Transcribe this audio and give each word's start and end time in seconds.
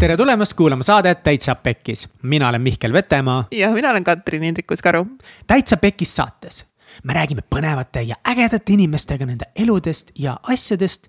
tere 0.00 0.16
tulemast 0.16 0.54
kuulama 0.56 0.82
saadet 0.82 1.22
Täitsa 1.22 1.54
Pekkis. 1.54 2.08
mina 2.22 2.48
olen 2.48 2.62
Mihkel 2.62 2.92
Vetemaa. 2.92 3.44
ja 3.50 3.70
mina 3.70 3.90
olen 3.90 4.04
Katrin 4.04 4.42
Hindrikus-Karu. 4.42 5.06
täitsa 5.46 5.76
Pekkis 5.76 6.16
saates 6.16 6.66
me 7.04 7.12
räägime 7.12 7.42
põnevate 7.54 8.00
ja 8.00 8.16
ägedate 8.28 8.72
inimestega 8.72 9.26
nende 9.26 9.44
eludest 9.56 10.10
ja 10.18 10.38
asjadest, 10.42 11.06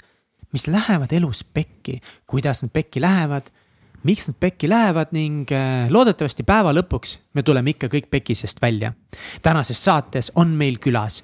mis 0.51 0.68
lähevad 0.68 1.12
elus 1.12 1.44
pekki, 1.44 2.01
kuidas 2.26 2.64
nad 2.64 2.72
pekki 2.74 3.01
lähevad, 3.01 3.42
miks 4.04 4.28
nad 4.28 4.36
pekki 4.40 4.69
lähevad 4.69 5.08
ning 5.12 5.51
äh, 5.51 5.90
loodetavasti 5.90 6.44
päeva 6.44 6.73
lõpuks 6.73 7.18
me 7.33 7.44
tuleme 7.44 7.69
ikka 7.69 7.87
kõik 7.87 8.12
pekisest 8.12 8.62
välja. 8.62 8.94
tänases 9.42 9.86
saates 9.86 10.32
on 10.36 10.47
meil 10.47 10.79
külas 10.79 11.23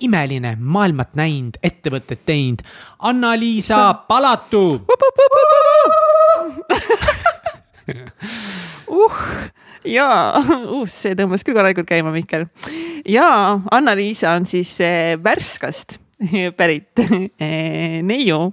imeline, 0.00 0.56
maailmat 0.60 1.16
näinud, 1.18 1.58
ettevõtet 1.62 2.20
teinud 2.26 2.62
Anna-Liisa 2.98 3.94
Palatu 4.08 4.78
uh, 8.98 9.20
jaa 9.86 10.38
uh,, 10.38 10.84
see 10.90 11.16
tõmbas 11.18 11.44
küll 11.46 11.56
korralikult 11.56 11.88
käima, 11.88 12.12
Mihkel. 12.14 12.46
jaa, 13.08 13.58
Anna-Liisa 13.74 14.34
on 14.36 14.48
siis 14.48 14.74
eh, 14.84 15.14
Värskast 15.22 15.98
pärit 16.58 17.04
eh, 17.44 18.00
neiu, 18.06 18.48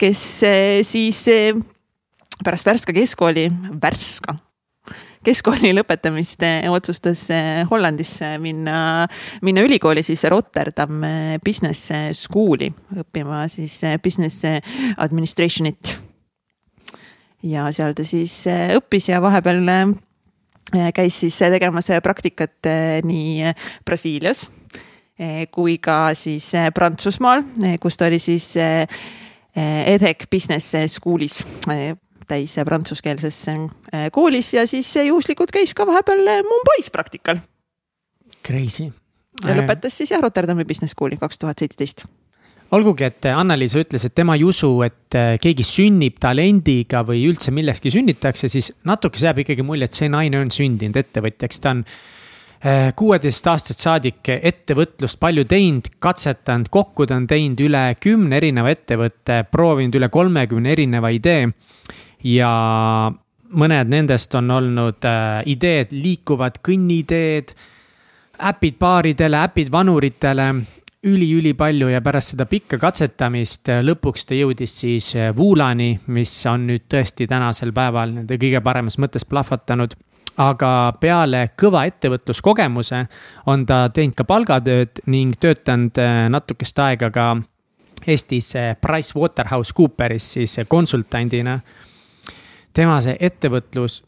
kes 0.00 0.24
eh, 0.48 0.80
siis 0.86 1.24
pärast 2.44 2.66
Värska 2.66 2.94
keskkooli, 2.96 3.48
Värska 3.82 4.38
keskkooli 5.24 5.70
lõpetamist 5.72 6.42
otsustas 6.68 7.22
Hollandisse 7.70 8.34
minna, 8.42 9.06
minna 9.40 9.62
ülikooli 9.64 10.02
siis 10.04 10.26
Rotterdam 10.28 11.00
Business 11.40 11.88
School'i 12.18 12.68
õppima 12.92 13.46
siis 13.48 13.78
business 14.04 14.44
administration'it 15.00 15.94
ja 17.44 17.68
seal 17.74 17.94
ta 17.96 18.04
siis 18.06 18.44
äh, 18.50 18.72
õppis 18.78 19.10
ja 19.10 19.20
vahepeal 19.22 19.62
äh, 19.68 20.90
käis 20.96 21.20
siis 21.24 21.38
tegemas 21.38 21.90
praktikat 22.02 22.68
äh, 22.70 23.00
nii 23.04 23.54
Brasiilias 23.84 24.48
kui 25.54 25.76
ka 25.78 26.08
siis 26.18 26.48
Prantsusmaal, 26.74 27.44
kus 27.78 27.94
ta 27.94 28.08
oli 28.08 28.18
siis 28.18 28.48
EDHEC 28.58 30.24
Business 30.26 30.74
School'is 30.90 31.36
täis 32.26 32.56
prantsuskeelses 32.66 33.38
koolis 34.10 34.48
ja 34.56 34.64
siis 34.66 34.90
juhuslikult 35.06 35.54
käis 35.54 35.70
ka 35.70 35.86
vahepeal 35.86 36.26
Mumbais 36.48 36.90
praktikal. 36.90 37.38
Crazy. 38.42 38.88
ja 39.46 39.54
lõpetas 39.54 40.02
siis 40.02 40.10
jah 40.10 40.26
Rotterdami 40.26 40.66
Business 40.66 40.98
School'i 40.98 41.20
kaks 41.22 41.38
tuhat 41.38 41.62
seitseteist 41.62 42.08
olgugi, 42.74 43.06
et 43.08 43.28
Anna-Liisa 43.30 43.82
ütles, 43.82 44.04
et 44.06 44.14
tema 44.16 44.36
ei 44.38 44.44
usu, 44.46 44.70
et 44.86 45.16
äh, 45.18 45.36
keegi 45.42 45.66
sünnib 45.66 46.18
talendiga 46.22 47.04
või 47.06 47.24
üldse 47.28 47.54
millekski 47.54 47.92
sünnitakse, 47.94 48.50
siis 48.52 48.72
natukese 48.88 49.28
jääb 49.28 49.44
ikkagi 49.44 49.66
mulje, 49.66 49.88
et 49.88 49.96
see 49.98 50.10
naine 50.12 50.40
on 50.42 50.52
sündinud 50.54 50.98
ettevõtjaks, 51.00 51.60
ta 51.62 51.74
on 51.74 51.82
äh, 51.84 52.92
kuueteistaastast 52.98 53.84
saadik 53.86 54.32
ettevõtlust 54.34 55.20
palju 55.22 55.46
teinud, 55.50 55.90
katsetanud, 56.02 56.70
kokku 56.74 57.08
ta 57.08 57.18
on 57.20 57.28
teinud 57.30 57.64
üle 57.66 57.84
kümne 58.02 58.40
erineva 58.40 58.72
ettevõtte, 58.74 59.42
proovinud 59.52 60.00
üle 60.00 60.10
kolmekümne 60.12 60.72
erineva 60.74 61.12
idee. 61.14 61.48
ja 62.24 62.50
mõned 63.54 63.90
nendest 63.92 64.34
on 64.34 64.50
olnud 64.50 65.04
äh, 65.06 65.42
ideed, 65.46 65.92
liikuvad 65.92 66.58
kõnniideed, 66.64 67.52
äpid 68.50 68.80
baaridele, 68.80 69.44
äpid 69.46 69.70
vanuritele 69.70 70.48
üli-ülipalju 71.04 71.90
ja 71.92 72.00
pärast 72.04 72.32
seda 72.32 72.46
pikka 72.48 72.78
katsetamist 72.80 73.68
äh, 73.72 73.82
lõpuks 73.84 74.26
ta 74.28 74.36
jõudis 74.36 74.74
siis 74.80 75.10
äh, 75.18 75.30
mis 76.06 76.32
on 76.50 76.66
nüüd 76.68 76.86
tõesti 76.90 77.28
tänasel 77.28 77.72
päeval 77.72 78.14
nende 78.14 78.38
kõige 78.40 78.60
paremas 78.64 78.98
mõttes 78.98 79.24
plahvatanud. 79.24 79.94
aga 80.36 80.94
peale 81.00 81.50
kõva 81.56 81.84
ettevõtluskogemuse 81.86 83.06
on 83.46 83.66
ta 83.66 83.88
teinud 83.88 84.14
ka 84.16 84.24
palgatööd 84.24 85.00
ning 85.06 85.36
töötanud 85.36 85.98
äh, 85.98 86.28
natukest 86.28 86.78
aega 86.78 87.10
ka 87.10 87.36
Eestis 88.06 88.52
PricewaterhouseCooperis 88.80 90.32
siis 90.32 90.58
konsultandina. 90.68 91.60
tema 92.72 93.00
see 93.00 93.16
ettevõtlus 93.20 94.02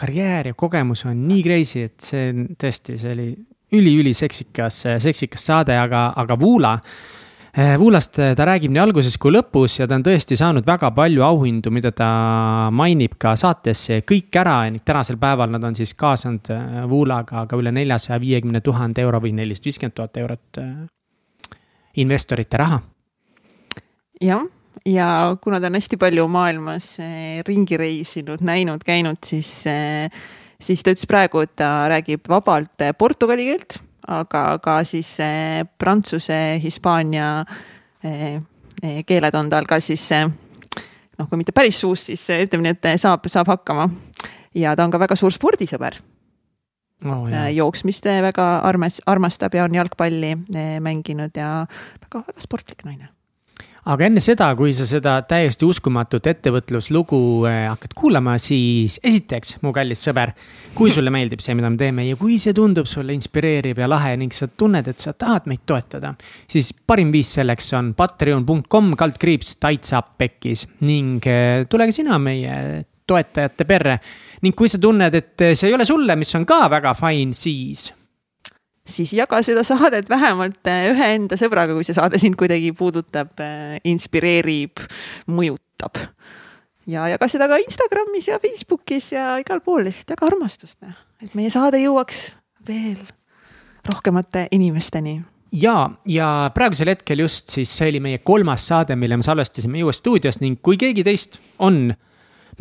karjäär 0.00 0.46
ja 0.46 0.54
kogemus 0.54 1.04
on 1.04 1.28
nii 1.28 1.42
crazy, 1.42 1.84
et 1.88 2.00
see 2.00 2.28
on 2.32 2.46
tõesti, 2.58 2.98
see 2.98 3.12
oli 3.12 3.30
üliüliseksikas, 3.72 4.82
seksikas 5.02 5.46
saade, 5.50 5.76
aga, 5.78 6.12
aga 6.16 6.38
Vula. 6.40 6.78
Vuulast 7.78 8.18
eh, 8.22 8.34
ta 8.36 8.44
räägib 8.46 8.70
nii 8.70 8.80
alguses 8.82 9.16
kui 9.18 9.32
lõpus 9.34 9.80
ja 9.80 9.86
ta 9.88 9.96
on 9.96 10.04
tõesti 10.06 10.36
saanud 10.38 10.66
väga 10.68 10.92
palju 10.94 11.24
auhindu, 11.26 11.72
mida 11.74 11.90
ta 11.96 12.08
mainib 12.70 13.16
ka 13.18 13.32
saatesse 13.40 14.02
kõik 14.06 14.36
ära 14.38 14.60
ning 14.68 14.84
tänasel 14.86 15.16
päeval 15.18 15.50
nad 15.50 15.64
on 15.66 15.74
siis 15.74 15.94
kaasanud 15.98 16.52
Vuulaga 16.90 17.42
eh, 17.42 17.48
ka 17.50 17.58
üle 17.58 17.72
neljasaja 17.74 18.20
viiekümne 18.22 18.60
tuhande 18.62 19.02
euro 19.02 19.18
või 19.24 19.32
nelisada 19.40 19.72
viiskümmend 19.72 19.96
tuhat 19.96 20.20
eurot 20.22 20.62
investorite 21.98 22.60
raha. 22.62 22.78
jah, 24.22 24.44
ja 24.86 25.08
kuna 25.42 25.58
ta 25.58 25.72
on 25.72 25.80
hästi 25.80 25.98
palju 25.98 26.28
maailmas 26.30 26.92
ringi 27.48 27.80
reisinud, 27.80 28.44
näinud, 28.44 28.86
käinud, 28.86 29.18
siis 29.24 29.64
siis 30.62 30.82
ta 30.82 30.94
ütles 30.94 31.08
praegu, 31.08 31.42
et 31.44 31.54
ta 31.58 31.88
räägib 31.90 32.28
vabalt 32.30 32.84
eh, 32.84 32.94
portugali 32.98 33.48
keelt, 33.48 33.78
aga 34.08 34.44
ka 34.62 34.78
siis 34.88 35.10
eh, 35.24 35.62
prantsuse, 35.78 36.58
hispaania 36.62 37.30
eh, 38.04 38.38
keeled 39.06 39.34
on 39.38 39.50
tal 39.50 39.66
ka 39.66 39.80
siis 39.82 40.04
noh, 40.14 41.26
kui 41.26 41.38
mitte 41.40 41.54
päris 41.54 41.80
suus, 41.82 42.06
siis 42.10 42.28
ütleme 42.36 42.68
nii, 42.68 42.76
et 42.76 43.00
saab, 43.02 43.26
saab 43.30 43.50
hakkama. 43.50 43.88
ja 44.54 44.76
ta 44.76 44.86
on 44.86 44.94
ka 44.94 45.02
väga 45.02 45.18
suur 45.18 45.34
spordisõber 45.34 45.98
oh,. 47.04 47.28
jooksmist 47.54 48.06
väga 48.22 48.48
armas, 48.66 49.02
armastab 49.06 49.54
ja 49.54 49.66
on 49.66 49.74
jalgpalli 49.74 50.34
mänginud 50.82 51.34
ja 51.34 51.66
väga-väga 52.06 52.46
sportlik 52.46 52.86
naine 52.86 53.17
aga 53.88 54.08
enne 54.08 54.20
seda, 54.20 54.50
kui 54.58 54.74
sa 54.76 54.84
seda 54.88 55.14
täiesti 55.28 55.66
uskumatut 55.68 56.26
ettevõtluslugu 56.28 57.20
eh, 57.48 57.62
hakkad 57.70 57.94
kuulama, 57.96 58.36
siis 58.42 58.98
esiteks, 59.06 59.56
mu 59.64 59.72
kallis 59.76 60.02
sõber, 60.04 60.34
kui 60.76 60.92
sulle 60.92 61.12
meeldib 61.14 61.40
see, 61.44 61.56
mida 61.56 61.70
me 61.72 61.80
teeme 61.80 62.04
ja 62.04 62.18
kui 62.20 62.36
see 62.40 62.56
tundub 62.56 62.88
sulle 62.90 63.16
inspireeriv 63.16 63.80
ja 63.80 63.88
lahe 63.88 64.14
ning 64.20 64.34
sa 64.36 64.50
tunned, 64.50 64.90
et 64.92 65.04
sa 65.04 65.14
tahad 65.16 65.48
meid 65.48 65.64
toetada, 65.68 66.12
siis 66.50 66.70
parim 66.86 67.12
viis 67.14 67.32
selleks 67.38 67.72
on 67.78 67.94
patreon.com 67.98 68.92
kaldkriips 68.98 69.56
täitsa 69.62 70.02
pekkis 70.04 70.66
ning 70.84 71.24
eh, 71.24 71.64
tule 71.70 71.88
ka 71.88 71.96
sina 71.96 72.20
meie 72.20 72.84
toetajate 73.08 73.64
perre. 73.64 74.00
ning 74.44 74.54
kui 74.54 74.68
sa 74.68 74.78
tunned, 74.78 75.14
et 75.16 75.48
see 75.54 75.70
ei 75.70 75.74
ole 75.74 75.88
sulle, 75.88 76.16
mis 76.16 76.34
on 76.36 76.44
ka 76.46 76.66
väga 76.70 76.92
fine, 76.98 77.32
siis 77.34 77.88
siis 78.88 79.12
jaga 79.16 79.40
seda 79.46 79.64
saadet 79.66 80.08
vähemalt 80.10 80.70
äh, 80.70 80.88
ühe 80.92 81.10
enda 81.18 81.38
sõbraga, 81.40 81.76
kui 81.76 81.86
see 81.86 81.96
saade 81.96 82.20
sind 82.20 82.38
kuidagi 82.40 82.72
puudutab, 82.76 83.34
äh, 83.44 83.78
inspireerib, 83.88 84.82
mõjutab. 85.30 86.00
ja 86.88 87.06
jaga 87.12 87.28
seda 87.28 87.48
ka 87.50 87.60
Instagramis 87.62 88.30
ja 88.30 88.40
Facebookis 88.42 89.12
ja 89.12 89.30
igal 89.42 89.62
pool, 89.64 89.84
lihtsalt 89.88 90.16
jaga 90.16 90.30
armastust, 90.32 90.78
et 91.22 91.34
meie 91.38 91.52
saade 91.52 91.80
jõuaks 91.82 92.30
veel 92.68 93.00
rohkemate 93.88 94.48
inimesteni 94.52 95.20
ja, 95.52 95.76
ja 96.08 96.50
praegusel 96.54 96.92
hetkel 96.92 97.24
just 97.24 97.52
siis 97.52 97.70
see 97.76 97.92
oli 97.92 98.02
meie 98.04 98.20
kolmas 98.24 98.66
saade, 98.68 98.96
mille 98.96 99.16
me 99.16 99.26
salvestasime 99.26 99.80
Juue 99.82 99.94
stuudios 99.96 100.40
ning 100.42 100.60
kui 100.64 100.80
keegi 100.80 101.04
teist 101.06 101.38
on 101.58 101.88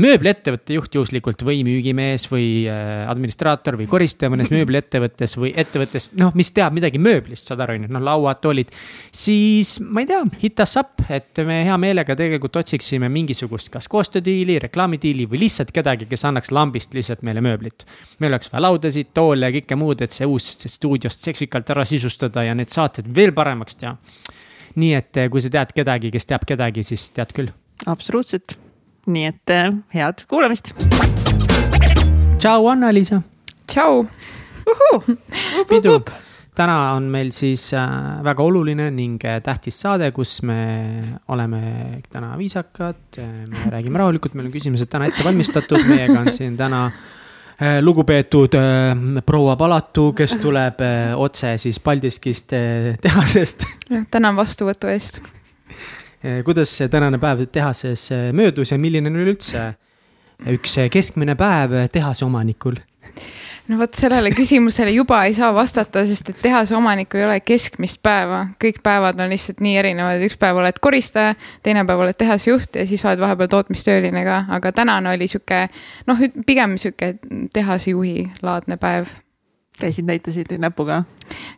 mööbliettevõtte 0.02 0.76
juht 0.78 0.94
juhuslikult 0.94 1.42
või 1.46 1.64
müügimees 1.66 2.28
või 2.30 2.48
äh, 2.70 3.08
administraator 3.10 3.78
või 3.80 3.88
koristaja 3.90 4.30
mõnes 4.30 4.52
mööbliettevõttes 4.54 5.34
või 5.40 5.52
ettevõttes, 5.58 6.12
noh, 6.20 6.36
mis 6.38 6.52
teab 6.54 6.76
midagi 6.78 7.02
mööblist, 7.02 7.50
saad 7.50 7.64
aru, 7.66 7.80
noh, 7.88 8.04
lauad, 8.06 8.40
toolid. 8.44 8.74
siis 9.16 9.78
ma 9.82 10.04
ei 10.04 10.10
tea, 10.10 10.22
hit 10.44 10.62
us 10.64 10.78
up, 10.80 11.02
et 11.10 11.42
me 11.48 11.64
hea 11.66 11.78
meelega 11.82 12.16
tegelikult 12.18 12.60
otsiksime 12.62 13.10
mingisugust, 13.14 13.72
kas 13.74 13.90
koostöödiili, 13.92 14.60
reklaamidiili 14.68 15.26
või 15.30 15.42
lihtsalt 15.46 15.74
kedagi, 15.74 16.10
kes 16.10 16.28
annaks 16.30 16.54
lambist 16.54 16.94
lihtsalt 16.98 17.26
meile 17.26 17.42
mööblit. 17.42 17.88
meil 18.20 18.36
oleks 18.36 18.54
vaja 18.54 18.68
laudasid, 18.68 19.14
toole 19.18 19.50
ja 19.50 19.56
kõike 19.58 19.80
muud, 19.80 20.06
et 20.06 20.14
see 20.14 20.30
uus 20.30 20.52
stuudiost 20.68 21.26
seksikalt 21.26 21.74
ära 21.74 21.86
sisustada 21.86 22.46
ja 22.46 22.54
need 22.58 22.70
saated 22.74 23.10
veel 23.16 23.34
paremaks 23.34 23.82
teha. 23.82 23.98
nii 24.78 24.94
et 24.94 25.24
kui 25.32 25.42
sa 25.42 25.50
tead 25.50 25.74
kedagi, 25.74 26.14
kes 26.14 26.30
teab 26.30 26.46
kedagi, 26.46 26.86
siis 26.86 27.10
tead 27.10 27.34
küll. 27.34 27.50
absoluutselt 27.86 28.60
nii 29.08 29.28
et 29.30 29.54
äh, 29.54 29.74
head 29.96 30.24
kuulamist. 30.28 30.74
tšau, 32.38 32.68
Anna-Liisa. 32.68 33.22
tšau. 33.68 34.06
pidu, 35.70 36.00
täna 36.56 36.78
on 36.98 37.08
meil 37.12 37.32
siis 37.36 37.70
äh, 37.74 37.86
väga 38.24 38.44
oluline 38.44 38.90
ning 38.92 39.24
äh, 39.24 39.40
tähtis 39.44 39.80
saade, 39.80 40.12
kus 40.12 40.42
me 40.44 40.58
oleme 41.28 42.02
täna 42.12 42.34
viisakad, 42.38 43.22
me 43.22 43.70
räägime 43.76 44.04
rahulikult, 44.04 44.36
meil 44.36 44.50
on 44.50 44.56
küsimused 44.56 44.92
täna 44.92 45.08
ette 45.08 45.24
valmistatud, 45.26 45.88
meiega 45.88 46.20
on 46.20 46.32
siin 46.32 46.58
täna 46.60 46.90
lugupeetud 47.82 48.54
proua 49.26 49.56
Palatu, 49.58 50.12
kes 50.14 50.36
tuleb 50.38 50.84
otse 51.18 51.56
siis 51.58 51.80
Paldiskist 51.82 52.54
tehasest. 53.02 53.66
tänan 54.14 54.38
vastuvõtu 54.38 54.92
eest 54.94 55.24
kuidas 56.46 56.72
see 56.78 56.90
tänane 56.90 57.20
päev 57.22 57.46
tehases 57.52 58.12
eh, 58.12 58.30
möödus 58.34 58.72
ja 58.72 58.78
milline 58.82 59.10
on 59.12 59.20
üleüldse 59.22 59.68
üks 60.54 60.78
keskmine 60.92 61.36
päev 61.38 61.76
tehase 61.94 62.26
omanikul? 62.26 62.80
No 63.68 63.76
vot 63.82 63.98
sellele 64.00 64.32
küsimusele 64.32 64.94
juba 64.96 65.20
ei 65.28 65.34
saa 65.36 65.50
vastata, 65.56 66.06
sest 66.08 66.30
et 66.32 66.38
tehase 66.42 66.76
omanikul 66.78 67.20
ei 67.20 67.26
ole 67.28 67.38
keskmist 67.44 68.00
päeva, 68.06 68.46
kõik 68.64 68.80
päevad 68.84 69.20
on 69.20 69.34
lihtsalt 69.34 69.60
nii 69.64 69.76
erinevad, 69.82 70.24
üks 70.24 70.40
päev 70.40 70.62
oled 70.62 70.80
koristaja, 70.80 71.36
teine 71.68 71.84
päev 71.88 72.06
oled 72.06 72.18
tehasejuht 72.18 72.80
ja 72.80 72.88
siis 72.88 73.04
oled 73.06 73.20
vahepeal 73.20 73.52
tootmistööline 73.52 74.24
ka, 74.24 74.42
aga 74.56 74.72
tänane 74.72 75.12
oli 75.12 75.28
sihuke 75.28 75.66
noh, 76.08 76.26
pigem 76.48 76.80
sihuke 76.80 77.18
tehasejuhi 77.54 78.30
laadne 78.42 78.80
päev 78.80 79.12
käisid, 79.82 80.08
näitasid 80.10 80.54
näpuga 80.62 81.04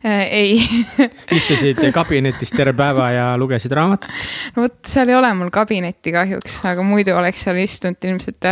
äh,? 0.06 0.28
ei 0.32 0.62
istusid 1.38 1.82
kabinetis 1.96 2.54
terve 2.56 2.76
päeva 2.78 3.10
ja 3.16 3.32
lugesid 3.38 3.74
raamatut? 3.76 4.12
no 4.56 4.68
vot, 4.68 4.80
seal 4.88 5.10
ei 5.10 5.20
ole 5.20 5.34
mul 5.42 5.52
kabinetti 5.54 6.14
kahjuks, 6.16 6.62
aga 6.70 6.86
muidu 6.86 7.16
oleks 7.18 7.46
seal 7.48 7.62
istunud 7.64 8.10
ilmselt 8.12 8.52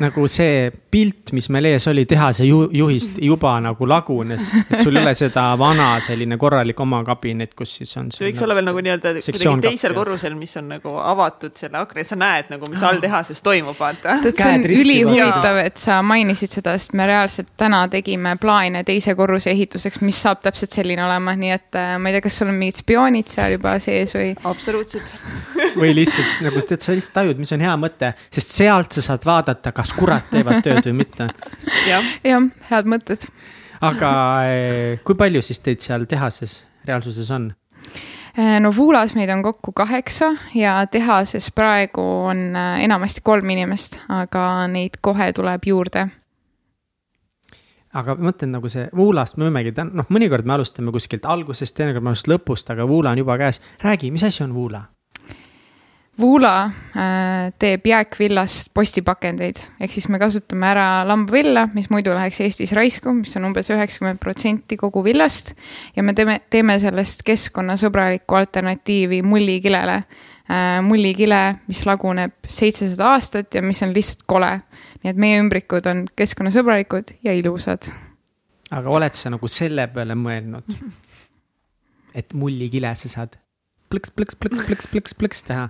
nagu 0.00 0.24
see 0.32 0.70
pilt, 0.90 1.30
mis 1.36 1.46
meil 1.52 1.68
ees 1.68 1.84
oli 1.90 2.06
tehase 2.08 2.46
ju, 2.48 2.64
juhist 2.72 3.18
juba 3.22 3.52
nagu 3.62 3.86
lagunes. 3.86 4.46
et 4.64 4.80
sul 4.80 4.96
ei 4.96 5.02
ole 5.02 5.12
seda 5.14 5.42
vana 5.60 5.90
selline 6.02 6.38
korralik 6.40 6.80
oma 6.80 7.02
kabinet, 7.04 7.52
kus 7.54 7.76
siis 7.78 7.92
on. 8.00 8.08
see 8.14 8.24
võiks 8.26 8.40
olla 8.42 8.56
veel 8.56 8.66
nagu 8.66 8.80
nii-öelda 8.82 9.12
kuidagi 9.20 9.66
teisel 9.66 9.94
korrusel, 9.94 10.34
mis 10.38 10.56
on 10.56 10.72
nagu 10.72 10.94
avatud 10.98 11.52
selle 11.60 11.78
akna, 11.82 12.04
sa 12.08 12.18
näed 12.18 12.48
nagu, 12.54 12.70
mis 12.72 12.82
all 12.86 13.02
tehases 13.02 13.44
toimub, 13.44 13.76
vaata. 13.78 14.16
see 14.24 14.48
on 14.48 14.64
ülihuvitav, 14.64 15.60
et 15.66 15.76
sa 15.82 16.00
mainisid 16.06 16.56
seda, 16.56 16.74
sest 16.80 16.96
me 16.96 17.06
reaalselt 17.10 17.52
täna 17.60 17.84
tegime 17.92 18.34
plaane 18.40 18.86
teise 18.88 19.14
korruse 19.18 19.52
ehituseks, 19.52 20.00
mis 20.06 20.22
saab 20.24 20.40
täpselt 20.48 20.74
selline 20.74 21.04
olema, 21.04 21.36
nii 21.38 21.54
et 21.58 21.80
äh, 21.80 21.94
ma 22.00 22.10
ei 22.10 22.16
tea, 22.16 22.24
kas 22.24 22.40
sul 22.40 22.50
on 22.50 22.56
mingid 22.58 22.80
spioonid 22.80 23.30
seal 23.36 23.58
juba 23.58 23.76
sees 23.84 24.16
või? 24.16 24.32
absoluutselt 24.48 25.12
või 25.76 25.92
lihtsalt 26.00 26.42
nagu, 26.48 26.64
tead, 26.64 26.80
sa 26.80 26.96
lihtsalt 26.96 27.18
tajud, 27.20 27.44
mis 27.44 27.52
on 27.54 27.62
hea 27.68 27.76
mõte, 27.78 28.14
sest 28.32 28.56
sealt 28.56 28.96
sa 28.96 29.04
saad 29.10 29.28
vaadata 29.28 29.73
kas 29.76 29.92
kurat 29.96 30.30
teevad 30.30 30.62
tööd 30.64 30.86
või 30.90 31.04
mitte. 31.04 31.28
jah 31.88 32.08
ja,, 32.24 32.40
head 32.70 32.88
mõtted. 32.90 33.28
aga 33.80 34.10
eh, 34.48 35.02
kui 35.04 35.18
palju 35.18 35.42
siis 35.44 35.62
teid 35.64 35.84
seal 35.84 36.08
tehases 36.10 36.62
reaalsuses 36.86 37.30
on? 37.34 37.52
Eh, 38.34 38.58
no 38.60 38.72
Vuulas 38.74 39.14
meid 39.14 39.30
on 39.30 39.44
kokku 39.44 39.72
kaheksa 39.76 40.32
ja 40.54 40.80
tehases 40.90 41.50
praegu 41.54 42.02
on 42.32 42.50
eh, 42.56 42.84
enamasti 42.88 43.24
kolm 43.24 43.50
inimest, 43.56 44.00
aga 44.08 44.66
neid 44.70 45.00
kohe 45.02 45.32
tuleb 45.36 45.70
juurde 45.70 46.08
aga 47.94 48.16
mõtlen 48.18 48.50
nagu 48.56 48.70
see 48.70 48.88
Vuulast 48.96 49.38
me 49.38 49.48
võimegi, 49.48 49.74
noh, 49.94 50.08
mõnikord 50.10 50.46
me 50.48 50.56
alustame 50.56 50.94
kuskilt 50.94 51.26
algusest, 51.30 51.76
teinekord 51.78 52.02
me 52.04 52.12
alustame 52.12 52.34
lõpust, 52.34 52.74
aga 52.74 52.88
Vuula 52.90 53.14
on 53.14 53.22
juba 53.22 53.38
käes. 53.38 53.62
räägi, 53.82 54.10
mis 54.10 54.26
asi 54.26 54.42
on 54.44 54.54
Vuula? 54.54 54.82
Vula 56.20 56.64
äh, 56.64 57.52
teeb 57.58 57.86
jääkvillast 57.90 58.68
postipakendeid, 58.74 59.58
ehk 59.82 59.90
siis 59.90 60.06
me 60.12 60.20
kasutame 60.22 60.68
ära 60.70 60.86
lambavilla, 61.08 61.64
mis 61.74 61.88
muidu 61.90 62.14
läheks 62.14 62.38
Eestis 62.44 62.70
raisku, 62.76 63.10
mis 63.18 63.34
on 63.34 63.48
umbes 63.48 63.72
üheksakümmend 63.74 64.22
protsenti 64.22 64.78
kogu 64.78 65.02
villast. 65.04 65.56
ja 65.96 66.06
me 66.06 66.14
teeme, 66.14 66.38
teeme 66.50 66.78
sellest 66.78 67.26
keskkonnasõbralikku 67.26 68.38
alternatiivi 68.38 69.22
mullikilele 69.26 69.98
äh,. 69.98 70.78
mullikile, 70.86 71.42
mis 71.66 71.82
laguneb 71.86 72.46
seitsesada 72.46 73.10
aastat 73.16 73.58
ja 73.58 73.62
mis 73.62 73.82
on 73.82 73.94
lihtsalt 73.94 74.22
kole. 74.26 74.52
nii 75.02 75.10
et 75.10 75.18
meie 75.18 75.42
ümbrikud 75.42 75.90
on 75.90 76.06
keskkonnasõbralikud 76.14 77.16
ja 77.26 77.34
ilusad. 77.34 77.90
aga 78.70 78.90
oled 78.90 79.18
sa 79.18 79.34
nagu 79.34 79.50
selle 79.50 79.90
peale 79.90 80.14
mõelnud? 80.14 80.78
et 82.14 82.38
mullikile 82.38 82.94
sa 82.94 83.10
saad 83.18 83.34
plõks, 83.94 84.12
plõks, 84.14 84.36
plõks, 84.38 84.62
plõks, 84.66 84.88
plõks, 84.90 85.14
plõks 85.18 85.42
teha. 85.46 85.68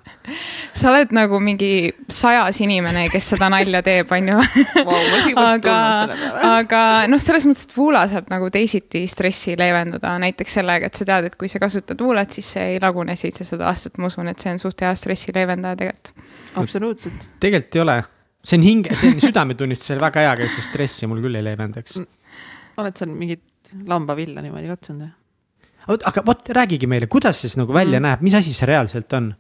sa 0.74 0.90
oled 0.90 1.12
nagu 1.16 1.40
mingi 1.42 1.92
sajas 2.08 2.60
inimene, 2.64 3.06
kes 3.12 3.32
seda 3.34 3.50
nalja 3.52 3.82
teeb, 3.84 4.10
on 4.14 4.30
ju. 4.32 4.38
aga, 5.44 5.76
aga 6.50 6.82
noh, 7.10 7.22
selles 7.22 7.46
mõttes, 7.48 7.68
et 7.68 7.76
vuula 7.76 8.04
saab 8.10 8.30
nagu 8.32 8.48
teisiti 8.54 9.04
stressi 9.10 9.56
leevendada, 9.60 10.16
näiteks 10.22 10.58
sellega, 10.60 10.90
et 10.90 11.00
sa 11.00 11.08
tead, 11.08 11.30
et 11.30 11.38
kui 11.40 11.50
sa 11.52 11.60
kasutad 11.62 12.00
vuulat, 12.00 12.32
siis 12.34 12.54
see 12.56 12.74
ei 12.74 12.82
lagune 12.82 13.16
seitsesada 13.20 13.68
aastat, 13.72 14.00
ma 14.00 14.10
usun, 14.12 14.30
et 14.32 14.40
see 14.40 14.54
on 14.54 14.62
suht 14.62 14.84
hea 14.84 14.92
stressi 14.98 15.34
leevendaja 15.34 15.80
tegelikult. 15.80 16.28
absoluutselt. 16.62 17.26
tegelikult 17.42 17.80
ei 17.80 17.84
ole, 17.84 17.98
see 18.44 18.60
on 18.60 18.68
hinge, 18.68 19.00
see 19.00 19.12
on 19.12 19.20
südametunnistusel 19.24 20.00
väga 20.02 20.24
hea, 20.24 20.38
aga 20.38 20.48
see 20.52 20.68
stressi 20.68 21.10
mul 21.10 21.22
küll 21.24 21.40
ei 21.40 21.46
leevendaks. 21.46 22.00
oled 22.80 22.96
sa 22.98 23.10
mingit 23.10 23.44
lambavilla 23.90 24.42
niimoodi 24.44 24.70
katsunud 24.70 25.06
või? 25.06 25.12
Aga 25.88 26.24
vot 26.26 26.48
räägige 26.56 26.88
meile, 26.90 27.08
kuidas 27.10 27.40
siis 27.44 27.58
nagu 27.60 27.74
välja 27.74 28.00
mm. 28.00 28.08
näeb, 28.08 28.24
mis 28.24 28.36
asi 28.38 28.54
see 28.56 28.68
reaalselt 28.68 29.12
on? 29.16 29.32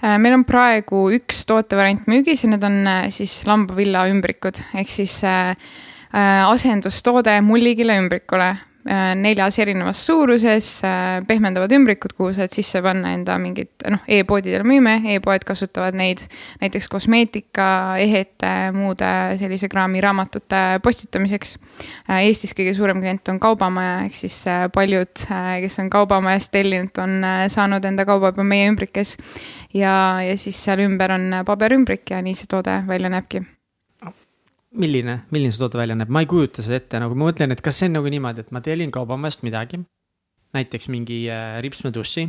Äh, 0.00 0.16
meil 0.22 0.38
on 0.38 0.46
praegu 0.48 1.08
üks 1.12 1.44
tootevariant 1.48 2.06
müügis 2.08 2.44
ja 2.44 2.52
need 2.54 2.64
on 2.64 2.80
äh, 2.88 3.06
siis 3.12 3.42
lambavilla 3.48 4.06
ümbrikud 4.08 4.62
ehk 4.80 4.92
siis 4.92 5.18
äh, 5.28 5.52
asendustoode 6.10 7.36
mullikile 7.44 7.98
ümbrikule 8.00 8.54
neljas 8.84 9.58
erinevas 9.60 10.00
suuruses, 10.06 10.68
äh, 10.84 11.20
pehmendavad 11.28 11.72
ümbrikud, 11.76 12.14
kuhu 12.16 12.32
saad 12.36 12.54
sisse 12.56 12.80
panna 12.82 13.12
enda 13.12 13.36
mingid, 13.40 13.68
noh 13.92 14.00
e, 14.06 14.22
e-poodidel 14.22 14.64
müüme 14.64 14.96
e, 15.02 15.18
e-poed 15.18 15.44
kasutavad 15.48 15.98
neid 15.98 16.22
näiteks 16.62 16.88
kosmeetika, 16.88 17.68
ehete, 18.00 18.52
muude 18.76 19.10
sellise 19.40 19.68
kraami 19.68 20.00
raamatute 20.00 20.80
postitamiseks. 20.84 21.56
Äh, 22.08 22.24
Eestis 22.30 22.56
kõige 22.56 22.74
suurem 22.78 23.04
klient 23.04 23.28
on 23.32 23.40
Kaubamaja, 23.42 24.00
ehk 24.08 24.16
siis 24.16 24.40
paljud, 24.74 25.26
kes 25.28 25.80
on 25.82 25.92
Kaubamajast 25.92 26.52
tellinud, 26.54 26.96
on 27.00 27.20
saanud 27.52 27.84
enda 27.84 28.08
kauba 28.08 28.32
juba 28.32 28.44
meie 28.46 28.68
ümbrikes. 28.72 29.16
ja, 29.74 29.94
ja 30.24 30.36
siis 30.40 30.56
seal 30.64 30.80
ümber 30.86 31.12
on 31.14 31.42
paberümbrik 31.46 32.10
ja 32.10 32.24
nii 32.24 32.36
see 32.38 32.48
toode 32.50 32.80
välja 32.88 33.12
näebki 33.12 33.44
milline, 34.80 35.20
milline 35.34 35.52
see 35.54 35.62
toode 35.62 35.80
välja 35.80 35.96
näeb, 35.98 36.10
ma 36.12 36.22
ei 36.24 36.28
kujuta 36.30 36.64
seda 36.64 36.80
ette, 36.80 37.00
nagu 37.02 37.16
ma 37.18 37.28
mõtlen, 37.30 37.52
et 37.54 37.62
kas 37.64 37.80
see 37.80 37.90
on 37.90 37.98
nagu 37.98 38.12
niimoodi, 38.12 38.44
et 38.44 38.54
ma 38.54 38.62
tellin 38.64 38.92
kaubamajast 38.94 39.44
midagi. 39.46 39.82
näiteks 40.56 40.88
mingi 40.90 41.28
äh, 41.30 41.60
ripsmeduši, 41.62 42.24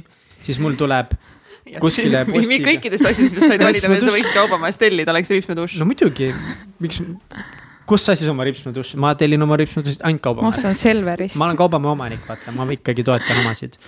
siis 0.45 0.59
mul 0.62 0.75
tuleb 0.77 1.15
kuskile 1.83 2.21
postiga. 2.30 2.68
kõikidest 2.68 3.07
asjadest, 3.07 3.39
mis 3.39 3.48
said 3.48 3.63
valida, 3.65 3.89
mida 3.89 4.06
sa 4.06 4.13
võiksid 4.13 4.38
kaubamajast 4.38 4.81
tellida, 4.83 5.15
oleks 5.15 5.33
ripsmedušš. 5.33 5.80
no 5.81 5.89
muidugi, 5.89 6.30
miks, 6.83 7.01
kust 7.89 8.09
sa 8.09 8.15
siis 8.18 8.30
oma 8.30 8.45
ripsmedušši, 8.50 9.01
ma 9.01 9.15
tellin 9.18 9.48
oma 9.48 9.57
ripsmeduššit 9.62 10.06
ainult 10.06 10.25
kaubamajast. 10.27 10.62
ma 10.62 10.74
ostan 10.74 10.80
Selverist. 10.83 11.39
ma 11.42 11.50
olen 11.50 11.59
kaubamäe 11.63 11.95
omanik, 11.95 12.24
vaata, 12.30 12.53
ma 12.57 12.69
ikkagi 12.77 13.07
toetan 13.07 13.44
omasid 13.45 13.80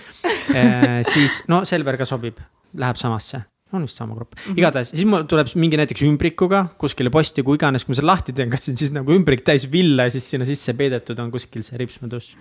e,. 0.55 0.67
siis 1.13 1.43
no 1.51 1.61
Selver 1.69 2.01
ka 2.01 2.09
sobib, 2.09 2.41
läheb 2.73 2.97
samasse 2.97 3.45
on 3.77 3.87
vist 3.87 3.99
sama 3.99 4.17
grupp 4.17 4.35
mm 4.35 4.41
-hmm., 4.43 4.59
igatahes 4.59 4.93
siis 4.93 5.05
mul 5.09 5.25
tuleb 5.29 5.49
mingi 5.59 5.79
näiteks 5.79 6.05
ümbrikuga 6.07 6.65
kuskile 6.81 7.11
posti, 7.13 7.43
kui 7.45 7.59
iganes, 7.59 7.85
kui 7.85 7.93
ma 7.93 8.01
selle 8.01 8.11
lahti 8.11 8.35
teen, 8.35 8.51
kas 8.51 8.65
see 8.65 8.73
on 8.73 8.83
siis 8.83 8.93
nagu 8.95 9.15
ümbrik 9.15 9.45
täis 9.45 9.65
villa 9.71 10.07
ja 10.09 10.13
siis 10.13 10.29
sinna 10.29 10.45
sisse 10.49 10.75
peidetud 10.77 11.19
on 11.19 11.31
kuskil 11.33 11.65
see 11.65 11.79
ripsmedušš 11.81 12.35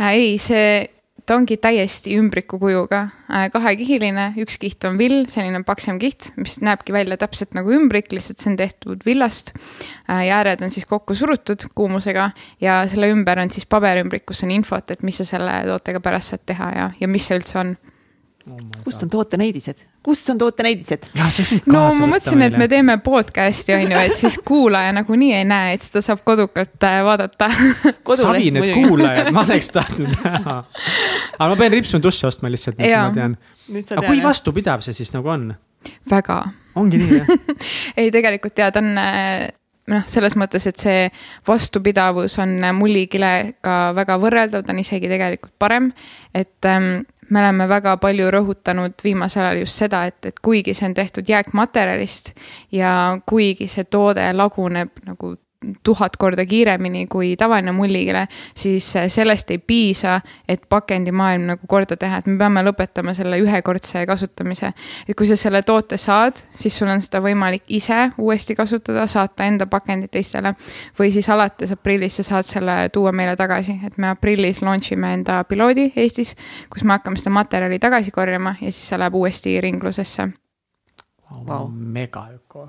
äh,? 0.00 0.10
ei, 0.12 0.38
see, 0.42 0.88
ta 1.26 1.36
ongi 1.38 1.56
täiesti 1.62 2.16
ümbriku 2.18 2.58
kujuga 2.62 3.02
äh,, 3.30 3.46
kahekihiline, 3.54 4.32
üks 4.42 4.58
kiht 4.62 4.84
on 4.88 4.98
vill, 4.98 5.22
selline 5.30 5.62
paksem 5.66 6.00
kiht, 6.02 6.32
mis 6.40 6.58
näebki 6.64 6.94
välja 6.94 7.18
täpselt 7.20 7.54
nagu 7.58 7.72
ümbrik, 7.74 8.10
lihtsalt 8.14 8.42
see 8.42 8.52
on 8.52 8.58
tehtud 8.60 9.06
villast 9.06 9.54
äh,. 9.54 10.26
ja 10.28 10.40
ääred 10.40 10.64
on 10.64 10.74
siis 10.74 10.88
kokku 10.88 11.14
surutud 11.18 11.68
kuumusega 11.74 12.30
ja 12.60 12.82
selle 12.90 13.12
ümber 13.14 13.42
on 13.42 13.54
siis 13.54 13.68
paberümbrik, 13.70 14.26
kus 14.26 14.42
on 14.46 14.54
infot, 14.54 14.90
et 14.90 15.06
mis 15.06 15.22
sa 15.22 15.28
selle 15.28 15.62
tootega 15.70 16.02
pärast 16.02 16.34
saad 16.34 16.46
teha 16.46 16.74
ja, 16.76 16.90
ja 17.00 17.10
mis 17.10 17.28
see 17.28 17.38
üldse 17.38 17.58
on 17.62 17.76
oh. 18.50 18.60
kus 18.84 19.02
on 19.04 19.12
tootenäidised? 19.12 19.91
Kus 20.02 20.22
on 20.30 20.38
tootenäidised? 20.38 21.10
no 21.66 21.84
ma 21.98 22.08
mõtlesin, 22.14 22.42
et 22.46 22.56
me 22.58 22.68
teeme 22.70 22.98
podcast'i 23.04 23.74
on 23.76 23.94
ju, 23.94 24.02
et 24.02 24.16
siis 24.18 24.38
kuulaja 24.44 24.92
nagunii 24.96 25.32
ei 25.38 25.46
näe, 25.48 25.76
et 25.76 25.86
seda 25.86 26.02
saab 26.04 26.24
kodukalt 26.26 26.88
äh, 26.88 26.98
vaadata. 27.06 27.50
savined 28.18 28.68
kuulajad, 28.74 29.32
ma 29.34 29.46
oleks 29.46 29.70
tahtnud 29.74 30.12
näha. 30.24 30.58
aga 31.38 31.50
ma 31.54 31.58
pean 31.58 31.76
ripsme 31.76 32.02
duši 32.02 32.26
ostma 32.28 32.50
lihtsalt, 32.52 32.80
et 32.80 32.96
ma 32.96 33.08
tean. 33.14 33.38
aga 33.96 34.06
kui 34.08 34.22
vastupidav 34.24 34.84
see 34.84 34.96
siis 35.02 35.14
nagu 35.16 35.32
on? 35.32 35.50
väga. 36.10 36.42
ongi 36.78 37.02
nii 37.02 37.18
jah 37.20 37.34
ei, 38.00 38.10
tegelikult 38.14 38.58
ja 38.58 38.70
ta 38.74 38.82
on 38.82 38.94
äh, 38.98 39.48
noh, 39.90 40.04
selles 40.10 40.36
mõttes, 40.38 40.66
et 40.70 40.78
see 40.82 41.06
vastupidavus 41.48 42.38
on 42.42 42.58
mullikilega 42.78 43.78
väga 43.96 44.18
võrreldav, 44.22 44.66
ta 44.66 44.74
on 44.74 44.82
isegi 44.82 45.10
tegelikult 45.10 45.54
parem. 45.62 45.92
et 46.34 46.70
ähm, 46.70 47.04
me 47.32 47.40
oleme 47.40 47.68
väga 47.68 47.96
palju 47.96 48.30
rõhutanud 48.34 49.04
viimasel 49.04 49.46
ajal 49.46 49.62
just 49.62 49.80
seda, 49.84 50.04
et, 50.10 50.18
et 50.28 50.40
kuigi 50.44 50.74
see 50.76 50.90
on 50.90 50.94
tehtud 50.94 51.28
jääkmaterjalist 51.28 52.34
ja 52.76 52.92
kuigi 53.26 53.68
see 53.72 53.88
toode 53.88 54.26
laguneb 54.36 55.00
nagu 55.08 55.34
tuhat 55.84 56.16
korda 56.16 56.46
kiiremini 56.46 57.06
kui 57.10 57.34
tavaline 57.36 57.72
mullikile, 57.72 58.26
siis 58.54 58.86
sellest 59.08 59.50
ei 59.50 59.58
piisa, 59.58 60.20
et 60.48 60.64
pakendimaailm 60.68 61.46
nagu 61.52 61.66
korda 61.68 61.96
teha, 61.96 62.20
et 62.22 62.30
me 62.30 62.36
peame 62.38 62.64
lõpetama 62.66 63.14
selle 63.16 63.38
ühekordse 63.42 64.04
kasutamise. 64.06 64.72
et 65.08 65.16
kui 65.16 65.26
sa 65.26 65.36
selle 65.36 65.62
toote 65.62 65.96
saad, 65.96 66.42
siis 66.50 66.78
sul 66.78 66.90
on 66.92 67.00
seda 67.00 67.22
võimalik 67.24 67.64
ise 67.68 68.10
uuesti 68.18 68.54
kasutada, 68.58 69.06
saata 69.06 69.46
enda 69.46 69.66
pakendid 69.66 70.10
teistele. 70.10 70.54
või 70.98 71.12
siis 71.12 71.28
alates 71.30 71.72
aprillist 71.72 72.22
sa 72.22 72.22
saad 72.22 72.44
selle 72.44 72.88
tuua 72.92 73.12
meile 73.12 73.36
tagasi, 73.36 73.78
et 73.86 73.98
me 73.98 74.08
aprillis 74.08 74.62
launch 74.62 74.92
ime 74.92 75.14
enda 75.14 75.44
piloodi 75.44 75.92
Eestis, 75.96 76.34
kus 76.70 76.84
me 76.84 76.96
hakkame 76.96 77.16
seda 77.18 77.30
materjali 77.30 77.78
tagasi 77.78 78.10
korjama 78.10 78.56
ja 78.60 78.70
siis 78.70 78.88
see 78.88 78.98
läheb 78.98 79.14
uuesti 79.14 79.60
ringlusesse 79.60 80.28
wow.. 81.46 81.68
mega 81.70 82.28
öko 82.34 82.68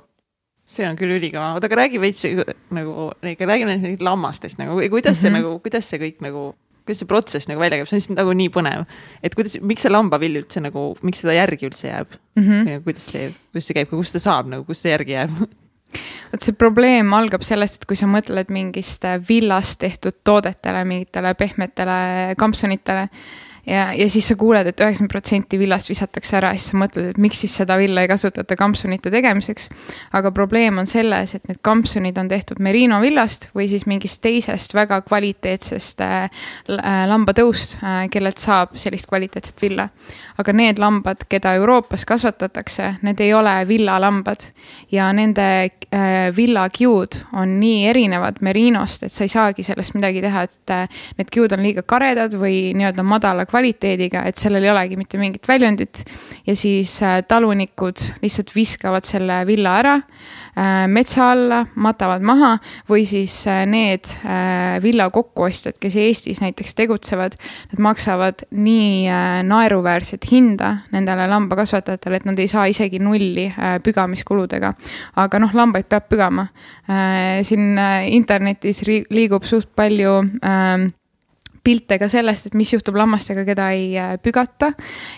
see 0.73 0.89
on 0.89 0.99
küll 0.99 1.15
ülikõva, 1.15 1.53
oota 1.57 1.69
aga 1.69 1.83
räägi 1.83 2.01
veits 2.01 2.25
nagu, 2.73 3.09
räägime 3.21 3.77
nüüd 3.81 4.03
lammastest 4.05 4.59
nagu, 4.61 4.77
kuidas 4.91 5.19
see 5.21 5.29
mm 5.29 5.35
-hmm. 5.35 5.41
nagu, 5.41 5.63
kuidas 5.63 5.89
see 5.89 6.01
kõik 6.01 6.21
nagu 6.25 6.51
kuidas 6.83 6.99
see 6.99 7.07
protsess 7.07 7.47
nagu 7.47 7.61
välja 7.63 7.79
käib, 7.79 7.87
see 7.87 7.95
on 7.95 8.01
lihtsalt 8.01 8.19
nagu 8.19 8.35
nii 8.37 8.51
põnev. 8.53 8.85
et 9.23 9.35
kuidas, 9.35 9.57
miks 9.61 9.85
see 9.85 9.91
lambavill 9.91 10.41
üldse 10.41 10.63
nagu, 10.63 10.85
miks 11.01 11.23
seda 11.23 11.35
järgi 11.37 11.69
üldse 11.69 11.87
jääb 11.87 12.15
mm? 12.35 12.43
-hmm. 12.43 12.83
kuidas 12.83 13.11
see, 13.11 13.33
kuidas 13.51 13.67
see 13.67 13.77
käib, 13.79 13.89
kust 13.89 14.17
ta 14.17 14.19
saab 14.19 14.49
nagu, 14.51 14.65
kust 14.67 14.83
see 14.83 14.91
järgi 14.91 15.15
jääb 15.15 15.31
vot 16.31 16.41
see 16.43 16.57
probleem 16.57 17.13
algab 17.13 17.45
sellest, 17.45 17.81
et 17.81 17.87
kui 17.89 17.99
sa 17.99 18.09
mõtled 18.09 18.51
mingist 18.53 19.05
villast 19.29 19.79
tehtud 19.79 20.19
toodetele, 20.23 20.83
mingitele 20.89 21.33
pehmetele 21.39 22.35
kampsunitele 22.37 23.07
ja, 23.67 23.93
ja 23.96 24.08
siis 24.10 24.27
sa 24.27 24.36
kuuled 24.39 24.67
et, 24.67 24.75
et 24.75 24.84
üheksakümmend 24.84 25.12
protsenti 25.12 25.60
villast 25.60 25.89
visatakse 25.91 26.38
ära 26.39 26.51
ja 26.53 26.60
siis 26.60 26.74
sa 26.74 26.79
mõtled, 26.82 27.12
et 27.13 27.20
miks 27.22 27.43
siis 27.43 27.55
seda 27.62 27.77
villa 27.79 28.03
ei 28.03 28.10
kasutata 28.12 28.58
kampsunite 28.60 29.12
tegemiseks. 29.13 29.70
aga 30.20 30.32
probleem 30.36 30.77
on 30.82 30.89
selles, 30.89 31.36
et 31.36 31.48
need 31.50 31.62
kampsunid 31.65 32.17
on 32.20 32.32
tehtud 32.32 32.60
merino 32.63 33.00
villast 33.03 33.50
või 33.55 33.70
siis 33.72 33.88
mingist 33.89 34.22
teisest 34.24 34.75
väga 34.75 35.01
kvaliteetsest 35.08 36.03
äh, 36.03 36.29
äh 36.77 37.03
lambatõust 37.10 37.79
äh,, 37.82 38.08
kellelt 38.12 38.41
saab 38.41 38.77
sellist 38.79 39.08
kvaliteetset 39.08 39.62
villa. 39.62 39.89
Aga 40.41 40.53
need 40.55 40.79
lambad, 40.81 41.25
keda 41.29 41.53
Euroopas 41.59 42.05
kasvatatakse, 42.09 42.95
need 43.05 43.21
ei 43.23 43.33
ole 43.33 43.53
villalambad 43.69 44.45
ja 44.91 45.09
nende 45.13 45.47
äh, 45.63 46.29
villakiud 46.35 47.19
on 47.39 47.57
nii 47.59 47.87
erinevad 47.91 48.41
merinost, 48.45 49.05
et 49.05 49.13
sa 49.13 49.27
ei 49.27 49.33
saagi 49.33 49.65
sellest 49.65 49.97
midagi 49.97 50.23
teha, 50.23 50.45
et 50.47 50.75
äh, 50.75 51.01
need 51.19 51.31
kiud 51.33 51.53
on 51.55 51.65
liiga 51.65 51.85
karedad 51.87 52.37
või 52.39 52.73
nii-öelda 52.77 53.05
madala 53.05 53.47
kvaliteediga, 53.49 54.25
et 54.29 54.41
sellel 54.41 54.65
ei 54.65 54.73
olegi 54.73 54.99
mitte 54.99 55.21
mingit 55.21 55.47
väljundit. 55.47 56.05
ja 56.47 56.55
siis 56.55 56.95
äh, 57.03 57.21
talunikud 57.27 58.07
lihtsalt 58.21 58.55
viskavad 58.55 59.05
selle 59.05 59.43
villa 59.47 59.77
ära 59.79 59.99
metsa 60.88 61.31
alla, 61.33 61.63
matavad 61.75 62.22
maha 62.25 62.51
või 62.89 63.05
siis 63.10 63.36
äh, 63.50 63.63
need 63.69 64.10
villa 64.83 65.10
kokkuostjad, 65.13 65.79
kes 65.81 65.95
Eestis 65.98 66.41
näiteks 66.43 66.75
tegutsevad, 66.77 67.38
nad 67.74 67.81
maksavad 67.81 68.45
nii 68.51 69.07
naeruväärset 69.50 70.25
hinda 70.31 70.75
nendele 70.93 71.27
lambakasvatajatele, 71.31 72.22
et 72.22 72.27
nad 72.29 72.39
ei 72.39 72.50
saa 72.51 72.65
isegi 72.69 73.01
nulli 73.01 73.48
pügamiskuludega. 73.83 74.74
aga 75.15 75.39
noh, 75.41 75.53
lambaid 75.53 75.89
peab 75.89 76.10
pügama. 76.10 76.48
siin 77.41 77.79
internetis 78.13 78.83
liigub 78.88 79.43
suht 79.48 79.72
palju 79.75 80.19
äh, 80.43 80.89
pilte 81.63 81.98
ka 82.00 82.10
sellest, 82.12 82.50
et 82.50 82.58
mis 82.60 82.72
juhtub 82.74 82.98
lammastega, 83.00 83.46
keda 83.48 83.70
ei 83.75 83.93
äh, 84.00 84.13
pügata. 84.22 84.74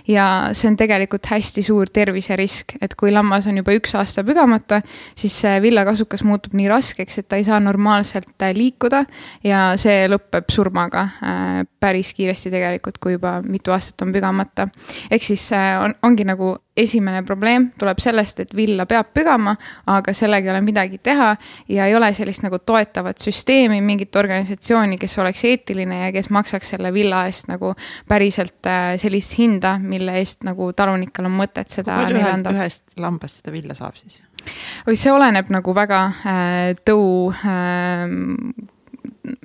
ja 0.08 0.26
see 0.54 0.70
on 0.70 0.78
tegelikult 0.78 1.26
hästi 1.32 1.64
suur 1.66 1.90
terviserisk, 1.94 2.78
et 2.86 2.96
kui 3.00 3.14
lammas 3.14 3.48
on 3.50 3.58
juba 3.58 3.74
üks 3.78 3.96
aasta 3.98 4.24
pügamata, 4.28 4.82
siis 5.18 5.36
see 5.42 5.58
villakasukas 5.64 6.26
muutub 6.28 6.54
nii 6.58 6.70
raskeks, 6.70 7.20
et 7.22 7.30
ta 7.30 7.40
ei 7.42 7.48
saa 7.48 7.60
normaalselt 7.64 8.36
äh, 8.46 8.54
liikuda 8.56 9.06
ja 9.44 9.64
see 9.82 10.06
lõpeb 10.12 10.52
surmaga 10.54 11.08
äh, 11.08 11.64
päris 11.80 12.14
kiiresti 12.18 12.54
tegelikult, 12.54 13.02
kui 13.02 13.18
juba 13.18 13.40
mitu 13.46 13.74
aastat 13.74 14.06
on 14.06 14.14
pügamata. 14.14 14.70
ehk 15.10 15.26
siis 15.26 15.50
on, 15.56 15.98
ongi 16.06 16.28
nagu 16.28 16.56
esimene 16.78 17.24
probleem 17.24 17.70
tuleb 17.80 18.00
sellest, 18.04 18.42
et 18.44 18.52
villa 18.56 18.86
peab 18.90 19.14
pügama, 19.16 19.56
aga 19.92 20.14
sellega 20.16 20.50
ei 20.50 20.54
ole 20.56 20.62
midagi 20.66 21.00
teha 21.04 21.32
ja 21.72 21.88
ei 21.88 21.96
ole 21.96 22.12
sellist 22.14 22.44
nagu 22.44 22.60
toetavat 22.60 23.24
süsteemi, 23.24 23.80
mingit 23.86 24.16
organisatsiooni, 24.16 25.00
kes 25.02 25.18
oleks 25.24 25.46
eetiline 25.48 26.02
ja 26.06 26.12
kes 26.16 26.30
maksaks 26.36 26.76
selle 26.76 26.92
villa 26.94 27.26
eest 27.30 27.50
nagu 27.52 27.74
päriselt 28.10 28.68
äh, 28.68 28.94
sellist 29.02 29.38
hinda, 29.40 29.78
mille 29.80 30.20
eest 30.20 30.44
nagu 30.48 30.72
talunikel 30.76 31.30
on 31.30 31.38
mõtet 31.40 31.72
seda 31.80 32.02
neile 32.04 32.28
anda. 32.34 32.56
ühest 32.56 32.88
lambast 33.00 33.42
seda 33.42 33.56
villa 33.56 33.78
saab 33.78 33.96
siis? 34.00 34.22
või 34.86 35.00
see 35.00 35.14
oleneb 35.14 35.50
nagu 35.54 35.74
väga 35.74 36.06
äh, 36.12 36.72
tõu 36.86 37.32
äh, 37.32 38.74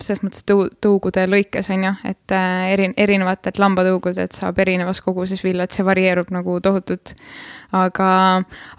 selles 0.00 0.22
mõttes 0.25 0.44
tõu-, 0.49 0.68
tõugude 0.82 1.26
lõikes, 1.28 1.70
on 1.75 1.87
ju, 1.88 1.92
et 2.10 2.34
äh, 2.37 2.72
eri, 2.75 2.90
erinevatelt 3.00 3.60
lambatõugudelt 3.62 4.37
saab 4.37 4.58
erinevas 4.62 5.02
koguses 5.04 5.42
villa, 5.44 5.66
et 5.66 5.76
see 5.76 5.87
varieerub 5.87 6.32
nagu 6.34 6.58
tohutult. 6.64 7.14
aga, 7.76 8.10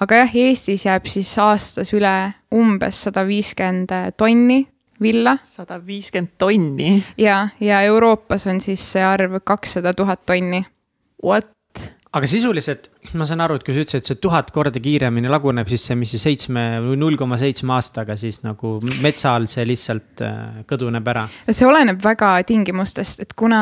aga 0.04 0.22
jah, 0.24 0.36
Eestis 0.46 0.86
jääb 0.86 1.08
siis 1.08 1.32
aastas 1.40 1.94
üle 1.96 2.14
umbes 2.52 3.06
sada 3.08 3.24
viiskümmend 3.28 3.94
tonni 4.18 4.66
villa. 5.02 5.38
sada 5.38 5.80
viiskümmend 5.86 6.36
tonni? 6.38 7.04
ja, 7.18 7.48
ja 7.60 7.82
Euroopas 7.88 8.48
on 8.48 8.62
siis 8.62 8.84
see 8.94 9.04
arv 9.04 9.40
kakssada 9.44 9.94
tuhat 9.94 10.26
tonni. 10.26 10.66
What? 11.24 11.50
Aga 12.12 12.28
sisuliselt 12.28 12.90
ma 13.16 13.26
saan 13.28 13.44
aru, 13.46 13.58
et 13.58 13.66
kui 13.66 13.76
sa 13.76 13.84
ütlesid, 13.86 14.04
et 14.04 14.10
see 14.12 14.20
tuhat 14.24 14.52
korda 14.56 14.82
kiiremini 14.84 15.32
laguneb, 15.32 15.70
siis 15.72 15.86
see, 15.88 15.98
mis 16.00 16.12
see 16.12 16.22
seitsme 16.22 16.66
või 16.84 17.00
null 17.00 17.20
koma 17.20 17.40
seitsme 17.40 17.76
aastaga 17.78 18.18
siis 18.20 18.42
nagu 18.44 18.78
metsal 19.04 19.48
see 19.52 19.66
lihtsalt 19.70 20.24
äh, 20.28 20.62
kõduneb 20.70 21.08
ära. 21.14 21.28
see 21.50 21.68
oleneb 21.68 22.02
väga 22.04 22.36
tingimustest, 22.48 23.24
et 23.24 23.36
kuna 23.38 23.62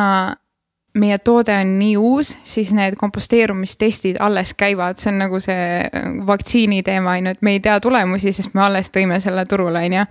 meie 0.98 1.18
toode 1.22 1.54
on 1.54 1.76
nii 1.80 1.94
uus, 1.98 2.32
siis 2.44 2.72
need 2.74 2.96
komposteerumistestid 2.98 4.18
alles 4.24 4.56
käivad, 4.58 4.98
see 4.98 5.12
on 5.12 5.20
nagu 5.22 5.40
see 5.44 5.68
äh, 5.86 6.08
vaktsiini 6.28 6.82
teema, 6.86 7.14
on 7.18 7.30
ju, 7.30 7.36
et 7.38 7.46
me 7.46 7.54
ei 7.56 7.62
tea 7.64 7.78
tulemusi, 7.84 8.34
sest 8.34 8.56
me 8.58 8.64
alles 8.66 8.90
tõime 8.96 9.20
selle 9.22 9.46
turule, 9.50 9.84
on 9.86 9.98
ju. 10.00 10.08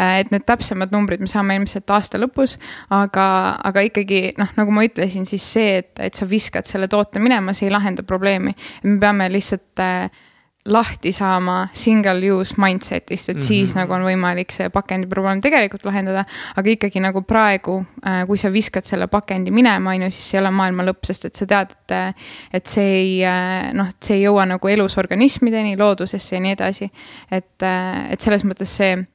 Äh, 0.00 0.14
et 0.22 0.32
need 0.32 0.46
täpsemad 0.48 0.94
numbrid 0.94 1.20
me 1.20 1.28
saame 1.30 1.58
ilmselt 1.60 1.92
aasta 1.92 2.20
lõpus, 2.20 2.56
aga, 2.96 3.26
aga 3.68 3.86
ikkagi 3.90 4.24
noh, 4.40 4.56
nagu 4.56 4.74
ma 4.74 4.86
ütlesin, 4.88 5.28
siis 5.28 5.46
see, 5.58 5.78
et, 5.82 5.92
et 6.00 6.16
sa 6.16 6.28
viskad 6.28 6.68
selle 6.70 6.88
toote 6.92 7.20
minema, 7.22 7.52
see 7.56 7.68
ei 7.68 7.76
lahenda 7.76 8.06
probleemi. 8.06 8.56
me 8.88 8.98
peame 9.02 9.28
lihtsalt 9.32 9.84
äh, 9.84 10.22
lahti 10.64 11.10
saama 11.12 11.68
single 11.74 12.30
use 12.30 12.54
mindset'ist, 12.58 13.28
et 13.28 13.36
mm 13.36 13.40
-hmm. 13.40 13.46
siis 13.46 13.74
nagu 13.74 13.92
on 13.92 14.04
võimalik 14.06 14.52
see 14.52 14.68
pakendi 14.70 15.06
probleem 15.06 15.40
tegelikult 15.40 15.84
lahendada. 15.84 16.24
aga 16.56 16.70
ikkagi 16.70 17.00
nagu 17.00 17.22
praegu, 17.22 17.84
äh, 18.06 18.26
kui 18.26 18.38
sa 18.38 18.52
viskad 18.52 18.84
selle 18.84 19.06
pakendi 19.06 19.50
minema, 19.50 19.90
on 19.90 20.02
ju, 20.02 20.10
siis 20.10 20.30
see 20.30 20.38
ei 20.38 20.42
ole 20.42 20.50
maailma 20.50 20.82
lõpp, 20.82 21.04
sest 21.04 21.24
et 21.24 21.34
sa 21.34 21.46
tead, 21.46 21.70
et, 21.70 22.14
et 22.52 22.66
see 22.66 22.94
ei 22.94 23.24
äh, 23.24 23.72
noh, 23.72 23.88
et 23.88 24.02
see 24.02 24.16
ei 24.16 24.22
jõua 24.22 24.46
nagu 24.46 24.68
elus 24.68 24.98
organismideni, 24.98 25.76
loodusesse 25.76 26.36
ja 26.36 26.40
nii 26.40 26.52
edasi. 26.52 26.90
et, 27.30 27.62
äh, 27.62 28.12
et 28.12 28.20
selles 28.20 28.44
mõttes 28.44 28.76
see 28.76 29.06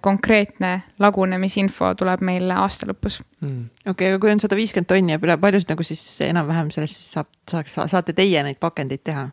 konkreetne 0.00 0.82
lagunemisinfo 0.98 1.94
tuleb 1.94 2.20
meil 2.20 2.50
aasta 2.50 2.86
lõpus 2.86 3.22
mm.. 3.40 3.64
okei 3.86 3.90
okay,, 3.90 4.06
aga 4.06 4.18
kui 4.18 4.30
on 4.30 4.40
sada 4.40 4.56
viiskümmend 4.56 4.86
tonni 4.86 5.12
jääb 5.12 5.24
üle, 5.24 5.36
palju 5.36 5.60
nagu 5.68 5.82
siis 5.82 6.20
enam-vähem 6.20 6.70
sellest 6.70 6.94
siis 6.94 7.12
saab, 7.12 7.26
saaks, 7.50 7.74
saate 7.90 8.12
teie 8.12 8.42
neid 8.42 8.56
pakendeid 8.60 9.02
teha? 9.02 9.30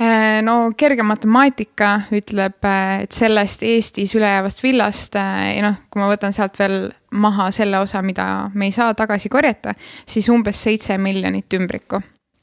Äh, 0.00 0.40
no 0.40 0.70
kerge 0.80 1.04
matemaatika 1.04 1.90
ütleb, 2.16 2.56
äh, 2.64 3.02
et 3.04 3.12
sellest 3.12 3.60
Eestis 3.68 4.14
ülejäävast 4.16 4.62
villast 4.64 5.18
äh, 5.20 5.58
ja 5.58 5.66
noh, 5.66 5.76
kui 5.92 6.00
ma 6.00 6.06
võtan 6.08 6.32
sealt 6.32 6.56
veel 6.56 6.86
maha 7.12 7.50
selle 7.52 7.82
osa, 7.84 8.00
mida 8.00 8.48
me 8.54 8.70
ei 8.70 8.72
saa 8.72 8.94
tagasi 8.96 9.28
korjata, 9.28 9.74
siis 10.08 10.30
umbes 10.32 10.62
seitse 10.64 10.96
miljonit 10.96 11.52
ümbrikku 11.58 12.00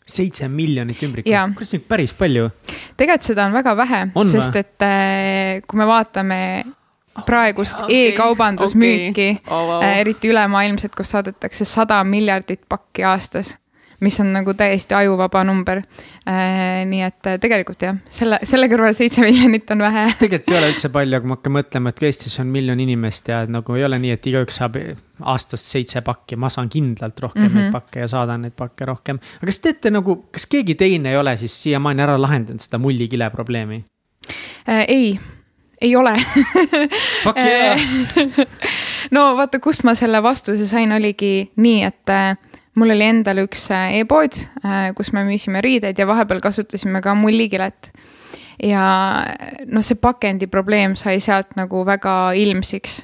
seitse 0.08 0.46
miljonit 0.48 1.02
ümbrikku, 1.04 1.34
kuidas 1.58 1.74
nüüd 1.74 1.90
päris 1.90 2.14
palju? 2.16 2.52
tegelikult 2.94 3.26
seda 3.32 3.50
on 3.50 3.58
väga 3.58 3.74
vähe, 3.82 4.06
sest 4.30 4.62
et 4.62 4.86
kui 5.66 5.82
me 5.82 5.90
vaatame 5.90 6.40
praegust 7.26 7.82
okay, 7.82 8.12
e-kaubandusmüüki 8.12 9.32
okay. 9.34 9.46
oh,, 9.50 9.66
wow. 9.74 9.88
eriti 9.98 10.30
ülemaailmselt, 10.30 10.94
kus 10.96 11.16
saadetakse 11.16 11.66
sada 11.66 12.04
miljardit 12.06 12.62
pakki 12.70 13.08
aastas 13.10 13.56
mis 14.00 14.20
on 14.22 14.30
nagu 14.34 14.54
täiesti 14.54 14.94
ajuvaba 14.94 15.44
number 15.48 15.82
äh,. 16.28 16.86
nii 16.86 17.02
et 17.02 17.30
äh, 17.30 17.38
tegelikult 17.42 17.82
jah, 17.82 17.98
selle, 18.10 18.40
selle 18.46 18.70
kõrval 18.70 18.94
seitse 18.98 19.24
miljonit 19.26 19.72
on 19.74 19.82
vähe. 19.86 20.06
tegelikult 20.20 20.54
ei 20.54 20.60
ole 20.60 20.72
üldse 20.74 20.92
palju, 20.94 21.22
kui 21.22 21.32
ma 21.32 21.38
hakkan 21.40 21.56
mõtlema, 21.58 21.94
et 21.94 22.02
kui 22.02 22.10
Eestis 22.10 22.38
on 22.44 22.52
miljon 22.54 22.82
inimest 22.84 23.32
ja 23.34 23.44
nagu 23.50 23.78
ei 23.78 23.86
ole 23.88 24.00
nii, 24.04 24.14
et 24.18 24.30
igaüks 24.30 24.60
saab 24.62 24.78
aastast 25.34 25.72
seitse 25.72 26.04
pakki, 26.06 26.38
ma 26.38 26.52
saan 26.54 26.70
kindlalt 26.70 27.20
rohkem 27.20 27.48
mm 27.48 27.50
-hmm. 27.50 27.64
neid 27.64 27.78
pakke 27.78 28.06
ja 28.06 28.12
saadan 28.12 28.46
neid 28.46 28.58
pakke 28.58 28.86
rohkem. 28.86 29.20
aga 29.38 29.50
kas 29.52 29.60
teete 29.60 29.92
nagu, 29.92 30.20
kas 30.32 30.46
keegi 30.46 30.76
teine 30.76 31.12
ei 31.12 31.18
ole 31.18 31.38
siis 31.38 31.64
siiamaani 31.64 32.06
ära 32.06 32.22
lahendanud 32.22 32.62
seda 32.62 32.78
mullikile 32.78 33.30
probleemi 33.30 33.84
äh,? 34.70 34.86
ei 34.88 35.20
ei 35.82 35.96
ole 35.96 36.16
Fuck 37.24 37.38
yeah 37.38 37.80
no 39.16 39.36
vaata, 39.38 39.60
kust 39.60 39.84
ma 39.88 39.96
selle 39.96 40.22
vastuse 40.24 40.68
sain, 40.68 40.92
oligi 40.92 41.52
nii, 41.56 41.84
et 41.88 42.14
äh, 42.14 42.38
mul 42.78 42.94
oli 42.94 43.08
endal 43.10 43.42
üks 43.46 43.68
äh, 43.74 44.00
e-pood, 44.02 44.38
äh, 44.64 44.92
kus 44.98 45.12
me 45.16 45.26
müüsime 45.28 45.62
riideid 45.66 45.98
ja 46.00 46.08
vahepeal 46.10 46.42
kasutasime 46.44 47.02
ka 47.06 47.16
mullikilet. 47.18 47.92
ja 48.64 48.84
noh, 49.70 49.84
see 49.86 50.00
pakendi 50.02 50.48
probleem 50.50 50.96
sai 50.98 51.20
sealt 51.22 51.54
nagu 51.60 51.84
väga 51.86 52.34
ilmsiks. 52.38 53.02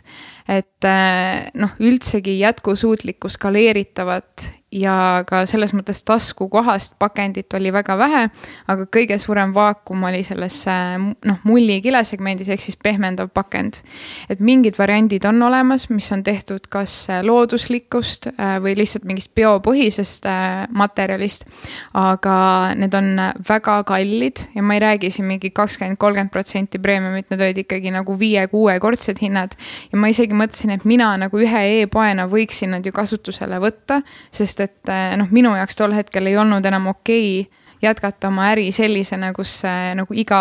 et 0.47 0.87
äh, 0.87 1.49
noh, 1.57 1.73
üldsegi 1.79 2.39
jätkusuutlikku 2.41 3.29
skaleeritavat 3.29 4.49
ja 4.73 5.23
ka 5.27 5.43
selles 5.49 5.73
mõttes 5.75 6.01
taskukohast 6.07 6.95
pakendit 7.01 7.53
oli 7.53 7.71
väga 7.73 7.95
vähe, 7.99 8.23
aga 8.71 8.87
kõige 8.93 9.17
suurem 9.21 9.53
vaakum 9.53 10.03
oli 10.07 10.23
selles 10.25 10.57
noh, 10.65 11.39
mulli 11.45 11.79
kilesegmendis 11.83 12.49
ehk 12.53 12.63
siis 12.63 12.77
pehmendav 12.81 13.29
pakend. 13.33 13.81
et 14.29 14.39
mingid 14.39 14.77
variandid 14.79 15.25
on 15.29 15.41
olemas, 15.43 15.89
mis 15.89 16.09
on 16.11 16.23
tehtud 16.23 16.67
kas 16.73 17.07
looduslikust 17.21 18.27
äh, 18.33 18.57
või 18.63 18.75
lihtsalt 18.77 19.05
mingist 19.05 19.33
biopõhisest 19.35 20.27
äh, 20.29 20.65
materjalist, 20.73 21.45
aga 21.93 22.73
need 22.77 22.93
on 22.97 23.13
väga 23.49 23.77
kallid 23.87 24.45
ja 24.55 24.63
ma 24.65 24.77
ei 24.77 24.83
räägi 24.83 25.11
siin 25.13 25.29
mingi 25.29 25.53
kakskümmend, 25.53 25.99
kolmkümmend 26.01 26.33
protsenti 26.33 26.81
preemiumit, 26.81 27.29
need 27.29 27.41
olid 27.41 27.61
ikkagi 27.65 27.93
nagu 27.93 28.17
viie-kuuekordsed 28.19 29.21
hinnad. 29.21 29.53
ja 29.91 29.99
ma 29.99 30.09
isegi 30.09 30.33
mõtlesin, 30.33 30.73
et 30.73 30.85
mina 30.89 31.13
nagu 31.21 31.39
ühe 31.39 31.63
e-poena 31.83 32.25
võiksin 32.31 32.73
nad 32.73 32.85
ju 32.85 32.93
kasutusele 32.95 33.59
võtta, 33.61 34.01
sest 34.33 34.62
et 34.65 34.93
eh, 34.93 35.17
noh, 35.20 35.29
minu 35.32 35.53
jaoks 35.58 35.77
tol 35.79 35.93
hetkel 35.96 36.32
ei 36.32 36.39
olnud 36.39 36.65
enam 36.65 36.89
okei 36.93 37.43
okay 37.43 37.62
jätkata 37.84 38.27
oma 38.27 38.48
äri 38.51 38.72
sellisena, 38.72 39.34
kus 39.36 39.51
äh, 39.67 39.91
nagu 39.98 40.15
iga 40.15 40.39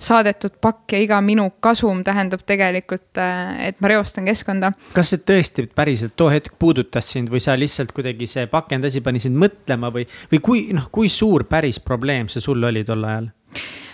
saadetud 0.00 0.56
pakk 0.62 0.94
ja 0.96 1.00
iga 1.04 1.20
minu 1.24 1.48
kasum 1.64 2.00
tähendab 2.04 2.44
tegelikult, 2.48 3.10
äh, 3.20 3.68
et 3.68 3.80
ma 3.84 3.92
reostan 3.92 4.28
keskkonda. 4.28 4.72
kas 4.96 5.12
see 5.12 5.24
tõesti 5.30 5.66
päriselt 5.68 6.16
too 6.16 6.30
hetk 6.32 6.56
puudutas 6.58 7.10
sind 7.12 7.32
või 7.32 7.42
sa 7.44 7.56
lihtsalt 7.58 7.92
kuidagi 7.96 8.28
see 8.30 8.46
pakendasi 8.50 9.04
pani 9.04 9.20
sind 9.22 9.38
mõtlema 9.40 9.92
või, 9.94 10.06
või 10.32 10.42
kui 10.44 10.64
noh, 10.76 10.88
kui 10.92 11.12
suur 11.12 11.44
päris 11.50 11.80
probleem 11.80 12.32
see 12.32 12.44
sul 12.44 12.64
oli 12.64 12.84
tol 12.88 13.04
ajal? 13.04 13.28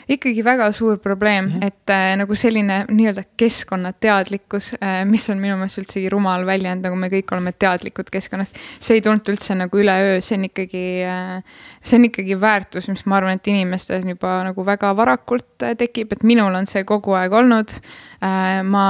Ikkagi 0.09 0.45
väga 0.45 0.71
suur 0.73 0.99
probleem 0.99 1.45
mm, 1.45 1.51
-hmm. 1.53 1.67
et 1.67 1.91
äh, 1.91 2.17
nagu 2.17 2.35
selline 2.35 2.85
nii-öelda 2.91 3.25
keskkonnateadlikkus 3.37 4.75
äh,, 4.83 5.05
mis 5.05 5.29
on 5.31 5.39
minu 5.39 5.57
meelest 5.57 5.79
üldsegi 5.79 6.09
rumal 6.13 6.47
väljend, 6.47 6.85
nagu 6.85 6.97
me 6.97 7.09
kõik 7.09 7.33
oleme 7.33 7.53
teadlikud 7.53 8.11
keskkonnast. 8.11 8.57
see 8.81 8.99
ei 8.99 9.03
tulnud 9.03 9.29
üldse 9.29 9.55
nagu 9.55 9.79
üleöö, 9.79 10.21
see 10.21 10.39
on 10.39 10.45
ikkagi 10.51 10.87
äh,, 11.09 11.43
see 11.83 11.99
on 11.99 12.09
ikkagi 12.11 12.41
väärtus, 12.41 12.89
mis 12.89 13.07
ma 13.07 13.17
arvan, 13.17 13.41
et 13.41 13.47
inimestel 13.47 14.09
juba 14.09 14.43
nagu 14.45 14.67
väga 14.67 14.97
varakult 14.97 15.63
äh, 15.63 15.77
tekib, 15.77 16.13
et 16.13 16.23
minul 16.23 16.55
on 16.55 16.67
see 16.67 16.85
kogu 16.85 17.13
aeg 17.13 17.33
olnud 17.33 17.79
äh,. 18.23 18.63
ma 18.63 18.89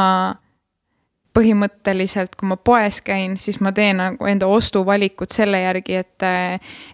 põhimõtteliselt, 1.35 2.37
kui 2.39 2.49
ma 2.49 2.57
poes 2.57 3.01
käin, 3.05 3.35
siis 3.41 3.59
ma 3.65 3.73
teen 3.75 3.99
nagu 3.99 4.29
enda 4.31 4.47
ostuvalikud 4.51 5.33
selle 5.35 5.65
järgi, 5.65 5.99
et, 6.05 6.27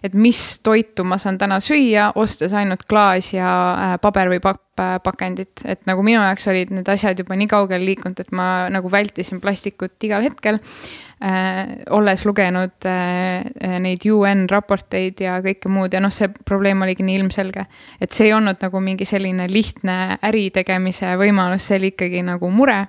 et 0.01 0.17
mis 0.17 0.39
toitu 0.65 1.05
ma 1.05 1.19
saan 1.21 1.37
täna 1.41 1.59
süüa, 1.61 2.11
ostes 2.17 2.55
ainult 2.57 2.87
klaas 2.89 3.31
ja 3.35 3.51
äh, 3.51 3.95
paber 4.01 4.31
või 4.33 4.41
papp, 4.43 4.63
pakendit, 5.03 5.61
et 5.67 5.83
nagu 5.85 6.01
minu 6.01 6.23
jaoks 6.23 6.47
olid 6.49 6.71
need 6.73 6.87
asjad 6.89 7.19
juba 7.21 7.35
nii 7.37 7.49
kaugele 7.51 7.85
liikunud, 7.85 8.17
et 8.23 8.31
ma 8.33 8.65
nagu 8.73 8.89
vältisin 8.89 9.41
plastikut 9.43 10.07
igal 10.07 10.23
hetkel 10.25 10.57
äh,. 10.57 11.83
olles 11.93 12.23
lugenud 12.25 12.87
äh, 12.89 13.77
neid 13.83 14.07
UN 14.09 14.47
raporteid 14.49 15.21
ja 15.21 15.35
kõike 15.45 15.69
muud 15.69 15.93
ja 15.93 16.01
noh, 16.01 16.09
see 16.09 16.31
probleem 16.47 16.81
oligi 16.81 17.05
nii 17.05 17.19
ilmselge. 17.19 17.67
et 18.01 18.09
see 18.15 18.31
ei 18.31 18.33
olnud 18.33 18.63
nagu 18.63 18.81
mingi 18.81 19.05
selline 19.05 19.45
lihtne 19.51 20.17
äri 20.23 20.49
tegemise 20.55 21.13
võimalus, 21.19 21.67
see 21.67 21.77
oli 21.77 21.93
ikkagi 21.93 22.25
nagu 22.25 22.49
mure 22.49 22.79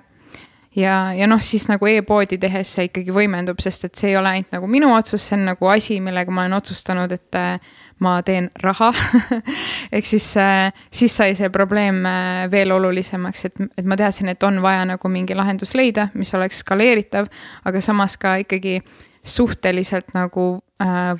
ja, 0.75 1.13
ja 1.13 1.27
noh, 1.27 1.41
siis 1.41 1.67
nagu 1.69 1.87
e-poodi 1.89 2.37
tehes 2.41 2.73
see 2.75 2.87
ikkagi 2.89 3.13
võimendub, 3.13 3.61
sest 3.63 3.87
et 3.87 3.99
see 3.99 4.11
ei 4.11 4.17
ole 4.19 4.31
ainult 4.31 4.53
nagu 4.55 4.69
minu 4.69 4.91
otsus, 4.95 5.25
see 5.27 5.37
on 5.37 5.47
nagu 5.51 5.69
asi, 5.71 5.99
millega 6.03 6.33
ma 6.33 6.45
olen 6.45 6.57
otsustanud, 6.57 7.13
et 7.13 7.39
äh, 7.39 7.71
ma 8.03 8.15
teen 8.25 8.49
raha. 8.63 8.91
Ehk 9.95 10.07
siis, 10.07 10.27
äh, 10.41 10.73
siis 10.93 11.15
sai 11.15 11.37
see 11.37 11.49
probleem 11.53 12.03
äh, 12.09 12.43
veel 12.51 12.73
olulisemaks, 12.75 13.47
et, 13.49 13.63
et 13.77 13.87
ma 13.87 13.97
teadsin, 13.99 14.33
et 14.33 14.43
on 14.43 14.61
vaja 14.65 14.85
nagu 14.93 15.11
mingi 15.11 15.37
lahendus 15.37 15.75
leida, 15.77 16.09
mis 16.17 16.33
oleks 16.33 16.63
skaleeritav, 16.65 17.29
aga 17.65 17.81
samas 17.81 18.17
ka 18.17 18.37
ikkagi 18.43 18.79
suhteliselt 19.23 20.11
nagu 20.17 20.57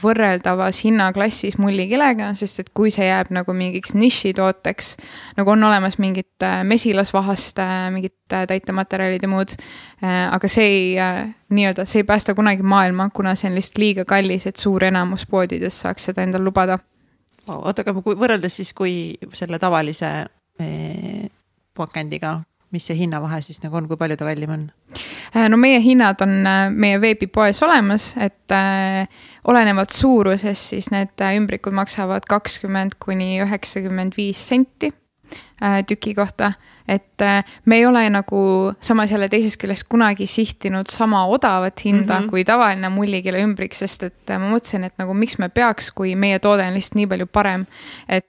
võrreldavas 0.02 0.82
hinnaklassis 0.84 1.58
mullikilega, 1.62 2.32
sest 2.36 2.64
et 2.64 2.72
kui 2.76 2.92
see 2.92 3.06
jääb 3.08 3.30
nagu 3.36 3.54
mingiks 3.56 3.94
nišitooteks, 3.96 4.94
nagu 5.38 5.54
on 5.54 5.64
olemas 5.64 6.00
mingit 6.02 6.44
äh, 6.44 6.62
mesilasvahast 6.68 7.62
äh,, 7.64 7.88
mingid 7.94 8.16
äh, 8.34 8.48
täitematerjalid 8.50 9.24
ja 9.24 9.32
muud 9.32 9.56
äh,, 9.56 10.28
aga 10.34 10.52
see 10.52 10.68
ei 10.68 10.86
äh, 11.00 11.22
nii-öelda, 11.54 11.86
see 11.90 12.04
ei 12.04 12.10
päästa 12.10 12.36
kunagi 12.36 12.66
maailma, 12.66 13.10
kuna 13.14 13.36
see 13.40 13.52
on 13.52 13.60
lihtsalt 13.60 13.84
liiga 13.84 14.08
kallis, 14.10 14.48
et 14.50 14.60
suur 14.60 14.84
enamus 14.84 15.28
poodides 15.30 15.84
saaks 15.86 16.10
seda 16.10 16.26
endale 16.28 16.50
lubada. 16.50 16.80
oota, 17.48 17.86
aga 17.86 18.02
kui 18.02 18.18
võrreldes 18.20 18.60
siis, 18.60 18.74
kui 18.74 18.96
selle 19.34 19.60
tavalise 19.60 20.16
pakendiga 21.74 22.38
mis 22.74 22.88
see 22.90 22.98
hinnavahe 22.98 23.42
siis 23.46 23.62
nagu 23.64 23.78
on, 23.78 23.88
kui 23.90 24.00
palju 24.00 24.18
ta 24.18 24.28
kallim 24.28 24.54
on? 24.56 24.66
Äh, 25.34 25.46
no 25.50 25.60
meie 25.62 25.80
hinnad 25.84 26.22
on 26.26 26.34
äh, 26.50 26.66
meie 26.74 27.00
veebipoes 27.02 27.62
olemas, 27.66 28.12
et 28.18 28.54
äh, 28.54 29.06
olenevalt 29.44 29.90
suurusest, 29.90 30.74
siis 30.74 30.92
need 30.92 31.24
ümbrikud 31.38 31.76
maksavad 31.76 32.28
kakskümmend 32.30 32.98
kuni 33.00 33.42
üheksakümmend 33.44 34.18
viis 34.18 34.48
senti 34.48 34.92
äh, 35.62 35.84
tüki 35.88 36.16
kohta 36.16 36.54
et 36.88 37.22
äh, 37.22 37.44
me 37.66 37.78
ei 37.78 37.86
ole 37.86 38.10
nagu 38.10 38.74
samas 38.80 39.12
jälle 39.12 39.30
teisest 39.30 39.58
küljest 39.62 39.88
kunagi 39.90 40.28
sihtinud 40.28 40.90
sama 40.92 41.26
odavat 41.26 41.86
hinda 41.86 42.20
mm 42.20 42.26
-hmm. 42.26 42.30
kui 42.30 42.44
tavaline 42.46 42.90
mullikile 42.90 43.44
ümbrik, 43.44 43.74
sest 43.74 44.04
et 44.04 44.30
äh, 44.30 44.40
ma 44.40 44.52
mõtlesin, 44.52 44.84
et 44.84 44.94
nagu 44.98 45.14
miks 45.14 45.38
me 45.38 45.50
peaks, 45.50 45.92
kui 45.92 46.16
meie 46.16 46.40
toode 46.40 46.68
on 46.68 46.74
lihtsalt 46.74 46.96
nii 46.96 47.08
palju 47.08 47.28
parem. 47.28 47.66
et 48.10 48.26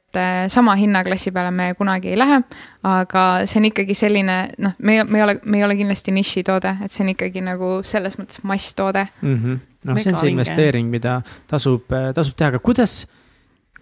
sama 0.48 0.74
hinnaklassi 0.74 1.32
peale 1.32 1.50
me 1.50 1.74
kunagi 1.74 2.08
ei 2.08 2.18
lähe, 2.18 2.42
aga 2.82 3.46
see 3.46 3.58
on 3.58 3.64
ikkagi 3.64 3.94
selline 3.94 4.48
noh, 4.58 4.72
me, 4.78 5.04
me 5.04 5.18
ei 5.18 5.24
ole, 5.24 5.40
me 5.44 5.58
ei 5.58 5.64
ole 5.64 5.76
kindlasti 5.76 6.10
nišitoode, 6.10 6.76
et 6.84 6.92
see 6.92 7.04
on 7.04 7.08
ikkagi 7.08 7.40
nagu 7.40 7.80
selles 7.82 8.18
mõttes 8.18 8.38
masstoode 8.42 9.06
mm. 9.22 9.36
-hmm. 9.36 9.58
Noh, 9.84 10.00
see 10.00 10.12
on 10.12 10.20
see 10.20 10.32
investeering, 10.34 10.88
mida 10.92 11.20
tasub, 11.50 11.86
tasub 11.88 12.36
teha, 12.38 12.54
aga 12.54 12.62
kuidas 12.64 13.04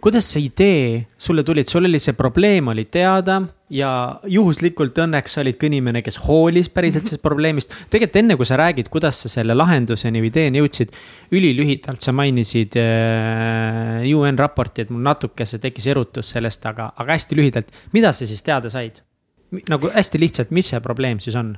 kuidas 0.03 0.27
see 0.33 0.49
idee 0.49 0.87
sulle 1.19 1.45
tuli, 1.47 1.63
et 1.63 1.71
sul 1.71 1.87
oli 1.87 2.01
see 2.03 2.17
probleem 2.19 2.73
oli 2.73 2.85
teada 2.91 3.39
ja 3.73 3.91
juhuslikult 4.27 4.99
õnneks 5.05 5.37
sa 5.37 5.43
olid 5.45 5.59
ka 5.61 5.69
inimene, 5.69 6.03
kes 6.03 6.19
hoolis 6.25 6.69
päriselt 6.75 7.07
sellest 7.07 7.23
probleemist. 7.23 7.77
tegelikult 7.91 8.19
enne, 8.19 8.37
kui 8.41 8.49
sa 8.49 8.59
räägid, 8.59 8.91
kuidas 8.93 9.23
sa 9.23 9.31
selle 9.33 9.55
lahenduseni 9.55 10.23
või 10.25 10.33
ideeni 10.33 10.59
jõudsid, 10.59 10.91
ülilühidalt 11.39 12.03
sa 12.03 12.15
mainisid 12.19 12.77
äh, 12.83 14.03
UN 14.11 14.41
raporti, 14.43 14.83
et 14.83 14.91
mul 14.91 15.07
natuke 15.07 15.47
see 15.47 15.63
tekkis 15.63 15.87
erutus 15.95 16.35
sellest, 16.35 16.67
aga, 16.67 16.91
aga 16.99 17.19
hästi 17.19 17.39
lühidalt, 17.39 17.71
mida 17.95 18.13
sa 18.13 18.27
siis 18.27 18.43
teada 18.43 18.73
said? 18.75 19.05
nagu 19.69 19.91
hästi 19.93 20.19
lihtsalt, 20.19 20.51
mis 20.57 20.73
see 20.73 20.79
probleem 20.81 21.19
siis 21.21 21.37
on? 21.39 21.55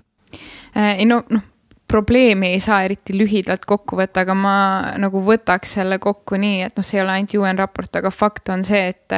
Äh, 0.77 0.99
ei 0.99 1.09
no, 1.09 1.23
noh 1.31 1.54
probleemi 1.89 2.55
ei 2.55 2.61
saa 2.61 2.83
eriti 2.87 3.17
lühidalt 3.17 3.67
kokku 3.69 3.99
võtta, 3.99 4.25
aga 4.25 4.37
ma 4.39 4.57
nagu 5.01 5.21
võtaks 5.25 5.77
selle 5.79 5.99
kokku 6.03 6.39
nii, 6.41 6.63
et 6.69 6.79
noh, 6.79 6.87
see 6.87 6.99
ei 6.99 7.05
ole 7.05 7.19
ainult 7.19 7.37
UN 7.41 7.61
raport, 7.61 7.93
aga 8.01 8.13
fakt 8.15 8.51
on 8.55 8.65
see, 8.67 8.95
et, 8.95 9.17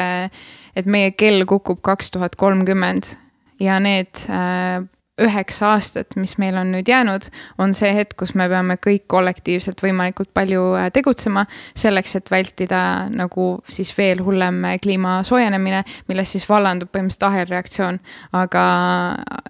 et 0.76 0.90
meie 0.90 1.12
kell 1.16 1.46
kukub 1.48 1.80
kaks 1.86 2.12
tuhat 2.16 2.36
kolmkümmend 2.40 3.14
ja 3.62 3.78
need 3.82 4.26
äh, 4.28 4.82
üheksa 5.22 5.70
aastat, 5.72 6.12
mis 6.20 6.34
meil 6.36 6.58
on 6.60 6.74
nüüd 6.74 6.88
jäänud, 6.90 7.24
on 7.62 7.72
see 7.76 7.88
hetk, 7.96 8.18
kus 8.20 8.34
me 8.36 8.48
peame 8.52 8.76
kõik 8.82 9.06
kollektiivselt 9.08 9.80
võimalikult 9.80 10.28
palju 10.36 10.64
äh, 10.76 10.90
tegutsema 10.92 11.46
selleks, 11.72 12.18
et 12.18 12.28
vältida 12.30 12.80
nagu 13.08 13.46
siis 13.72 13.94
veel 13.96 14.20
hullem 14.24 14.60
äh, 14.68 14.76
kliima 14.82 15.18
soojenemine, 15.24 15.82
millest 16.10 16.36
siis 16.36 16.44
vallandub 16.48 16.90
põhimõtteliselt 16.92 17.28
ahelreaktsioon. 17.30 18.00
aga 18.36 18.64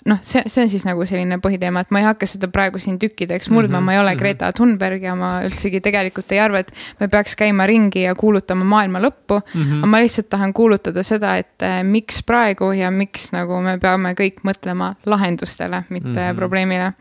noh, 0.06 0.20
see, 0.22 0.44
see 0.46 0.62
on 0.62 0.70
siis 0.70 0.86
nagu 0.86 1.06
selline 1.08 1.40
põhiteema, 1.42 1.82
et 1.82 1.90
ma 1.90 2.02
ei 2.02 2.06
hakka 2.06 2.30
seda 2.30 2.50
praegu 2.52 2.78
siin 2.82 3.00
tükkideks 3.02 3.50
murdma 3.50 3.80
mm, 3.80 3.82
-hmm, 3.82 3.86
ma 3.90 3.96
ei 3.96 4.00
ole 4.04 4.12
-hmm. 4.14 4.22
Greta 4.22 4.52
Thunberg 4.52 5.02
ja 5.02 5.16
ma 5.18 5.32
üldsegi 5.48 5.82
tegelikult 5.82 6.30
ei 6.32 6.40
arva, 6.40 6.62
et 6.62 6.70
me 7.00 7.08
peaks 7.08 7.34
käima 7.34 7.66
ringi 7.66 8.06
ja 8.06 8.14
kuulutama 8.14 8.64
maailma 8.64 9.02
lõppu 9.02 9.42
mm. 9.42 9.62
-hmm. 9.62 9.82
aga 9.82 9.86
ma 9.86 10.00
lihtsalt 10.04 10.30
tahan 10.30 10.52
kuulutada 10.52 11.02
seda, 11.02 11.36
et 11.36 11.68
miks 11.82 12.22
praegu 12.22 12.70
ja 12.72 12.90
miks 12.90 13.32
nagu 13.32 13.60
me 13.60 13.78
peame 13.82 14.14
kõik 14.14 14.46
mõtlema 14.46 14.94
lahendustele 15.06 15.55
lahendustele, 15.58 15.84
mitte 15.90 16.08
mm 16.08 16.14
-hmm. 16.14 16.36
probleemile. 16.36 16.92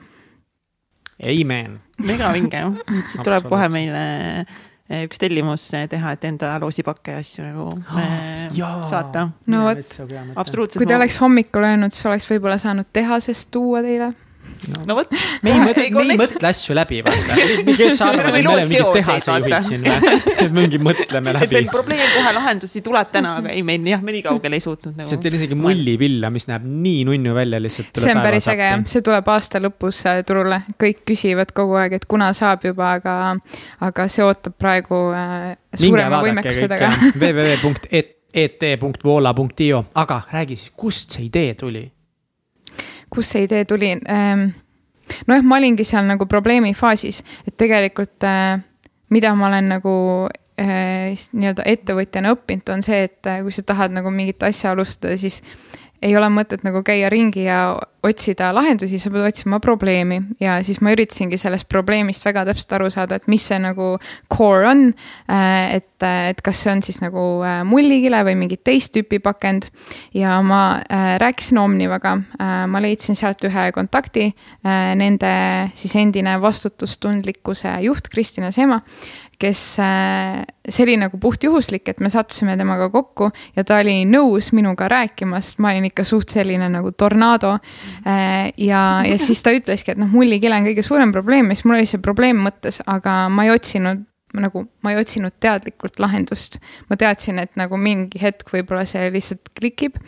Amen. 1.23 1.79
mega 1.97 2.33
vinge 2.33 2.61
siit 3.07 3.23
tuleb 3.27 3.45
kohe 3.47 3.69
meile 3.69 3.99
eh, 4.89 5.05
üks 5.05 5.17
tellimus 5.17 5.71
teha, 5.89 6.11
et 6.11 6.25
enda 6.25 6.59
loosipakke 6.59 7.11
ja 7.11 7.17
asju 7.17 7.43
nagu 7.45 7.67
oh, 7.71 8.89
saata. 8.89 9.29
no 9.47 9.63
vot, 9.63 9.97
absoluutselt. 10.35 10.77
kui 10.77 10.85
te 10.85 10.95
oleks 10.95 11.19
hommikul 11.21 11.63
öelnud, 11.63 11.91
siis 11.91 12.05
oleks 12.05 12.27
võib-olla 12.29 12.57
saanud 12.57 12.85
tehasest 12.93 13.51
tuua 13.51 13.81
teile 13.81 14.11
no, 14.71 14.77
no 14.89 14.93
vot. 14.99 15.09
me 15.45 15.49
ei 15.53 15.59
mõtle, 15.67 15.85
me 15.95 16.01
ei 16.13 16.17
mõtle 16.19 16.47
asju 16.49 16.71
läbi, 16.77 16.97
vaata. 17.05 17.31
kes 17.77 17.91
sa 17.99 18.03
arvad, 18.11 18.25
et 18.29 18.33
me 18.35 18.39
oleme 18.51 18.67
mingid 18.69 18.89
tehasejuhid 18.99 19.55
siin 19.65 19.81
või? 19.85 19.95
et 20.45 20.51
mingi 20.55 20.77
mõtleme 20.81 21.29
läbi. 21.37 21.55
et 21.61 21.69
probleem 21.73 22.09
kohe 22.15 22.31
lahendusi 22.37 22.79
tuleb 22.85 23.07
täna, 23.13 23.29
aga 23.41 23.47
ei, 23.53 23.61
me 23.67 23.73
jah, 23.89 24.01
me 24.05 24.11
nii 24.15 24.23
kaugele 24.25 24.55
ei 24.59 24.63
suutnud 24.63 24.93
nagu. 24.95 25.07
see 25.09 25.17
on 25.19 25.23
teil 25.25 25.35
isegi 25.39 25.55
mullipilla, 25.59 26.27
mis 26.33 26.45
näeb 26.51 26.63
nii 26.65 27.01
nunnu 27.09 27.31
välja 27.37 27.57
lihtsalt. 27.63 27.91
see 28.01 28.13
on 28.15 28.19
päris 28.25 28.45
äge 28.51 28.65
jah, 28.71 28.79
see 28.91 29.01
tuleb 29.05 29.25
aasta 29.35 29.57
lõpus 29.63 29.97
äh, 30.09 30.15
turule, 30.27 30.57
kõik 30.81 30.99
küsivad 31.11 31.49
kogu 31.55 31.73
aeg, 31.81 31.91
et 31.99 32.05
kuna 32.09 32.27
saab 32.37 32.59
juba, 32.67 32.85
aga, 32.99 33.13
aga 33.89 34.01
see 34.11 34.23
ootab 34.25 34.53
praegu 34.59 34.97
äh, 35.15 35.21
suurema 35.79 36.17
võimekuse 36.25 36.65
taga. 36.71 36.87
www.et.voola.io, 37.21 39.79
aga 40.03 40.15
räägi 40.31 40.55
siis, 40.59 40.71
kust 40.77 41.07
see 41.17 41.23
idee 41.29 41.51
tuli? 41.59 41.83
Kust 43.15 43.36
see 43.36 43.47
idee 43.47 43.65
tuli? 43.69 43.95
Ehm, 43.95 44.47
nojah, 45.28 45.43
ma 45.43 45.60
olingi 45.60 45.88
seal 45.88 46.08
nagu 46.10 46.28
probleemi 46.30 46.73
faasis, 46.78 47.23
et 47.47 47.58
tegelikult 47.58 48.25
äh, 48.28 48.60
mida 49.10 49.36
ma 49.36 49.49
olen 49.49 49.69
nagu 49.75 49.93
nii-öelda 50.56 51.65
ettevõtjana 51.67 52.32
õppinud, 52.32 52.69
on 52.71 52.84
see, 52.86 53.10
et 53.10 53.28
kui 53.43 53.51
sa 53.51 53.63
tahad 53.67 53.91
nagu 53.95 54.12
mingit 54.13 54.43
asja 54.47 54.71
alustada, 54.71 55.17
siis 55.19 55.41
ei 56.01 56.15
ole 56.17 56.29
mõtet 56.34 56.65
nagu 56.65 56.84
käia 56.86 57.10
ringi 57.12 57.45
ja 57.47 57.77
otsida 58.05 58.51
lahendusi, 58.53 58.99
sa 59.01 59.10
pead 59.13 59.25
otsima 59.25 59.60
probleemi 59.63 60.19
ja 60.41 60.60
siis 60.65 60.81
ma 60.84 60.93
üritasingi 60.93 61.39
sellest 61.41 61.67
probleemist 61.71 62.25
väga 62.25 62.45
täpselt 62.49 62.75
aru 62.77 62.89
saada, 62.93 63.17
et 63.17 63.27
mis 63.31 63.45
see 63.47 63.58
nagu 63.62 63.95
core 64.31 64.69
on. 64.69 64.84
Äh, 65.31 65.77
et, 65.79 66.05
et 66.05 66.41
kas 66.45 66.62
see 66.63 66.73
on 66.73 66.84
siis 66.86 66.99
nagu 67.01 67.23
äh, 67.45 67.62
mullikile 67.67 68.21
või 68.27 68.36
mingit 68.43 68.63
teist 68.67 68.93
tüüpi 68.95 69.21
pakend. 69.23 69.69
ja 70.13 70.38
ma 70.45 70.81
äh, 70.84 71.15
rääkisin 71.21 71.58
Omnivaga, 71.62 72.15
ma 72.67 72.81
leidsin 72.84 73.17
sealt 73.17 73.43
ühe 73.47 73.69
kontakti, 73.73 74.27
nende 74.99 75.31
siis 75.77 75.95
endine 75.97 76.36
vastutustundlikkuse 76.41 77.71
juht 77.86 78.10
Kristina 78.12 78.51
Sema 78.51 78.81
kes, 79.39 79.61
äh, 79.83 80.41
see 80.69 80.85
oli 80.85 80.95
nagu 81.01 81.19
puhtjuhuslik, 81.21 81.87
et 81.91 82.01
me 82.03 82.09
sattusime 82.13 82.55
temaga 82.59 82.89
kokku 82.93 83.29
ja 83.55 83.65
ta 83.67 83.79
oli 83.83 84.01
nõus 84.09 84.51
minuga 84.55 84.89
rääkima, 84.91 85.41
sest 85.43 85.61
ma 85.63 85.73
olin 85.73 85.89
ikka 85.89 86.05
suht 86.07 86.33
selline 86.33 86.69
nagu 86.71 86.91
tornado. 86.97 87.55
Äh, 88.07 88.51
ja, 88.57 88.81
ja 89.07 89.19
siis 89.21 89.43
ta 89.45 89.53
ütleski, 89.55 89.95
et 89.95 90.01
noh, 90.01 90.11
mullikile 90.11 90.59
on 90.59 90.67
kõige 90.69 90.85
suurem 90.85 91.13
probleem 91.15 91.49
ja 91.51 91.57
siis 91.57 91.67
mul 91.69 91.79
oli 91.79 91.89
see 91.89 92.03
probleem 92.03 92.43
mõttes, 92.47 92.81
aga 92.85 93.25
ma 93.29 93.47
ei 93.47 93.55
otsinud 93.55 94.05
nagu 94.35 94.65
ma 94.83 94.91
ei 94.91 94.99
otsinud 94.99 95.37
teadlikult 95.39 95.99
lahendust. 96.03 96.57
ma 96.89 96.97
teadsin, 96.99 97.39
et 97.39 97.53
nagu 97.55 97.77
mingi 97.79 98.19
hetk 98.19 98.49
võib-olla 98.51 98.83
see 98.89 99.07
lihtsalt 99.13 99.53
klikib 99.55 99.99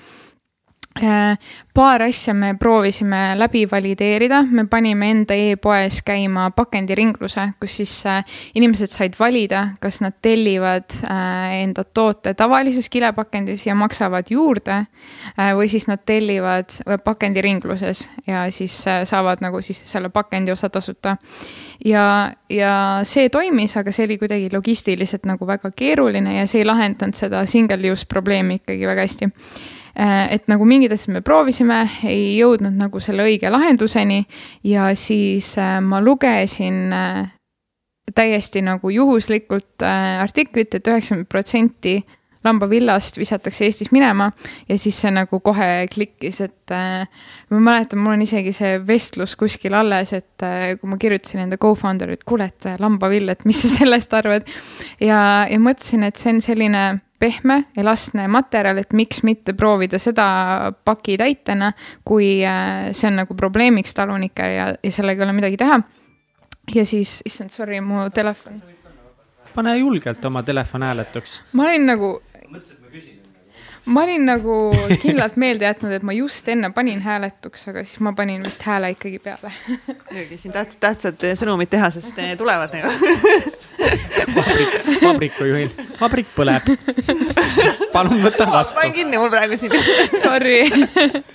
paar 1.73 2.01
asja 2.01 2.33
me 2.33 2.55
proovisime 2.59 3.35
läbi 3.37 3.65
valideerida, 3.69 4.41
me 4.49 4.65
panime 4.67 5.11
enda 5.13 5.35
e-poes 5.37 6.01
käima 6.05 6.49
pakendiringluse, 6.55 7.51
kus 7.61 7.77
siis 7.81 7.93
äh, 8.09 8.23
inimesed 8.57 8.89
said 8.91 9.17
valida, 9.19 9.63
kas 9.83 10.01
nad 10.01 10.17
tellivad 10.21 10.95
äh, 11.05 11.59
enda 11.61 11.83
toote 11.85 12.33
tavalises 12.33 12.89
kilepakendis 12.89 13.67
ja 13.67 13.75
maksavad 13.77 14.31
juurde 14.31 14.79
või 15.37 15.67
siis 15.69 15.85
nad 15.87 16.01
tellivad 16.05 16.73
pakendiringluses 17.03 18.07
ja 18.27 18.45
siis 18.51 18.73
saavad 19.09 19.41
nagu 19.43 19.61
siis 19.61 19.83
selle 19.85 20.09
pakendi 20.09 20.51
osa 20.51 20.69
tasuta. 20.69 21.17
ja, 21.85 22.31
ja 22.49 22.73
see 23.03 23.29
toimis, 23.29 23.77
aga 23.77 23.91
see 23.91 24.05
oli 24.05 24.17
kuidagi 24.17 24.49
logistiliselt 24.53 25.25
nagu 25.29 25.47
väga 25.47 25.71
keeruline 25.75 26.39
ja 26.39 26.47
see 26.47 26.63
ei 26.63 26.67
lahendanud 26.67 27.15
seda 27.15 27.45
single 27.45 27.91
use 27.91 28.05
probleemi 28.09 28.61
ikkagi 28.61 28.87
väga 28.87 29.05
hästi 29.05 29.31
Äh, 29.31 29.76
et 29.97 30.45
nagu 30.51 30.65
mingid 30.65 30.93
asjad 30.93 31.15
me 31.15 31.23
proovisime, 31.25 31.79
ei 32.05 32.35
jõudnud 32.37 32.75
nagu 32.77 32.99
selle 33.01 33.25
õige 33.25 33.49
lahenduseni 33.49 34.21
ja 34.69 34.91
siis 34.95 35.55
äh, 35.57 35.79
ma 35.81 36.01
lugesin 36.03 36.93
äh, 36.93 37.25
täiesti 38.15 38.61
nagu 38.63 38.89
juhuslikult 38.89 39.83
artiklit 39.83 40.69
et, 40.71 40.79
et 40.79 40.93
üheksakümmend 40.93 41.27
protsenti 41.29 41.97
lambavillast 42.47 43.17
visatakse 43.17 43.65
Eestis 43.65 43.91
minema 43.91 44.29
ja 44.69 44.77
siis 44.79 44.99
see 45.01 45.11
nagu 45.13 45.39
kohe 45.43 45.87
klikkis, 45.91 46.41
et 46.45 46.73
äh, 46.75 47.07
ma 47.51 47.61
mäletan, 47.69 48.01
mul 48.03 48.15
on 48.15 48.23
isegi 48.25 48.53
see 48.55 48.77
vestlus 48.87 49.35
kuskil 49.39 49.75
alles, 49.77 50.13
et 50.17 50.45
äh, 50.45 50.75
kui 50.79 50.91
ma 50.91 50.99
kirjutasin 51.01 51.45
enda 51.45 51.59
co-founder'it, 51.61 52.23
kuule, 52.27 52.49
et 52.51 52.69
lambavill, 52.81 53.33
et 53.33 53.45
mis 53.49 53.61
sa 53.63 53.73
sellest 53.79 54.13
arvad. 54.17 54.47
ja, 54.99 55.19
ja 55.49 55.59
mõtlesin, 55.61 56.07
et 56.07 56.21
see 56.21 56.35
on 56.35 56.43
selline 56.45 56.85
pehme, 57.19 57.63
elastne 57.77 58.27
materjal, 58.31 58.77
et 58.81 58.93
miks 58.93 59.23
mitte 59.25 59.53
proovida 59.57 59.99
seda 59.99 60.27
pakitäitena, 60.85 61.71
kui 62.05 62.37
äh, 62.45 62.89
see 62.91 63.09
on 63.11 63.21
nagu 63.23 63.37
probleemiks 63.37 63.95
talunikele 63.97 64.53
ja, 64.53 64.67
ja 64.83 64.91
sellega 64.93 65.23
ei 65.23 65.27
ole 65.27 65.37
midagi 65.37 65.57
teha. 65.57 65.81
ja 66.75 66.85
siis, 66.85 67.21
issand, 67.25 67.49
sorry, 67.55 67.81
mu 67.81 68.09
telefon. 68.13 68.61
pane 69.55 69.77
julgelt 69.77 70.25
oma 70.25 70.43
telefon 70.43 70.83
hääletuks. 70.83 71.41
ma 71.53 71.63
olin 71.63 71.85
nagu 71.85 72.17
ma 73.87 74.03
olin 74.03 74.25
nagu 74.27 74.55
kindlalt 75.01 75.37
meelde 75.43 75.67
jätnud, 75.67 75.93
et 75.97 76.05
ma 76.05 76.15
just 76.15 76.47
enne 76.51 76.69
panin 76.75 77.01
hääletuks, 77.03 77.67
aga 77.71 77.83
siis 77.85 78.01
ma 78.03 78.13
panin 78.17 78.43
vist 78.45 78.65
hääle 78.67 78.91
ikkagi 78.95 79.19
peale. 79.23 79.51
muidugi 80.11 80.39
siin 80.41 80.55
tähtsad, 80.55 80.79
tähtsad 80.83 81.25
sõnumid 81.39 81.71
tehasest 81.71 82.19
tulevad 82.39 82.75
nagu 82.75 82.91
vabrik, 84.37 84.75
vabrikujuhil, 85.03 85.71
vabrik 86.01 86.29
põleb. 86.35 86.71
palun 87.93 88.21
võta 88.25 88.49
vastu. 88.51 88.79
panin 88.81 88.95
kinni 88.95 89.21
mul 89.21 89.31
praegu 89.33 89.59
siin 89.59 89.75
Sorry 90.17 90.59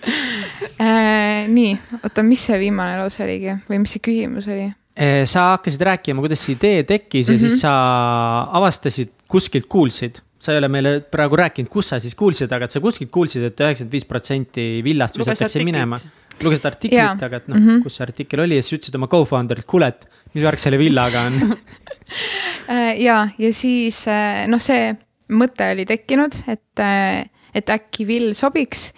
äh,. 0.83 1.49
nii, 1.49 1.73
oota, 2.03 2.25
mis 2.27 2.45
see 2.51 2.61
viimane 2.67 2.99
lause 3.01 3.25
oligi 3.25 3.57
või 3.71 3.83
mis 3.85 3.97
see 3.97 4.05
küsimus 4.05 4.49
oli? 4.51 4.69
Äh, 4.93 5.23
sa 5.29 5.55
hakkasid 5.55 5.87
rääkima, 5.89 6.21
kuidas 6.21 6.43
see 6.45 6.59
idee 6.59 6.83
tekkis 6.85 7.29
mm 7.29 7.33
-hmm. 7.33 7.39
ja 7.39 7.39
siis 7.39 7.53
mhm. 7.53 7.61
sa 7.65 8.59
avastasid, 8.59 9.15
kuskilt 9.29 9.67
kuulsid 9.69 10.21
sa 10.43 10.55
ei 10.55 10.59
ole 10.59 10.69
meile 10.73 10.97
praegu 11.07 11.39
rääkinud, 11.39 11.71
kus 11.71 11.93
sa 11.93 12.01
siis 12.03 12.17
kuulsid, 12.19 12.51
aga 12.53 12.67
et 12.67 12.75
sa 12.75 12.83
kuskilt 12.83 13.13
kuulsid 13.15 13.45
et, 13.47 13.55
et 13.55 13.63
üheksakümmend 13.63 13.95
viis 13.95 14.09
protsenti 14.09 14.67
villast 14.85 15.21
visatakse 15.21 15.63
minema. 15.67 15.99
lugesid 16.43 16.67
artiklit, 16.67 17.23
aga 17.23 17.39
et 17.39 17.49
noh 17.49 17.59
mm 17.59 17.69
-hmm., 17.69 17.83
kus 17.85 17.99
see 17.99 18.07
artikkel 18.07 18.43
oli 18.43 18.59
ja 18.59 18.65
siis 18.65 18.81
ütlesid 18.81 18.99
oma 18.99 19.07
co-founder'ilt, 19.13 19.69
kuule, 19.71 19.93
et 19.93 20.09
mis 20.35 20.45
värk 20.45 20.59
selle 20.59 20.81
villaga 20.81 21.27
on 21.29 21.39
äh, 22.75 22.99
ja, 23.01 23.29
ja 23.39 23.53
siis 23.55 24.03
äh, 24.11 24.49
noh, 24.51 24.61
see 24.63 24.97
mõte 25.33 25.71
oli 25.73 25.87
tekkinud, 25.87 26.35
et, 26.47 26.83
äh, 26.83 27.29
et 27.55 27.71
äkki 27.71 28.07
vill 28.09 28.35
sobiks 28.35 28.91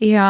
ja 0.00 0.28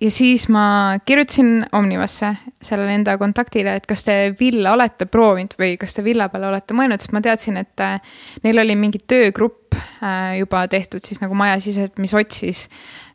ja 0.00 0.10
siis 0.10 0.48
ma 0.48 0.98
kirjutasin 1.04 1.66
Omnivasse 1.72 2.34
sellele 2.62 2.94
enda 2.94 3.16
kontaktile, 3.18 3.74
et 3.76 3.86
kas 3.88 4.04
te 4.06 4.16
villa 4.40 4.72
olete 4.76 5.06
proovinud 5.06 5.54
või 5.60 5.76
kas 5.80 5.94
te 5.96 6.04
villa 6.04 6.28
peale 6.32 6.48
olete 6.50 6.76
mõelnud, 6.76 7.02
sest 7.02 7.14
ma 7.16 7.22
teadsin, 7.24 7.60
et 7.60 7.84
äh, 7.84 8.00
neil 8.44 8.62
oli 8.64 8.76
mingi 8.80 9.02
töögrupp 9.06 9.76
äh, 9.76 10.38
juba 10.40 10.64
tehtud 10.72 11.04
siis 11.04 11.22
nagu 11.22 11.36
majasiseselt, 11.38 12.00
mis 12.02 12.14
otsis 12.16 12.66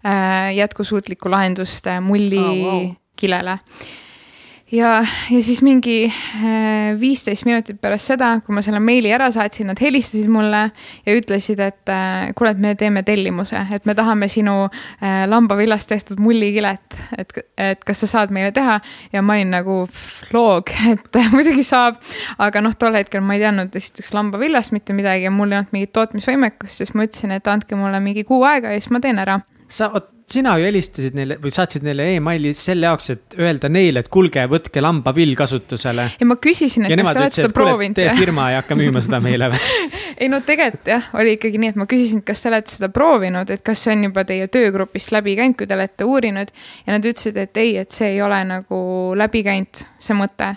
äh, 0.06 0.54
jätkusuutlikku 0.60 1.32
lahendust 1.32 1.90
mullikilele 2.06 3.60
oh, 3.60 3.62
wow 3.62 4.04
ja, 4.76 5.06
ja 5.30 5.42
siis 5.44 5.62
mingi 5.66 6.06
äh, 6.06 7.00
viisteist 7.00 7.46
minutit 7.46 7.80
pärast 7.82 8.12
seda, 8.12 8.32
kui 8.46 8.56
ma 8.56 8.64
selle 8.66 8.80
meili 8.84 9.12
ära 9.14 9.30
saatsin, 9.34 9.70
nad 9.72 9.80
helistasid 9.82 10.30
mulle 10.32 10.62
ja 11.06 11.16
ütlesid, 11.16 11.62
et 11.64 11.92
äh, 11.92 12.32
kuule, 12.38 12.54
et 12.56 12.62
me 12.62 12.76
teeme 12.80 13.04
tellimuse, 13.08 13.60
et 13.76 13.88
me 13.88 13.96
tahame 13.98 14.30
sinu 14.32 14.56
äh, 14.66 15.24
lambavillast 15.30 15.90
tehtud 15.92 16.22
mullikilet, 16.24 17.00
et, 17.18 17.38
et 17.58 17.86
kas 17.88 18.04
sa 18.04 18.12
saad 18.12 18.34
meile 18.36 18.52
teha. 18.56 18.80
ja 19.14 19.22
ma 19.26 19.38
olin 19.38 19.54
nagu 19.56 19.78
loog, 20.34 20.74
et 20.94 21.22
muidugi 21.34 21.64
saab, 21.66 22.02
aga 22.42 22.64
noh, 22.66 22.76
tol 22.80 22.98
hetkel 22.98 23.24
ma 23.26 23.38
ei 23.38 23.46
teadnud 23.46 23.76
esiteks 23.76 24.14
lambavillast 24.16 24.76
mitte 24.76 24.96
midagi 24.98 25.30
ja 25.30 25.34
mul 25.34 25.52
ei 25.52 25.62
olnud 25.62 25.76
mingit 25.76 25.96
tootmisvõimekust, 25.96 26.82
siis 26.82 26.96
ma 26.96 27.08
ütlesin, 27.08 27.36
et 27.36 27.48
andke 27.52 27.80
mulle 27.80 28.02
mingi 28.04 28.26
kuu 28.28 28.44
aega 28.48 28.74
ja 28.74 28.82
siis 28.82 28.94
ma 28.94 29.04
teen 29.04 29.22
ära. 29.22 29.40
Sa, 29.72 29.90
vot 29.94 30.15
sina 30.32 30.56
ju 30.58 30.66
helistasid 30.66 31.16
neile 31.18 31.38
või 31.42 31.54
saatsid 31.54 31.86
neile 31.86 32.08
emaili 32.16 32.54
selle 32.58 32.90
jaoks, 32.90 33.10
et 33.14 33.38
öelda 33.40 33.70
neile, 33.72 34.02
et 34.02 34.10
kuulge, 34.12 34.46
võtke 34.50 34.82
lambavill 34.82 35.36
kasutusele. 35.38 36.08
ja 36.20 36.28
ma 36.28 36.38
küsisin, 36.42 36.88
et 36.88 36.98
kas 36.98 37.12
te 37.12 37.22
olete 37.22 37.40
seda 37.42 37.54
proovinud. 37.54 37.98
tee 38.00 38.18
firma 38.18 38.50
ei 38.52 38.60
hakka 38.60 38.78
müüma 38.80 39.04
seda 39.06 39.22
meile 39.24 39.52
või 39.54 39.62
ei 40.26 40.32
no 40.32 40.42
tegelikult 40.48 40.92
jah, 40.96 41.08
oli 41.20 41.38
ikkagi 41.38 41.62
nii, 41.62 41.74
et 41.76 41.80
ma 41.82 41.90
küsisin, 41.90 42.26
kas 42.26 42.44
te 42.44 42.52
olete 42.52 42.78
seda 42.78 42.92
proovinud, 42.96 43.54
et 43.54 43.64
kas 43.66 43.86
see 43.86 43.96
on 43.96 44.10
juba 44.10 44.26
teie 44.28 44.50
töögrupist 44.52 45.14
läbi 45.16 45.38
käinud, 45.38 45.60
kui 45.60 45.70
te 45.70 45.78
olete 45.78 46.10
uurinud. 46.10 46.54
ja 46.86 46.98
nad 46.98 47.06
ütlesid, 47.06 47.38
et 47.42 47.62
ei, 47.62 47.78
et 47.86 47.96
see 47.96 48.16
ei 48.16 48.22
ole 48.26 48.42
nagu 48.50 48.78
läbi 49.18 49.46
käinud, 49.46 49.86
see 50.02 50.18
mõte 50.18 50.56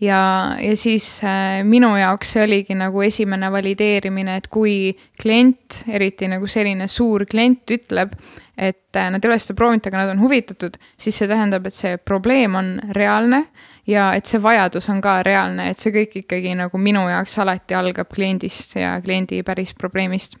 ja, 0.00 0.20
ja 0.60 0.76
siis 0.76 1.08
äh, 1.24 1.62
minu 1.64 1.94
jaoks 1.96 2.34
see 2.36 2.44
oligi 2.44 2.76
nagu 2.76 3.02
esimene 3.04 3.50
valideerimine, 3.52 4.40
et 4.40 4.48
kui 4.52 4.96
klient, 5.20 5.82
eriti 5.88 6.28
nagu 6.30 6.48
selline 6.50 6.88
suur 6.90 7.26
klient 7.30 7.76
ütleb, 7.76 8.12
et 8.56 8.96
äh, 8.96 9.10
nad 9.12 9.24
ei 9.24 9.30
ole 9.30 9.38
seda 9.42 9.56
proovinud, 9.58 9.86
aga 9.86 10.02
nad 10.02 10.12
on 10.14 10.22
huvitatud, 10.24 10.78
siis 10.98 11.18
see 11.18 11.28
tähendab, 11.28 11.66
et 11.68 11.76
see 11.76 11.96
probleem 11.98 12.56
on 12.58 12.70
reaalne 12.96 13.46
ja 13.86 14.10
et 14.16 14.26
see 14.26 14.40
vajadus 14.42 14.88
on 14.92 15.02
ka 15.04 15.18
reaalne, 15.26 15.70
et 15.70 15.82
see 15.82 15.94
kõik 15.94 16.22
ikkagi 16.24 16.54
nagu 16.58 16.80
minu 16.80 17.04
jaoks 17.10 17.38
alati 17.44 17.76
algab 17.76 18.10
kliendist 18.14 18.78
ja 18.80 18.96
kliendi 19.04 19.42
päris 19.46 19.74
probleemist. 19.74 20.38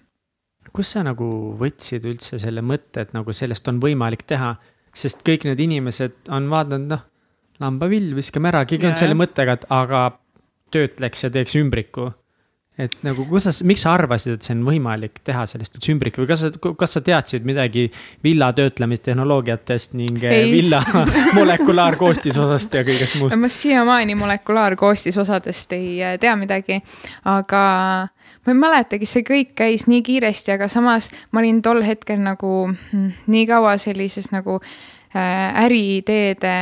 kus 0.72 0.90
sa 0.92 1.02
nagu 1.06 1.56
võtsid 1.56 2.04
üldse 2.04 2.38
selle 2.38 2.60
mõtte, 2.60 3.06
et 3.06 3.12
nagu 3.16 3.32
sellest 3.32 3.68
on 3.68 3.78
võimalik 3.80 4.26
teha, 4.28 4.56
sest 4.92 5.22
kõik 5.24 5.46
need 5.48 5.60
inimesed 5.60 6.28
on 6.32 6.50
vaadanud, 6.52 6.90
noh 6.92 7.04
lambavill, 7.62 8.14
viskame 8.16 8.50
ära, 8.50 8.64
keegi 8.68 8.88
on 8.90 8.98
selle 8.98 9.16
mõttega, 9.18 9.56
et 9.56 9.66
aga 9.72 10.06
töötleks 10.74 11.24
ja 11.24 11.32
teeks 11.32 11.56
ümbriku. 11.60 12.10
Et 12.76 12.92
nagu, 13.06 13.24
kus 13.30 13.46
sa, 13.46 13.52
miks 13.64 13.84
sa 13.86 13.94
arvasid, 13.96 14.36
et 14.36 14.46
see 14.46 14.52
on 14.52 14.64
võimalik 14.66 15.22
teha 15.24 15.46
sellest 15.48 15.78
üldse 15.78 15.92
ümbrik 15.94 16.18
või 16.20 16.28
kas 16.28 16.42
sa, 16.44 16.50
kas 16.52 16.96
sa 16.98 17.00
teadsid 17.04 17.46
midagi 17.48 17.86
villa 18.24 18.50
töötlemistehnoloogiatest 18.56 19.96
ning 19.96 20.24
eh, 20.24 20.42
Ei. 20.42 20.50
villa 20.52 20.82
molekulaarkoostisosast 21.38 22.76
ja 22.76 22.84
kõigest 22.86 23.16
muust? 23.20 23.40
ma 23.40 23.48
siiamaani 23.52 24.18
molekulaarkoostisosadest 24.20 25.72
ei 25.78 25.88
eh, 26.02 26.18
tea 26.20 26.34
midagi, 26.36 26.82
aga 27.32 27.62
ma 28.10 28.52
ei 28.52 28.60
mäletagi, 28.60 29.08
see 29.08 29.24
kõik 29.26 29.56
käis 29.58 29.86
nii 29.88 30.04
kiiresti, 30.04 30.52
aga 30.58 30.68
samas 30.72 31.08
ma 31.32 31.40
olin 31.40 31.62
tol 31.64 31.80
hetkel 31.86 32.20
nagu 32.20 32.52
mm, 32.68 33.08
nii 33.32 33.48
kaua 33.48 33.78
sellises 33.80 34.28
nagu 34.36 34.60
äh, 34.60 35.64
äriideede 35.64 36.54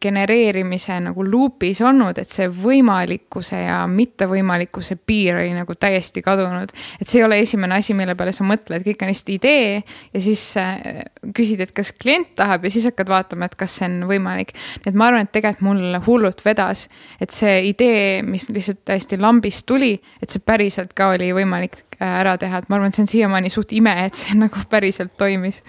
genereerimise 0.00 0.98
nagu 1.00 1.24
luupis 1.24 1.80
olnud, 1.80 2.18
et 2.20 2.28
see 2.28 2.48
võimalikkuse 2.52 3.56
ja 3.56 3.78
mittevõimalikkuse 3.88 4.98
piir 5.00 5.38
oli 5.40 5.54
nagu 5.56 5.74
täiesti 5.80 6.20
kadunud. 6.22 6.72
et 7.00 7.08
see 7.08 7.22
ei 7.22 7.24
ole 7.24 7.38
esimene 7.40 7.78
asi, 7.78 7.94
mille 7.96 8.14
peale 8.14 8.34
sa 8.36 8.44
mõtled, 8.44 8.84
kõik 8.84 9.04
on 9.04 9.08
lihtsalt 9.08 9.32
idee 9.32 9.78
ja 10.12 10.20
siis 10.20 10.42
äh, 10.60 11.06
küsid, 11.34 11.62
et 11.64 11.72
kas 11.72 11.92
klient 11.96 12.34
tahab 12.36 12.66
ja 12.66 12.72
siis 12.74 12.84
hakkad 12.90 13.08
vaatama, 13.08 13.48
et 13.48 13.56
kas 13.56 13.78
see 13.80 13.88
on 13.88 14.08
võimalik. 14.10 14.52
et 14.84 14.92
ma 14.92 15.08
arvan, 15.08 15.24
et 15.24 15.32
tegelikult 15.32 15.64
mul 15.64 16.00
hullult 16.06 16.44
vedas, 16.44 16.88
et 17.20 17.32
see 17.32 17.62
idee, 17.70 18.20
mis 18.26 18.48
lihtsalt 18.52 18.84
täiesti 18.84 19.16
lambist 19.20 19.64
tuli, 19.66 19.94
et 20.20 20.30
see 20.30 20.44
päriselt 20.44 20.92
ka 20.92 21.14
oli 21.14 21.30
võimalik 21.32 21.80
äh, 21.96 22.20
ära 22.20 22.36
teha, 22.36 22.60
et 22.60 22.68
ma 22.68 22.76
arvan, 22.76 22.92
et 22.92 23.00
see 23.00 23.06
on 23.06 23.14
siiamaani 23.14 23.52
suht 23.52 23.72
ime, 23.72 23.96
et 24.04 24.20
see 24.20 24.36
nagu 24.36 24.66
päriselt 24.68 25.16
toimis 25.16 25.62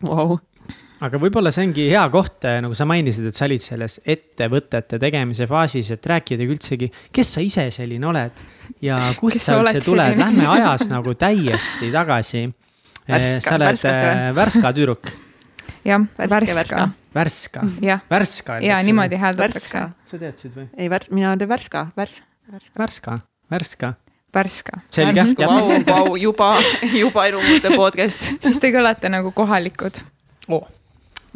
wow 0.00 0.38
aga 1.02 1.18
võib-olla 1.18 1.50
see 1.54 1.64
ongi 1.66 1.88
hea 1.90 2.02
koht, 2.14 2.44
eh, 2.46 2.60
nagu 2.62 2.76
sa 2.78 2.86
mainisid, 2.88 3.26
et 3.30 3.34
sa 3.38 3.46
olid 3.48 3.62
selles 3.64 3.98
ettevõtete 4.06 5.00
tegemise 5.02 5.48
faasis, 5.50 5.90
et 5.96 6.06
rääkida 6.12 6.46
üldsegi, 6.46 6.88
kes 7.12 7.32
sa 7.36 7.42
ise 7.42 7.66
selline 7.74 8.06
oled 8.06 8.42
ja 8.84 8.96
kust 9.18 9.42
sa 9.42 9.58
üldse 9.62 9.82
tuled, 9.84 10.18
lähme 10.20 10.46
ajas 10.56 10.86
nagu 10.92 11.14
täiesti 11.18 11.90
tagasi. 11.94 12.44
Värska- 13.08 13.40
sa 13.42 13.56
oled 13.58 13.84
eh, 13.90 14.28
Värska 14.36 14.70
tüdruk, 14.76 15.08
jah, 15.84 16.04
Värske, 16.18 16.36
värska, 16.54 16.84
Värska. 17.12 17.62
Värska, 17.74 18.02
Värska. 18.10 18.60
ja 18.62 18.76
niimoodi 18.86 19.18
hääldatakse. 19.18 19.78
Värska, 19.78 20.06
sa 20.06 20.20
teadsid 20.22 20.54
või? 20.54 20.68
ei 20.78 20.88
värs-, 20.92 21.10
mina 21.10 21.32
olen 21.32 21.48
Värska, 21.48 21.88
Värs-. 21.98 22.20
Värska, 22.78 23.18
Värska, 23.50 23.94
värska, 24.34 24.78
selge, 24.90 25.24
Vau, 25.38 25.74
vau, 25.86 26.14
juba, 26.16 26.52
juba 27.02 27.26
elu 27.26 27.42
muude 27.42 27.74
podcast. 27.76 28.30
siis 28.40 28.62
te 28.62 28.70
kõlate 28.70 29.10
nagu 29.10 29.34
kohalikud. 29.34 29.98
Oh,. 30.48 30.62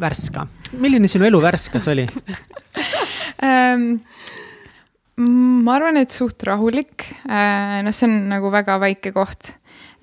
Värska, 0.01 0.45
milline 0.77 1.09
sinu 1.09 1.27
elu 1.27 1.41
Värskas 1.41 1.87
oli? 1.91 2.07
ähm,. 3.47 3.99
ma 5.17 5.77
arvan, 5.77 5.97
et 5.97 6.13
suht 6.13 6.43
rahulik 6.45 7.07
äh,, 7.25 7.81
noh, 7.85 7.95
see 7.95 8.09
on 8.09 8.17
nagu 8.29 8.51
väga 8.53 8.77
väike 8.83 9.13
koht 9.15 9.55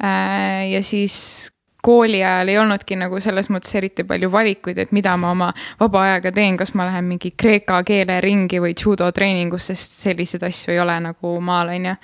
äh,. 0.03 0.71
ja 0.73 0.83
siis 0.83 1.53
kooli 1.85 2.25
ajal 2.25 2.49
ei 2.49 2.59
olnudki 2.59 2.97
nagu 2.97 3.21
selles 3.21 3.51
mõttes 3.53 3.75
eriti 3.77 4.07
palju 4.09 4.31
valikuid, 4.33 4.79
et 4.81 4.93
mida 4.97 5.13
ma 5.21 5.35
oma 5.35 5.51
vaba 5.81 6.07
ajaga 6.07 6.33
teen, 6.33 6.57
kas 6.57 6.73
ma 6.79 6.87
lähen 6.89 7.05
mingi 7.11 7.35
kreeka 7.37 7.83
keele 7.87 8.17
ringi 8.25 8.61
või 8.65 8.73
judo 8.73 9.11
treeningusse, 9.13 9.77
sest 9.77 10.01
selliseid 10.07 10.47
asju 10.49 10.73
ei 10.73 10.81
ole 10.81 10.97
nagu 11.11 11.35
maal, 11.45 11.75
on 11.75 11.91
ju. 11.91 11.97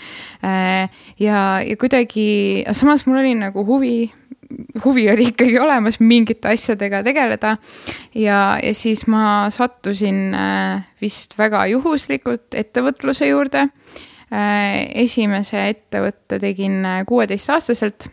ja, 1.24 1.40
ja 1.64 1.76
kuidagi, 1.80 2.28
samas 2.76 3.06
mul 3.08 3.22
oli 3.22 3.34
nagu 3.40 3.64
huvi 3.66 3.94
huvi 4.84 5.06
oli 5.12 5.30
ikkagi 5.30 5.58
olemas 5.58 6.00
mingite 6.00 6.52
asjadega 6.52 7.02
tegeleda 7.06 7.56
ja, 8.14 8.58
ja 8.62 8.74
siis 8.74 9.06
ma 9.10 9.50
sattusin 9.54 10.34
äh, 10.34 10.86
vist 11.02 11.38
väga 11.38 11.66
juhuslikult 11.74 12.54
ettevõtluse 12.54 13.30
juurde. 13.30 13.68
esimese 14.94 15.68
ettevõtte 15.68 16.38
tegin 16.38 16.84
äh, 16.86 17.04
kuueteistaastaselt, 17.06 18.06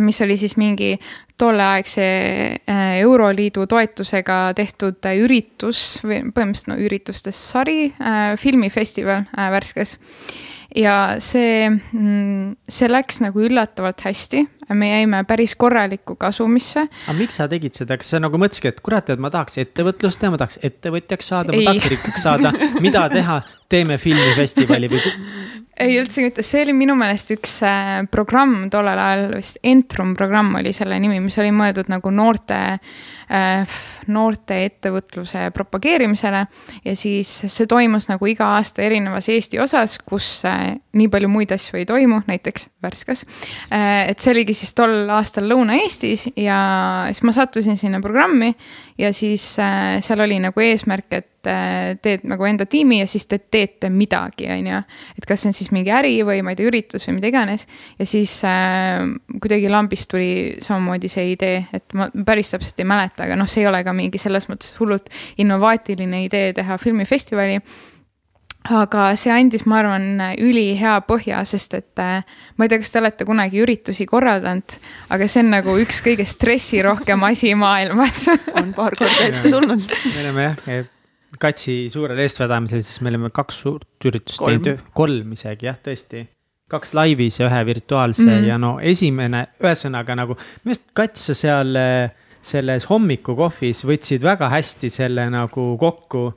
mis 0.00 0.20
oli 0.22 0.36
siis 0.38 0.56
mingi 0.56 0.92
tolleaegse 1.36 2.02
äh, 2.70 2.98
Euroliidu 2.98 3.66
toetusega 3.66 4.38
tehtud 4.56 5.02
äh, 5.06 5.18
üritus 5.24 5.98
põhimõtteliselt 6.04 6.70
no 6.70 6.78
üritustes 6.78 7.38
sari, 7.50 7.88
filmifestival 8.40 9.24
äh, 9.26 9.50
Värskes 9.54 9.96
ja 10.74 10.96
see, 11.22 11.68
see 12.68 12.90
läks 12.90 13.20
nagu 13.22 13.42
üllatavalt 13.46 14.04
hästi, 14.04 14.44
me 14.74 14.88
jäime 14.90 15.20
päris 15.28 15.54
korralikku 15.60 16.16
kasumisse. 16.20 16.86
aga 17.06 17.16
miks 17.18 17.38
sa 17.40 17.48
tegid 17.50 17.76
seda, 17.76 17.98
kas 18.00 18.14
sa 18.14 18.20
nagu 18.22 18.40
mõtlesidki, 18.40 18.72
et 18.72 18.80
kurat, 18.84 19.12
et 19.12 19.22
ma 19.22 19.30
tahaks 19.34 19.60
ettevõtlust 19.62 20.20
teha, 20.20 20.32
ma 20.34 20.40
tahaks 20.40 20.58
ettevõtjaks 20.64 21.30
saada, 21.34 21.54
ma 21.54 21.68
tahaks 21.70 21.90
rikkaks 21.94 22.26
saada, 22.26 22.54
mida 22.84 23.06
teha, 23.12 23.40
teeme 23.70 23.98
filmifestivali 24.02 24.90
või? 24.92 25.14
Ei 25.80 25.96
üldse 25.98 26.22
mitte, 26.22 26.44
see 26.46 26.62
oli 26.64 26.74
minu 26.76 26.94
meelest 26.98 27.32
üks 27.34 27.56
äh, 27.66 28.04
programm 28.12 28.68
tollel 28.72 29.00
ajal 29.00 29.34
vist 29.34 29.58
Entrum 29.66 30.14
programm 30.18 30.54
oli 30.60 30.72
selle 30.76 30.98
nimi, 31.02 31.18
mis 31.24 31.36
oli 31.42 31.50
mõeldud 31.54 31.90
nagu 31.90 32.12
noorte 32.14 32.60
äh,, 32.76 33.74
noorte 34.06 34.60
ettevõtluse 34.68 35.48
propageerimisele. 35.56 36.44
Ja 36.84 36.94
siis 36.98 37.30
see 37.50 37.68
toimus 37.70 38.08
nagu 38.10 38.28
iga 38.30 38.52
aasta 38.58 38.84
erinevas 38.84 39.28
Eesti 39.32 39.58
osas, 39.62 39.98
kus 40.04 40.28
äh, 40.48 40.76
nii 40.94 41.10
palju 41.10 41.30
muid 41.32 41.54
asju 41.56 41.80
ei 41.80 41.88
toimu, 41.88 42.22
näiteks 42.28 42.68
Värskas. 42.84 43.24
Et 43.72 44.20
see 44.20 44.32
oligi 44.34 44.54
siis 44.54 44.74
tol 44.76 45.08
aastal 45.10 45.48
Lõuna-Eestis 45.48 46.28
ja 46.36 46.58
siis 47.10 47.24
ma 47.26 47.32
sattusin 47.34 47.78
sinna 47.80 48.00
programmi 48.04 48.52
ja 48.98 49.12
siis 49.12 49.58
äh, 49.58 49.98
seal 50.04 50.22
oli 50.22 50.36
nagu 50.42 50.60
eesmärk, 50.62 51.12
et 51.16 51.48
äh, 51.50 51.94
teed 52.02 52.26
nagu 52.30 52.46
enda 52.46 52.66
tiimi 52.70 53.00
ja 53.00 53.06
siis 53.10 53.26
te 53.30 53.38
teete 53.38 53.90
midagi, 53.90 54.46
on 54.54 54.68
ju. 54.70 54.82
et 55.18 55.26
kas 55.28 55.42
see 55.42 55.50
on 55.50 55.56
siis 55.58 55.72
mingi 55.74 55.92
äri 55.94 56.14
või 56.26 56.42
ma 56.46 56.54
ei 56.54 56.58
tea, 56.60 56.68
üritus 56.70 57.08
või 57.08 57.18
mida 57.18 57.32
iganes. 57.32 57.66
ja 57.98 58.06
siis 58.08 58.36
äh, 58.48 59.02
kuidagi 59.40 59.70
lambist 59.72 60.10
tuli 60.10 60.30
samamoodi 60.62 61.10
see 61.10 61.32
idee, 61.32 61.64
et 61.74 61.96
ma 61.98 62.08
päris 62.26 62.54
täpselt 62.54 62.84
ei 62.84 62.88
mäleta, 62.88 63.26
aga 63.26 63.38
noh, 63.40 63.50
see 63.50 63.64
ei 63.64 63.70
ole 63.70 63.82
ka 63.84 63.96
mingi 63.96 64.20
selles 64.22 64.48
mõttes 64.50 64.76
hullult 64.78 65.10
innovaatiline 65.42 66.24
idee 66.28 66.52
teha 66.56 66.78
filmifestivali 66.78 67.58
aga 68.64 69.10
see 69.20 69.32
andis, 69.34 69.66
ma 69.68 69.82
arvan, 69.82 70.06
ülihea 70.40 70.96
põhja, 71.08 71.42
sest 71.48 71.76
et 71.76 72.00
äh, 72.00 72.24
ma 72.56 72.64
ei 72.64 72.72
tea, 72.72 72.80
kas 72.80 72.94
te 72.94 73.02
olete 73.02 73.26
kunagi 73.28 73.60
üritusi 73.60 74.06
korraldanud, 74.08 74.78
aga 75.12 75.28
see 75.28 75.44
on 75.44 75.52
nagu 75.52 75.76
üks 75.82 76.00
kõige 76.04 76.26
stressirohkem 76.28 77.26
asi 77.28 77.52
maailmas 77.58 78.26
on 78.60 78.72
paar 78.76 78.96
korda 78.98 79.28
ette 79.28 79.52
tulnud. 79.52 79.86
me 79.88 80.24
oleme 80.24 80.50
jah, 80.50 80.90
Katsi 81.40 81.88
suurel 81.90 82.20
eestvedamisel, 82.22 82.82
siis 82.86 83.00
me 83.02 83.10
oleme 83.10 83.28
kaks 83.34 83.56
suurt 83.64 84.06
üritust 84.06 84.42
teinud, 84.44 84.84
kolm 84.94 85.32
isegi 85.34 85.66
jah, 85.66 85.78
tõesti. 85.82 86.22
kaks 86.70 86.94
laivis 86.96 87.40
ja 87.40 87.48
ühe 87.48 87.64
virtuaalse 87.66 88.22
mm. 88.22 88.36
-hmm. 88.36 88.46
ja 88.48 88.58
no 88.58 88.76
esimene, 88.80 89.46
ühesõnaga 89.62 90.16
nagu 90.16 90.36
minu 90.38 90.72
arust 90.72 90.86
Kats 90.94 91.26
sa 91.28 91.34
seal 91.34 91.76
eh, 91.76 92.14
selles 92.44 92.86
hommikukohvis 92.88 93.84
võtsid 93.88 94.24
väga 94.24 94.48
hästi 94.52 94.90
selle 94.92 95.26
nagu 95.32 95.74
kokku. 95.80 96.32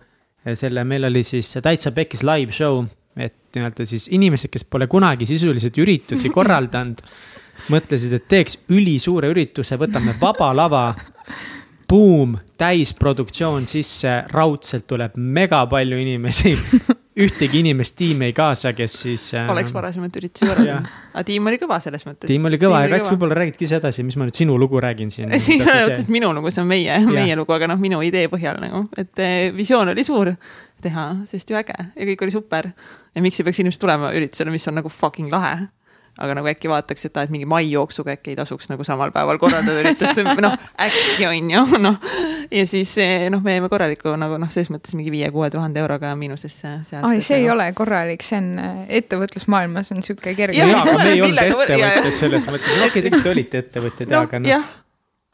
selle, 0.54 0.84
meil 0.84 1.08
oli 1.10 1.23
siis 1.23 1.50
täitsa 1.63 1.91
pekkis 1.91 2.23
live 2.28 2.54
show, 2.56 2.84
et 3.17 3.36
nii-öelda 3.56 3.86
siis 3.89 4.08
inimesed, 4.13 4.52
kes 4.54 4.65
pole 4.69 4.88
kunagi 4.88 5.26
sisuliselt 5.30 5.78
üritusi 5.82 6.30
korraldanud, 6.34 7.02
mõtlesid, 7.73 8.13
et 8.13 8.28
teeks 8.30 8.60
ülisuure 8.73 9.32
ürituse, 9.34 9.80
võtame 9.80 10.15
vaba 10.21 10.52
lava 10.56 10.84
buum, 11.88 12.36
täisproduktsioon 12.60 13.65
sisse, 13.69 14.21
raudselt 14.34 14.88
tuleb 14.88 15.15
mega 15.17 15.65
palju 15.69 16.00
inimesi. 16.04 16.56
ühtegi 17.17 17.63
inimest 17.63 17.97
tiimi 17.97 18.30
ei 18.30 18.38
kaasa, 18.38 18.73
kes 18.77 19.01
siis. 19.08 19.32
oleks 19.49 19.73
varasemalt 19.73 20.19
üritusi 20.21 20.49
korraldanud 20.49 20.89
aga 21.17 21.25
tiim 21.25 21.49
oli 21.49 21.58
kõva 21.62 21.80
selles 21.82 22.06
mõttes. 22.06 22.30
tiim 22.30 22.45
oli 22.49 22.60
kõva 22.62 22.84
ja 22.84 22.91
Kats, 22.93 23.10
võib-olla 23.13 23.38
räägidki 23.39 23.65
ise 23.67 23.80
edasi, 23.82 24.06
mis 24.06 24.17
ma 24.19 24.27
nüüd 24.27 24.38
sinu 24.38 24.58
lugu 24.62 24.82
räägin 24.84 25.10
siin. 25.13 25.34
siin 25.41 25.63
ei 25.63 25.71
ole 25.73 25.88
otseselt 25.89 26.12
minu 26.13 26.30
lugu, 26.36 26.51
see 26.53 26.63
on 26.63 26.69
meie, 26.69 26.99
meie 27.10 27.38
lugu, 27.39 27.53
aga 27.56 27.71
noh, 27.71 27.80
minu 27.82 28.01
idee 28.06 28.27
põhjal 28.32 28.62
nagu, 28.62 28.86
et 28.99 29.23
eh, 29.23 29.49
visioon 29.56 29.93
oli 29.93 30.06
suur 30.08 30.34
teha, 30.84 31.08
sest 31.30 31.49
ju 31.49 31.58
äge 31.58 31.77
ja 31.77 32.10
kõik 32.12 32.27
oli 32.27 32.36
super. 32.36 32.69
ja 33.15 33.25
miks 33.25 33.41
ei 33.41 33.47
peaks 33.47 33.63
inimesed 33.63 33.82
tulema 33.82 34.13
üritusele, 34.13 34.53
mis 34.53 34.67
on 34.69 34.77
nagu 34.82 34.91
fucking 34.93 35.34
lahe. 35.34 35.67
Aga 36.17 36.38
nagu 36.39 36.49
äkki 36.49 36.69
vaataks, 36.71 37.08
et 37.08 37.17
aa, 37.17 37.27
et 37.27 37.34
mingi 37.34 37.47
mai 37.49 37.65
jooksuga 37.69 38.15
äkki 38.15 38.34
ei 38.34 38.39
tasuks 38.39 38.71
nagu 38.71 38.86
samal 38.88 39.12
päeval 39.15 39.39
korraldada 39.41 39.84
üritust, 39.84 40.21
noh 40.43 40.56
äkki 40.88 41.27
on 41.30 41.51
ju, 41.53 41.63
noh. 41.84 41.99
ja 42.51 42.65
siis 42.69 42.95
eh, 43.03 43.27
noh, 43.34 43.43
me 43.45 43.58
jäime 43.58 43.69
korraliku 43.71 44.15
nagu 44.19 44.39
noh, 44.41 44.51
selles 44.53 44.71
mõttes 44.73 44.97
mingi 44.97 45.13
viie-kuue 45.13 45.51
tuhande 45.53 45.82
euroga 45.84 46.15
miinusesse. 46.19 46.73
ai, 47.01 47.21
see 47.21 47.41
ei 47.43 47.49
ole 47.53 47.69
korralik, 47.77 48.25
see 48.25 48.41
on 48.41 48.51
äh, 48.63 48.82
ettevõtlusmaailmas 49.01 49.93
on 49.95 50.03
sihuke 50.06 50.36
kerge 50.38 50.58
jaa, 50.58 50.84
aga 50.84 50.97
me 51.03 51.13
ei 51.13 51.23
olnud 51.25 51.43
ettevõtjad 51.45 52.12
selles 52.17 52.51
mõttes, 52.51 52.84
okei, 52.89 53.08
tegelikult 53.08 53.27
te 53.30 53.34
olite 53.36 53.63
ettevõtjad 53.65 54.08
ja, 54.08 54.17
noh 54.17 54.30
aga, 54.30 54.43
noh. 54.43 54.75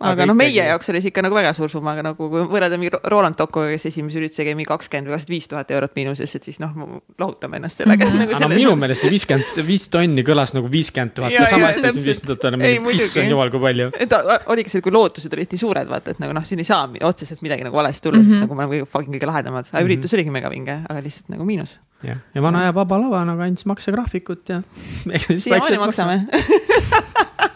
Aga 0.03 0.11
Aga 0.13 0.25
noh, 0.29 0.35
meie 0.35 0.51
ikkagi- 0.51 0.69
jaoks 0.73 0.89
oli 0.91 0.99
see 1.01 1.11
ikka 1.13 1.21
nagu 1.25 1.35
väga 1.37 1.53
suur 1.55 1.69
summa, 1.71 1.93
aga 1.95 2.03
nagu 2.09 2.27
kui 2.29 2.43
võrrelda 2.51 2.77
mingi 2.77 2.91
Ro- 2.93 3.01
Roland 3.13 3.35
Tokoga, 3.39 3.69
kes 3.71 3.85
esimese 3.89 4.19
ürituse 4.19 4.43
käi 4.45 4.53
mingi 4.59 4.67
kakskümmend 4.67 5.07
või 5.07 5.15
kakskümmend 5.15 5.33
viis 5.37 5.47
tuhat 5.47 5.71
eurot 5.71 5.95
miinuses, 5.95 6.35
et 6.35 6.43
siis 6.49 6.59
noh, 6.59 6.73
lahutame 7.19 7.57
ennast 7.61 7.79
sellega 7.81 8.05
Mhm. 8.05 8.17
nagu 8.23 8.35
aga 8.35 8.47
no 8.49 8.55
minu 8.55 8.75
meelest 8.75 9.01
see 9.07 9.11
viiskümmend, 9.15 9.63
viis 9.67 9.87
tonni 9.89 10.23
kõlas 10.27 10.53
nagu 10.57 10.67
viiskümmend 10.73 11.13
tuhat 11.15 11.31
ja 11.31 11.45
sama 11.47 11.71
hästi 11.71 11.81
täpselt. 11.87 12.05
viiskümmend 12.05 12.39
tuhat 12.43 12.61
Ei, 12.67 12.77
on, 12.79 12.91
issand 12.91 13.29
jumal, 13.31 13.49
kui 13.49 13.59
palju. 13.63 13.89
et 13.99 14.11
oligi 14.47 14.69
see, 14.75 14.81
kui 14.81 14.91
lootused 14.91 15.33
olid 15.33 15.47
nii 15.55 15.59
suured, 15.63 15.87
vaata, 15.87 16.11
et 16.11 16.19
nagu 16.19 16.33
noh, 16.33 16.43
siin 16.43 16.59
ei 16.59 16.67
saa 16.67 16.89
otseselt 17.01 17.41
midagi 17.41 17.63
nagu 17.63 17.75
valesti 17.79 18.09
tulla 18.09 18.19
mm, 18.19 18.23
-hmm. 18.23 18.27
Mhm. 18.27 18.33
sest 18.33 18.41
nagu 18.47 18.55
me 18.55 18.63
oleme 18.65 18.75
kõige 18.83 18.87
fucking 18.91 19.15
kõige 19.15 19.27
lahedamad, 19.31 19.65
aga 19.71 19.79
Mhm. 19.79 19.87
üritus 19.89 20.13
oligi 20.13 20.29
megavinge, 20.29 20.75
aga 20.89 20.99
lihtsalt 21.01 21.29
nagu 21.29 21.43
miinus. 21.45 21.77
jah, 22.03 22.17
ja 22.35 22.41
vana 22.41 22.59
aja 22.59 22.71
vaba 22.75 22.97
lava 22.99 23.23
nagu 23.25 23.41
andis 23.41 23.65
maksegraafikut 23.65 24.49
ja. 24.49 24.61
siiamaani 25.37 25.77
maksame. 25.79 26.27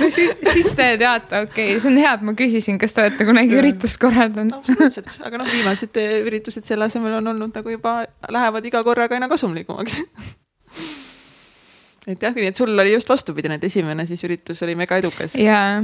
no 0.00 0.10
siis, 0.10 0.32
siis 0.52 0.70
te 0.76 0.88
teate, 1.00 1.44
okei 1.46 1.72
okay,, 1.72 1.82
see 1.82 1.92
on 1.92 2.00
hea, 2.00 2.14
et 2.18 2.26
ma 2.26 2.34
küsisin, 2.38 2.78
kas 2.80 2.96
te 2.96 3.04
olete 3.04 3.28
kunagi 3.28 3.54
Jaa. 3.54 3.62
üritust 3.62 4.00
korraldanud. 4.02 4.58
absoluutselt, 4.60 5.16
aga 5.26 5.42
noh, 5.42 5.50
viimased 5.52 6.02
eh, 6.02 6.18
üritused 6.28 6.68
selle 6.68 6.88
asemel 6.88 7.18
on 7.20 7.34
olnud 7.34 7.60
nagu 7.60 7.74
juba, 7.74 8.00
lähevad 8.28 8.70
iga 8.70 8.84
korraga 8.86 9.18
aina 9.18 9.30
kasumlikumaks. 9.30 10.02
et 12.08 12.22
jah, 12.22 12.34
nii 12.34 12.48
et 12.48 12.56
sul 12.56 12.72
oli 12.72 12.92
just 12.94 13.10
vastupidine, 13.10 13.58
et 13.58 13.64
esimene 13.68 14.06
siis 14.08 14.22
üritus 14.24 14.62
oli 14.64 14.74
mega 14.78 14.96
edukas. 15.00 15.34
jaa, 15.38 15.82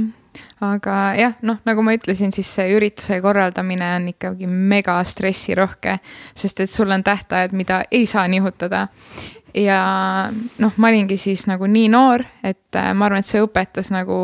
aga 0.65 0.97
jah, 1.19 1.35
noh, 1.45 1.59
nagu 1.67 1.85
ma 1.85 1.93
ütlesin, 1.97 2.33
siis 2.35 2.49
see 2.57 2.73
ürituse 2.77 3.19
korraldamine 3.23 3.91
on 3.99 4.09
ikkagi 4.15 4.49
mega 4.49 4.97
stressirohke, 5.05 5.99
sest 6.35 6.65
et 6.65 6.73
sul 6.73 6.91
on 6.91 7.05
tähtajad, 7.05 7.53
mida 7.53 7.83
ei 7.91 8.05
saa 8.09 8.27
nihutada. 8.31 8.87
Ja 9.55 9.79
noh, 10.59 10.73
ma 10.77 10.91
olingi 10.91 11.17
siis 11.19 11.45
nagu 11.47 11.67
nii 11.69 11.87
noor, 11.91 12.25
et 12.43 12.75
äh, 12.75 12.91
ma 12.93 13.07
arvan, 13.07 13.23
et 13.23 13.29
see 13.29 13.43
õpetas 13.43 13.91
nagu 13.95 14.17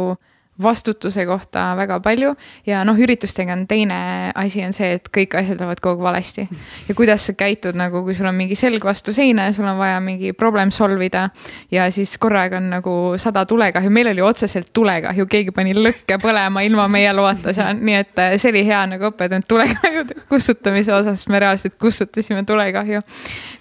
vastutuse 0.63 1.25
kohta 1.25 1.71
väga 1.77 1.99
palju 2.03 2.33
ja 2.67 2.83
noh, 2.87 2.97
üritustega 2.99 3.53
on 3.53 3.65
teine 3.67 4.31
asi 4.35 4.63
on 4.65 4.73
see, 4.75 4.95
et 4.97 5.09
kõik 5.13 5.35
asjad 5.39 5.59
lähevad 5.61 5.81
kogu 5.83 6.01
aeg 6.01 6.07
valesti. 6.11 6.47
ja 6.87 6.95
kuidas 6.95 7.25
sa 7.27 7.33
käitud 7.37 7.77
nagu, 7.77 8.03
kui 8.03 8.15
sul 8.17 8.29
on 8.29 8.35
mingi 8.35 8.55
selg 8.55 8.83
vastu 8.85 9.13
seina 9.13 9.47
ja 9.49 9.53
sul 9.53 9.67
on 9.69 9.77
vaja 9.77 9.99
mingi 10.03 10.33
problem 10.33 10.71
solve 10.71 11.05
ida 11.05 11.29
ja 11.71 11.87
siis 11.91 12.17
korraga 12.17 12.57
on 12.57 12.69
nagu 12.69 12.95
sada 13.21 13.45
tulekahju, 13.45 13.89
meil 13.89 14.11
oli 14.11 14.21
otseselt 14.25 14.71
tulekahju, 14.73 15.27
keegi 15.27 15.55
pani 15.55 15.75
lõkke 15.77 16.19
põlema 16.21 16.63
ilma 16.65 16.87
meie 16.91 17.13
loata 17.15 17.53
seal, 17.55 17.79
nii 17.79 17.97
et 18.01 18.21
äh, 18.21 18.35
see 18.41 18.53
oli 18.53 18.65
hea 18.67 18.83
nagu 18.93 19.09
õppetund 19.11 19.47
tulekahjude 19.47 20.21
kustutamise 20.31 20.93
osas, 20.95 21.25
me 21.31 21.41
reaalselt 21.43 21.77
kustutasime 21.81 22.43
tulekahju. 22.47 23.01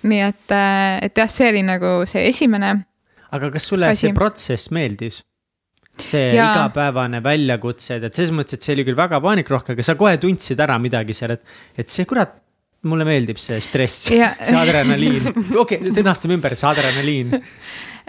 nii 0.02 0.22
et, 0.28 0.46
äh, 0.54 0.98
et 1.06 1.16
jah, 1.16 1.30
see 1.30 1.50
oli 1.50 1.64
nagu 1.66 2.00
see 2.10 2.28
esimene. 2.28 2.76
aga 3.30 3.50
kas 3.50 3.68
sulle 3.72 3.90
asi. 3.90 4.08
see 4.08 4.16
protsess 4.16 4.70
meeldis? 4.74 5.22
See 6.04 6.34
ja. 6.34 6.50
igapäevane 6.50 7.22
väljakutsed, 7.24 8.06
et 8.06 8.16
selles 8.16 8.32
mõttes, 8.36 8.58
et 8.58 8.66
see 8.66 8.76
oli 8.76 8.86
küll 8.88 8.98
väga 8.98 9.20
paanikrohke, 9.22 9.76
aga 9.76 9.86
sa 9.86 9.96
kohe 10.00 10.16
tundsid 10.22 10.60
ära 10.60 10.78
midagi 10.82 11.16
seal, 11.16 11.36
et, 11.36 11.58
et 11.78 11.92
see 11.92 12.08
kurat, 12.08 12.38
mulle 12.88 13.04
meeldib 13.04 13.38
see 13.40 13.60
stress, 13.62 14.08
see 14.08 14.56
adrenaliin, 14.62 15.30
okei 15.34 15.80
okay,, 15.82 15.94
sõnastame 15.96 16.38
ümber, 16.38 16.58
see 16.58 16.72
adrenaliin. 16.72 17.38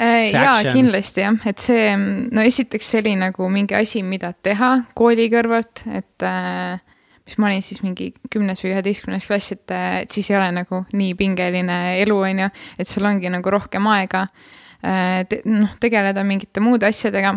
Äh, 0.01 0.31
ja 0.31 0.55
kindlasti 0.71 1.21
jah, 1.21 1.35
et 1.45 1.61
see, 1.61 1.91
no 2.33 2.41
esiteks 2.47 2.87
see 2.89 3.01
oli 3.03 3.11
nagu 3.19 3.45
mingi 3.53 3.75
asi, 3.77 3.99
mida 4.01 4.31
teha 4.33 4.69
kooli 4.97 5.27
kõrvalt, 5.29 5.83
et 5.93 6.25
äh, 6.25 6.79
mis 7.27 7.37
ma 7.37 7.49
olin 7.51 7.61
siis 7.61 7.83
mingi 7.83 8.07
kümnes 8.31 8.63
või 8.63 8.71
üheteistkümnes 8.73 9.27
klass, 9.29 9.53
et, 9.53 9.75
et 10.01 10.11
siis 10.15 10.31
ei 10.31 10.39
ole 10.39 10.49
nagu 10.55 10.81
nii 10.95 11.13
pingeline 11.19 11.77
elu, 12.01 12.17
on 12.17 12.43
ju, 12.45 12.49
et 12.81 12.89
sul 12.89 13.05
ongi 13.05 13.29
nagu 13.29 13.53
rohkem 13.53 13.87
aega 13.91 14.25
äh, 14.25 15.21
te, 15.29 15.43
noh, 15.45 15.75
tegeleda 15.83 16.25
mingite 16.25 16.63
muude 16.63 16.89
asjadega 16.89 17.35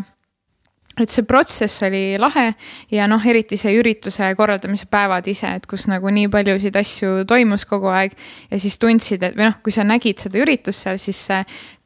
et 1.01 1.11
see 1.11 1.27
protsess 1.27 1.83
oli 1.87 2.19
lahe 2.21 2.53
ja 2.95 3.09
noh, 3.11 3.23
eriti 3.27 3.59
see 3.59 3.75
ürituse 3.81 4.31
korraldamise 4.39 4.87
päevad 4.91 5.27
ise, 5.31 5.51
et 5.59 5.67
kus 5.71 5.89
nagu 5.91 6.11
nii 6.15 6.29
paljusid 6.33 6.77
asju 6.79 7.25
toimus 7.29 7.67
kogu 7.69 7.91
aeg 7.91 8.15
ja 8.51 8.61
siis 8.63 8.79
tundsid, 8.83 9.23
et 9.27 9.39
või 9.39 9.49
noh, 9.51 9.59
kui 9.65 9.75
sa 9.75 9.87
nägid 9.87 10.23
seda 10.23 10.43
üritust 10.45 10.87
seal, 10.87 11.01
siis 11.03 11.27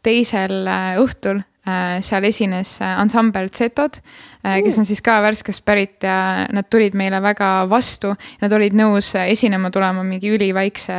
teisel 0.04 0.68
äh, 0.68 0.98
õhtul 1.00 1.40
äh, 1.40 1.98
seal 2.04 2.26
esines 2.28 2.78
äh, 2.82 2.94
ansambel 3.00 3.50
Zetod, 3.54 4.00
kes 4.42 4.78
on 4.78 4.86
siis 4.88 5.00
ka 5.04 5.18
Värskast 5.24 5.64
pärit 5.66 6.04
ja 6.06 6.46
nad 6.54 6.68
tulid 6.70 6.96
meile 6.98 7.20
väga 7.22 7.66
vastu. 7.70 8.14
Nad 8.42 8.54
olid 8.54 8.76
nõus 8.78 9.10
esinema 9.20 9.70
tulema 9.74 10.04
mingi 10.06 10.30
üliväikse 10.34 10.98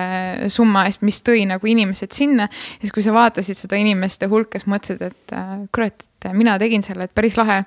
summa 0.52 0.86
eest, 0.90 1.04
mis 1.08 1.22
tõi 1.26 1.46
nagu 1.50 1.70
inimesed 1.70 2.16
sinna. 2.16 2.50
ja 2.50 2.84
siis, 2.84 2.94
kui 2.96 3.06
sa 3.06 3.16
vaatasid 3.16 3.58
seda 3.58 3.80
inimeste 3.80 4.30
hulka, 4.32 4.60
siis 4.60 4.70
mõtlesid, 4.72 5.04
et 5.10 5.36
kurat, 5.76 6.08
et 6.20 6.32
mina 6.36 6.58
tegin 6.60 6.84
selle, 6.86 7.08
et 7.08 7.16
päris 7.16 7.38
lahe. 7.40 7.62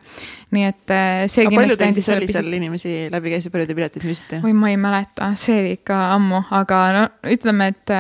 nii 0.52 0.66
et 0.68 0.96
see 1.32 1.46
aga 1.46 1.54
kindlasti 1.54 1.88
andis 1.88 2.11
selle 2.11 2.26
pisut. 2.26 2.40
seal 2.40 2.58
inimesi 2.58 2.96
läbi 3.12 3.32
käis 3.32 3.46
ja 3.48 3.54
palju 3.54 3.70
te 3.70 3.78
piletit 3.78 4.04
müüsite? 4.04 4.42
oi, 4.44 4.52
ma 4.52 4.72
ei 4.72 4.80
mäleta, 4.80 5.32
see 5.40 5.62
oli 5.62 5.78
ikka 5.78 6.02
ammu, 6.18 6.44
aga 6.58 6.82
no 6.98 7.06
ütleme, 7.32 7.72
et, 7.72 7.96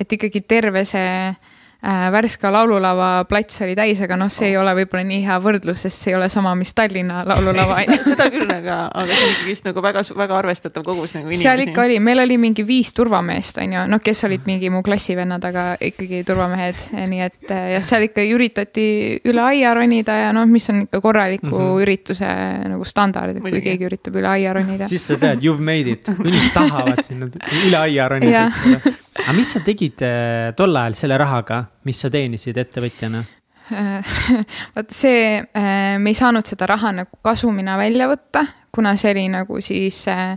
et 0.00 0.16
ikkagi 0.16 0.46
terve 0.48 0.86
see 0.88 1.04
Äh, 1.06 1.55
Värska 1.86 2.50
laululava 2.50 3.24
plats 3.28 3.60
oli 3.62 3.76
täis, 3.78 4.00
aga 4.02 4.16
noh, 4.18 4.30
see 4.32 4.48
ei 4.50 4.56
ole 4.58 4.72
võib-olla 4.74 5.04
nii 5.06 5.20
hea 5.22 5.36
võrdlus, 5.42 5.84
sest 5.84 6.02
see 6.02 6.12
ei 6.12 6.16
ole 6.18 6.26
sama, 6.32 6.54
mis 6.58 6.72
Tallinna 6.74 7.20
laululava 7.28 7.76
on 7.82 7.92
ju. 7.94 8.00
seda 8.08 8.26
küll, 8.32 8.48
aga, 8.50 8.78
aga 8.90 9.06
see 9.12 9.28
on 9.28 9.34
ikkagist 9.34 9.68
nagu 9.68 9.84
väga, 9.84 10.02
väga 10.18 10.38
arvestatav 10.40 10.86
kogus 10.86 11.14
nagu 11.14 11.28
inimesi. 11.28 11.44
seal 11.44 11.62
ikka 11.62 11.84
oli, 11.84 12.00
meil 12.02 12.24
oli 12.24 12.40
mingi 12.42 12.64
viis 12.66 12.90
turvameest, 12.96 13.60
on 13.62 13.76
ju, 13.76 13.84
noh, 13.92 14.02
kes 14.02 14.24
olid 14.26 14.50
mingi 14.50 14.72
mu 14.74 14.82
klassivennad, 14.86 15.46
aga 15.46 15.68
ikkagi 15.90 16.24
turvamehed, 16.26 16.82
nii 17.12 17.22
et 17.28 17.54
ja 17.76 17.84
seal 17.86 18.08
ikka 18.08 18.26
üritati 18.34 18.88
üle 19.30 19.46
aia 19.46 19.76
ronida 19.78 20.18
ja 20.24 20.34
noh, 20.34 20.48
mis 20.50 20.66
on 20.72 20.82
ikka 20.88 21.00
korraliku 21.04 21.52
mm 21.52 21.62
-hmm. 21.62 21.86
ürituse 21.86 22.34
nagu 22.74 22.84
standard, 22.84 23.36
et 23.36 23.46
kui 23.46 23.62
keegi 23.62 23.86
üritab 23.86 24.18
üle 24.18 24.34
aia 24.34 24.58
ronida. 24.58 24.88
siis 24.92 25.06
sa 25.06 25.20
tead, 25.20 25.44
you 25.44 25.54
have 25.54 25.62
made 25.62 25.86
it, 25.86 26.08
inimesed 26.18 26.54
tahavad 26.54 27.04
sinna 27.06 27.30
üle 27.30 27.78
aia 27.78 28.08
ronida, 28.10 28.46
eks 28.50 28.64
ole 28.66 28.96
aga 29.22 29.34
mis 29.36 29.50
sa 29.54 29.62
tegid 29.64 30.02
äh, 30.04 30.52
tol 30.56 30.76
ajal 30.76 30.96
selle 30.98 31.18
rahaga, 31.20 31.62
mis 31.86 32.02
sa 32.02 32.10
teenisid 32.12 32.58
ettevõtjana? 32.60 33.24
vot 34.76 34.94
see, 34.94 35.40
äh, 35.42 35.96
me 35.98 36.12
ei 36.12 36.18
saanud 36.18 36.46
seda 36.46 36.68
raha 36.70 36.92
nagu 37.00 37.18
kasumina 37.24 37.74
välja 37.80 38.06
võtta, 38.10 38.44
kuna 38.74 38.92
see 39.00 39.10
oli 39.14 39.26
nagu 39.32 39.58
siis 39.64 40.04
äh, 40.12 40.36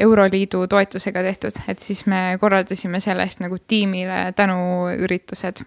Euroliidu 0.00 0.64
toetusega 0.70 1.24
tehtud, 1.26 1.60
et 1.68 1.84
siis 1.84 2.04
me 2.08 2.38
korraldasime 2.40 3.00
selle 3.04 3.26
eest 3.28 3.44
nagu 3.44 3.58
tiimile 3.60 4.30
tänuüritused 4.36 5.64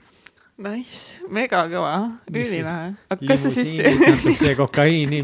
Nice, 0.57 1.19
mega 1.29 1.59
kõva, 1.69 1.91
ülilahe. 2.33 2.87
aga 3.13 3.27
kas 3.29 3.43
sa 3.45 3.51
siis. 3.53 3.75
see 4.39 4.55
kokaiini, 4.57 5.19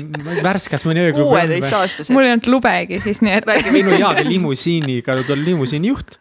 värskas 0.45 0.85
mõni 0.85 1.07
ööklubi. 1.07 1.31
kuueteistaastaseks. 1.31 2.11
mul 2.13 2.27
ei 2.27 2.35
olnud 2.35 2.49
lubegi 2.53 2.99
siis, 3.01 3.23
nii 3.25 3.39
et. 3.39 3.49
ei 3.65 3.81
no 3.81 3.97
jaa, 3.97 4.13
limusiiniga, 4.27 5.15
ta 5.25 5.33
on 5.33 5.41
limusiini 5.47 5.89
juht 5.89 6.19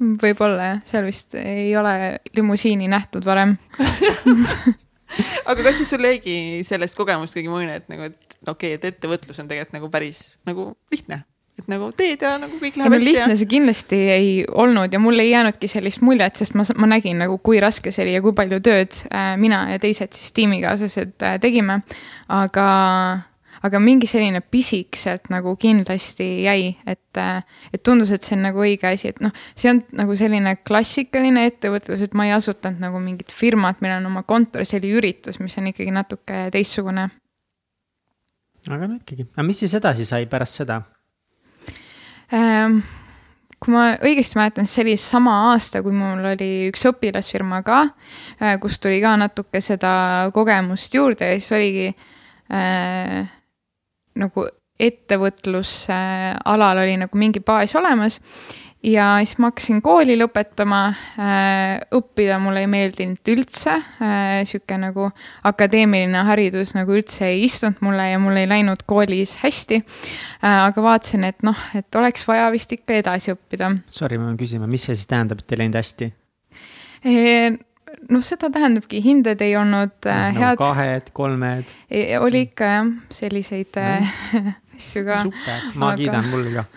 võib-olla 0.00 0.74
jah, 0.74 0.84
seal 0.88 1.08
vist 1.08 1.36
ei 1.40 1.70
ole 1.76 2.20
limusiini 2.36 2.88
nähtud 2.90 3.26
varem 3.26 3.56
aga 5.50 5.64
kas 5.64 5.80
siis 5.80 5.90
sul 5.92 6.06
jäigi 6.06 6.62
sellest 6.66 6.96
kogemust 6.98 7.36
kuidagi 7.36 7.52
mulje, 7.52 7.80
et 7.82 7.90
nagu, 7.92 8.08
et 8.10 8.48
okei 8.48 8.74
okay,, 8.74 8.78
et 8.78 8.88
ettevõtlus 8.94 9.42
on 9.42 9.50
tegelikult 9.50 9.76
nagu 9.76 9.92
päris 9.92 10.22
nagu 10.48 10.72
lihtne? 10.92 11.24
et 11.60 11.66
nagu 11.68 11.90
teed 11.96 12.22
ja 12.24 12.36
nagu 12.40 12.56
kõik 12.60 12.78
läheb 12.80 12.94
hästi. 12.94 13.06
lihtne 13.10 13.34
ja... 13.34 13.38
see 13.38 13.50
kindlasti 13.50 13.98
ei 14.14 14.28
olnud 14.48 14.92
ja 14.94 15.00
mul 15.02 15.20
ei 15.20 15.32
jäänudki 15.32 15.68
sellist 15.68 16.00
muljet, 16.06 16.38
sest 16.40 16.56
ma, 16.56 16.64
ma 16.80 16.88
nägin 16.94 17.20
nagu, 17.20 17.36
kui 17.44 17.60
raske 17.60 17.92
see 17.92 18.06
oli 18.06 18.14
ja 18.16 18.22
kui 18.24 18.32
palju 18.36 18.62
tööd 18.64 18.96
äh, 19.10 19.34
mina 19.40 19.66
ja 19.74 19.82
teised 19.82 20.14
siis 20.16 20.32
tiimikaaslased 20.38 21.26
äh, 21.26 21.36
tegime. 21.42 21.82
aga 22.32 22.68
aga 23.66 23.80
mingi 23.82 24.08
selline 24.08 24.40
pisik 24.40 24.96
sealt 24.96 25.28
nagu 25.32 25.52
kindlasti 25.60 26.26
jäi, 26.46 26.70
et, 26.88 27.20
et 27.72 27.82
tundus, 27.84 28.12
et 28.14 28.24
see 28.24 28.36
on 28.38 28.46
nagu 28.48 28.62
õige 28.64 28.88
asi, 28.88 29.10
et 29.12 29.20
noh, 29.24 29.34
see 29.58 29.72
on 29.72 29.82
nagu 29.98 30.16
selline 30.16 30.54
klassikaline 30.66 31.44
ettevõtlus, 31.50 32.04
et 32.06 32.14
ma 32.16 32.28
ei 32.28 32.36
asutanud 32.36 32.80
nagu 32.82 33.02
mingit 33.02 33.32
firmat, 33.34 33.82
meil 33.84 33.98
on 33.98 34.08
oma 34.12 34.24
kontor, 34.28 34.64
see 34.68 34.80
oli 34.80 34.94
üritus, 35.00 35.40
mis 35.42 35.58
on 35.60 35.68
ikkagi 35.72 35.92
natuke 35.94 36.46
teistsugune. 36.54 37.10
aga 38.68 38.86
no 38.86 38.96
ikkagi, 39.00 39.28
aga 39.34 39.44
mis 39.46 39.60
siis 39.64 39.76
edasi 39.76 40.08
sai 40.08 40.26
pärast 40.30 40.62
seda 40.62 40.82
ähm,? 42.32 42.80
kui 43.60 43.74
ma 43.74 43.90
õigesti 44.00 44.38
mäletan, 44.38 44.64
siis 44.64 44.78
see 44.78 44.84
oli 44.86 44.94
sama 44.96 45.34
aasta, 45.50 45.82
kui 45.84 45.92
mul 45.92 46.24
oli 46.30 46.48
üks 46.70 46.86
õpilasfirma 46.88 47.58
ka, 47.66 47.82
äh, 48.40 48.54
kus 48.62 48.80
tuli 48.80 49.02
ka 49.04 49.18
natuke 49.20 49.60
seda 49.60 49.90
kogemust 50.32 50.96
juurde 50.96 51.28
ja 51.28 51.36
siis 51.36 51.52
oligi 51.58 51.90
äh, 51.92 53.28
nagu 54.18 54.46
ettevõtlusalal 54.80 56.82
oli 56.82 56.96
nagu 57.02 57.20
mingi 57.20 57.42
baas 57.44 57.74
olemas 57.76 58.18
ja 58.82 59.06
siis 59.20 59.36
ma 59.40 59.50
hakkasin 59.50 59.80
kooli 59.84 60.16
lõpetama 60.18 60.80
äh,. 60.88 61.80
õppida 61.96 62.38
mulle 62.40 62.64
ei 62.64 62.70
meeldinud 62.70 63.30
üldse 63.32 63.76
äh,, 63.76 64.40
sihuke 64.48 64.78
nagu 64.80 65.10
akadeemiline 65.50 66.24
haridus 66.28 66.72
nagu 66.76 66.96
üldse 66.96 67.28
ei 67.28 67.44
istunud 67.44 67.82
mulle 67.84 68.10
ja 68.10 68.20
mul 68.22 68.40
ei 68.40 68.48
läinud 68.48 68.84
koolis 68.88 69.36
hästi 69.44 69.82
äh,. 69.82 70.70
aga 70.70 70.84
vaatasin, 70.84 71.26
et 71.28 71.44
noh, 71.46 71.66
et 71.76 72.00
oleks 72.00 72.24
vaja 72.28 72.48
vist 72.54 72.72
ikka 72.72 72.96
edasi 73.02 73.34
õppida. 73.34 73.74
Sorry, 73.92 74.18
ma 74.18 74.30
pean 74.30 74.40
küsima, 74.40 74.70
mis 74.70 74.88
see 74.88 74.96
siis 74.96 75.10
tähendab, 75.10 75.44
et 75.44 75.52
ei 75.52 75.64
läinud 75.64 75.80
hästi? 75.80 76.12
Noh, 78.10 78.24
seda 78.26 78.50
tähendabki, 78.52 79.00
hinded 79.04 79.40
ei 79.44 79.54
olnud 79.58 80.08
äh, 80.08 80.30
no, 80.34 80.40
head. 80.40 80.60
kahed, 80.60 81.12
kolmed. 81.16 81.72
oli 82.20 82.46
ikka 82.48 82.72
jah, 82.74 82.92
selliseid 83.14 83.80
äh, 83.80 84.14
asju 84.76 85.06
ka. 85.08 85.24
ma 85.74 85.92
aga... 85.92 85.96
kiidan, 86.02 86.30
mul 86.32 86.52
ka. 86.58 86.68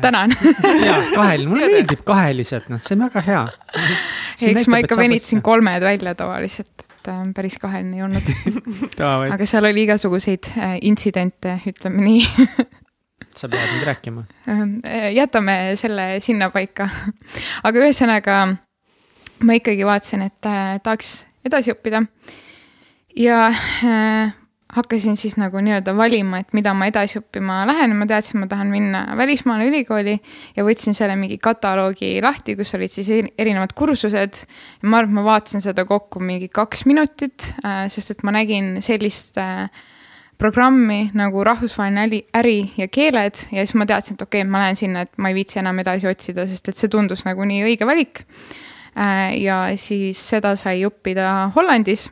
tänan 0.00 0.32
jaa, 0.86 1.00
kahel, 1.14 1.46
mulle 1.48 1.68
meeldib 1.72 2.04
kahelised, 2.06 2.68
noh, 2.72 2.80
see 2.82 2.96
on 2.96 3.04
väga 3.06 3.22
hea. 3.26 3.42
eks 4.50 4.68
ma 4.72 4.80
ikka 4.82 4.98
venitasin 4.98 5.42
kolmed 5.44 5.84
välja 5.84 6.14
tavaliselt, 6.18 6.86
et 6.86 7.10
äh, 7.12 7.20
päris 7.36 7.58
kaheline 7.62 7.98
ei 7.98 8.06
olnud 8.06 8.30
aga 9.34 9.48
seal 9.48 9.68
oli 9.68 9.84
igasuguseid 9.84 10.50
äh, 10.56 10.78
intsidente, 10.88 11.58
ütleme 11.68 12.06
nii 12.06 12.22
sa 13.34 13.50
pead 13.50 13.66
nüüd 13.66 13.86
rääkima. 13.88 14.24
Äh, 14.48 15.10
jätame 15.14 15.56
selle 15.80 16.14
sinnapaika. 16.24 16.88
aga 17.66 17.82
ühesõnaga 17.82 18.38
ma 19.44 19.58
ikkagi 19.58 19.86
vaatasin, 19.86 20.24
et 20.28 20.48
äh, 20.48 20.78
tahaks 20.82 21.24
edasi 21.44 21.74
õppida. 21.74 22.04
ja 23.16 23.46
äh, 23.50 24.32
hakkasin 24.74 25.16
siis 25.16 25.36
nagu 25.38 25.60
nii-öelda 25.62 25.94
valima, 25.96 26.40
et 26.42 26.54
mida 26.56 26.72
ma 26.74 26.88
edasi 26.90 27.20
õppima 27.20 27.60
lähen 27.68 27.94
ma 27.96 28.08
teadsin, 28.10 28.40
ma 28.42 28.48
tahan 28.50 28.72
minna 28.72 29.04
välismaale 29.18 29.68
ülikooli 29.70 30.16
ja 30.56 30.66
võtsin 30.66 30.96
selle 30.96 31.14
mingi 31.18 31.38
kataloogi 31.42 32.16
lahti, 32.24 32.56
kus 32.58 32.74
olid 32.74 32.92
siis 32.92 33.10
erinevad 33.38 33.74
kursused. 33.76 34.44
ma 34.82 34.98
arvan, 34.98 35.12
et 35.12 35.18
ma 35.20 35.26
vaatasin 35.30 35.62
seda 35.62 35.84
kokku 35.86 36.20
mingi 36.20 36.48
kaks 36.48 36.86
minutit, 36.90 37.52
äh, 37.64 37.86
sest 37.92 38.16
et 38.16 38.24
ma 38.26 38.34
nägin 38.34 38.80
sellist 38.82 39.38
äh, 39.38 39.68
programmi 40.38 41.10
nagu 41.14 41.44
rahvusvaheline 41.46 42.24
äri 42.34 42.72
ja 42.76 42.88
keeled 42.88 43.38
ja 43.52 43.62
siis 43.62 43.76
ma 43.78 43.86
teadsin, 43.86 44.18
et 44.18 44.26
okei 44.26 44.42
okay,, 44.42 44.50
ma 44.50 44.64
lähen 44.64 44.76
sinna, 44.76 45.06
et 45.06 45.18
ma 45.18 45.30
ei 45.30 45.38
viitsi 45.38 45.60
enam 45.62 45.78
edasi 45.78 46.10
otsida, 46.10 46.48
sest 46.50 46.68
et 46.68 46.80
see 46.80 46.90
tundus 46.90 47.22
nagu 47.28 47.46
nii 47.46 47.62
õige 47.68 47.86
valik. 47.86 48.24
Äh, 48.94 49.34
ja 49.42 49.64
siis 49.80 50.20
seda 50.22 50.54
sai 50.56 50.84
õppida 50.86 51.50
Hollandis 51.56 52.08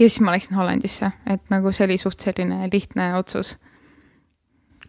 ja 0.00 0.08
siis 0.08 0.20
ma 0.20 0.34
läksin 0.34 0.56
Hollandisse, 0.56 1.10
et 1.28 1.42
nagu 1.52 1.72
see 1.72 1.86
oli 1.88 1.96
suht 2.00 2.20
selline 2.20 2.68
lihtne 2.72 3.14
otsus. 3.16 3.56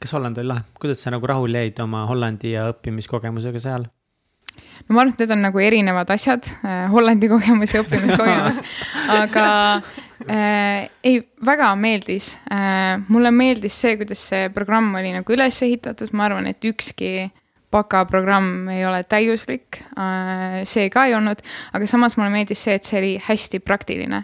kas 0.01 0.13
Holland 0.13 0.37
oli 0.41 0.49
lahe, 0.49 0.63
kuidas 0.81 1.03
sa 1.03 1.11
nagu 1.13 1.27
rahul 1.27 1.55
jäid 1.55 1.79
oma 1.83 2.05
Hollandi 2.09 2.51
ja 2.55 2.67
õppimiskogemusega 2.73 3.63
seal? 3.63 3.87
no 4.87 4.95
ma 4.95 5.03
arvan, 5.03 5.13
et 5.13 5.23
need 5.23 5.33
on 5.37 5.43
nagu 5.47 5.63
erinevad 5.63 6.11
asjad 6.11 6.47
äh,, 6.65 6.87
Hollandi 6.91 7.31
kogemus 7.31 7.75
ja 7.75 7.83
õppimiskogemus 7.85 8.59
aga 9.21 9.45
äh, 10.27 10.89
ei, 11.03 11.21
väga 11.45 11.73
meeldis 11.79 12.33
äh,. 12.51 12.99
mulle 13.07 13.31
meeldis 13.31 13.79
see, 13.85 13.95
kuidas 14.03 14.23
see 14.33 14.49
programm 14.51 14.95
oli 14.99 15.15
nagu 15.15 15.35
üles 15.35 15.63
ehitatud, 15.63 16.11
ma 16.11 16.27
arvan, 16.27 16.51
et 16.51 16.71
ükski 16.71 17.29
bakaprogramm 17.71 18.69
ei 18.73 18.83
ole 18.85 19.03
täiuslik 19.07 19.81
äh,, 19.95 20.61
see 20.67 20.89
ka 20.93 21.05
ei 21.07 21.15
olnud, 21.17 21.41
aga 21.73 21.87
samas 21.89 22.17
mulle 22.17 22.31
meeldis 22.33 22.63
see, 22.67 22.75
et 22.77 22.87
see 22.87 22.99
oli 22.99 23.13
hästi 23.23 23.61
praktiline. 23.63 24.23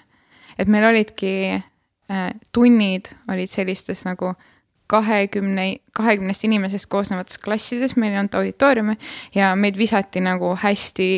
Et 0.58 0.70
meil 0.72 0.88
olidki 0.90 1.34
äh, 1.56 2.30
tunnid 2.56 3.12
olid 3.32 3.52
sellistes 3.52 4.04
nagu 4.08 4.34
kahekümne, 4.88 5.68
kahekümnest 5.96 6.46
inimesest 6.48 6.88
koosnevates 6.92 7.40
klassides, 7.44 7.98
meil 8.00 8.14
ei 8.14 8.22
olnud 8.22 8.38
auditooriumi 8.40 8.96
ja 9.36 9.52
meid 9.60 9.78
visati 9.80 10.24
nagu 10.24 10.54
hästi 10.62 11.10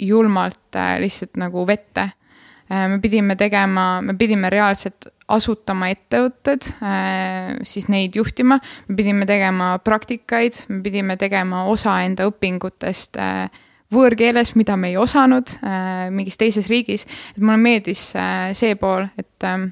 julmalt 0.00 0.76
äh, 0.76 0.96
lihtsalt 1.02 1.36
nagu 1.40 1.66
vette. 1.68 2.10
Me 2.70 3.00
pidime 3.02 3.34
tegema, 3.34 3.96
me 3.98 4.14
pidime 4.14 4.46
reaalselt 4.46 5.08
asutama 5.30 5.90
ettevõtted 5.94 6.68
äh,, 6.82 7.56
siis 7.66 7.88
neid 7.92 8.16
juhtima, 8.18 8.60
me 8.88 8.96
pidime 8.98 9.26
tegema 9.28 9.72
praktikaid, 9.84 10.64
me 10.68 10.80
pidime 10.84 11.16
tegema 11.20 11.64
osa 11.70 12.00
enda 12.06 12.28
õpingutest 12.30 13.18
äh, 13.20 13.60
võõrkeeles, 13.90 14.54
mida 14.58 14.76
me 14.78 14.92
ei 14.92 14.98
osanud 15.00 15.56
äh, 15.60 16.08
mingis 16.14 16.38
teises 16.40 16.70
riigis. 16.70 17.06
et 17.34 17.42
mulle 17.42 17.58
meeldis 17.58 18.10
see 18.58 18.76
pool, 18.80 19.08
et 19.18 19.46
äh, 19.46 19.70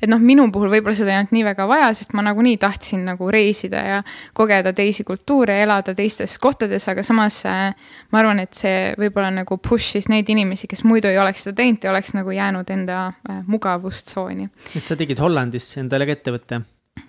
et 0.00 0.08
noh, 0.10 0.22
minu 0.22 0.46
puhul 0.52 0.70
võib-olla 0.72 0.96
seda 0.98 1.12
ei 1.12 1.20
olnud 1.20 1.34
nii 1.36 1.46
väga 1.46 1.66
vaja, 1.70 1.90
sest 1.96 2.14
ma 2.16 2.24
nagunii 2.26 2.56
tahtsin 2.62 3.04
nagu 3.08 3.30
reisida 3.32 3.82
ja 3.86 4.02
kogeda 4.36 4.72
teisi 4.76 5.04
kultuure, 5.06 5.58
elada 5.62 5.94
teistes 5.96 6.38
kohtades, 6.42 6.88
aga 6.92 7.04
samas 7.06 7.40
äh, 7.48 7.72
ma 8.12 8.22
arvan, 8.22 8.42
et 8.44 8.54
see 8.56 8.94
võib-olla 9.00 9.32
nagu 9.40 9.60
push'is 9.62 10.10
neid 10.12 10.30
inimesi, 10.32 10.70
kes 10.70 10.84
muidu 10.86 11.10
ei 11.12 11.20
oleks 11.22 11.46
seda 11.46 11.60
teinud 11.62 11.84
ja 11.84 11.92
oleks 11.94 12.14
nagu 12.16 12.34
jäänud 12.34 12.70
enda 12.76 13.02
äh, 13.08 13.42
mugavustsooni. 13.46 14.50
et 14.76 14.86
sa 14.86 14.98
tegid 14.98 15.20
Hollandis 15.22 15.72
endale 15.80 16.08
ka 16.08 16.18
ettevõtte? 16.18 16.64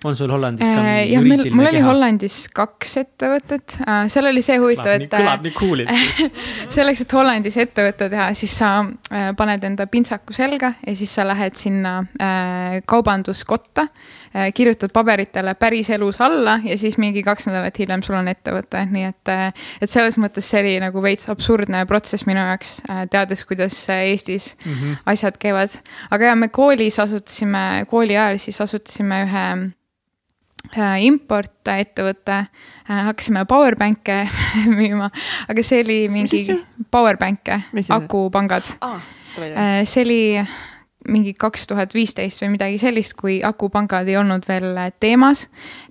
On 0.05 0.15
sul 0.15 0.31
Hollandis 0.31 0.67
ka 0.67 0.81
äh, 0.83 1.09
jah, 1.09 1.23
meil, 1.25 1.47
mul 1.55 1.67
oli 1.71 1.81
Hollandis 1.81 2.35
kaks 2.53 2.97
ettevõtet, 3.01 3.77
äh, 3.81 4.03
seal 4.11 4.29
oli 4.29 4.43
see 4.45 4.59
huvitav, 4.61 4.91
et. 4.93 5.07
kõlab 5.09 5.45
nii 5.45 5.55
cool'ilt 5.57 6.21
selleks, 6.75 7.01
et 7.03 7.15
Hollandis 7.17 7.57
ettevõtte 7.63 8.09
teha, 8.11 8.27
siis 8.38 8.53
sa 8.59 8.71
äh, 8.83 9.31
paned 9.38 9.65
enda 9.65 9.88
pintsaku 9.89 10.35
selga 10.38 10.75
ja 10.85 10.95
siis 10.97 11.15
sa 11.17 11.25
lähed 11.27 11.57
sinna 11.57 11.97
kaubanduskotta. 12.85 13.88
kirjutad 14.53 14.91
paberitele 14.93 15.53
päriselus 15.55 16.19
alla 16.21 16.59
ja 16.63 16.75
siis 16.77 16.97
mingi 17.01 17.23
kaks 17.25 17.47
nädalat 17.47 17.79
hiljem 17.79 18.03
sul 18.05 18.17
on 18.19 18.27
ettevõte, 18.27 18.83
nii 18.91 19.05
et, 19.07 19.31
et 19.81 19.89
selles 19.89 20.17
mõttes 20.21 20.45
see 20.45 20.61
oli 20.61 20.75
nagu 20.83 21.01
veits 21.01 21.29
absurdne 21.31 21.85
protsess 21.89 22.27
minu 22.29 22.43
jaoks, 22.43 22.75
teades, 23.09 23.43
kuidas 23.49 23.79
Eestis 23.89 24.53
mm 24.59 24.73
-hmm. 24.73 25.01
asjad 25.05 25.39
käivad. 25.39 25.79
aga 26.11 26.25
ja 26.25 26.35
me 26.35 26.47
koolis 26.47 26.99
asutasime, 26.99 27.85
kooli 27.89 28.17
ajal 28.17 28.38
siis 28.38 28.61
asutasime 28.61 29.23
ühe 29.25 29.47
Äh, 29.47 29.76
importettevõte, 30.76 32.38
äh, 32.38 33.03
hakkasime 33.09 33.45
powerbank'e 33.49 34.22
müüma, 34.78 35.09
aga 35.47 35.65
see 35.65 35.84
oli 35.86 35.99
mingi 36.11 36.43
powerbank'e, 36.91 37.61
akupangad 37.95 38.74
ah,. 38.82 38.99
see 39.86 40.03
oli 40.03 40.22
mingi 41.07 41.32
kaks 41.39 41.68
tuhat 41.70 41.93
viisteist 41.95 42.41
või 42.41 42.55
midagi 42.57 42.80
sellist, 42.82 43.13
kui 43.15 43.38
akupangad 43.45 44.09
ei 44.09 44.18
olnud 44.20 44.43
veel 44.47 44.74
teemas. 44.99 45.45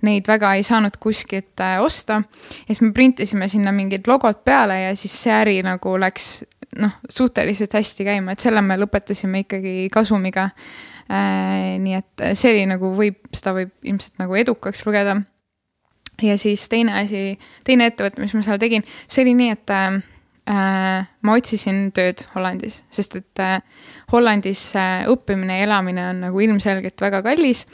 Neid 0.05 0.27
väga 0.29 0.51
ei 0.59 0.64
saanud 0.66 0.99
kuskilt 1.01 1.62
osta. 1.81 2.20
ja 2.20 2.66
siis 2.66 2.83
me 2.83 2.93
printisime 2.93 3.49
sinna 3.49 3.72
mingid 3.72 4.09
logod 4.11 4.43
peale 4.45 4.81
ja 4.81 4.97
siis 4.97 5.14
see 5.22 5.33
äri 5.33 5.62
nagu 5.64 5.95
läks 5.97 6.45
noh, 6.77 6.99
suhteliselt 7.09 7.72
hästi 7.72 8.05
käima, 8.05 8.35
et 8.35 8.45
selle 8.45 8.61
me 8.62 8.77
lõpetasime 8.77 9.47
ikkagi 9.47 9.89
kasumiga 9.95 10.51
Äh, 10.51 10.95
nii 11.09 11.95
et 11.95 12.23
see 12.35 12.51
oli 12.51 12.67
nagu 12.67 12.91
võib, 12.97 13.21
seda 13.31 13.53
võib 13.55 13.71
ilmselt 13.87 14.19
nagu 14.19 14.35
edukaks 14.35 14.83
lugeda. 14.87 15.21
ja 16.23 16.35
siis 16.41 16.69
teine 16.73 16.97
asi, 17.03 17.39
teine 17.65 17.91
ettevõte, 17.91 18.21
mis 18.23 18.35
ma 18.35 18.43
seal 18.43 18.59
tegin, 18.59 18.85
see 19.07 19.23
oli 19.23 19.37
nii, 19.39 19.51
et 19.55 19.75
äh, 19.77 19.99
ma 20.47 21.35
otsisin 21.35 21.91
tööd 21.95 22.23
Hollandis, 22.35 22.81
sest 22.95 23.17
et 23.19 23.43
äh, 23.43 23.59
Hollandis 24.13 24.63
äh, 24.79 25.05
õppimine 25.11 25.59
ja 25.59 25.67
elamine 25.67 26.05
on 26.13 26.23
nagu 26.29 26.43
ilmselgelt 26.43 27.03
väga 27.03 27.23
kallis. 27.27 27.67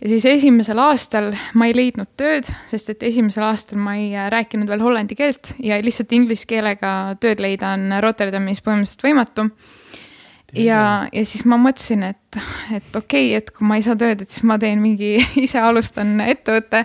ja 0.00 0.08
siis 0.08 0.24
esimesel 0.24 0.80
aastal 0.80 1.32
ma 1.54 1.68
ei 1.68 1.76
leidnud 1.76 2.14
tööd, 2.16 2.48
sest 2.70 2.90
et 2.94 3.04
esimesel 3.04 3.44
aastal 3.44 3.78
ma 3.78 3.96
ei 4.00 4.10
äh, 4.16 4.30
rääkinud 4.32 4.70
veel 4.70 4.84
hollandi 4.84 5.16
keelt 5.18 5.54
ja 5.62 5.80
lihtsalt 5.84 6.12
inglise 6.16 6.48
keelega 6.48 7.16
tööd 7.20 7.44
leida 7.44 7.74
on 7.76 7.92
Rotterdamis 8.00 8.64
põhimõtteliselt 8.64 9.08
võimatu 9.08 9.48
ja, 10.54 11.08
ja 11.12 11.24
siis 11.26 11.44
ma 11.48 11.58
mõtlesin, 11.60 12.04
et, 12.10 12.38
et 12.74 12.96
okei 12.96 13.30
okay,, 13.30 13.40
et 13.40 13.50
kui 13.54 13.66
ma 13.66 13.78
ei 13.78 13.84
saa 13.86 13.96
tööd, 13.98 14.22
et 14.22 14.30
siis 14.30 14.44
ma 14.46 14.58
teen 14.60 14.82
mingi, 14.82 15.16
ise 15.44 15.60
alustan 15.60 16.16
ettevõtte. 16.24 16.84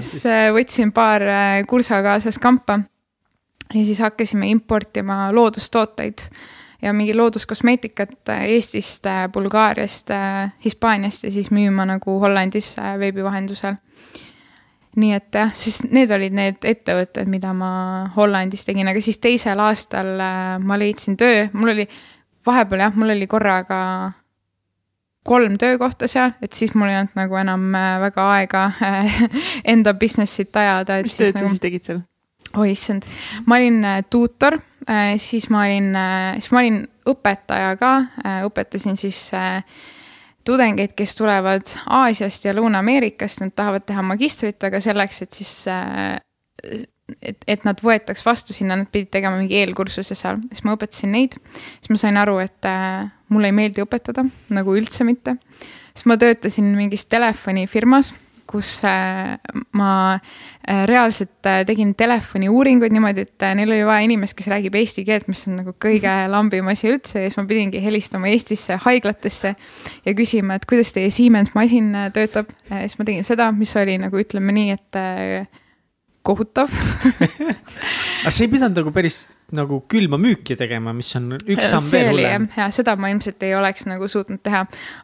siis 0.00 0.26
äh, 0.28 0.48
võtsin 0.54 0.92
paar 0.94 1.24
äh, 1.26 1.60
kursakaaslast 1.68 2.42
kampa 2.42 2.80
ja 3.72 3.84
siis 3.84 4.02
hakkasime 4.04 4.50
importima 4.52 5.30
loodustooteid 5.32 6.26
ja 6.82 6.92
mingi 6.92 7.14
looduskosmeetikat 7.16 8.32
äh, 8.34 8.44
Eestist, 8.56 9.06
Bulgaariast, 9.32 10.10
Hispaaniast 10.64 11.24
ja 11.24 11.32
siis 11.32 11.50
müüma 11.50 11.86
nagu 11.88 12.18
Hollandis 12.20 12.74
veebi 12.98 13.24
vahendusel. 13.24 13.80
nii 14.96 15.12
et 15.16 15.32
jah, 15.32 15.48
siis 15.56 15.78
need 15.88 16.10
olid 16.12 16.34
need 16.36 16.66
ettevõtted, 16.68 17.28
mida 17.32 17.54
ma 17.56 17.68
Hollandis 18.12 18.66
tegin, 18.68 18.90
aga 18.90 19.00
siis 19.00 19.16
teisel 19.24 19.60
aastal 19.64 20.18
ma 20.60 20.76
leidsin 20.76 21.16
töö, 21.16 21.46
mul 21.52 21.72
oli 21.72 21.86
vahepeal 22.46 22.86
jah, 22.86 22.98
mul 22.98 23.14
oli 23.14 23.26
korraga 23.30 23.78
kolm 25.24 25.56
töökohta 25.58 26.08
seal, 26.10 26.34
et 26.42 26.52
siis 26.52 26.74
mul 26.74 26.90
ei 26.90 26.98
olnud 26.98 27.18
nagu 27.18 27.38
enam 27.38 27.68
äh, 27.78 27.92
väga 28.02 28.26
aega 28.36 28.64
äh, 28.82 29.18
enda 29.74 29.94
business'it 29.94 30.56
ajada. 30.56 30.98
mis 31.02 31.16
tööd 31.18 31.36
nagu... 31.36 31.46
sa 31.46 31.54
siis 31.54 31.62
tegid 31.62 31.86
seal? 31.86 32.02
oi 32.58 32.72
issand, 32.74 33.06
ma 33.46 33.58
olin 33.60 33.78
äh, 33.88 34.02
tuutor, 34.10 34.58
siis 35.16 35.46
ma 35.48 35.62
olin, 35.62 35.94
siis 36.42 36.50
ma 36.52 36.58
olin 36.58 36.80
õpetaja 37.06 37.76
ka, 37.78 37.90
õpetasin 38.48 38.96
siis 38.98 39.20
tudengeid, 40.42 40.90
kes 40.98 41.14
tulevad 41.14 41.70
Aasiast 41.86 42.48
ja 42.48 42.54
Lõuna-Ameerikast, 42.58 43.44
nad 43.44 43.54
tahavad 43.54 43.86
teha 43.86 44.02
magistrit, 44.02 44.58
aga 44.66 44.80
selleks, 44.82 45.22
et 45.22 45.38
siis 45.38 45.54
et, 47.20 47.44
et 47.50 47.64
nad 47.66 47.78
võetaks 47.82 48.24
vastu 48.26 48.56
sinna, 48.56 48.76
nad 48.78 48.90
pidid 48.92 49.12
tegema 49.12 49.38
mingi 49.40 49.58
eelkursuse 49.60 50.16
seal, 50.18 50.40
siis 50.52 50.64
ma 50.66 50.76
õpetasin 50.76 51.12
neid. 51.14 51.38
siis 51.80 51.92
ma 51.92 52.00
sain 52.00 52.18
aru, 52.20 52.38
et 52.42 52.68
äh, 52.68 53.06
mulle 53.32 53.50
ei 53.50 53.56
meeldi 53.56 53.84
õpetada, 53.84 54.24
nagu 54.52 54.76
üldse 54.78 55.06
mitte. 55.08 55.36
siis 55.92 56.06
ma 56.10 56.18
töötasin 56.20 56.68
mingis 56.76 57.06
telefonifirmas, 57.10 58.12
kus 58.52 58.82
äh, 58.84 59.38
ma 59.78 59.92
äh, 60.14 60.82
reaalselt 60.88 61.46
äh, 61.48 61.62
tegin 61.66 61.94
telefoniuuringuid 61.96 62.92
niimoodi, 62.92 63.24
et 63.26 63.46
äh, 63.46 63.54
neil 63.56 63.70
oli 63.70 63.86
vaja 63.88 64.04
inimest, 64.06 64.36
kes 64.36 64.50
räägib 64.52 64.76
eesti 64.76 65.06
keelt, 65.08 65.30
mis 65.30 65.46
on 65.48 65.60
nagu 65.62 65.74
kõige 65.80 66.12
lambim 66.34 66.68
asi 66.72 66.90
üldse 66.92 67.22
ja 67.22 67.30
siis 67.30 67.38
ma 67.40 67.46
pidingi 67.48 67.82
helistama 67.82 68.30
Eestisse 68.32 68.76
haiglatesse 68.84 69.54
ja 69.54 70.14
küsima, 70.18 70.58
et 70.58 70.68
kuidas 70.68 70.92
teie 70.94 71.10
Siemens 71.14 71.54
masin 71.56 71.94
äh, 71.96 72.12
töötab. 72.14 72.52
siis 72.68 72.98
ma 72.98 73.08
tegin 73.08 73.26
seda, 73.26 73.50
mis 73.56 73.74
oli 73.78 73.96
nagu 74.02 74.20
ütleme 74.20 74.54
nii, 74.58 74.76
et 74.76 75.00
äh, 75.00 75.61
kohutav 76.22 76.72
aga 78.22 78.32
see 78.32 78.46
ei 78.46 78.52
pidanud 78.52 78.78
nagu 78.78 78.92
päris 78.94 79.24
nagu 79.52 79.82
külma 79.90 80.16
müüki 80.20 80.56
tegema, 80.56 80.94
mis 80.96 81.10
on 81.18 81.34
üks 81.36 81.66
samm 81.68 81.88
veel 81.92 82.08
hullem., 82.08 82.46
ja 82.56 82.68
seda 82.72 82.94
ma 82.96 83.10
ilmselt 83.12 83.42
ei 83.44 83.52
oleks 83.56 83.84
nagu 83.88 84.08
suutnud 84.08 84.40
teha. 84.44 84.62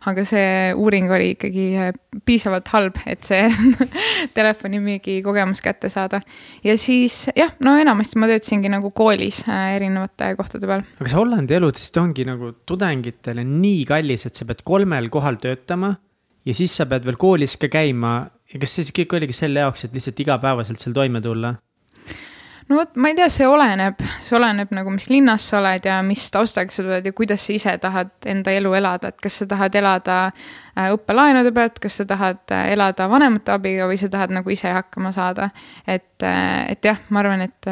aga 0.08 0.24
see 0.28 0.72
uuring 0.72 1.10
oli 1.12 1.32
ikkagi 1.34 1.66
äh, 1.76 1.90
piisavalt 2.24 2.70
halb, 2.72 2.96
et 3.10 3.28
see 3.28 3.44
telefonimüügi 4.38 5.18
kogemus 5.26 5.60
kätte 5.64 5.92
saada. 5.92 6.22
ja 6.64 6.78
siis 6.80 7.26
jah, 7.36 7.52
no 7.64 7.76
enamasti 7.80 8.20
ma 8.20 8.30
töötasingi 8.30 8.72
nagu 8.72 8.92
koolis 8.96 9.42
äh, 9.48 9.76
erinevate 9.76 10.32
kohtade 10.40 10.70
peal. 10.70 10.86
aga 10.98 11.12
see 11.12 11.20
Hollandi 11.20 11.58
elu 11.58 11.72
lihtsalt 11.72 12.02
ongi 12.06 12.28
nagu 12.28 12.54
tudengitele 12.68 13.44
nii 13.44 13.84
kallis, 13.88 14.28
et 14.28 14.38
sa 14.38 14.48
pead 14.48 14.64
kolmel 14.66 15.12
kohal 15.12 15.40
töötama 15.42 15.92
ja 16.48 16.56
siis 16.56 16.72
sa 16.78 16.88
pead 16.88 17.06
veel 17.08 17.20
koolis 17.20 17.58
ka 17.60 17.70
käima. 17.72 18.16
Ja 18.52 18.60
kas 18.60 18.78
siis 18.78 18.92
kõik 18.96 19.16
oligi 19.18 19.36
selle 19.36 19.64
jaoks, 19.64 19.84
et 19.84 19.96
lihtsalt 19.96 20.20
igapäevaselt 20.24 20.82
seal 20.82 20.96
toime 20.96 21.22
tulla? 21.24 21.54
no 22.68 22.76
vot, 22.76 22.96
ma 23.00 23.08
ei 23.10 23.16
tea, 23.16 23.28
see 23.32 23.46
oleneb, 23.48 24.00
see 24.20 24.36
oleneb 24.36 24.72
nagu, 24.76 24.92
mis 24.92 25.08
linnas 25.08 25.46
sa 25.50 25.58
oled 25.62 25.86
ja 25.88 25.98
mis 26.04 26.26
taustaga 26.32 26.72
sa 26.72 26.84
tuled 26.84 27.06
ja 27.08 27.12
kuidas 27.16 27.46
sa 27.46 27.54
ise 27.54 27.74
tahad 27.80 28.12
enda 28.28 28.52
elu 28.52 28.74
elada, 28.76 29.12
et 29.12 29.20
kas 29.24 29.40
sa 29.40 29.48
tahad 29.48 29.78
elada 29.80 30.18
äh, 30.28 30.90
õppelaenude 30.92 31.52
pealt, 31.56 31.80
kas 31.80 31.96
sa 32.02 32.06
tahad 32.08 32.42
äh, 32.52 32.70
elada 32.74 33.08
vanemate 33.08 33.54
abiga 33.56 33.88
või 33.88 33.96
sa 34.00 34.10
tahad 34.12 34.36
nagu 34.36 34.52
ise 34.52 34.72
hakkama 34.74 35.12
saada. 35.16 35.48
et, 35.86 36.20
et 36.20 36.84
jah, 36.84 37.00
ma 37.08 37.24
arvan, 37.24 37.44
et, 37.48 37.70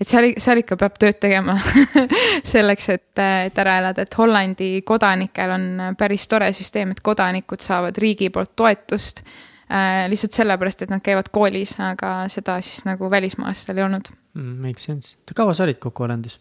et 0.00 0.06
seal, 0.06 0.32
seal 0.42 0.62
ikka 0.62 0.78
peab 0.80 0.98
tööd 0.98 1.22
tegema 1.22 1.54
selleks, 2.54 2.88
et, 2.94 3.10
et 3.50 3.58
ära 3.62 3.78
elada, 3.82 4.06
et 4.06 4.18
Hollandi 4.18 4.70
kodanikel 4.86 5.54
on 5.54 5.68
päris 5.98 6.26
tore 6.26 6.50
süsteem, 6.56 6.96
et 6.96 7.02
kodanikud 7.02 7.62
saavad 7.62 7.98
riigi 8.02 8.32
poolt 8.34 8.56
toetust 8.58 9.22
äh, 9.22 9.45
lihtsalt 9.66 10.36
sellepärast, 10.36 10.84
et 10.84 10.90
nad 10.92 11.02
käivad 11.02 11.26
koolis, 11.34 11.72
aga 11.82 12.28
seda 12.30 12.60
siis 12.62 12.84
nagu 12.86 13.10
välismaalastel 13.10 13.80
ei 13.80 13.86
olnud. 13.88 14.12
mm,. 14.34 14.58
Make 14.62 14.78
sense. 14.78 15.16
kaua 15.34 15.54
sa 15.54 15.64
olid 15.66 15.80
kokku 15.82 16.04
Hollandis? 16.04 16.38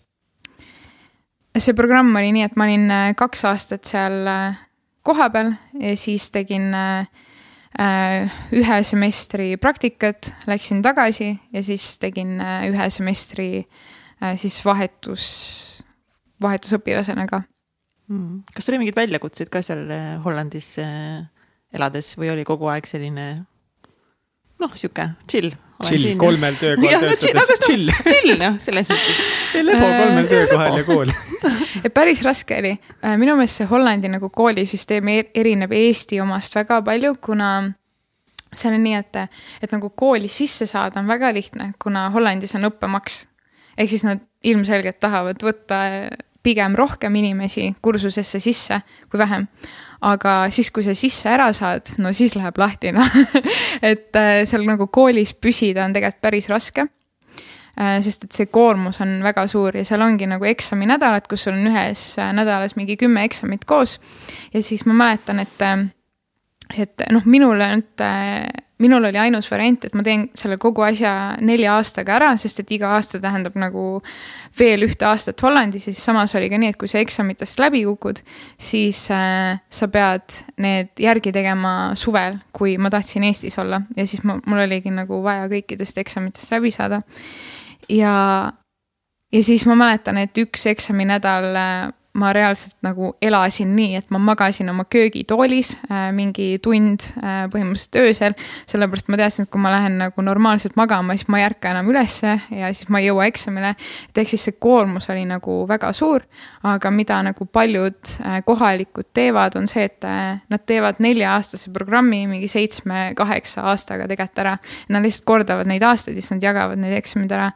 see 1.59 1.75
programm 1.75 2.15
oli 2.19 2.33
nii, 2.35 2.47
et 2.49 2.57
ma 2.59 2.67
olin 2.67 2.89
äh, 2.91 3.11
kaks 3.17 3.45
aastat 3.49 3.87
seal 3.87 4.27
äh, 4.27 4.57
kohapeal 5.05 5.53
ja 5.79 5.93
siis 5.99 6.27
tegin 6.33 6.73
äh, 6.75 7.07
äh, 7.79 8.37
ühe 8.55 8.79
semestri 8.87 9.55
praktikat, 9.61 10.31
läksin 10.49 10.83
tagasi 10.85 11.31
ja 11.53 11.63
siis 11.63 11.95
tegin 12.01 12.39
äh, 12.43 12.67
ühe 12.71 12.89
semestri 12.93 13.49
äh, 13.61 14.35
siis 14.39 14.59
vahetus, 14.65 15.27
vahetusõpilasena 16.43 17.27
ka. 17.31 17.45
Mm. 18.05 18.43
kas 18.53 18.67
oli 18.69 18.77
mingeid 18.83 18.99
väljakutseid 18.99 19.49
ka 19.49 19.63
seal 19.65 19.87
äh, 19.89 20.11
Hollandis 20.21 20.75
äh, 20.83 21.23
elades 21.75 22.13
või 22.19 22.31
oli 22.33 22.47
kogu 22.47 22.69
aeg 22.71 22.87
selline 22.89 23.27
noh, 24.61 24.73
sihuke 24.75 25.11
chill? 25.29 25.53
chill, 25.83 26.13
kolmel 26.19 26.55
töökohal 26.59 27.15
töötades, 27.19 27.63
chill. 27.65 27.91
chill 28.11 28.35
noh, 28.39 28.57
selles 28.63 28.87
mõttes. 28.87 29.23
lebo 29.59 29.81
kolmel 29.83 30.29
töökohal 30.31 30.77
ja 30.79 30.85
kool 30.87 31.15
päris 31.97 32.23
raske 32.25 32.59
oli, 32.61 32.75
minu 33.19 33.35
meelest 33.35 33.61
see 33.61 33.69
Hollandi 33.69 34.11
nagu 34.11 34.29
koolisüsteem 34.33 35.11
e-, 35.11 35.31
erineb 35.35 35.75
Eesti 35.75 36.21
omast 36.23 36.55
väga 36.55 36.79
palju, 36.85 37.15
kuna 37.23 37.49
seal 38.55 38.77
on 38.77 38.85
nii, 38.85 38.99
et, 39.01 39.19
et 39.63 39.73
nagu 39.75 39.91
kooli 39.97 40.29
sisse 40.31 40.67
saada 40.69 41.01
on 41.01 41.09
väga 41.11 41.33
lihtne, 41.35 41.73
kuna 41.81 42.07
Hollandis 42.13 42.55
on 42.55 42.69
õppemaks. 42.69 43.25
ehk 43.77 43.91
siis 43.91 44.05
nad 44.07 44.23
ilmselgelt 44.45 44.99
tahavad 45.03 45.43
võtta 45.43 45.81
pigem 46.45 46.75
rohkem 46.77 47.15
inimesi 47.15 47.73
kursusesse 47.81 48.39
sisse 48.39 48.81
kui 49.09 49.19
vähem. 49.19 49.47
Aga 50.05 50.35
siis, 50.53 50.69
kui 50.71 50.85
sa 50.85 50.93
sisse 50.97 51.29
ära 51.31 51.51
saad, 51.55 51.95
no 51.97 52.13
siis 52.13 52.35
läheb 52.37 52.57
lahti, 52.61 52.91
noh 52.95 53.17
et 53.91 54.15
äh, 54.19 54.43
seal 54.45 54.67
nagu 54.67 54.87
koolis 54.93 55.33
püsida 55.33 55.85
on 55.85 55.95
tegelikult 55.95 56.21
päris 56.25 56.51
raske 56.51 56.85
Äh, 57.75 57.97
sest 57.99 58.23
et 58.23 58.31
see 58.31 58.47
koormus 58.47 59.01
on 59.03 59.17
väga 59.19 59.43
suur 59.51 59.75
ja 59.75 59.81
seal 59.83 59.99
ongi 60.05 60.29
nagu 60.31 60.47
eksaminädalad, 60.47 61.25
kus 61.27 61.41
sul 61.43 61.57
on 61.57 61.67
ühes 61.67 62.03
äh, 62.23 62.29
nädalas 62.31 62.77
mingi 62.79 62.95
kümme 62.95 63.25
eksamit 63.27 63.65
koos. 63.67 63.97
ja 64.53 64.61
siis 64.63 64.85
ma 64.87 64.95
mäletan, 64.95 65.41
et, 65.43 65.65
et 66.79 67.03
noh, 67.11 67.27
minul 67.27 67.59
nüüd, 67.59 68.05
minul 68.83 69.07
oli 69.07 69.19
ainus 69.19 69.47
variant, 69.51 69.85
et 69.87 69.93
ma 69.95 70.03
teen 70.03 70.25
selle 70.35 70.57
kogu 70.59 70.83
asja 70.83 71.11
nelja 71.43 71.77
aastaga 71.77 72.17
ära, 72.17 72.31
sest 72.39 72.59
et 72.59 72.73
iga 72.75 72.91
aasta 72.97 73.21
tähendab 73.23 73.55
nagu 73.59 73.85
veel 74.59 74.83
ühte 74.87 75.07
aastat 75.07 75.41
Hollandis 75.43 75.87
ja 75.87 75.93
siis 75.93 76.03
samas 76.09 76.35
oli 76.35 76.49
ka 76.51 76.59
nii, 76.59 76.73
et 76.73 76.79
kui 76.79 76.91
sa 76.91 76.99
eksamitest 76.99 77.61
läbi 77.63 77.85
kukud, 77.87 78.19
siis 78.59 79.05
äh, 79.15 79.55
sa 79.71 79.89
pead 79.91 80.41
need 80.63 80.91
järgi 80.99 81.31
tegema 81.35 81.93
suvel, 81.99 82.39
kui 82.55 82.75
ma 82.81 82.91
tahtsin 82.91 83.23
Eestis 83.27 83.55
olla. 83.63 83.81
Ja 83.95 84.07
siis 84.07 84.25
ma, 84.27 84.39
mul 84.45 84.65
oligi 84.67 84.91
nagu 84.91 85.21
vaja 85.23 85.47
kõikidest 85.51 86.03
eksamitest 86.03 86.51
läbi 86.55 86.71
saada. 86.75 87.01
Ja, 87.91 88.15
ja 89.31 89.43
siis 89.43 89.63
ma 89.69 89.77
mäletan, 89.79 90.19
et 90.19 90.35
üks 90.43 90.67
eksaminädal 90.71 91.51
äh, 91.55 91.93
ma 92.15 92.31
reaalselt 92.35 92.75
nagu 92.85 93.13
elasin 93.23 93.73
nii, 93.75 93.99
et 93.99 94.11
ma 94.13 94.19
magasin 94.21 94.69
oma 94.71 94.85
köögitoolis 94.89 95.73
äh, 95.89 96.07
mingi 96.15 96.55
tund 96.63 97.03
äh, 97.19 97.45
põhimõtteliselt 97.51 97.99
öösel. 98.01 98.35
sellepärast 98.69 99.09
ma 99.11 99.19
teadsin, 99.19 99.45
et 99.45 99.51
kui 99.51 99.61
ma 99.61 99.73
lähen 99.73 99.97
nagu 99.99 100.25
normaalselt 100.25 100.77
magama, 100.79 101.15
siis 101.17 101.27
ma 101.31 101.41
ei 101.41 101.47
ärka 101.49 101.73
enam 101.73 101.89
ülesse 101.91 102.37
ja 102.55 102.71
siis 102.73 102.89
ma 102.89 103.01
ei 103.01 103.09
jõua 103.09 103.27
eksamile. 103.29 103.75
et 104.09 104.23
ehk 104.23 104.31
siis 104.31 104.47
see 104.47 104.57
koormus 104.59 105.09
oli 105.11 105.25
nagu 105.27 105.61
väga 105.67 105.91
suur, 105.93 106.23
aga 106.63 106.91
mida 106.91 107.21
nagu 107.25 107.45
paljud 107.45 108.13
äh, 108.25 108.39
kohalikud 108.45 109.11
teevad, 109.13 109.57
on 109.59 109.67
see, 109.71 109.87
et 109.89 110.07
äh, 110.07 110.39
nad 110.49 110.65
teevad 110.65 111.01
nelja-aastase 111.03 111.73
programmi 111.75 112.25
mingi 112.31 112.47
seitsme-kaheksa 112.51 113.65
aastaga 113.71 114.07
tegelikult 114.07 114.43
ära. 114.45 114.57
Nad 114.89 115.03
lihtsalt 115.05 115.27
kordavad 115.27 115.67
neid 115.69 115.83
aastaid 115.83 116.15
ja 116.15 116.23
siis 116.23 116.35
nad 116.35 116.47
jagavad 116.47 116.79
need 116.79 116.95
eksamid 116.97 117.31
ära 117.35 117.51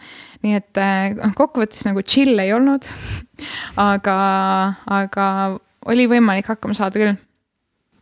nii 0.45 0.55
et 0.55 0.79
noh, 1.19 1.33
kokkuvõttes 1.35 1.81
nagu 1.87 2.03
chill 2.07 2.39
ei 2.39 2.53
olnud 2.55 2.85
aga, 3.89 4.19
aga 4.99 5.25
oli 5.91 6.07
võimalik 6.11 6.49
hakkama 6.49 6.77
saada 6.77 6.99
küll. 6.99 7.17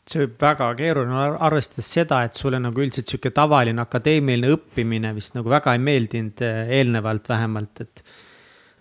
see 0.08 0.24
võib 0.24 0.38
väga 0.42 0.70
keeruline 0.80 1.16
olla, 1.18 1.40
arvestades 1.50 1.90
seda, 1.98 2.22
et 2.28 2.40
sulle 2.40 2.62
nagu 2.64 2.84
üldiselt 2.84 3.12
sihuke 3.12 3.34
tavaline 3.36 3.84
akadeemiline 3.84 4.54
õppimine 4.56 5.14
vist 5.18 5.36
nagu 5.38 5.52
väga 5.52 5.76
ei 5.76 5.84
meeldinud 5.84 6.44
eh, 6.48 6.76
eelnevalt 6.80 7.28
vähemalt, 7.30 7.84
et. 7.86 8.04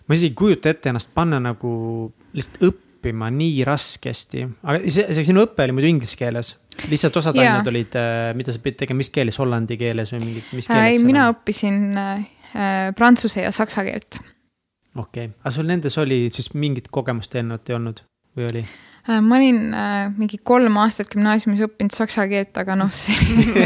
ma 0.07 0.15
isegi 0.15 0.31
ei 0.31 0.41
kujuta 0.43 0.71
ette 0.71 0.93
ennast 0.93 1.11
panna 1.17 1.41
nagu 1.43 1.71
lihtsalt 2.37 2.63
õppima 2.69 3.27
nii 3.33 3.59
raskesti, 3.67 4.45
aga 4.63 4.79
see, 4.87 5.03
see 5.17 5.27
sinu 5.27 5.43
õpe 5.45 5.67
oli 5.67 5.75
muidu 5.75 5.91
inglise 5.91 6.17
keeles. 6.19 6.55
lihtsalt 6.87 7.19
osad 7.19 7.35
Jaa. 7.35 7.57
ained 7.57 7.69
olid, 7.73 7.99
mida 8.39 8.55
sa 8.55 8.63
pidid 8.63 8.85
tegema, 8.85 9.03
mis 9.03 9.11
keeles, 9.13 9.37
hollandi 9.41 9.77
keeles 9.79 10.15
või 10.15 10.23
mingi, 10.23 10.47
mis 10.53 10.69
ei, 10.69 10.95
keeles? 10.95 11.05
mina 11.09 11.27
õppisin 11.33 11.81
prantsuse 12.97 13.43
ja 13.45 13.51
saksa 13.55 13.83
keelt. 13.87 14.19
okei 14.97 15.25
okay., 15.29 15.33
aga 15.43 15.53
sul 15.55 15.67
nendes 15.69 15.97
oli 16.01 16.27
siis 16.33 16.53
mingit 16.57 16.87
kogemust 16.93 17.35
eelnevalt 17.37 17.69
ei 17.69 17.75
olnud 17.77 18.03
või 18.37 18.47
oli? 18.51 18.63
Äh, 19.07 19.21
ma 19.23 19.37
olin 19.39 19.59
äh, 19.71 20.11
mingi 20.19 20.39
kolm 20.43 20.75
aastat 20.81 21.07
gümnaasiumis 21.13 21.61
õppinud 21.67 21.95
saksa 21.95 22.25
keelt, 22.27 22.57
aga 22.59 22.75
noh, 22.79 22.91
see 22.91 23.15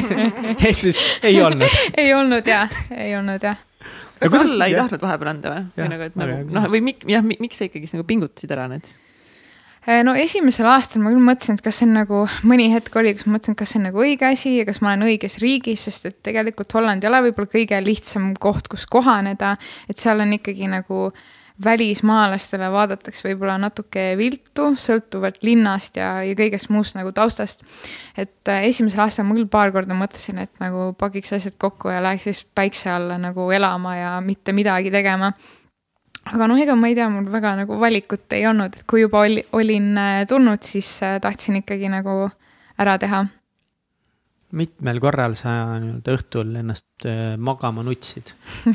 ehk 0.69 0.77
siis 0.77 0.99
ei 1.25 1.39
olnud 1.41 1.65
ei 2.01 2.13
olnud 2.13 2.47
jah, 2.47 2.69
ei 2.93 3.15
olnud 3.17 3.41
jah. 3.47 3.57
kas 4.19 4.27
Ja 4.27 4.29
kuidas- 4.29 4.51
alla 4.53 4.67
ei 4.69 4.77
tahtnud 4.77 5.01
vahepeal 5.07 5.31
anda 5.33 5.55
või? 5.55 5.63
Või 5.79 5.89
nagu, 5.95 6.09
et 6.09 6.19
nagu 6.21 6.57
noh, 6.57 6.67
või 6.75 6.83
mik-, 6.91 7.07
jah, 7.09 7.25
miks 7.25 7.57
sa 7.61 7.65
ikkagi 7.69 7.89
nagu 7.95 8.05
pingutasid 8.11 8.53
ära 8.53 8.67
need? 8.71 8.85
Äh, 9.87 10.03
no 10.05 10.13
esimesel 10.13 10.67
aastal 10.69 11.01
ma 11.01 11.09
küll 11.09 11.23
mõtlesin, 11.25 11.57
et 11.57 11.63
kas 11.65 11.79
see 11.81 11.87
on 11.87 11.95
nagu, 11.97 12.21
mõni 12.45 12.67
hetk 12.69 12.93
oli, 13.01 13.15
kus 13.17 13.25
ma 13.25 13.39
mõtlesin, 13.39 13.55
kas 13.57 13.71
see 13.73 13.79
on 13.79 13.87
nagu 13.87 14.01
õige 14.03 14.27
asi 14.27 14.51
ja 14.59 14.65
kas 14.67 14.77
ma 14.83 14.91
olen 14.91 15.07
õiges 15.07 15.39
riigis, 15.41 15.87
sest 15.87 16.05
et 16.05 16.19
tegelikult 16.27 16.75
Holland 16.77 17.01
ei 17.01 17.09
ole 17.09 17.23
võib-olla 17.25 17.49
kõige 17.49 17.79
lihtsam 17.81 18.35
koht, 18.37 18.69
kus 18.69 18.85
kohaneda. 18.85 19.55
et 19.89 19.97
seal 19.97 20.21
on 20.21 20.35
ikkagi 20.37 20.69
nagu 20.69 21.07
välismaalastele 21.65 22.69
vaadatakse 22.73 23.25
võib-olla 23.25 23.55
natuke 23.61 24.03
viltu, 24.17 24.67
sõltuvalt 24.77 25.41
linnast 25.45 25.97
ja, 25.97 26.11
ja 26.25 26.37
kõigest 26.37 26.69
muust 26.69 26.93
nagu 26.99 27.09
taustast. 27.11 27.65
et 28.13 28.53
äh, 28.53 28.67
esimesel 28.69 29.01
aastal 29.01 29.25
ma 29.25 29.33
küll 29.33 29.49
paar 29.49 29.73
korda 29.73 29.97
mõtlesin, 29.97 30.43
et 30.45 30.61
nagu 30.61 30.91
pakiks 30.93 31.33
asjad 31.39 31.57
kokku 31.57 31.89
ja 31.89 32.03
läheks 32.05 32.29
siis 32.29 32.43
päikse 32.45 32.93
alla 32.93 33.17
nagu 33.17 33.49
elama 33.49 33.95
ja 33.97 34.13
mitte 34.21 34.53
midagi 34.53 34.93
tegema 34.93 35.33
aga 36.29 36.47
noh, 36.49 36.59
ega 36.61 36.77
ma 36.77 36.91
ei 36.91 36.95
tea, 36.97 37.09
mul 37.11 37.27
väga 37.33 37.55
nagu 37.63 37.77
valikut 37.81 38.37
ei 38.37 38.45
olnud, 38.49 38.77
et 38.77 38.87
kui 38.89 39.03
juba 39.03 39.25
oli, 39.25 39.43
olin 39.57 39.91
äh, 39.97 40.23
tulnud, 40.29 40.61
siis 40.65 40.89
äh, 41.05 41.17
tahtsin 41.23 41.61
ikkagi 41.61 41.89
nagu 41.91 42.25
ära 42.81 42.97
teha. 43.01 43.25
mitmel 44.51 44.99
korral 44.99 45.31
sa 45.39 45.79
nii-öelda 45.79 46.13
õhtul 46.17 46.55
ennast 46.59 47.05
äh, 47.07 47.37
magama 47.39 47.85
nutsid? 47.87 48.33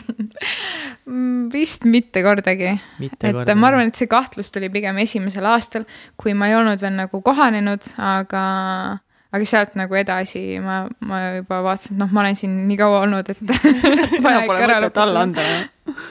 Mm, 1.07 1.53
vist 1.53 1.85
mitte 1.87 2.19
kordagi, 2.25 2.73
et 2.99 3.13
kordagi? 3.23 3.55
ma 3.55 3.69
arvan, 3.69 3.93
et 3.93 3.95
see 3.95 4.09
kahtlus 4.11 4.49
tuli 4.51 4.67
pigem 4.75 4.97
esimesel 4.99 5.47
aastal, 5.47 5.85
kui 6.19 6.33
ma 6.35 6.49
ei 6.51 6.57
olnud 6.59 6.83
veel 6.83 6.97
nagu 6.99 7.21
kohanenud, 7.23 7.87
aga, 8.03 8.41
aga 9.31 9.47
sealt 9.47 9.77
nagu 9.79 9.95
edasi 9.95 10.43
ma, 10.65 10.81
ma 11.07 11.21
juba 11.37 11.61
vaatasin, 11.69 11.95
et 11.95 12.03
noh, 12.03 12.11
ma 12.11 12.25
olen 12.25 12.41
siin 12.43 12.57
nii 12.67 12.81
kaua 12.81 13.05
olnud, 13.05 13.31
et 13.31 13.39
vaja 14.27 14.43
ikka 14.49 14.59
ära 14.67 14.81
mõtet 14.81 15.01
alla 15.05 15.23
lõpetada. 15.29 15.47
anda. 15.95 16.09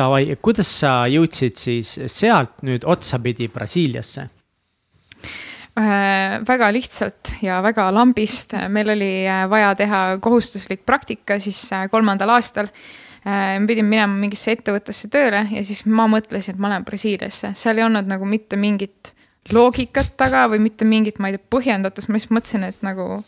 Davai, 0.00 0.36
kuidas 0.40 0.68
sa 0.80 1.04
jõudsid 1.10 1.58
siis 1.60 1.92
sealt 2.08 2.62
nüüd 2.64 2.86
otsapidi 2.88 3.50
Brasiiliasse? 3.52 4.30
Äh, 5.80 6.40
väga 6.48 6.70
lihtsalt 6.72 7.34
ja 7.44 7.60
väga 7.62 7.90
lambist, 7.94 8.56
meil 8.72 8.90
oli 8.94 9.10
äh, 9.28 9.44
vaja 9.50 9.74
teha 9.78 10.00
kohustuslik 10.24 10.86
praktika 10.88 11.36
siis 11.40 11.60
äh, 11.76 11.86
kolmandal 11.92 12.36
aastal. 12.38 12.72
ma 13.20 13.66
pidin 13.68 13.84
minema 13.84 14.14
mingisse 14.16 14.54
ettevõttesse 14.56 15.10
tööle 15.12 15.42
ja 15.52 15.60
siis 15.60 15.82
ma 15.84 16.06
mõtlesin, 16.08 16.54
et 16.54 16.60
ma 16.62 16.70
lähen 16.72 16.86
Brasiiliasse, 16.88 17.50
seal 17.52 17.76
ei 17.76 17.84
olnud 17.84 18.08
nagu 18.08 18.24
mitte 18.24 18.56
mingit 18.56 19.10
loogikat 19.52 20.14
taga 20.16 20.46
või 20.48 20.62
mitte 20.64 20.88
mingit, 20.88 21.18
ma 21.20 21.28
ei 21.28 21.36
tea, 21.36 21.44
põhjendatust, 21.52 22.08
ma 22.08 22.16
lihtsalt 22.16 22.32
mõtlesin, 22.38 22.64
et 22.64 22.80
nagu 22.86 23.18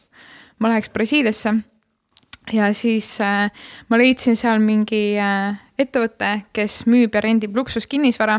ma 0.65 0.73
läheks 0.73 0.89
Brasiiliasse 0.97 1.53
ja 2.53 2.73
siis 2.77 3.15
äh, 3.21 3.51
ma 3.89 3.99
leidsin 4.01 4.37
seal 4.39 4.61
mingi 4.63 5.17
äh, 5.21 5.57
ettevõte, 5.81 6.35
kes 6.55 6.85
müüb 6.91 7.15
ja 7.15 7.23
rendib 7.25 7.57
luksuskinnisvara 7.57 8.39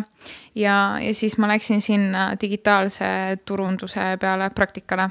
ja, 0.55 0.77
ja 1.01 1.11
siis 1.17 1.37
ma 1.41 1.49
läksin 1.51 1.81
sinna 1.81 2.31
digitaalse 2.39 3.05
turunduse 3.45 4.13
peale 4.21 4.49
praktikale. 4.55 5.09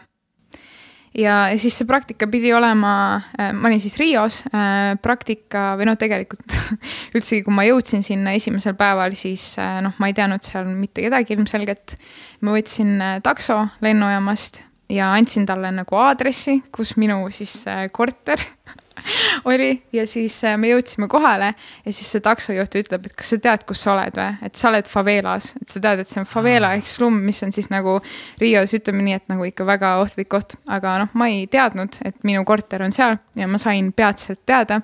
ja, 1.15 1.49
ja 1.53 1.59
siis 1.59 1.77
see 1.79 1.89
praktika 1.89 2.27
pidi 2.31 2.53
olema 2.55 2.95
äh,, 3.39 3.53
ma 3.53 3.69
olin 3.69 3.81
siis 3.83 3.99
Rios 4.01 4.43
äh,, 4.55 4.97
praktika 5.03 5.73
või 5.79 5.91
noh, 5.91 5.99
tegelikult 5.99 6.59
üldsegi, 7.17 7.43
kui 7.45 7.55
ma 7.55 7.67
jõudsin 7.69 8.05
sinna 8.07 8.37
esimesel 8.39 8.77
päeval, 8.79 9.17
siis 9.19 9.53
äh, 9.61 9.81
noh, 9.85 9.97
ma 9.99 10.11
ei 10.11 10.17
teadnud 10.17 10.45
seal 10.47 10.69
mitte 10.71 11.05
kedagi 11.05 11.37
ilmselgelt. 11.37 11.97
ma 12.41 12.55
võtsin 12.57 13.01
äh, 13.01 13.17
takso 13.25 13.65
lennujaamast 13.85 14.63
ja 14.93 15.13
andsin 15.17 15.47
talle 15.49 15.73
nagu 15.75 15.97
aadressi, 15.97 16.61
kus 16.73 16.97
minu 17.01 17.25
siis 17.35 17.63
äh, 17.71 17.87
korter 17.93 18.41
oli 19.51 19.83
ja 19.93 20.05
siis 20.07 20.37
äh, 20.45 20.57
me 20.61 20.71
jõudsime 20.73 21.09
kohale 21.11 21.53
ja 21.55 21.93
siis 21.93 22.09
see 22.15 22.23
taksojuht 22.25 22.77
ütleb, 22.83 23.07
et 23.09 23.17
kas 23.19 23.33
sa 23.35 23.39
tead, 23.43 23.65
kus 23.69 23.83
sa 23.85 23.95
oled 23.95 24.19
või, 24.19 24.37
et 24.49 24.59
sa 24.59 24.71
oled 24.71 24.91
favelas, 24.91 25.53
et 25.61 25.73
sa 25.73 25.83
tead, 25.85 26.03
et 26.03 26.11
see 26.11 26.21
on 26.23 26.29
favela 26.29 26.73
ehk 26.79 26.89
slum, 26.89 27.19
mis 27.27 27.43
on 27.47 27.55
siis 27.55 27.71
nagu 27.73 27.99
Rios, 28.41 28.75
ütleme 28.77 29.05
nii, 29.07 29.19
et 29.21 29.33
nagu 29.33 29.47
ikka 29.49 29.67
väga 29.69 29.95
ohtlik 30.03 30.31
koht, 30.33 30.57
aga 30.71 30.99
noh, 31.05 31.17
ma 31.19 31.29
ei 31.33 31.47
teadnud, 31.51 31.99
et 32.09 32.19
minu 32.29 32.45
korter 32.49 32.85
on 32.87 32.95
seal 32.95 33.19
ja 33.39 33.49
ma 33.51 33.61
sain 33.63 33.93
peatselt 33.97 34.45
teada, 34.49 34.83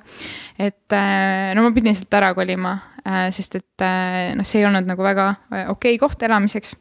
et 0.59 0.97
äh, 0.97 1.55
no 1.57 1.67
ma 1.67 1.73
pidin 1.77 1.97
sealt 1.97 2.19
ära 2.21 2.35
kolima, 2.37 2.77
äh, 3.05 3.29
sest 3.35 3.61
et 3.61 3.89
noh, 4.39 4.47
see 4.47 4.63
ei 4.63 4.69
olnud 4.69 4.89
nagu 4.89 5.05
väga 5.05 5.33
okei 5.69 5.97
okay 5.97 5.99
koht 6.03 6.23
elamiseks. 6.23 6.77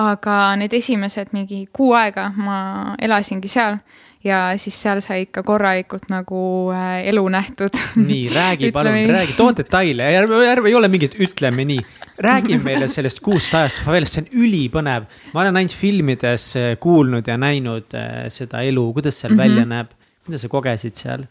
Aga 0.00 0.54
need 0.56 0.72
esimesed 0.72 1.34
mingi 1.36 1.66
kuu 1.76 1.90
aega 1.92 2.30
ma 2.32 2.94
elasingi 2.96 3.50
seal 3.52 3.76
ja 4.24 4.40
siis 4.60 4.76
seal 4.82 5.00
sai 5.04 5.24
ikka 5.24 5.42
korralikult 5.46 6.10
nagu 6.12 6.40
äh, 6.74 7.00
elu 7.08 7.22
nähtud. 7.32 7.76
nii, 7.96 8.28
räägi 8.34 8.72
palun, 8.76 8.98
räägi, 9.14 9.36
too 9.36 9.52
detaile, 9.56 10.08
ärme, 10.18 10.42
ärme 10.50 10.68
ei 10.68 10.74
ole 10.74 10.90
mingit 10.92 11.16
ütleme 11.20 11.64
nii. 11.64 11.80
räägi 12.18 12.58
meile 12.64 12.88
sellest 12.88 13.22
kuust 13.24 13.54
ajast 13.54 13.80
favelas, 13.84 14.12
see 14.16 14.26
on 14.26 14.44
ülipõnev. 14.44 15.08
ma 15.34 15.44
olen 15.44 15.62
ainult 15.62 15.76
filmides 15.76 16.50
äh, 16.60 16.74
kuulnud 16.80 17.28
ja 17.28 17.38
näinud 17.40 17.96
äh, 17.96 18.26
seda 18.32 18.64
elu, 18.66 18.90
kuidas 18.92 19.20
seal 19.20 19.32
mm 19.32 19.38
-hmm. 19.38 19.48
välja 19.48 19.64
näeb. 19.64 19.96
mida 20.28 20.38
sa 20.38 20.48
kogesid 20.48 20.96
seal? 20.96 21.24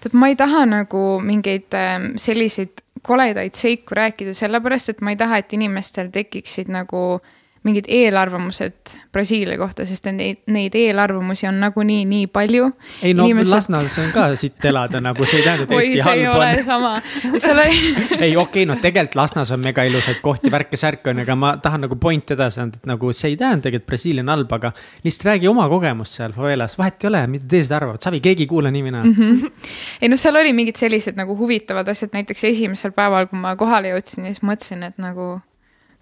tead, 0.00 0.12
ma 0.12 0.28
ei 0.28 0.36
taha 0.36 0.66
nagu 0.66 1.04
mingeid 1.22 1.70
ähm, 1.78 2.16
selliseid 2.16 2.82
koledaid 3.02 3.54
seiku 3.54 3.94
rääkida, 3.94 4.34
sellepärast 4.34 4.88
et 4.88 5.00
ma 5.00 5.10
ei 5.10 5.16
taha, 5.16 5.38
et 5.38 5.52
inimestel 5.52 6.10
tekiksid 6.12 6.68
nagu 6.72 7.20
mingid 7.64 7.84
eelarvamused 7.88 8.92
Brasiilia 9.12 9.56
kohta, 9.58 9.86
sest 9.88 10.04
neid, 10.12 10.42
neid 10.52 10.74
eelarvamusi 10.76 11.46
on 11.48 11.60
nagunii 11.62 12.02
nii 12.08 12.26
palju. 12.32 12.66
ei 13.02 13.14
no 13.16 13.24
Inimesed... 13.24 13.52
Lasnamäes 13.54 13.96
on 14.02 14.10
ka 14.12 14.26
siit 14.36 14.64
elada 14.68 15.00
nagu, 15.00 15.24
see 15.24 15.40
ei 15.40 15.46
tähenda, 15.46 15.64
et 15.64 15.72
Eesti 15.78 16.02
halb 16.04 16.34
on. 16.34 16.64
sama, 16.66 16.90
seal 17.38 17.62
oli 17.62 17.78
ei, 18.26 18.36
okei 18.36 18.36
okay,, 18.36 18.66
no 18.68 18.76
tegelikult 18.80 19.16
Lasnas 19.22 19.54
on 19.56 19.64
mega 19.64 19.86
ilusaid 19.88 20.20
kohti, 20.24 20.52
värke-särke 20.52 21.14
on, 21.14 21.22
aga 21.24 21.38
ma 21.40 21.54
tahan 21.62 21.86
nagu 21.86 21.96
point 22.00 22.34
edasi 22.36 22.60
anda, 22.66 22.82
et 22.82 22.90
nagu 22.90 23.12
see 23.16 23.32
ei 23.32 23.38
tähendagi, 23.40 23.80
et 23.80 23.88
Brasiilia 23.88 24.26
on 24.26 24.34
halb, 24.34 24.52
aga 24.58 24.74
lihtsalt 25.06 25.30
räägi 25.30 25.48
oma 25.48 25.64
kogemust 25.72 26.20
seal 26.20 26.36
favelas, 26.36 26.76
vahet 26.80 27.00
ei 27.00 27.12
ole, 27.12 27.24
mida 27.38 27.48
teised 27.56 27.72
arvavad, 27.78 28.02
Savi, 28.04 28.20
keegi 28.24 28.44
ei 28.44 28.50
kuula 28.50 28.74
nii 28.74 28.84
mina 28.84 29.00
mm. 29.04 29.16
-hmm. 29.16 29.72
ei 30.02 30.12
noh, 30.12 30.20
seal 30.20 30.36
oli 30.36 30.52
mingid 30.52 30.76
sellised 30.76 31.16
nagu 31.16 31.38
huvitavad 31.38 31.88
asjad, 31.88 32.12
näiteks 32.12 32.44
esimesel 32.52 32.92
päeval, 32.92 33.30
kui 33.32 33.40
ma 33.40 33.56
kohale 33.56 33.94
jõudsin, 33.94 34.28
siis 34.28 34.44
mõtlesin, 34.44 34.84
et 34.84 35.00
nagu 35.00 35.38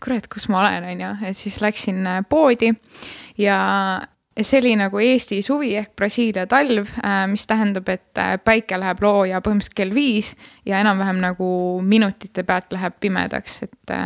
kurat, 0.03 0.27
kus 0.31 0.49
ma 0.53 0.63
olen, 0.63 0.89
on 0.93 1.05
ju, 1.05 1.13
et 1.29 1.39
siis 1.39 1.61
läksin 1.63 2.03
äh, 2.07 2.25
poodi. 2.29 2.73
Ja 3.41 3.59
see 4.41 4.61
oli 4.63 4.75
nagu 4.81 5.01
Eesti 5.03 5.43
suvi 5.45 5.75
ehk 5.77 5.95
Brasiilia 5.97 6.47
talv, 6.51 6.91
äh, 7.05 7.25
mis 7.31 7.47
tähendab, 7.49 7.89
et 7.93 8.21
äh, 8.21 8.37
päike 8.43 8.79
läheb 8.81 9.03
looja 9.05 9.43
põhimõtteliselt 9.45 9.79
kell 9.79 9.95
viis 9.95 10.33
ja 10.69 10.81
enam-vähem 10.83 11.21
nagu 11.23 11.49
minutite 11.85 12.47
pealt 12.49 12.73
läheb 12.75 12.97
pimedaks, 13.01 13.63
et 13.69 13.97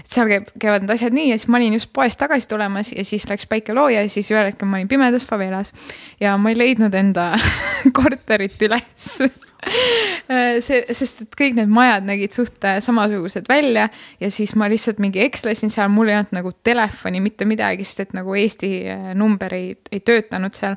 et 0.00 0.08
seal 0.08 0.30
käib, 0.30 0.46
käivad 0.60 0.84
need 0.84 0.94
asjad 0.94 1.12
nii 1.12 1.28
ja 1.28 1.36
siis 1.36 1.50
ma 1.52 1.58
olin 1.58 1.76
just 1.76 1.90
poest 1.92 2.18
tagasi 2.20 2.48
tulemas 2.48 2.92
ja 2.94 3.04
siis 3.04 3.26
läks 3.28 3.44
päike 3.50 3.76
looja 3.76 4.00
ja 4.00 4.12
siis 4.12 4.30
ühel 4.32 4.48
hetkel 4.48 4.68
ma 4.68 4.78
olin 4.78 4.88
pimedas 4.88 5.26
favelas. 5.28 5.74
Ja 6.20 6.36
ma 6.40 6.52
ei 6.52 6.58
leidnud 6.58 6.94
enda 6.96 7.34
korterit 7.98 8.60
üles 8.64 9.12
see, 10.64 10.80
sest 10.94 11.24
et 11.24 11.36
kõik 11.38 11.58
need 11.58 11.70
majad 11.72 12.06
nägid 12.08 12.34
suht 12.34 12.64
äh, 12.66 12.78
samasugused 12.84 13.48
välja 13.50 13.88
ja 14.20 14.30
siis 14.32 14.54
ma 14.58 14.68
lihtsalt 14.70 15.00
mingi 15.02 15.22
ekslesin 15.24 15.72
seal, 15.72 15.90
mul 15.92 16.10
ei 16.10 16.18
olnud 16.20 16.34
nagu 16.36 16.52
telefoni, 16.64 17.22
mitte 17.24 17.48
midagi, 17.48 17.86
sest 17.86 18.06
et 18.06 18.16
nagu 18.16 18.34
Eesti 18.38 18.72
äh, 18.88 19.06
number 19.18 19.54
ei, 19.56 19.74
ei 19.92 20.00
töötanud 20.00 20.56
seal. 20.56 20.76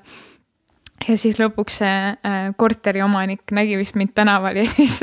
ja 1.07 1.17
siis 1.19 1.39
lõpuks 1.39 1.79
see 1.81 1.95
äh, 2.11 2.43
korteriomanik 2.57 3.51
nägi 3.55 3.79
vist 3.79 3.97
mind 3.99 4.13
tänaval 4.15 4.59
ja 4.59 4.67
siis 4.75 5.01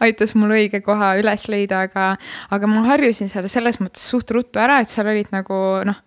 aitas 0.00 0.34
mul 0.38 0.56
õige 0.58 0.82
koha 0.84 1.14
üles 1.20 1.48
leida, 1.52 1.86
aga, 1.88 2.12
aga 2.50 2.70
ma 2.70 2.84
harjusin 2.90 3.30
seal 3.30 3.48
selles 3.52 3.80
mõttes 3.82 4.06
suht 4.10 4.30
ruttu 4.34 4.62
ära, 4.62 4.80
et 4.80 4.92
seal 4.92 5.10
olid 5.10 5.34
nagu 5.34 5.60
noh 5.86 6.06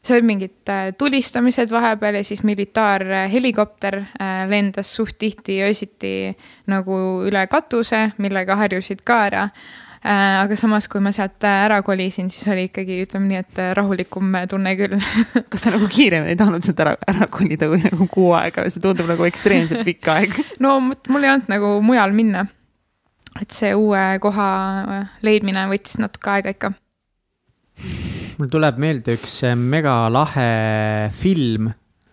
see 0.00 0.16
olid 0.16 0.28
mingid 0.28 0.72
äh, 0.72 0.94
tulistamised 0.98 1.70
vahepeal 1.70 2.20
ja 2.20 2.24
siis 2.24 2.42
militaarhelikopter 2.46 3.98
äh, 4.00 4.48
lendas 4.48 4.94
suht 4.96 5.18
tihti 5.18 5.60
öösiti 5.64 6.32
nagu 6.70 6.96
üle 7.28 7.44
katuse, 7.52 8.08
millega 8.18 8.56
harjusid 8.56 9.04
ka 9.04 9.20
ära. 9.28 9.44
Äh, 10.00 10.40
aga 10.40 10.56
samas, 10.56 10.88
kui 10.88 11.02
ma 11.04 11.12
sealt 11.12 11.44
ära 11.44 11.82
kolisin, 11.84 12.30
siis 12.32 12.48
oli 12.48 12.70
ikkagi, 12.70 13.02
ütleme 13.04 13.28
nii, 13.28 13.42
et 13.44 13.60
rahulikum 13.76 14.38
tunne 14.48 14.72
küll 14.78 14.96
kas 15.52 15.66
sa 15.66 15.74
nagu 15.74 15.90
kiiremini 15.92 16.32
ei 16.32 16.40
tahtnud 16.40 16.64
sealt 16.64 16.80
ära, 16.80 16.96
ära 17.12 17.28
kolida 17.28 17.68
kui 17.68 17.82
nagu 17.84 18.08
kuu 18.08 18.30
aega 18.38 18.64
see 18.70 18.80
tundub 18.80 19.10
nagu 19.12 19.28
ekstreemselt 19.28 19.84
pikk 19.84 20.08
aeg? 20.14 20.40
no 20.64 20.78
mul 20.80 21.26
ei 21.26 21.34
olnud 21.34 21.52
nagu 21.52 21.74
mujal 21.84 22.16
minna. 22.16 22.46
et 23.42 23.52
see 23.52 23.76
uue 23.76 24.06
koha 24.24 24.48
leidmine 25.20 25.68
võttis 25.68 26.00
natuke 26.00 26.32
aega 26.32 26.56
ikka 26.56 26.72
mul 28.40 28.48
tuleb 28.52 28.80
meelde 28.80 29.14
üks 29.18 29.40
äh, 29.44 29.56
mega 29.58 29.94
lahe 30.12 31.10
film, 31.20 31.68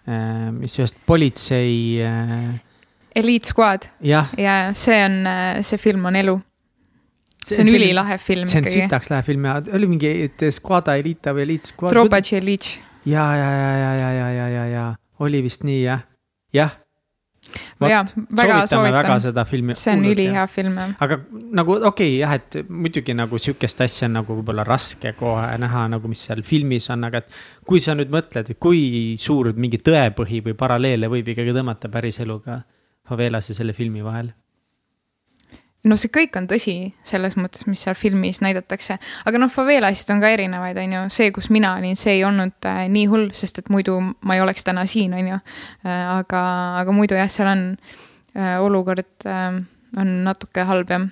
äh, 0.08 0.50
mis 0.56 0.76
ühest 0.80 1.00
politsei. 1.08 2.04
Äh, 2.04 2.58
Elite 3.18 3.50
Squad. 3.50 3.88
ja, 4.38 4.58
see 4.78 5.00
on, 5.06 5.24
see 5.66 5.80
film 5.82 6.06
on 6.06 6.20
elu. 6.20 6.36
see 7.48 7.64
on 7.64 7.70
ülilahe 7.72 8.18
film 8.20 8.50
see 8.52 8.60
on 8.60 8.68
sitaks 8.68 9.08
lahe 9.10 9.24
film 9.24 9.46
ja 9.48 9.56
oli 9.74 9.88
mingi 9.88 10.10
Squad'a 10.52 10.98
Elita 11.00 11.32
või 11.34 11.48
Elite 11.48 11.72
Squad. 11.72 11.96
Ja, 13.08 13.24
ja, 13.40 13.48
ja, 13.56 13.72
ja, 13.72 13.94
ja, 13.96 14.12
ja, 14.12 14.28
ja, 14.36 14.48
ja, 14.52 14.66
ja 14.68 14.86
oli 15.24 15.40
vist 15.46 15.64
nii 15.66 15.80
jah, 15.86 16.04
jah 16.54 16.76
jaa, 17.82 18.04
väga 18.42 18.60
soovitan. 18.68 18.98
väga 18.98 19.20
seda 19.28 19.46
filmi. 19.46 19.76
see 19.76 19.94
on 19.94 20.06
ülihea 20.12 20.48
film 20.52 20.80
jah. 20.82 20.96
aga 21.06 21.20
nagu 21.60 21.78
okei 21.78 21.90
okay, 21.90 22.16
jah, 22.22 22.34
et 22.40 22.70
muidugi 22.70 23.16
nagu 23.18 23.42
sihukest 23.42 23.84
asja 23.86 24.08
on 24.10 24.18
nagu 24.20 24.40
võib-olla 24.40 24.66
raske 24.68 25.14
kohe 25.20 25.58
näha 25.62 25.88
nagu, 25.96 26.12
mis 26.12 26.26
seal 26.30 26.44
filmis 26.48 26.90
on, 26.94 27.08
aga 27.10 27.24
et. 27.24 27.38
kui 27.68 27.84
sa 27.84 27.96
nüüd 27.98 28.12
mõtled, 28.14 28.52
et 28.54 28.60
kui 28.64 29.16
suur 29.20 29.52
mingi 29.56 29.82
tõepõhi 29.84 30.44
või 30.46 30.58
paralleele 30.58 31.12
võib 31.12 31.34
ikkagi 31.34 31.56
tõmmata 31.56 31.92
päriseluga 31.92 32.62
favelas 33.08 33.50
ja 33.52 33.58
selle 33.58 33.76
filmi 33.76 34.04
vahel 34.04 34.34
no 35.90 35.98
see 36.00 36.12
kõik 36.14 36.36
on 36.40 36.48
tõsi 36.50 36.76
selles 37.08 37.38
mõttes, 37.40 37.66
mis 37.70 37.82
seal 37.84 37.98
filmis 37.98 38.42
näidatakse, 38.44 38.98
aga 39.30 39.42
noh, 39.42 39.52
favelasid 39.52 40.12
on 40.14 40.24
ka 40.24 40.32
erinevaid, 40.36 40.80
on 40.82 40.96
ju, 40.98 41.04
see, 41.14 41.32
kus 41.36 41.50
mina 41.54 41.76
olin, 41.80 41.98
see 42.00 42.18
ei 42.20 42.26
olnud 42.28 42.70
äh, 42.70 42.84
nii 42.92 43.08
hull, 43.12 43.30
sest 43.38 43.64
et 43.64 43.72
muidu 43.74 44.00
ma 44.02 44.38
ei 44.38 44.44
oleks 44.44 44.68
täna 44.68 44.86
siin, 44.90 45.16
on 45.18 45.32
ju 45.34 45.38
äh,. 45.38 46.04
aga, 46.18 46.44
aga 46.84 46.96
muidu 46.96 47.18
jah, 47.20 47.32
seal 47.32 47.52
on 47.52 47.64
äh, 48.36 48.58
olukord 48.64 49.28
äh, 49.28 49.62
on 49.98 50.18
natuke 50.28 50.66
halb 50.68 50.92
jah. 50.92 51.08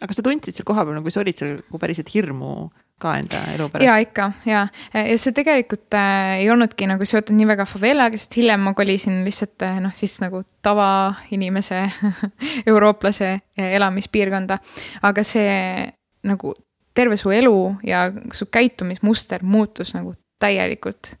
aga 0.00 0.16
sa 0.16 0.24
tundsid 0.24 0.56
seal 0.56 0.68
kohapeal 0.68 0.96
nagu 0.98 1.12
sa 1.12 1.24
olid 1.24 1.36
seal 1.36 1.58
nagu 1.60 1.82
päriselt 1.82 2.12
hirmu 2.14 2.70
ka 3.00 3.14
enda 3.20 3.40
elu 3.54 3.68
pärast? 3.72 3.86
ja 3.86 3.96
ikka 4.02 4.30
ja, 4.48 4.64
ja 4.94 5.18
see 5.18 5.34
tegelikult 5.36 5.96
äh, 5.98 6.40
ei 6.40 6.50
olnudki 6.52 6.88
nagu 6.90 7.06
seotud 7.08 7.36
nii 7.38 7.48
väga 7.50 7.66
favelaga, 7.68 8.18
sest 8.20 8.36
hiljem 8.38 8.66
ma 8.68 8.74
kolisin 8.78 9.22
lihtsalt 9.26 9.66
äh, 9.66 9.78
noh, 9.84 9.94
siis 9.96 10.18
nagu 10.22 10.42
tavainimese 10.64 11.84
eurooplase 12.70 13.30
äh, 13.36 13.70
elamispiirkonda. 13.78 14.60
aga 15.02 15.24
see 15.26 15.88
nagu 16.28 16.54
terve 16.94 17.16
su 17.16 17.32
elu 17.32 17.56
ja 17.86 18.08
su 18.34 18.50
käitumismuster 18.52 19.44
muutus 19.46 19.94
nagu 19.96 20.14
täielikult 20.40 21.14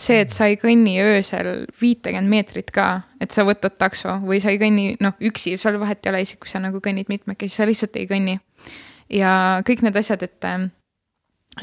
see, 0.00 0.20
et 0.24 0.32
sa 0.32 0.48
ei 0.48 0.56
kõnni 0.60 0.96
öösel 1.02 1.66
viitekümmet 1.80 2.30
meetrit 2.30 2.72
ka, 2.74 2.88
et 3.20 3.34
sa 3.34 3.44
võtad 3.48 3.76
takso 3.80 4.16
või 4.24 4.40
sa 4.42 4.52
ei 4.52 4.60
kõnni 4.60 4.94
noh, 5.02 5.16
üksi, 5.30 5.56
seal 5.60 5.78
vahet 5.80 6.04
ei 6.04 6.12
ole, 6.12 6.22
isegi 6.24 6.40
kui 6.44 6.52
sa 6.52 6.62
nagu 6.62 6.80
kõnnid 6.84 7.10
mitmekesi, 7.12 7.60
sa 7.60 7.68
lihtsalt 7.68 7.98
ei 8.00 8.08
kõnni. 8.10 8.38
ja 9.12 9.32
kõik 9.66 9.84
need 9.84 9.96
asjad, 10.00 10.22
et 10.24 10.48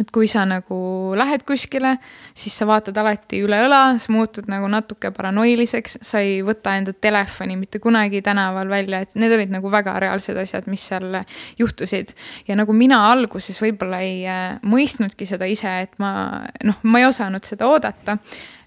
et 0.02 0.12
kui 0.14 0.28
sa 0.30 0.44
nagu 0.48 0.78
lähed 1.18 1.44
kuskile, 1.48 1.96
siis 2.38 2.56
sa 2.58 2.68
vaatad 2.70 2.98
alati 3.02 3.40
üle 3.46 3.60
õla, 3.66 3.82
sa 4.02 4.14
muutud 4.14 4.50
nagu 4.52 4.70
natuke 4.72 5.12
paranoiliseks, 5.16 6.00
sa 6.06 6.22
ei 6.24 6.42
võta 6.46 6.76
enda 6.78 6.94
telefoni 6.94 7.58
mitte 7.60 7.82
kunagi 7.84 8.22
tänaval 8.26 8.70
välja, 8.72 9.02
et 9.04 9.18
need 9.20 9.34
olid 9.34 9.54
nagu 9.54 9.72
väga 9.74 9.98
reaalsed 10.04 10.38
asjad, 10.38 10.70
mis 10.72 10.86
seal 10.92 11.22
juhtusid. 11.60 12.14
ja 12.48 12.56
nagu 12.60 12.74
mina 12.74 13.00
alguses 13.12 13.58
võib-olla 13.62 14.02
ei 14.06 14.22
äh, 14.30 14.60
mõistnudki 14.62 15.26
seda 15.30 15.50
ise, 15.50 15.74
et 15.88 15.98
ma 16.02 16.44
noh, 16.64 16.80
ma 16.84 17.02
ei 17.02 17.10
osanud 17.10 17.44
seda 17.48 17.68
oodata 17.68 18.18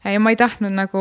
ja 0.05 0.21
ma 0.21 0.33
ei 0.33 0.39
tahtnud 0.41 0.75
nagu 0.75 1.01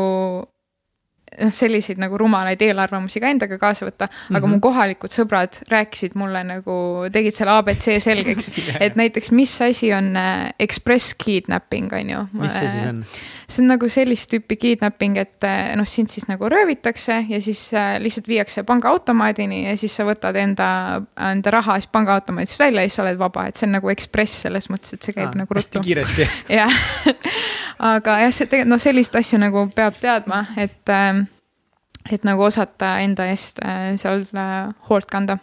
noh, 1.38 1.52
selliseid 1.54 2.00
nagu 2.00 2.18
rumalaid 2.18 2.60
eelarvamusi 2.64 3.20
ka 3.22 3.30
endaga 3.30 3.58
kaasa 3.60 3.86
võtta, 3.86 4.08
aga 4.08 4.30
mm 4.30 4.44
-hmm. 4.44 4.54
mu 4.54 4.60
kohalikud 4.60 5.14
sõbrad 5.14 5.60
rääkisid 5.70 6.16
mulle 6.18 6.42
nagu, 6.44 6.76
tegid 7.12 7.34
selle 7.36 7.54
abc 7.54 7.86
selgeks 8.02 8.50
et 8.84 8.96
näiteks, 8.96 9.30
mis 9.30 9.54
asi 9.62 9.92
on 9.94 10.16
äh, 10.16 10.50
express 10.58 11.14
kidnapping, 11.14 11.92
on 11.92 12.10
ju. 12.10 12.24
mis 12.32 12.58
see 12.58 12.70
siis 12.70 12.88
on? 12.88 13.04
see 13.50 13.62
on 13.64 13.72
nagu 13.72 13.88
sellist 13.88 14.30
tüüpi 14.30 14.56
kidnapping, 14.56 15.18
et 15.18 15.44
äh, 15.44 15.74
noh, 15.76 15.86
sind 15.86 16.10
siis 16.10 16.28
nagu 16.28 16.48
röövitakse 16.48 17.24
ja 17.28 17.40
siis 17.40 17.74
äh, 17.74 17.98
lihtsalt 18.00 18.28
viiakse 18.28 18.62
pangaautomaadini 18.62 19.64
ja 19.68 19.76
siis 19.76 19.96
sa 19.96 20.04
võtad 20.04 20.36
enda, 20.36 21.02
enda 21.16 21.50
raha 21.50 21.78
siis 21.80 21.90
pangaautomaadist 21.92 22.58
välja 22.58 22.82
ja 22.82 22.88
siis 22.88 23.00
sa 23.00 23.02
oled 23.06 23.18
vaba, 23.18 23.46
et 23.46 23.56
see 23.56 23.66
on 23.66 23.78
nagu 23.78 23.90
ekspress 23.90 24.46
selles 24.46 24.70
mõttes, 24.70 24.94
et 24.94 25.02
see 25.02 25.14
käib 25.14 25.30
ah, 25.32 25.42
nagu 25.42 25.54
ruttu. 25.54 25.78
hästi 25.78 25.86
kiiresti. 25.86 26.28
jah 26.60 26.74
aga 27.80 28.16
jah, 28.24 28.32
see 28.34 28.46
tegelikult 28.46 28.74
noh, 28.74 28.80
sellist 28.82 29.16
asju 29.16 29.40
nagu 29.40 29.64
peab 29.74 29.96
teadma, 30.00 30.42
et, 30.60 30.82
äh, 30.92 31.19
et 32.10 32.24
nagu 32.24 32.44
osata 32.46 32.98
enda 33.04 33.28
eest 33.30 33.60
äh, 33.64 33.94
seal 34.00 34.24
äh, 34.34 34.70
hoolt 34.88 35.10
kanda. 35.10 35.38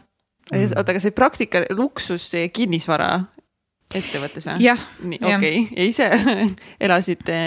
oota, 0.52 0.92
aga 0.94 1.02
see 1.04 1.16
praktika, 1.16 1.66
luksus, 1.76 2.30
see 2.32 2.48
kinnisvara 2.50 3.12
ettevõttes 3.96 4.48
või? 4.48 4.64
jah. 4.66 4.82
nii, 5.04 5.20
okei 5.24 5.62
ja 5.72 5.86
ise 5.88 6.10
elasite 6.88 7.38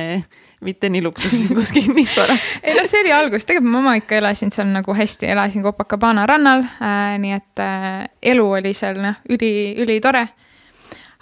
mitte 0.64 0.90
nii 0.92 1.02
luksuslikus 1.04 1.72
kinnisvaras 1.76 2.61
ei 2.62 2.76
noh, 2.76 2.88
see 2.88 3.02
oli 3.04 3.12
algus, 3.16 3.46
tegelikult 3.48 3.84
ma 3.84 3.96
ikka 4.00 4.20
elasin 4.20 4.52
seal 4.54 4.70
nagu 4.72 4.94
hästi, 4.96 5.28
elasin 5.34 5.64
Copacabana 5.64 6.26
rannal 6.28 6.64
äh,, 6.64 7.16
nii 7.20 7.34
et 7.36 7.64
äh, 7.64 8.04
elu 8.32 8.46
oli 8.61 8.72
seal 8.76 9.00
noh, 9.02 9.20
üli, 9.32 9.52
ülitore. 9.84 10.26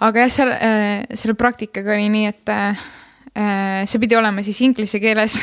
aga 0.06 0.26
jah, 0.26 0.34
seal 0.34 0.54
äh,, 0.54 1.18
selle 1.18 1.38
praktikaga 1.38 1.96
oli 1.96 2.08
nii, 2.14 2.30
et 2.34 2.54
Äh, 2.54 2.88
see 3.38 4.00
pidi 4.02 4.16
olema 4.18 4.42
siis 4.42 4.58
inglise 4.66 4.98
keeles 5.02 5.38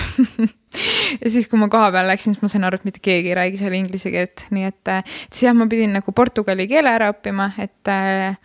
ja 1.21 1.31
siis, 1.31 1.47
kui 1.47 1.59
ma 1.59 1.69
koha 1.71 1.91
peal 1.95 2.09
läksin, 2.09 2.35
siis 2.35 2.43
ma 2.43 2.51
sain 2.51 2.67
aru, 2.67 2.79
et 2.79 2.87
mitte 2.87 3.01
keegi 3.03 3.31
ei 3.31 3.37
räägi 3.37 3.61
seal 3.61 3.75
inglise 3.77 4.11
keelt, 4.13 4.47
nii 4.55 4.67
et, 4.67 4.81
äh, 4.91 5.17
et 5.25 5.33
siis 5.33 5.47
jah, 5.47 5.57
ma 5.57 5.67
pidin 5.71 5.95
nagu 5.95 6.15
portugali 6.15 6.67
keele 6.71 6.91
ära 6.91 7.11
õppima, 7.13 7.51
et 7.61 7.91
äh, 7.91 8.37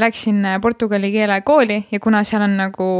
läksin 0.00 0.44
portugali 0.62 1.10
keele 1.12 1.40
kooli 1.46 1.80
ja 1.90 2.00
kuna 2.00 2.22
seal 2.24 2.44
on 2.46 2.56
nagu 2.60 2.90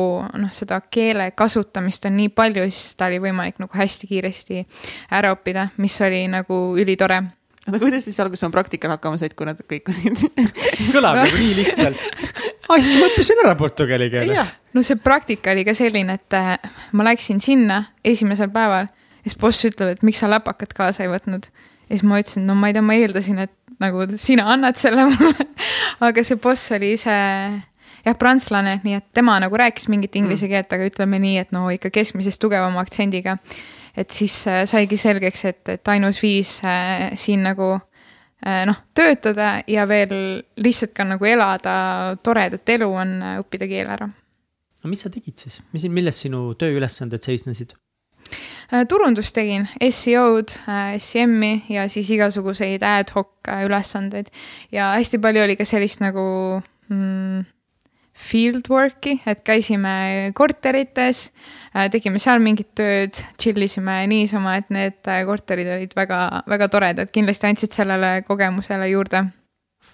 noh, 0.42 0.54
seda 0.54 0.80
keele 0.90 1.30
kasutamist 1.38 2.08
on 2.08 2.16
nii 2.18 2.32
palju, 2.34 2.66
siis 2.70 2.96
ta 2.98 3.10
oli 3.10 3.20
võimalik 3.22 3.60
nagu 3.62 3.78
hästi 3.78 4.10
kiiresti 4.10 4.64
ära 5.16 5.34
õppida, 5.36 5.70
mis 5.78 6.00
oli 6.06 6.24
nagu 6.32 6.62
ülitore 6.80 7.22
aga 7.70 7.80
kuidas 7.82 8.06
siis 8.06 8.18
alguses 8.22 8.44
oma 8.46 8.54
praktikal 8.58 8.94
hakkama 8.96 9.20
said, 9.20 9.34
kui 9.38 9.48
nad 9.48 9.60
kõik 9.62 9.90
olid 9.92 10.24
kõlab 10.94 11.20
nagu 11.22 11.40
nii 11.40 11.56
lihtsalt 11.62 12.02
ai, 12.70 12.82
siis 12.82 12.98
ma 13.00 13.08
õppisin 13.10 13.42
ära 13.44 13.54
portugali 13.58 14.10
keele. 14.12 14.46
no 14.76 14.84
see 14.86 14.98
praktika 15.00 15.54
oli 15.54 15.64
ka 15.68 15.74
selline, 15.76 16.18
et 16.20 16.36
äh, 16.38 16.52
ma 16.96 17.06
läksin 17.10 17.40
sinna 17.42 17.84
esimesel 18.04 18.52
päeval 18.54 18.90
ja 18.90 19.24
siis 19.28 19.38
boss 19.40 19.66
ütleb, 19.68 19.96
et 19.96 20.04
miks 20.06 20.22
sa 20.22 20.30
läpakat 20.30 20.74
kaasa 20.76 21.06
ei 21.06 21.12
võtnud. 21.12 21.48
ja 21.50 21.94
siis 21.94 22.06
ma 22.06 22.20
ütlesin, 22.22 22.46
no 22.48 22.58
ma 22.58 22.70
ei 22.70 22.76
tea, 22.76 22.84
ma 22.84 22.98
eeldasin, 22.98 23.42
et 23.46 23.54
nagu 23.80 24.04
sina 24.20 24.46
annad 24.52 24.78
selle 24.80 25.08
mulle 25.08 25.48
aga 26.10 26.24
see 26.26 26.38
boss 26.40 26.72
oli 26.76 26.94
ise 26.98 27.16
jah, 28.04 28.16
prantslane, 28.18 28.78
nii 28.84 28.96
et 29.00 29.08
tema 29.16 29.38
nagu 29.42 29.60
rääkis 29.60 29.88
mingit 29.92 30.16
inglise 30.16 30.46
mm. 30.46 30.54
keelt, 30.54 30.72
aga 30.76 30.88
ütleme 30.90 31.20
nii, 31.22 31.36
et 31.44 31.52
no 31.56 31.68
ikka 31.72 31.92
keskmisest 31.94 32.40
tugevama 32.42 32.82
aktsendiga. 32.84 33.38
Et 33.96 34.10
siis 34.10 34.46
äh, 34.46 34.64
saigi 34.66 34.96
selgeks, 34.96 35.44
et, 35.44 35.62
et 35.68 35.88
ainus 35.88 36.22
viis 36.22 36.58
äh, 36.64 37.10
siin 37.18 37.42
nagu 37.46 37.76
Äh, 38.46 38.64
noh, 38.64 38.76
töötada 38.96 39.58
ja 39.68 39.84
veel 39.88 40.40
lihtsalt 40.64 40.94
ka 40.96 41.04
nagu 41.04 41.26
elada 41.28 42.16
toredat 42.24 42.72
elu, 42.72 42.86
on 42.88 43.18
õppida 43.42 43.68
keel 43.68 43.90
ära. 43.92 44.08
no 44.80 44.88
mis 44.88 45.02
sa 45.04 45.10
tegid 45.12 45.36
siis, 45.36 45.58
mis, 45.76 45.84
milles 45.92 46.22
sinu 46.24 46.54
tööülesanded 46.56 47.20
seisnesid? 47.20 47.76
Turundust 48.88 49.34
tegin, 49.34 49.66
SEO-d, 49.82 50.54
SEM-i 51.02 51.66
ja 51.74 51.84
siis 51.90 52.08
igasuguseid 52.14 52.84
ad 52.86 53.12
hoc 53.12 53.50
ülesandeid 53.66 54.30
ja 54.72 54.94
hästi 54.94 55.20
palju 55.20 55.42
oli 55.44 55.58
ka 55.58 55.66
sellist 55.68 56.00
nagu 56.00 56.24
mm, 56.88 57.44
fieldwork'i, 58.20 59.16
et 59.28 59.42
käisime 59.46 60.30
korterites, 60.36 61.26
äh, 61.74 61.88
tegime 61.92 62.20
seal 62.22 62.42
mingit 62.44 62.72
tööd, 62.78 63.18
chill 63.40 63.64
isime 63.64 64.02
niisama, 64.10 64.58
et 64.60 64.70
need 64.74 65.10
äh, 65.10 65.24
korterid 65.28 65.70
olid 65.78 65.96
väga, 65.96 66.22
väga 66.50 66.70
toredad, 66.72 67.12
kindlasti 67.14 67.50
andsid 67.50 67.76
sellele 67.76 68.20
kogemusele 68.28 68.90
juurde 68.92 69.26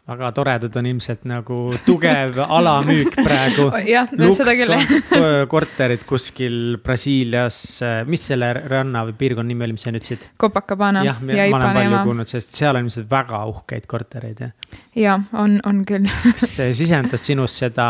väga 0.07 0.28
toredad 0.32 0.76
on 0.78 0.86
ilmselt 0.86 1.24
nagu 1.26 1.57
tugev 1.86 2.38
alamüük 2.59 3.16
praegu. 3.18 3.66
jah, 3.88 4.11
seda 4.36 4.54
küll 4.54 4.74
korterid 5.52 6.04
kuskil 6.07 6.76
Brasiilias, 6.82 7.59
mis 8.07 8.26
selle 8.30 8.52
ranna 8.70 9.02
või 9.09 9.16
piirkonna 9.18 9.50
nimi 9.50 9.66
oli, 9.66 9.74
mis 9.76 9.86
sa 9.86 9.90
nüüd 9.90 10.04
ütlesid? 10.04 10.28
Copacabana. 10.38 11.02
jah, 11.07 11.18
ma 11.22 11.48
olen 11.59 11.80
palju 11.80 12.02
kuulnud, 12.11 12.30
sest 12.30 12.54
seal 12.54 12.78
on 12.78 12.86
ilmselt 12.86 13.09
väga 13.11 13.42
uhkeid 13.50 13.88
kortereid, 13.90 14.44
jah. 14.46 14.76
ja 14.94 15.16
on, 15.34 15.59
on 15.66 15.82
küll 15.88 16.07
kas 16.28 16.46
see 16.61 16.76
sisendas 16.84 17.26
sinus 17.26 17.59
seda 17.64 17.88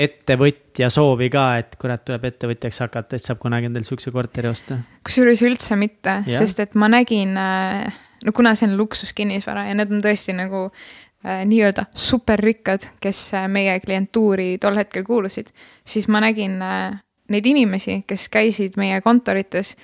ettevõtja 0.00 0.88
soovi 0.88 1.28
ka, 1.28 1.44
et 1.60 1.76
kurat, 1.76 2.00
tuleb 2.06 2.24
ettevõtjaks 2.30 2.80
hakata, 2.86 3.18
et 3.18 3.24
saab 3.26 3.42
kunagi 3.42 3.68
endale 3.68 3.84
sihukese 3.84 4.14
korteri 4.14 4.48
osta? 4.48 4.80
kusjuures 5.04 5.44
üldse 5.44 5.76
mitte, 5.76 6.22
sest 6.32 6.64
et 6.64 6.72
ma 6.80 6.88
nägin 6.88 7.36
äh, 7.36 8.00
no 8.24 8.32
kuna 8.36 8.54
see 8.56 8.70
on 8.70 8.78
luksuskinnisvara 8.80 9.68
ja 9.68 9.76
need 9.76 9.92
on 9.92 10.00
tõesti 10.04 10.32
nagu 10.36 10.70
äh, 10.70 10.88
nii-öelda 11.24 11.84
superrikkad, 11.94 12.86
kes 13.00 13.34
äh, 13.34 13.48
meie 13.48 13.80
klientuuri 13.80 14.58
tol 14.60 14.78
hetkel 14.80 15.04
kuulusid, 15.04 15.50
siis 15.84 16.08
ma 16.08 16.20
nägin 16.24 16.56
äh, 16.64 17.00
neid 17.28 17.46
inimesi, 17.46 18.02
kes 18.06 18.28
käisid 18.32 18.78
meie 18.80 19.00
kontorites 19.04 19.76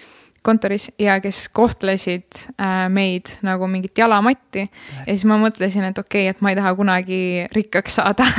kontoris 0.47 0.89
ja 1.03 1.19
kes 1.25 1.47
kohtlesid 1.57 2.47
äh, 2.61 2.87
meid 2.93 3.37
nagu 3.47 3.69
mingit 3.71 3.99
jalamatti. 3.99 4.67
ja 5.03 5.11
siis 5.11 5.27
ma 5.29 5.41
mõtlesin, 5.43 5.89
et 5.91 5.99
okei 5.99 6.27
okay,, 6.27 6.37
et 6.37 6.45
ma 6.45 6.53
ei 6.53 6.59
taha 6.59 6.75
kunagi 6.79 7.21
rikkaks 7.55 8.01
saada 8.01 8.27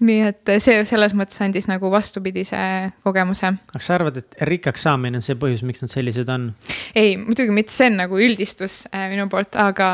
nii 0.00 0.20
et 0.30 0.52
see 0.62 0.80
selles 0.88 1.14
mõttes 1.16 1.40
andis 1.44 1.66
nagu 1.68 1.90
vastupidise 1.92 2.58
kogemuse. 3.04 3.52
kas 3.72 3.88
sa 3.88 3.96
arvad, 3.98 4.20
et 4.20 4.36
rikkaks 4.48 4.86
saamine 4.86 5.20
on 5.20 5.24
see 5.24 5.36
põhjus, 5.40 5.64
miks 5.66 5.84
nad 5.84 5.92
sellised 5.92 6.30
on? 6.32 6.50
ei, 6.94 7.16
muidugi 7.20 7.54
mitte, 7.54 7.74
see 7.74 7.90
on 7.90 7.98
nagu 8.00 8.20
üldistus 8.20 8.82
äh, 8.94 9.08
minu 9.12 9.28
poolt, 9.32 9.58
aga, 9.60 9.90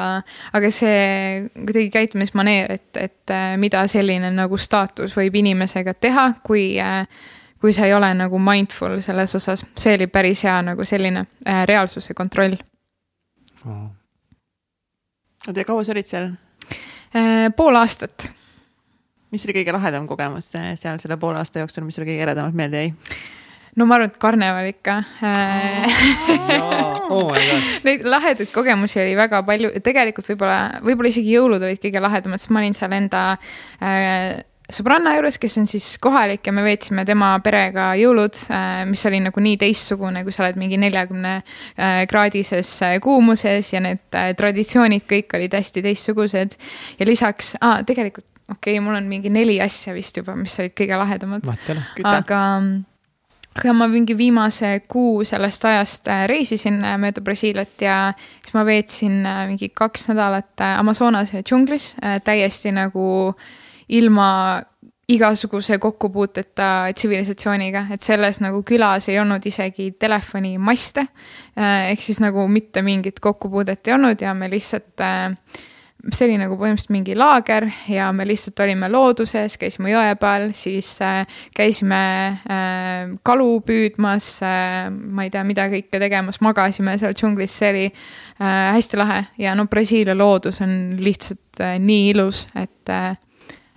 aga 0.56 0.72
see 0.74 1.46
kuidagi 1.56 1.90
käitumismaneer, 1.94 2.76
et, 2.78 2.90
et 3.00 3.34
äh, 3.34 3.56
mida 3.60 3.82
selline 3.90 4.30
nagu 4.34 4.58
staatus 4.60 5.16
võib 5.18 5.40
inimesega 5.42 5.96
teha, 5.98 6.28
kui 6.46 6.68
äh, 6.82 7.06
kui 7.60 7.72
sa 7.72 7.86
ei 7.86 7.94
ole 7.94 8.12
nagu 8.14 8.38
mindful 8.38 9.00
selles 9.04 9.34
osas, 9.38 9.64
see 9.76 9.94
oli 9.96 10.08
päris 10.12 10.44
hea 10.46 10.56
nagu 10.62 10.84
selline 10.84 11.26
äh, 11.46 11.64
reaalsuse 11.68 12.14
kontroll. 12.14 12.56
Oh.. 13.66 13.86
oota, 15.48 15.60
ja 15.60 15.64
kaua 15.64 15.84
sa 15.84 15.94
olid 15.96 16.10
seal? 16.10 16.32
Äh,? 17.16 17.48
pool 17.56 17.76
aastat. 17.76 18.30
mis 19.30 19.46
oli 19.46 19.56
kõige 19.60 19.74
lahedam 19.74 20.06
kogemus 20.06 20.52
äh, 20.58 20.74
seal 20.78 21.00
selle 21.02 21.16
poole 21.20 21.40
aasta 21.40 21.64
jooksul, 21.64 21.86
mis 21.86 21.98
sulle 21.98 22.08
kõige 22.08 22.28
eredamalt 22.28 22.54
meelde 22.56 22.84
jäi? 22.84 22.94
no 23.76 23.86
ma 23.86 23.98
arvan, 23.98 24.10
et 24.12 24.20
karneval 24.20 24.70
ikka. 24.70 24.96
Oh 27.12 27.32
Neid 27.86 28.06
lahedaid 28.08 28.50
kogemusi 28.52 29.00
oli 29.02 29.16
väga 29.18 29.42
palju, 29.46 29.72
tegelikult 29.84 30.30
võib-olla, 30.32 30.60
võib-olla 30.84 31.12
isegi 31.12 31.34
jõulud 31.36 31.62
olid 31.62 31.80
kõige 31.82 32.02
lahedamad, 32.02 32.42
sest 32.42 32.54
ma 32.54 32.62
olin 32.62 32.76
seal 32.76 32.96
enda 32.96 33.22
äh, 33.80 34.40
sõbranna 34.72 35.14
juures, 35.16 35.38
kes 35.38 35.58
on 35.60 35.68
siis 35.70 35.86
kohalik 36.02 36.46
ja 36.46 36.54
me 36.54 36.64
veetsime 36.66 37.04
tema 37.06 37.30
perega 37.44 37.90
jõulud, 37.98 38.38
äh, 38.50 38.82
mis 38.88 39.04
oli 39.08 39.20
nagu 39.22 39.42
nii 39.42 39.58
teistsugune, 39.60 40.24
kui 40.26 40.34
sa 40.34 40.44
oled 40.44 40.58
mingi 40.60 40.78
neljakümne 40.80 41.34
äh, 41.38 42.00
kraadises 42.10 42.72
äh, 42.86 42.96
kuumuses 43.02 43.72
ja 43.74 43.82
need 43.84 44.02
traditsioonid 44.10 45.06
kõik 45.08 45.36
olid 45.38 45.54
hästi 45.54 45.84
teistsugused. 45.86 46.56
ja 46.98 47.06
lisaks 47.06 47.54
ah,, 47.60 47.82
tegelikult 47.86 48.26
okei 48.50 48.76
okay,, 48.76 48.82
mul 48.82 48.98
on 48.98 49.06
mingi 49.10 49.30
neli 49.30 49.60
asja 49.62 49.94
vist 49.94 50.18
juba, 50.18 50.36
mis 50.38 50.54
olid 50.62 50.74
kõige 50.78 50.98
lahedamad. 50.98 51.46
aga, 52.02 52.40
aga 53.56 53.74
ma 53.74 53.88
mingi 53.90 54.16
viimase 54.18 54.80
kuu 54.90 55.22
sellest 55.26 55.64
ajast 55.64 56.10
reisisin 56.30 56.80
mööda 57.02 57.22
Brasiiliat 57.22 57.86
ja 57.86 58.00
siis 58.40 58.54
ma 58.54 58.66
veetsin 58.66 59.22
mingi 59.52 59.70
kaks 59.74 60.08
nädalat 60.10 60.66
Amazonase 60.72 61.42
džunglis 61.46 61.94
täiesti 62.26 62.74
nagu 62.74 63.06
äh, 63.30 63.54
ilma 63.88 64.30
igasuguse 65.08 65.78
kokkupuuteta 65.78 66.90
tsivilisatsiooniga, 66.94 67.84
et 67.94 68.02
selles 68.02 68.40
nagu 68.42 68.62
külas 68.66 69.06
ei 69.08 69.20
olnud 69.22 69.44
isegi 69.46 69.92
telefonimaste. 70.00 71.06
ehk 71.92 72.02
siis 72.02 72.18
nagu 72.20 72.48
mitte 72.48 72.82
mingit 72.82 73.20
kokkupuudet 73.20 73.86
ei 73.86 73.94
olnud 73.94 74.20
ja 74.20 74.34
me 74.34 74.50
lihtsalt, 74.50 75.04
see 76.10 76.26
oli 76.26 76.38
nagu 76.40 76.56
põhimõtteliselt 76.58 76.90
mingi 76.94 77.14
laager 77.14 77.68
ja 77.88 78.08
me 78.12 78.26
lihtsalt 78.26 78.58
olime 78.66 78.88
looduses, 78.90 79.54
käisime 79.58 79.92
jõe 79.92 80.16
peal, 80.18 80.48
siis 80.58 80.90
äh, 81.02 81.22
käisime 81.54 82.02
kalu 83.22 83.48
püüdmas 83.66 84.26
ma 84.42 85.26
ei 85.26 85.30
tea, 85.30 85.44
mida 85.46 85.68
kõike 85.70 86.02
tegemas, 86.02 86.40
magasime 86.42 86.98
seal 86.98 87.14
džunglis, 87.14 87.54
see 87.54 87.70
oli 87.70 87.86
hästi 88.42 88.98
lahe 88.98 89.22
ja 89.38 89.54
no 89.54 89.68
Brasiilia 89.70 90.18
loodus 90.18 90.60
on 90.66 90.96
lihtsalt 90.98 91.62
nii 91.78 92.10
ilus, 92.10 92.42
et 92.58 92.94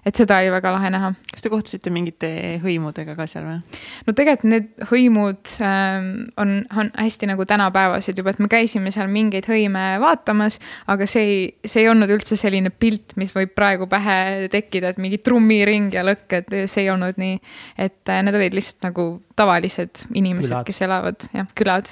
et 0.06 0.20
seda 0.20 0.40
oli 0.42 0.52
väga 0.54 0.72
lahe 0.74 0.92
näha. 0.94 1.12
kas 1.32 1.44
te 1.44 1.52
kohtusite 1.52 1.92
mingite 1.94 2.30
hõimudega 2.64 3.16
ka 3.18 3.28
seal 3.30 3.46
või? 3.48 3.80
no 4.08 4.16
tegelikult 4.18 4.50
need 4.52 4.70
hõimud 4.92 5.54
ähm, 5.66 6.10
on, 6.40 6.54
on 6.76 6.92
hästi 6.96 7.30
nagu 7.32 7.46
tänapäevased 7.50 8.20
juba, 8.20 8.34
et 8.34 8.44
me 8.44 8.50
käisime 8.52 8.94
seal 8.96 9.12
mingeid 9.12 9.50
hõime 9.50 9.86
vaatamas, 10.04 10.60
aga 10.92 11.08
see 11.10 11.26
ei, 11.26 11.42
see 11.66 11.84
ei 11.84 11.92
olnud 11.92 12.12
üldse 12.16 12.40
selline 12.40 12.72
pilt, 12.72 13.18
mis 13.20 13.34
võib 13.36 13.54
praegu 13.58 13.90
pähe 13.92 14.50
tekkida, 14.52 14.94
et 14.94 15.02
mingi 15.02 15.22
trummiring 15.24 15.94
ja 15.96 16.06
lõkk, 16.08 16.40
et 16.42 16.56
see 16.72 16.86
ei 16.86 16.94
olnud 16.94 17.20
nii. 17.20 17.40
et 17.78 18.14
äh, 18.14 18.24
need 18.26 18.40
olid 18.40 18.58
lihtsalt 18.58 18.90
nagu 18.92 19.10
tavalised 19.40 20.08
inimesed, 20.14 20.58
kes 20.68 20.82
elavad, 20.88 21.30
jah, 21.34 21.48
külad 21.58 21.92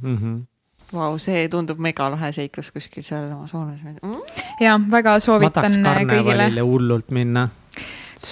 mm. 0.00 0.16
-hmm 0.16 0.40
Vau, 0.92 1.12
see 1.22 1.46
tundub 1.52 1.78
megalahe 1.80 2.32
seiklus 2.36 2.68
kuskil 2.74 3.04
seal 3.06 3.30
Amazonas 3.32 3.80
mm.. 3.80 4.18
ja 4.60 4.76
väga 4.92 5.16
soovitan 5.24 5.78
kõigile. 6.10 6.50
hullult 6.60 7.12
minna. 7.14 7.46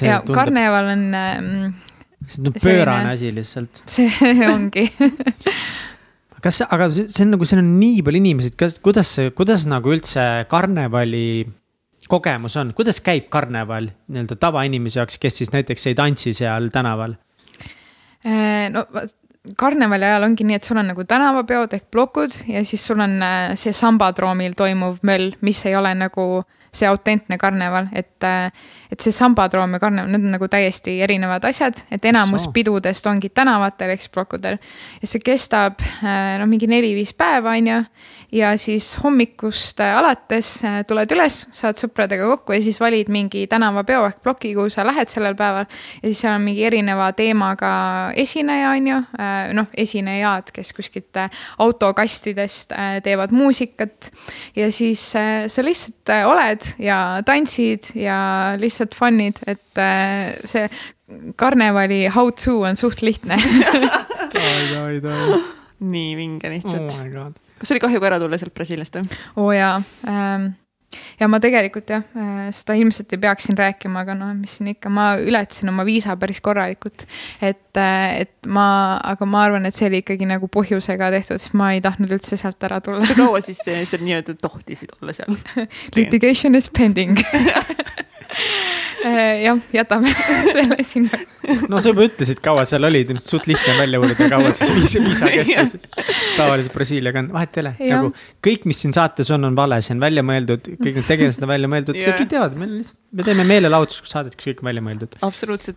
ja 0.04 0.20
tundub... 0.20 0.34
karneval 0.36 0.90
on 0.92 1.06
mm,. 1.08 1.78
see 2.26 2.42
on 2.44 2.58
pöörane 2.58 3.14
asi 3.14 3.32
lihtsalt. 3.34 3.80
see 3.88 4.34
ongi 4.54 4.84
kas, 6.44 6.60
aga 6.66 6.90
see 6.92 7.24
on 7.24 7.32
nagu, 7.36 7.48
siin 7.48 7.62
on 7.62 7.72
nii 7.78 8.04
palju 8.04 8.20
inimesi, 8.20 8.52
kas, 8.60 8.76
kuidas 8.84 9.14
see, 9.16 9.32
kuidas 9.36 9.64
nagu 9.70 9.92
üldse 9.94 10.26
karnevali 10.50 11.46
kogemus 12.10 12.56
on, 12.60 12.74
kuidas 12.76 13.00
käib 13.04 13.28
karneval 13.32 13.88
nii-öelda 14.10 14.36
tavainimese 14.40 15.00
jaoks, 15.00 15.16
kes 15.22 15.40
siis 15.40 15.52
näiteks 15.54 15.88
ei 15.90 15.96
tantsi 15.98 16.34
seal 16.36 16.68
tänaval? 16.74 17.16
Äh, 18.20 18.68
no 18.72 18.84
karnevali 19.58 20.06
ajal 20.06 20.28
ongi 20.28 20.46
nii, 20.46 20.60
et 20.60 20.66
sul 20.66 20.80
on 20.80 20.90
nagu 20.92 21.04
tänavapeod 21.08 21.74
ehk 21.76 21.90
plokud 21.90 22.34
ja 22.50 22.64
siis 22.66 22.84
sul 22.86 23.00
on 23.00 23.18
äh, 23.24 23.52
see 23.60 23.74
sambadroomil 23.76 24.56
toimuv 24.58 25.00
möll, 25.06 25.34
mis 25.46 25.64
ei 25.66 25.76
ole 25.78 25.92
nagu 25.98 26.42
see 26.70 26.86
autentne 26.86 27.34
karneval, 27.38 27.88
et, 27.92 28.22
äh, 28.22 28.52
et 28.92 29.02
see 29.02 29.14
sambadroom 29.14 29.74
ja 29.74 29.80
karneval, 29.82 30.10
need 30.12 30.28
on 30.28 30.36
nagu 30.36 30.48
täiesti 30.50 31.00
erinevad 31.02 31.44
asjad, 31.48 31.82
et 31.90 32.04
enamus 32.06 32.46
so. 32.46 32.52
pidudest 32.54 33.06
ongi 33.10 33.32
tänavatel 33.34 33.94
ehk 33.94 34.04
siis 34.04 34.14
plokkudel. 34.14 34.60
ja 35.02 35.10
see 35.10 35.22
kestab 35.24 35.82
äh, 35.82 36.38
no 36.38 36.46
mingi 36.50 36.70
neli-viis 36.70 37.14
päeva, 37.18 37.56
on 37.58 37.72
ju 37.72 37.80
ja 38.32 38.52
siis 38.58 38.92
hommikust 39.02 39.80
äh, 39.80 39.96
alates 39.98 40.52
äh, 40.64 40.80
tuled 40.86 41.10
üles, 41.14 41.40
saad 41.54 41.78
sõpradega 41.80 42.28
kokku 42.30 42.54
ja 42.54 42.62
siis 42.62 42.78
valid 42.80 43.10
mingi 43.12 43.46
tänavapeo 43.50 44.04
ehk 44.08 44.20
ploki, 44.24 44.52
kuhu 44.54 44.70
sa 44.72 44.84
lähed 44.86 45.10
sellel 45.10 45.34
päeval. 45.38 45.66
ja 46.00 46.04
siis 46.06 46.22
seal 46.22 46.36
on 46.36 46.44
mingi 46.46 46.64
erineva 46.66 47.10
teemaga 47.16 47.72
esineja, 48.18 48.70
on 48.76 48.90
ju, 48.92 49.00
äh, 49.18 49.50
noh, 49.56 49.70
esinejad, 49.74 50.52
kes 50.54 50.72
kuskilt 50.76 51.20
autokastidest 51.58 52.72
teevad 53.04 53.34
muusikat. 53.34 54.10
ja 54.56 54.70
siis 54.72 55.02
sa 55.10 55.64
lihtsalt 55.64 56.14
oled 56.30 56.66
ja 56.78 57.20
tantsid 57.26 57.92
ja 57.98 58.20
lihtsalt 58.60 58.94
fun'id, 58.94 59.42
et 59.50 59.84
see 60.48 60.68
karnevali 61.36 62.04
how 62.14 62.30
to 62.30 62.60
on 62.62 62.76
suht 62.76 63.02
lihtne. 63.02 63.36
Nii 65.80 66.16
vinge 66.16 66.50
lihtsalt. 66.52 66.92
Oh 66.92 67.49
kas 67.60 67.74
oli 67.74 67.84
kahju 67.84 68.00
ka 68.02 68.10
ära 68.12 68.18
tulla 68.22 68.40
sealt 68.40 68.56
Brasiiliast 68.56 68.98
või? 69.00 69.20
oo 69.36 69.46
oh 69.50 69.54
jaa 69.56 69.76
ähm, 70.08 70.50
ja 71.20 71.28
ma 71.30 71.40
tegelikult 71.42 71.90
jah, 71.92 72.04
äh, 72.18 72.48
seda 72.54 72.74
ilmselt 72.78 73.12
ei 73.14 73.20
peaks 73.22 73.46
siin 73.48 73.58
rääkima, 73.58 74.02
aga 74.04 74.16
noh, 74.18 74.32
mis 74.36 74.56
siin 74.58 74.72
ikka, 74.72 74.90
ma 74.92 75.12
ületasin 75.22 75.70
oma 75.72 75.84
viisa 75.86 76.16
päris 76.20 76.40
korralikult. 76.44 77.06
et, 77.42 77.70
äh, 77.78 78.24
et 78.24 78.50
ma, 78.50 78.98
aga 79.12 79.28
ma 79.28 79.44
arvan, 79.46 79.68
et 79.68 79.76
see 79.76 79.88
oli 79.90 80.02
ikkagi 80.04 80.28
nagu 80.28 80.50
põhjusega 80.52 81.12
tehtud, 81.14 81.42
sest 81.42 81.56
ma 81.58 81.72
ei 81.76 81.82
tahtnud 81.84 82.12
üldse 82.18 82.38
sealt 82.40 82.68
ära 82.68 82.80
tulla. 82.84 83.06
kui 83.06 83.18
kaua 83.22 83.42
siis 83.44 83.62
seal 83.64 84.06
nii-öelda 84.06 84.36
tohtisid 84.40 84.96
olla 84.98 85.16
seal 85.16 85.36
Litigation 85.98 86.58
is 86.58 86.70
pending 86.70 87.18
jah, 89.44 89.58
jätame 89.72 90.12
selle 90.54 90.76
sinna. 90.84 91.18
no 91.68 91.80
sa 91.80 91.90
juba 91.90 92.04
ütlesid, 92.06 92.40
kaua 92.44 92.64
seal 92.68 92.84
olid, 92.88 93.10
ilmselt 93.12 93.32
suht 93.32 93.48
lihtne 93.50 93.74
välja 93.78 94.00
uurida, 94.02 94.28
kaua 94.30 94.52
siis 94.56 94.72
viisa, 94.76 95.02
viisa 95.06 95.30
kestis. 95.30 95.76
tavaliselt 96.36 96.74
Brasiiliaga 96.74 97.22
on, 97.24 97.30
vahet 97.34 97.58
ei 97.58 97.64
ole, 97.64 97.74
nagu 97.94 98.12
kõik, 98.46 98.66
mis 98.70 98.82
siin 98.84 98.94
saates 98.96 99.30
on, 99.34 99.48
on 99.48 99.58
vale, 99.58 99.80
see 99.84 99.96
on 99.96 100.02
välja 100.04 100.24
mõeldud, 100.26 100.70
kõik 100.76 101.00
need 101.00 101.08
tegelased 101.08 101.46
on 101.46 101.52
välja 101.52 101.72
mõeldud 101.72 101.98
yeah., 101.98 102.16
kõik 102.20 102.32
teavad, 102.34 102.56
meil 102.60 102.74
lihtsalt, 102.78 103.00
me 103.16 103.26
teeme 103.26 103.46
meelelahutuslikku 103.50 104.12
saadet, 104.12 104.38
kus 104.38 104.50
kõik 104.50 104.64
on 104.64 104.70
välja 104.70 104.86
mõeldud. 104.86 105.20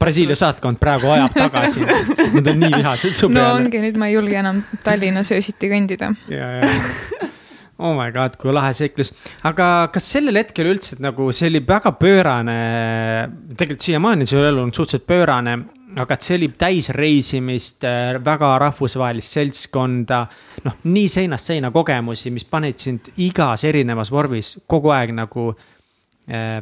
Brasiilia 0.04 0.40
saatkond 0.40 0.82
praegu 0.82 1.12
ajab 1.16 1.38
tagasi 1.38 1.84
Nad 1.84 2.48
on 2.50 2.60
nii 2.62 2.74
vihased 2.76 3.16
su 3.18 3.30
peale. 3.30 3.40
no 3.40 3.46
ongi, 3.58 3.84
nüüd 3.84 4.00
ma 4.00 4.10
ei 4.10 4.18
julge 4.18 4.40
enam 4.40 4.64
Tallinnas 4.84 5.32
öösiti 5.34 5.72
kõndida. 5.72 6.14
ja, 6.32 6.58
ja 6.60 7.30
oh 7.84 7.94
my 7.98 8.10
god, 8.16 8.38
kui 8.40 8.54
lahe 8.56 8.74
seiklus. 8.78 9.12
aga 9.50 9.70
kas 9.94 10.10
sellel 10.16 10.40
hetkel 10.42 10.72
üldse 10.72 11.00
nagu 11.04 11.30
see 11.36 11.52
oli 11.52 11.64
väga 11.68 11.94
pöörane, 12.00 12.58
tegelikult 13.54 13.88
siiamaani 13.90 14.28
su 14.30 14.40
elu 14.42 14.64
on 14.64 14.74
suhteliselt 14.74 15.08
pöörane, 15.10 15.58
aga 16.00 16.16
et 16.16 16.26
see 16.26 16.38
oli 16.40 16.50
täis 16.58 16.90
reisimist, 16.96 17.86
väga 18.26 18.54
rahvusvahelist 18.64 19.38
seltskonda. 19.40 20.24
noh, 20.64 20.80
nii 20.88 21.12
seinast 21.12 21.52
seina 21.52 21.72
kogemusi, 21.76 22.32
mis 22.34 22.48
panid 22.48 22.80
sind 22.82 23.12
igas 23.18 23.68
erinevas 23.68 24.12
vormis 24.14 24.56
kogu 24.68 24.94
aeg 24.96 25.16
nagu 25.18 25.52
Äh, 25.54 25.73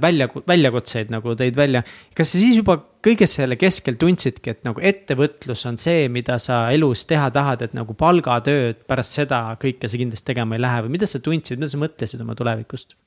välja, 0.02 0.26
väljakutseid 0.48 1.12
nagu 1.14 1.36
tõid 1.38 1.58
välja. 1.58 1.84
kas 2.18 2.32
sa 2.34 2.40
siis 2.42 2.58
juba 2.58 2.80
kõige 3.06 3.28
selle 3.30 3.58
keskel 3.62 3.98
tundsidki, 4.02 4.56
et 4.56 4.64
nagu 4.66 4.82
ettevõtlus 4.82 5.66
on 5.70 5.78
see, 5.82 6.08
mida 6.10 6.38
sa 6.42 6.64
elus 6.74 7.06
teha 7.10 7.30
tahad, 7.34 7.62
et 7.66 7.76
nagu 7.78 7.94
palgatööd 7.98 8.84
pärast 8.90 9.20
seda 9.20 9.44
kõike 9.62 9.90
sa 9.90 10.02
kindlasti 10.02 10.32
tegema 10.34 10.58
ei 10.58 10.66
lähe 10.66 10.86
või 10.86 10.98
mida 10.98 11.10
sa 11.10 11.22
tundsid, 11.22 11.62
mida 11.62 11.72
sa 11.72 11.82
mõtlesid 11.82 12.26
oma 12.26 12.38
tulevikust? 12.38 12.98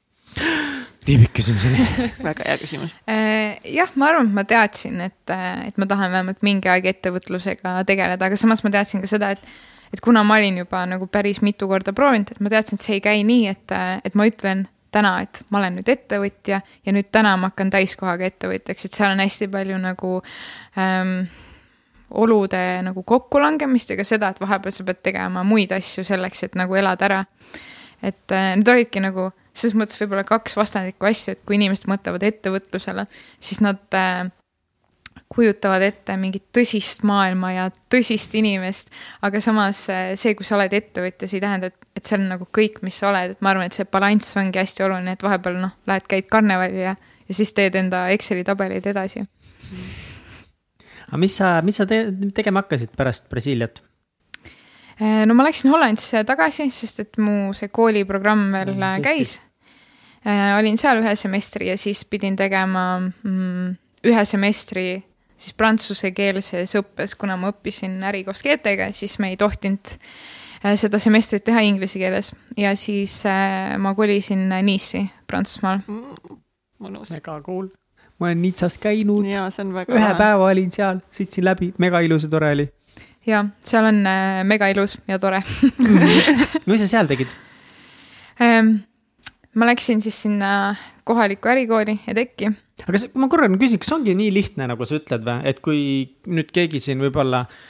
nii 1.04 1.18
pikk 1.20 1.34
küsimus 1.36 1.66
oli 1.68 1.84
väga 2.30 2.46
hea 2.48 2.56
küsimus. 2.62 2.94
Äh, 3.10 3.60
jah, 3.74 3.90
ma 4.00 4.08
arvan, 4.10 4.30
et 4.30 4.38
ma 4.38 4.46
teadsin, 4.48 5.02
et, 5.04 5.34
et 5.68 5.80
ma 5.80 5.88
tahan 5.90 6.12
vähemalt 6.14 6.44
mingi 6.46 6.70
aeg 6.72 6.88
ettevõtlusega 6.94 7.82
tegeleda, 7.88 8.30
aga 8.30 8.38
samas 8.40 8.64
ma 8.64 8.72
teadsin 8.74 9.04
ka 9.04 9.10
seda, 9.10 9.34
et 9.36 9.44
et 9.94 10.00
kuna 10.02 10.24
ma 10.26 10.40
olin 10.40 10.56
juba 10.58 10.80
nagu 10.90 11.06
päris 11.06 11.38
mitu 11.44 11.68
korda 11.70 11.92
proovinud, 11.94 12.32
et 12.32 12.40
ma 12.42 12.50
teadsin, 12.50 12.80
et 12.80 12.86
see 12.86 12.96
ei 12.96 13.02
käi 13.04 13.20
nii, 13.26 13.44
et, 13.52 13.74
et 14.08 14.16
ma 14.18 14.26
ütlen 14.26 14.64
täna, 14.94 15.16
et 15.24 15.42
ma 15.50 15.60
olen 15.60 15.80
nüüd 15.80 15.90
ettevõtja 15.90 16.60
ja 16.62 16.94
nüüd 16.94 17.10
täna 17.14 17.34
ma 17.40 17.50
hakkan 17.50 17.72
täiskohaga 17.74 18.28
ettevõtjaks, 18.30 18.86
et 18.86 18.98
seal 18.98 19.14
on 19.14 19.22
hästi 19.24 19.48
palju 19.52 19.80
nagu 19.82 20.12
ähm, 20.80 21.16
olude 22.14 22.62
nagu 22.86 23.02
kokkulangemist 23.06 23.90
ja 23.90 23.98
ka 23.98 24.06
seda, 24.06 24.30
et 24.30 24.42
vahepeal 24.42 24.74
sa 24.74 24.86
pead 24.86 25.02
tegema 25.10 25.42
muid 25.46 25.74
asju 25.74 26.06
selleks, 26.06 26.46
et 26.46 26.58
nagu 26.58 26.78
elada 26.78 27.08
ära. 27.08 27.24
et 28.02 28.32
äh, 28.32 28.52
need 28.58 28.68
olidki 28.68 29.00
nagu 29.00 29.30
selles 29.54 29.76
mõttes 29.78 30.00
võib-olla 30.00 30.24
kaks 30.28 30.56
vastandlikku 30.58 31.06
asja, 31.06 31.34
et 31.34 31.44
kui 31.46 31.58
inimesed 31.58 31.86
mõtlevad 31.90 32.24
ettevõtlusele, 32.26 33.06
siis 33.42 33.62
nad 33.62 33.94
äh, 33.94 34.26
kujutavad 35.34 35.82
ette 35.82 36.16
mingit 36.20 36.46
tõsist 36.54 37.04
maailma 37.06 37.52
ja 37.54 37.68
tõsist 37.92 38.34
inimest. 38.38 38.90
aga 39.22 39.40
samas 39.42 39.86
eh, 39.90 40.14
see, 40.20 40.34
kui 40.38 40.46
sa 40.46 40.58
oled 40.58 40.74
ettevõtja, 40.74 41.28
see 41.28 41.40
ei 41.40 41.44
tähenda, 41.44 41.70
et, 41.72 41.83
et 41.94 42.02
see 42.06 42.18
on 42.18 42.26
nagu 42.32 42.46
kõik, 42.54 42.80
mis 42.86 42.96
sa 42.98 43.10
oled, 43.12 43.34
et 43.36 43.44
ma 43.44 43.52
arvan, 43.52 43.68
et 43.70 43.76
see 43.76 43.86
balanss 43.90 44.34
ongi 44.40 44.60
hästi 44.60 44.84
oluline, 44.86 45.14
et 45.14 45.22
vahepeal 45.22 45.60
noh, 45.62 45.74
lähed, 45.88 46.06
käid 46.10 46.28
karnevalil 46.32 46.82
ja, 46.82 46.94
ja 47.28 47.36
siis 47.36 47.54
teed 47.56 47.78
enda 47.78 48.08
Exceli 48.14 48.44
tabeleid 48.46 48.86
edasi. 48.90 49.22
aga 51.06 51.20
mis 51.22 51.38
sa, 51.38 51.56
mis 51.62 51.78
sa 51.78 51.86
te 51.86 52.06
tegema 52.34 52.64
hakkasid 52.64 52.94
pärast 52.98 53.30
Brasiiliat? 53.30 53.80
Eh, 54.98 55.22
no 55.26 55.34
ma 55.38 55.46
läksin 55.46 55.70
Hollandisse 55.70 56.24
tagasi, 56.26 56.68
sest 56.70 57.02
et 57.02 57.18
mu 57.22 57.54
see 57.54 57.70
kooliprogramm 57.74 58.52
veel 58.54 58.74
mm, 58.74 59.02
käis. 59.02 59.38
Eh, 60.24 60.50
olin 60.58 60.78
seal 60.80 61.02
ühe 61.02 61.16
semestri 61.18 61.70
ja 61.70 61.78
siis 61.78 62.04
pidin 62.10 62.36
tegema 62.38 62.86
mm, 63.02 63.74
ühe 64.10 64.22
semestri 64.26 64.88
siis 65.34 65.54
prantsusekeelses 65.58 66.74
õppes, 66.78 67.16
kuna 67.18 67.36
ma 67.38 67.50
õppisin 67.50 67.98
äri 68.06 68.22
koos 68.26 68.42
keeltega, 68.42 68.92
siis 68.94 69.18
me 69.22 69.32
ei 69.32 69.38
tohtinud 69.38 69.94
äh, 69.94 70.00
seda 70.78 71.00
semestrit 71.02 71.44
teha 71.44 71.62
inglise 71.66 72.00
keeles 72.00 72.32
ja 72.56 72.72
siis 72.78 73.20
äh, 73.28 73.74
ma 73.80 73.94
kolisin 73.96 74.46
Nice'i 74.64 75.04
Prantsusmaal 75.28 75.82
mm,. 75.84 76.38
mõnus. 76.84 77.12
väga 77.12 77.36
cool. 77.44 77.68
ma 78.18 78.30
olen 78.30 78.40
Nitsas 78.42 78.78
käinud. 78.80 79.26
jaa, 79.28 79.50
see 79.52 79.64
on 79.66 79.74
väga. 79.76 79.92
ühe 79.92 80.06
hea. 80.06 80.16
päeva 80.18 80.48
olin 80.48 80.72
seal, 80.72 81.02
sõitsin 81.14 81.46
läbi, 81.46 81.72
mega 81.82 82.00
ilus 82.04 82.24
ja 82.26 82.32
tore 82.32 82.54
oli. 82.56 82.66
ja 83.28 83.44
seal 83.64 83.90
on 83.90 84.00
äh, 84.08 84.40
mega 84.48 84.70
ilus 84.72 84.96
ja 85.10 85.20
tore 85.20 85.42
mis 86.70 86.84
sa 86.86 86.90
seal 86.96 87.12
tegid 87.12 87.36
ähm,? 88.40 88.78
ma 89.54 89.68
läksin 89.68 90.00
siis 90.02 90.16
sinna 90.24 90.74
kohalikku 91.04 91.52
ärikooli 91.52 92.00
EDEC-i 92.08 92.48
aga 92.48 92.96
kas, 92.96 93.06
ma 93.14 93.28
korra 93.30 93.52
küsin, 93.52 93.78
kas 93.78 93.92
ongi 93.94 94.16
nii 94.16 94.32
lihtne, 94.34 94.66
nagu 94.72 94.88
sa 94.88 94.96
ütled 94.96 95.28
või, 95.28 95.44
et 95.44 95.60
kui 95.62 95.84
nüüd 96.26 96.48
keegi 96.56 96.80
siin 96.82 97.04
võib-olla 97.04 97.44
äh, 97.44 97.62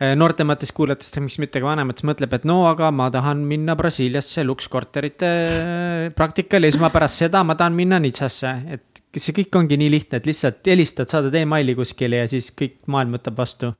noortematest 0.00 0.72
kuulajatest, 0.76 1.18
miks 1.20 1.36
mitte 1.42 1.60
ka 1.60 1.68
vanematest 1.68 2.06
mõtleb, 2.08 2.32
et 2.36 2.46
no 2.48 2.62
aga 2.70 2.88
ma 2.94 3.10
tahan 3.12 3.42
minna 3.48 3.76
Brasiiliasse 3.76 4.44
lukskorterite 4.48 5.30
äh, 5.30 6.06
praktikale 6.16 6.70
ja 6.70 6.74
siis 6.74 6.80
ma 6.80 6.88
pärast 6.94 7.20
seda 7.20 7.42
ma 7.44 7.56
tahan 7.58 7.76
minna 7.76 7.98
Nitsasse, 8.00 8.54
et 8.72 9.02
see 9.20 9.36
kõik 9.36 9.60
ongi 9.60 9.76
nii 9.80 9.90
lihtne, 9.92 10.20
et 10.22 10.30
lihtsalt 10.30 10.72
helistad, 10.72 11.10
saadad 11.12 11.36
emaili 11.36 11.76
kuskile 11.76 12.22
ja 12.22 12.30
siis 12.30 12.48
kõik 12.56 12.78
maailm 12.90 13.18
võtab 13.18 13.36
vastu. 13.42 13.74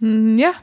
Mm, 0.00 0.38
jah, 0.40 0.62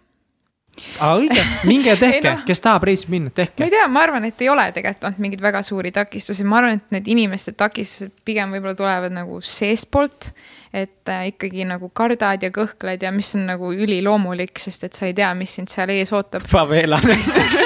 aga 0.99 1.11
õige, 1.19 1.45
minge 1.67 1.91
ja 1.91 1.97
tehke 1.99 2.31
noh. 2.33 2.43
kes 2.47 2.63
tahab 2.63 2.85
reisima 2.87 3.15
minna, 3.15 3.31
ma 3.31 3.37
tehke 3.43 3.65
ei. 3.65 3.73
tea, 3.73 3.85
ma 3.91 4.03
arvan, 4.05 4.25
et 4.27 4.41
ei 4.43 4.49
ole 4.51 4.67
tegelikult 4.75 5.09
olnud 5.09 5.23
mingeid 5.25 5.43
väga 5.45 5.61
suuri 5.67 5.91
takistusi, 5.95 6.47
ma 6.47 6.61
arvan, 6.61 6.79
et 6.79 6.95
need 6.97 7.09
inimeste 7.15 7.55
takistused 7.57 8.13
pigem 8.27 8.55
võib-olla 8.55 8.77
tulevad 8.79 9.15
nagu 9.15 9.39
seestpoolt. 9.43 10.31
Et 10.75 11.09
äh, 11.09 11.29
ikkagi 11.31 11.63
nagu 11.67 11.87
kardad 11.95 12.43
ja 12.43 12.51
kõhkled 12.53 13.03
ja 13.05 13.11
mis 13.15 13.31
on 13.37 13.45
nagu 13.47 13.71
üliloomulik, 13.71 14.59
sest 14.59 14.83
et 14.89 14.97
sa 14.97 15.07
ei 15.07 15.15
tea, 15.15 15.29
mis 15.37 15.53
sind 15.55 15.71
seal 15.71 15.93
ees 15.93 16.11
ootab. 16.15 16.43
favela 16.55 16.99
näiteks. 17.03 17.61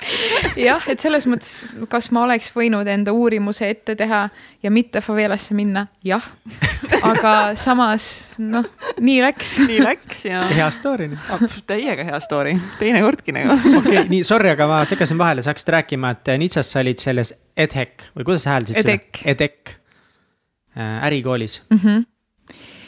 jah, 0.68 0.84
et 0.90 1.00
selles 1.00 1.24
mõttes, 1.30 1.62
kas 1.90 2.10
ma 2.12 2.26
oleks 2.26 2.50
võinud 2.52 2.88
enda 2.92 3.14
uurimuse 3.16 3.70
ette 3.72 3.96
teha 3.98 4.26
ja 4.62 4.72
mitte 4.74 5.00
favelasse 5.04 5.56
minna, 5.56 5.86
jah. 6.04 6.24
aga 7.12 7.32
samas 7.58 8.06
noh, 8.42 8.68
nii 9.00 9.18
läks. 9.24 9.54
nii 9.70 9.80
läks 9.82 10.24
ja 10.28 10.44
hea 10.52 10.68
story 10.74 11.08
nüüd. 11.14 11.58
täiega 11.68 12.04
hea 12.06 12.20
story, 12.22 12.56
teinekordki 12.82 13.34
nagu. 13.36 13.56
okei 13.56 13.78
okay,, 13.80 14.06
nii 14.12 14.22
sorry, 14.28 14.52
aga 14.52 14.68
ma 14.70 14.82
segasin 14.88 15.20
vahele, 15.20 15.44
sa 15.44 15.54
hakkasid 15.54 15.72
rääkima, 15.78 16.12
et 16.18 16.34
Nitsas 16.42 16.74
sa 16.74 16.84
olid 16.84 17.00
selles 17.00 17.32
EDHEC 17.56 18.10
või 18.12 18.28
kuidas 18.28 18.44
sa 18.46 18.56
hääldasid 18.56 18.82
seda? 18.82 18.98
EDEC. 19.32 19.76
ärikoolis 20.76 21.62
mm. 21.70 21.78
-hmm. 21.78 22.11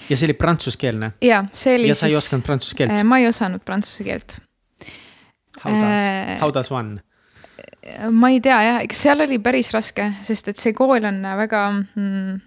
Ja 0.08 0.16
see 0.16 0.28
oli 0.28 0.36
prantsuskeelne 0.38 1.12
ja 1.24 1.44
see 1.52 1.78
oli 1.78 1.88
ja 1.88 1.96
sa 1.98 2.06
ei 2.06 2.14
siis 2.14 2.24
osanud 2.24 2.46
prantsuse 2.46 2.78
keelt. 2.78 3.04
ma 3.04 3.18
ei 3.22 3.28
osanud 3.28 3.64
prantsuse 3.64 4.04
keelt. 4.04 4.38
How 5.64 5.72
does 5.72 6.00
äh,, 6.00 6.40
how 6.40 6.52
does 6.52 6.70
one? 6.72 7.00
ma 8.10 8.30
ei 8.32 8.40
tea 8.40 8.56
jah, 8.64 8.80
eks 8.84 9.04
seal 9.06 9.24
oli 9.24 9.38
päris 9.42 9.70
raske, 9.74 10.10
sest 10.24 10.48
et 10.52 10.60
see 10.60 10.74
kool 10.76 11.04
on 11.04 11.20
väga 11.38 11.62
mm, 11.74 12.40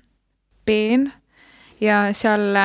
peen 0.65 1.07
ja 1.81 2.07
seal, 2.17 2.57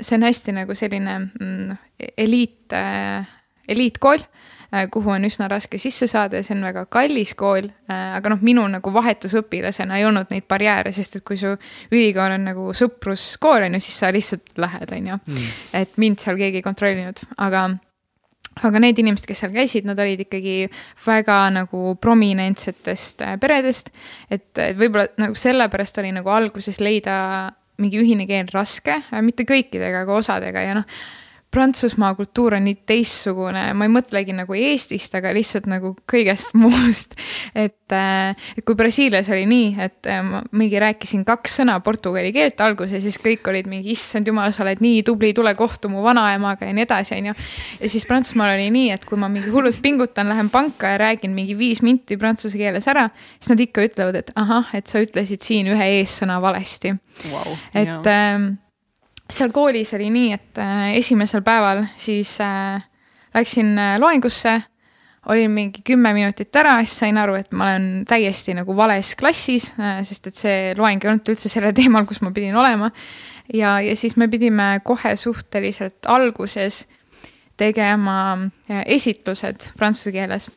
see 0.00 0.18
on 0.18 0.26
hästi 0.28 0.54
nagu 0.60 0.76
selline 0.76 1.18
mm, 1.24 1.78
eliit, 2.20 2.76
eliitkool, 3.68 4.24
kuhu 4.92 5.14
on 5.14 5.24
üsna 5.24 5.48
raske 5.48 5.78
sisse 5.80 6.06
saada 6.10 6.40
ja 6.40 6.44
see 6.44 6.56
on 6.56 6.66
väga 6.66 6.84
kallis 6.92 7.34
kool. 7.38 7.70
aga 7.88 8.34
noh, 8.34 8.42
minu 8.44 8.66
nagu 8.68 8.92
vahetusõpilasena 8.92 9.98
ei 9.98 10.04
olnud 10.04 10.32
neid 10.34 10.44
barjääre, 10.48 10.92
sest 10.92 11.16
et 11.16 11.24
kui 11.24 11.40
su 11.40 11.54
ülikool 11.90 12.36
on 12.36 12.48
nagu 12.50 12.70
sõpruskool 12.76 13.68
on 13.68 13.78
ju, 13.78 13.84
siis 13.84 14.00
sa 14.04 14.12
lihtsalt 14.12 14.56
lähed, 14.60 14.92
on 14.92 15.12
ju. 15.12 15.20
et 15.72 15.96
mind 15.96 16.20
seal 16.20 16.40
keegi 16.40 16.60
ei 16.60 16.66
kontrollinud, 16.66 17.24
aga 17.38 17.68
aga 18.66 18.80
need 18.82 18.98
inimesed, 18.98 19.26
kes 19.28 19.44
seal 19.44 19.54
käisid, 19.54 19.86
nad 19.88 19.98
olid 20.02 20.24
ikkagi 20.24 20.56
väga 21.04 21.38
nagu 21.54 21.94
prominentsetest 22.02 23.22
äh, 23.24 23.36
peredest. 23.40 23.92
et, 24.30 24.50
et 24.56 24.76
võib-olla 24.78 25.08
nagu 25.20 25.38
sellepärast 25.38 26.02
oli 26.02 26.12
nagu 26.16 26.32
alguses 26.32 26.80
leida 26.82 27.14
mingi 27.78 28.00
ühine 28.02 28.26
keel 28.26 28.50
raske, 28.50 28.98
mitte 29.22 29.46
kõikidega, 29.48 30.02
aga 30.02 30.18
osadega 30.18 30.66
ja 30.66 30.76
noh. 30.80 30.98
Prantsusmaa 31.50 32.10
kultuur 32.14 32.58
on 32.58 32.66
nii 32.68 32.76
teistsugune, 32.86 33.62
ma 33.72 33.86
ei 33.86 33.92
mõtlegi 33.92 34.34
nagu 34.36 34.52
Eestist, 34.52 35.14
aga 35.16 35.30
lihtsalt 35.32 35.64
nagu 35.70 35.94
kõigest 36.10 36.52
muust. 36.60 37.16
et, 37.56 37.94
et 37.94 38.66
kui 38.68 38.76
Brasiilias 38.76 39.30
oli 39.32 39.46
nii, 39.48 39.70
et 39.80 40.10
äh, 40.12 40.20
ma 40.24 40.42
mingi 40.60 40.76
rääkisin 40.82 41.24
kaks 41.28 41.56
sõna 41.62 41.78
portugali 41.84 42.34
keelt 42.36 42.60
alguses, 42.60 43.00
siis 43.04 43.16
kõik 43.22 43.48
olid 43.48 43.70
mingi, 43.70 43.96
issand 43.96 44.28
jumal, 44.28 44.52
sa 44.52 44.66
oled 44.66 44.84
nii 44.84 45.00
tubli, 45.08 45.32
tule 45.36 45.54
kohtu 45.56 45.88
mu 45.92 46.04
vanaemaga 46.04 46.68
ja 46.68 46.76
nii 46.76 46.84
edasi, 46.84 47.16
onju. 47.16 47.36
ja 47.80 47.92
siis 47.96 48.04
Prantsusmaal 48.10 48.58
oli 48.58 48.68
nii, 48.74 48.92
et 48.98 49.08
kui 49.08 49.16
ma 49.20 49.32
mingi 49.32 49.48
hullult 49.54 49.80
pingutan, 49.80 50.28
lähen 50.28 50.52
panka 50.52 50.92
ja 50.92 51.02
räägin 51.06 51.32
mingi 51.32 51.56
viis 51.56 51.80
minti 51.80 52.20
prantsuse 52.20 52.60
keeles 52.60 52.92
ära, 52.92 53.08
siis 53.38 53.54
nad 53.54 53.64
ikka 53.64 53.88
ütlevad, 53.88 54.20
et 54.20 54.32
ahah, 54.36 54.68
et 54.76 54.86
sa 54.86 55.00
ütlesid 55.00 55.40
siin 55.48 55.72
ühe 55.72 55.92
eessõna 56.02 56.42
valesti. 56.44 56.92
Wow. 57.32 57.56
et 57.74 58.06
äh, 58.06 58.36
seal 59.32 59.52
koolis 59.52 59.92
oli 59.96 60.08
nii, 60.12 60.32
et 60.36 60.60
äh, 60.62 60.88
esimesel 60.98 61.42
päeval 61.46 61.84
siis 61.96 62.38
äh, 62.44 62.82
läksin 63.34 63.74
äh, 63.78 63.96
loengusse, 64.00 64.58
olin 65.28 65.50
mingi 65.52 65.82
kümme 65.84 66.14
minutit 66.16 66.56
ära, 66.56 66.78
siis 66.84 66.96
sain 67.02 67.18
aru, 67.20 67.34
et 67.36 67.50
ma 67.52 67.66
olen 67.66 67.88
täiesti 68.08 68.54
nagu 68.56 68.76
vales 68.76 69.12
klassis 69.18 69.72
sest 69.76 70.30
et 70.30 70.38
see 70.38 70.60
loeng 70.78 71.02
ei 71.04 71.10
olnud 71.10 71.32
üldse 71.34 71.50
sellel 71.52 71.74
teemal, 71.78 72.06
kus 72.08 72.22
ma 72.24 72.32
pidin 72.32 72.56
olema. 72.56 72.90
ja, 73.52 73.78
ja 73.84 73.96
siis 73.96 74.16
me 74.16 74.30
pidime 74.32 74.78
kohe 74.84 75.16
suhteliselt 75.16 76.08
alguses 76.08 76.86
tegema 77.58 78.38
esitlused 78.86 79.72
prantsuse 79.76 80.14
keeles 80.14 80.48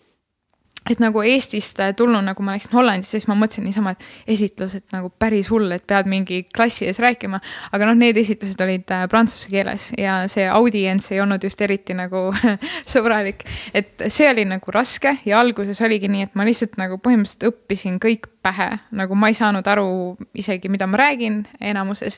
et 0.89 1.01
nagu 1.01 1.21
Eestist 1.21 1.77
tulnuna, 1.97 2.33
kui 2.33 2.45
ma 2.45 2.55
läksin 2.55 2.73
Hollandisse, 2.73 3.19
siis 3.19 3.27
ma 3.29 3.35
mõtlesin 3.37 3.67
niisama, 3.67 3.93
et 3.93 4.33
esitlused 4.33 4.87
nagu 4.95 5.11
päris 5.21 5.51
hull, 5.53 5.69
et 5.75 5.83
pead 5.87 6.09
mingi 6.09 6.41
klassi 6.49 6.87
ees 6.89 6.97
rääkima. 7.03 7.37
aga 7.71 7.89
noh, 7.89 7.97
need 7.99 8.17
esitlused 8.17 8.61
olid 8.65 8.89
äh, 8.93 9.05
prantsuse 9.11 9.51
keeles 9.51 9.91
ja 9.97 10.23
see 10.31 10.47
audients 10.49 11.11
ei 11.11 11.21
olnud 11.21 11.43
just 11.45 11.61
eriti 11.61 11.93
nagu 11.97 12.29
sõbralik. 12.93 13.45
et 13.77 14.07
see 14.07 14.29
oli 14.31 14.47
nagu 14.49 14.73
raske 14.73 15.17
ja 15.25 15.39
alguses 15.39 15.81
oligi 15.85 16.09
nii, 16.09 16.29
et 16.29 16.39
ma 16.39 16.47
lihtsalt 16.47 16.79
nagu 16.81 16.97
põhimõtteliselt 16.97 17.51
õppisin 17.51 17.99
kõik 18.01 18.25
pähe, 18.41 18.71
nagu 18.97 19.15
ma 19.15 19.29
ei 19.29 19.37
saanud 19.37 19.67
aru 19.69 20.17
isegi, 20.33 20.71
mida 20.73 20.87
ma 20.89 20.97
räägin 20.97 21.43
enamuses. 21.61 22.17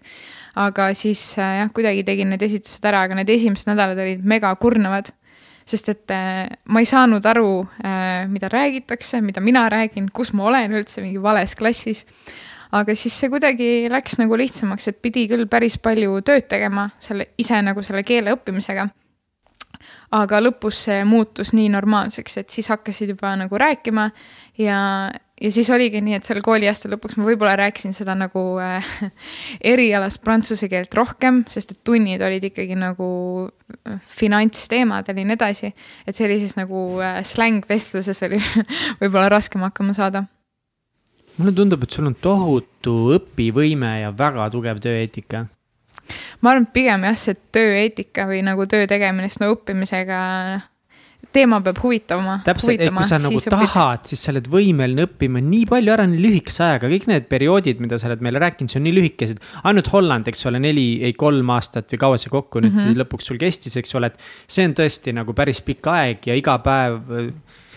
aga 0.56 0.94
siis 0.96 1.34
äh, 1.36 1.60
jah, 1.60 1.74
kuidagi 1.76 2.08
tegin 2.08 2.32
need 2.32 2.48
esitused 2.48 2.88
ära, 2.88 3.04
aga 3.04 3.20
need 3.20 3.36
esimesed 3.36 3.68
nädalad 3.74 4.00
olid 4.00 4.24
mega 4.24 4.56
kurnavad 4.56 5.12
sest 5.66 5.92
et 5.94 6.14
äh, 6.14 6.48
ma 6.66 6.82
ei 6.84 6.88
saanud 6.90 7.26
aru 7.26 7.64
äh,, 7.84 8.26
mida 8.32 8.50
räägitakse, 8.52 9.22
mida 9.22 9.42
mina 9.42 9.66
räägin, 9.72 10.10
kus 10.14 10.34
ma 10.34 10.48
olen 10.50 10.76
üldse 10.80 11.04
mingi 11.04 11.22
vales 11.22 11.56
klassis. 11.56 12.06
aga 12.74 12.96
siis 12.98 13.14
see 13.20 13.30
kuidagi 13.30 13.88
läks 13.92 14.18
nagu 14.18 14.38
lihtsamaks, 14.38 14.88
et 14.90 15.02
pidi 15.02 15.28
küll 15.30 15.46
päris 15.48 15.78
palju 15.78 16.22
tööd 16.26 16.48
tegema 16.50 16.90
selle 17.00 17.30
ise 17.38 17.62
nagu 17.62 17.84
selle 17.86 18.04
keele 18.04 18.34
õppimisega. 18.34 18.88
aga 20.12 20.40
lõpus 20.42 20.86
see 20.88 21.04
muutus 21.04 21.54
nii 21.54 21.70
normaalseks, 21.74 22.38
et 22.38 22.50
siis 22.50 22.70
hakkasid 22.70 23.16
juba 23.16 23.36
nagu 23.38 23.58
rääkima 23.58 24.10
ja, 24.58 24.80
ja 25.44 25.52
siis 25.52 25.70
oligi 25.74 26.02
nii, 26.02 26.16
et 26.18 26.28
selle 26.28 26.42
kooliaasta 26.44 26.90
lõpuks 26.94 27.18
ma 27.20 27.28
võib-olla 27.28 27.56
rääkisin 27.60 27.96
seda 27.96 28.16
nagu 28.18 28.42
äh, 28.64 28.92
erialast 29.74 30.22
prantsuse 30.24 30.70
keelt 30.72 30.94
rohkem, 30.96 31.44
sest 31.52 31.76
et 31.76 31.82
tunnid 31.86 32.24
olid 32.24 32.46
ikkagi 32.50 32.78
nagu 32.80 33.08
äh, 33.48 33.98
finantsteemadel 34.20 35.20
ja 35.20 35.28
nii 35.28 35.38
edasi. 35.38 35.74
et 36.08 36.16
sellises 36.16 36.56
nagu 36.60 36.86
äh, 37.04 37.20
slängvestluses 37.28 38.24
oli 38.30 38.40
võib-olla 39.02 39.28
raskem 39.34 39.66
hakkama 39.68 39.96
saada. 39.98 40.26
mulle 41.38 41.56
tundub, 41.56 41.84
et 41.84 41.92
sul 41.92 42.08
on 42.08 42.16
tohutu 42.16 42.96
õpivõime 43.18 44.00
ja 44.04 44.14
väga 44.16 44.50
tugev 44.54 44.80
tööeetika. 44.84 45.48
ma 46.42 46.54
arvan, 46.54 46.70
et 46.70 46.76
pigem 46.76 47.10
jah, 47.10 47.20
see 47.20 47.40
tööeetika 47.52 48.30
või 48.32 48.44
nagu 48.48 48.68
töö 48.70 48.88
tegemine, 48.88 49.28
sest 49.28 49.44
no 49.44 49.52
õppimisega 49.58 50.22
teema 51.34 51.60
peab 51.66 51.80
huvitama. 51.84 52.38
täpselt, 52.46 52.82
et 52.82 52.94
kui 52.94 53.08
sa 53.08 53.20
nagu 53.22 53.42
tahad, 53.54 54.06
siis 54.10 54.24
sa 54.26 54.32
oled 54.34 54.48
võimeline 54.54 55.08
õppima 55.08 55.42
nii 55.44 55.66
palju 55.70 55.94
ära 55.96 56.06
nii 56.10 56.22
lühikese 56.24 56.64
ajaga, 56.68 56.92
kõik 56.94 57.10
need 57.12 57.28
perioodid, 57.32 57.82
mida 57.84 58.00
sa 58.02 58.10
oled 58.12 58.24
meile 58.26 58.42
rääkinud, 58.44 58.72
see 58.72 58.82
on 58.82 58.88
nii 58.88 58.96
lühikesed. 59.00 59.42
ainult 59.64 59.92
Holland, 59.94 60.30
eks 60.32 60.46
ole, 60.50 60.62
neli, 60.64 60.88
ei 61.04 61.18
kolm 61.18 61.50
aastat 61.56 61.92
või 61.94 62.04
kaua 62.06 62.22
see 62.22 62.34
kokku 62.34 62.62
nüüd 62.62 62.74
mm 62.74 62.78
-hmm. 62.78 62.94
siis 62.94 63.02
lõpuks 63.02 63.32
sul 63.32 63.42
kestis, 63.42 63.78
eks 63.82 63.96
ole, 64.00 64.14
et 64.14 64.20
see 64.48 64.68
on 64.70 64.78
tõesti 64.78 65.16
nagu 65.16 65.34
päris 65.34 65.62
pikk 65.62 65.92
aeg 65.94 66.30
ja 66.30 66.38
iga 66.38 66.58
päev 66.64 67.02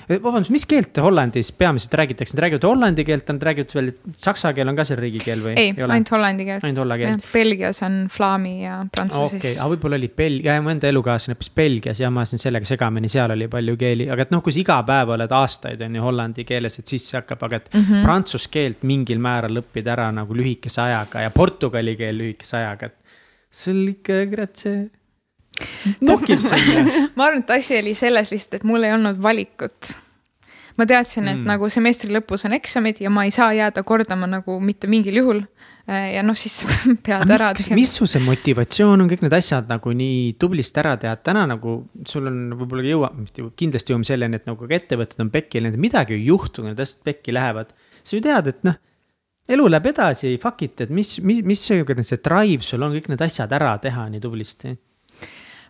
vabandust, 0.08 0.52
mis 0.54 0.64
keelt 0.68 0.98
Hollandis 1.02 1.50
peamiselt 1.56 1.94
räägitakse, 1.98 2.36
nad 2.36 2.44
räägivad 2.44 2.66
hollandi 2.68 3.04
keelt, 3.06 3.28
nad 3.32 3.42
räägivad 3.48 3.74
veel, 3.74 3.90
saksa 4.22 4.52
keel 4.56 4.70
on 4.70 4.78
ka 4.78 4.84
seal 4.86 5.00
riigikeel 5.02 5.42
või? 5.42 5.54
ei, 5.58 5.72
ei, 5.74 5.84
ainult 5.84 6.12
hollandi 6.14 6.46
keel. 6.46 6.60
ainult 6.62 6.82
holla 6.82 6.98
keel. 7.00 7.24
Belgias 7.32 7.82
on 7.86 7.98
flaami 8.12 8.54
ja 8.62 8.78
prantsuse 8.92 9.38
okei 9.38 9.38
okay., 9.40 9.54
aga 9.58 9.68
võib-olla 9.74 9.98
oli 10.00 10.10
Belgia, 10.22 10.58
mu 10.62 10.72
enda 10.72 10.90
elukaaslane 10.92 11.36
õppis 11.36 11.52
Belgias 11.58 12.02
ja 12.02 12.10
ma 12.14 12.22
ajasin 12.22 12.42
sellega 12.44 12.68
segamini, 12.68 13.10
seal 13.12 13.34
oli 13.34 13.48
palju 13.52 13.76
keeli, 13.80 14.08
aga 14.12 14.26
et 14.26 14.34
noh, 14.34 14.44
kui 14.44 14.54
sa 14.54 14.62
iga 14.62 14.78
päev 14.86 15.14
oled 15.16 15.36
aastaid 15.40 15.82
on 15.86 15.98
ju 15.98 16.04
hollandi 16.06 16.46
keeles, 16.48 16.78
et 16.80 16.94
siis 16.94 17.08
see 17.10 17.18
hakkab, 17.18 17.42
aga 17.48 17.62
et 17.62 17.72
mm. 17.72 17.80
-hmm. 17.88 18.06
prantsuse 18.06 18.52
keelt 18.52 18.86
mingil 18.86 19.22
määral 19.22 19.62
õppida 19.62 19.96
ära 19.96 20.10
nagu 20.14 20.36
lühikese 20.36 20.82
ajaga 20.86 21.26
ja 21.26 21.34
portugali 21.34 21.96
keel 21.98 22.22
lühikese 22.22 22.60
ajaga, 22.62 22.92
et 22.92 23.18
sul 23.50 23.82
ikka 23.88 24.22
kurat 24.30 24.56
see 24.56 24.86
nokib 26.00 26.40
sinna. 26.42 26.82
ma 27.16 27.28
arvan, 27.30 27.44
et 27.44 27.54
asi 27.58 27.78
oli 27.78 27.94
selles 27.98 28.32
lihtsalt, 28.34 28.60
et 28.60 28.66
mul 28.68 28.84
ei 28.86 28.92
olnud 28.96 29.22
valikut. 29.22 29.94
ma 30.76 30.84
teadsin, 30.84 31.24
et 31.30 31.38
Mm. 31.38 31.46
nagu 31.48 31.68
semestri 31.72 32.12
lõpus 32.12 32.44
on 32.44 32.52
eksamid 32.52 32.98
ja 33.00 33.08
ma 33.08 33.22
ei 33.24 33.30
saa 33.32 33.52
jääda 33.56 33.80
kordama 33.82 34.26
nagu 34.28 34.58
mitte 34.60 34.86
mingil 34.86 35.16
juhul. 35.22 35.40
ja 35.88 36.22
noh, 36.22 36.34
siis 36.36 36.66
pead 37.06 37.30
ära 37.30 37.52
miks, 37.52 37.62
tegema. 37.62 37.78
mis 37.78 37.92
su 37.94 38.06
see 38.10 38.20
motivatsioon 38.20 39.00
on 39.00 39.08
kõik 39.08 39.22
need 39.22 39.32
asjad 39.38 39.68
nagu 39.70 39.92
nii 39.94 40.34
tublisti 40.38 40.80
ära 40.82 40.96
teha, 41.00 41.12
et 41.14 41.22
täna 41.24 41.46
nagu 41.46 41.78
sul 42.04 42.26
on 42.26 42.40
võib-olla 42.58 42.82
jõua, 42.84 43.10
kindlasti 43.56 43.94
jõuame 43.94 44.04
selleni, 44.08 44.36
et 44.36 44.50
nagu 44.50 44.66
ka 44.66 44.74
ettevõtted 44.74 45.22
on 45.22 45.30
pekki 45.30 45.62
läinud, 45.62 45.78
midagi 45.80 46.18
ei 46.18 46.26
juhtu, 46.26 46.64
kui 46.64 46.72
need 46.72 46.82
asjad 46.82 47.06
pekki 47.06 47.32
lähevad. 47.32 47.70
sa 48.02 48.16
ju 48.16 48.20
tead, 48.26 48.46
et 48.50 48.66
noh, 48.66 48.76
elu 49.48 49.68
läheb 49.70 49.86
edasi, 49.92 50.34
fuck 50.42 50.62
it, 50.66 50.80
et 50.80 50.90
mis, 50.90 51.20
mis, 51.22 51.40
mis 51.46 51.62
see, 51.62 51.84
see 52.02 52.18
drive 52.18 52.66
sul 52.66 52.82
on 52.82 52.92
kõik 52.98 53.08
need 53.08 53.22
asjad 53.22 53.52
ära 53.54 53.76
teha 53.78 54.08
nii 54.10 54.20
tublisti 54.20 54.74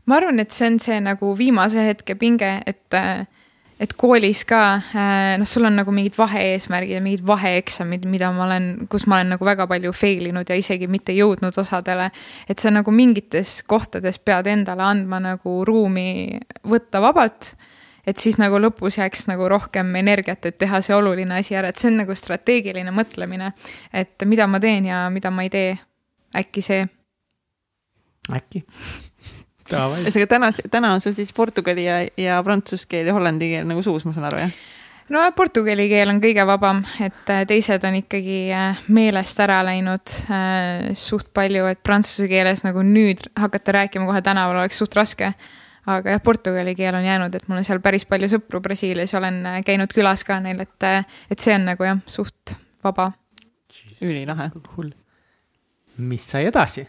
ma 0.07 0.20
arvan, 0.20 0.40
et 0.40 0.54
see 0.54 0.68
on 0.70 0.78
see 0.82 1.00
nagu 1.02 1.32
viimase 1.38 1.82
hetke 1.82 2.14
pinge, 2.18 2.50
et, 2.66 2.96
et 3.80 3.94
koolis 3.98 4.44
ka 4.48 4.61
noh, 5.40 5.48
sul 5.48 5.66
on 5.68 5.78
nagu 5.80 5.94
mingid 5.94 6.16
vahe-eesmärgid 6.18 6.96
ja 6.96 7.04
mingid 7.04 7.24
vaheeksamid, 7.26 8.07
mida 8.11 8.30
ma 8.34 8.46
olen, 8.46 8.68
kus 8.90 9.07
ma 9.11 9.18
olen 9.18 9.34
nagu 9.34 9.46
väga 9.46 9.66
palju 9.70 9.94
fail 9.96 10.28
inud 10.30 10.50
ja 10.50 10.59
isegi 10.59 10.88
mitte 10.90 11.14
jõudnud 11.16 11.59
osadele. 11.62 12.11
et 12.48 12.59
sa 12.59 12.70
nagu 12.70 12.94
mingites 12.94 13.62
kohtades 13.66 14.18
pead 14.18 14.46
endale 14.52 14.86
andma 14.86 15.20
nagu 15.32 15.62
ruumi 15.66 16.38
võtta 16.64 17.02
vabalt 17.02 17.54
et 18.07 18.22
siis 18.22 18.38
nagu 18.38 18.61
lõpus 18.62 19.00
jääks 19.00 19.26
nagu 19.26 19.48
rohkem 19.50 19.90
energiat, 19.98 20.46
et 20.46 20.59
teha 20.59 20.80
see 20.84 20.94
oluline 20.94 21.40
asi 21.40 21.57
ära, 21.59 21.72
et 21.72 21.80
see 21.82 21.90
on 21.90 21.98
nagu 22.04 22.14
strateegiline 22.14 22.94
mõtlemine. 22.94 23.52
et 23.92 24.22
mida 24.24 24.46
ma 24.46 24.61
teen 24.62 24.86
ja 24.86 25.09
mida 25.11 25.30
ma 25.30 25.42
ei 25.42 25.50
tee. 25.50 25.76
äkki 26.36 26.62
see. 26.62 26.86
äkki 28.30 28.64
ühesõnaga 29.73 30.31
täna, 30.31 30.51
täna 30.71 30.95
on 30.95 31.03
sul 31.05 31.14
siis 31.17 31.33
portugali 31.37 31.87
ja, 31.87 32.01
ja 32.21 32.41
prantsuse 32.47 32.89
keel 32.91 33.11
ja 33.11 33.14
hollandi 33.17 33.51
keel 33.55 33.69
nagu 33.69 33.83
suus, 33.83 34.07
ma 34.07 34.14
saan 34.17 34.29
aru, 34.31 34.47
jah? 34.47 34.57
no 35.12 35.23
portugali 35.37 35.87
keel 35.91 36.11
on 36.11 36.21
kõige 36.23 36.47
vabam, 36.49 36.83
et 37.03 37.33
äh, 37.33 37.45
teised 37.49 37.85
on 37.87 37.99
ikkagi 38.01 38.39
äh, 38.55 38.81
meelest 38.95 39.41
ära 39.43 39.61
läinud 39.67 40.14
äh, 40.33 40.91
suht 40.99 41.31
palju, 41.37 41.67
et 41.71 41.83
prantsuse 41.87 42.29
keeles 42.31 42.64
nagu 42.67 42.83
nüüd 42.87 43.23
hakata 43.39 43.77
rääkima 43.81 44.09
kohe 44.09 44.23
tänaval 44.27 44.64
oleks 44.64 44.83
suht 44.83 44.97
raske. 44.99 45.33
aga 45.87 46.17
jah, 46.17 46.23
portugali 46.23 46.75
keel 46.75 46.97
on 46.99 47.07
jäänud, 47.07 47.35
et 47.35 47.47
mul 47.49 47.61
on 47.61 47.67
seal 47.67 47.79
päris 47.83 48.05
palju 48.11 48.29
sõpru 48.33 48.61
Brasiilias, 48.62 49.14
olen 49.14 49.45
käinud 49.67 49.93
külas 49.95 50.25
ka 50.27 50.41
neil, 50.43 50.64
et, 50.64 50.89
et 51.31 51.39
see 51.39 51.55
on 51.55 51.69
nagu 51.71 51.87
jah, 51.87 52.01
suht 52.11 52.57
vaba. 52.83 53.12
ülilahe. 54.03 54.51
mis 55.97 56.27
sai 56.27 56.47
edasi? 56.51 56.89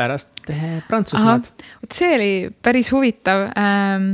Pärast 0.00 0.50
Prantsusmaad. 0.88 1.48
vot 1.84 1.96
see 1.96 2.10
oli 2.16 2.32
päris 2.62 2.90
huvitav 2.94 3.48
ähm,. 3.52 4.12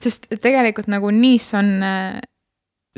sest 0.00 0.28
tegelikult 0.42 0.90
nagu 0.92 1.10
Nice 1.14 1.56
on 1.56 1.74
äh, 1.86 2.20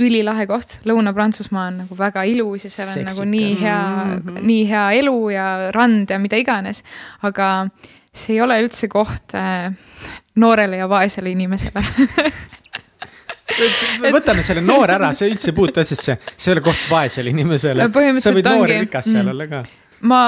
ülilahe 0.01 0.49
koht, 0.51 0.79
Lõuna-Prantsusmaa 0.89 1.69
on 1.71 1.77
nagu 1.85 1.99
väga 1.99 2.25
ilus 2.27 2.65
ja 2.67 2.71
seal 2.71 2.89
on 2.89 2.97
Seksikas. 2.97 3.19
nagu 3.19 3.29
nii 3.31 3.53
hea 3.61 3.83
mm, 3.83 4.17
-hmm. 4.17 4.41
nii 4.51 4.65
hea 4.71 4.87
elu 5.03 5.19
ja 5.31 5.47
rand 5.75 6.11
ja 6.11 6.19
mida 6.19 6.37
iganes. 6.37 6.83
aga 7.23 7.69
see 8.15 8.35
ei 8.35 8.41
ole 8.41 8.59
üldse 8.63 8.89
koht 8.89 9.35
äh, 9.39 9.71
noorele 10.37 10.83
ja 10.83 10.89
vaesele 10.89 11.31
inimesele 11.31 11.85
võtame 14.15 14.43
selle 14.43 14.63
noore 14.65 14.97
ära, 14.97 15.13
see 15.17 15.29
üldse 15.31 15.53
ei 15.53 15.57
puutu 15.57 15.83
asjasse, 15.83 16.17
see 16.37 16.51
ei 16.51 16.57
ole 16.57 16.65
koht 16.65 16.87
vaesele 16.91 17.31
inimesele. 17.31 17.89
sa 18.23 18.33
võid 18.35 18.49
noor 18.49 18.71
ja 18.71 18.81
rikas 18.85 19.11
seal 19.11 19.25
mm. 19.25 19.33
olla 19.35 19.47
ka. 19.51 19.65
ma 20.11 20.21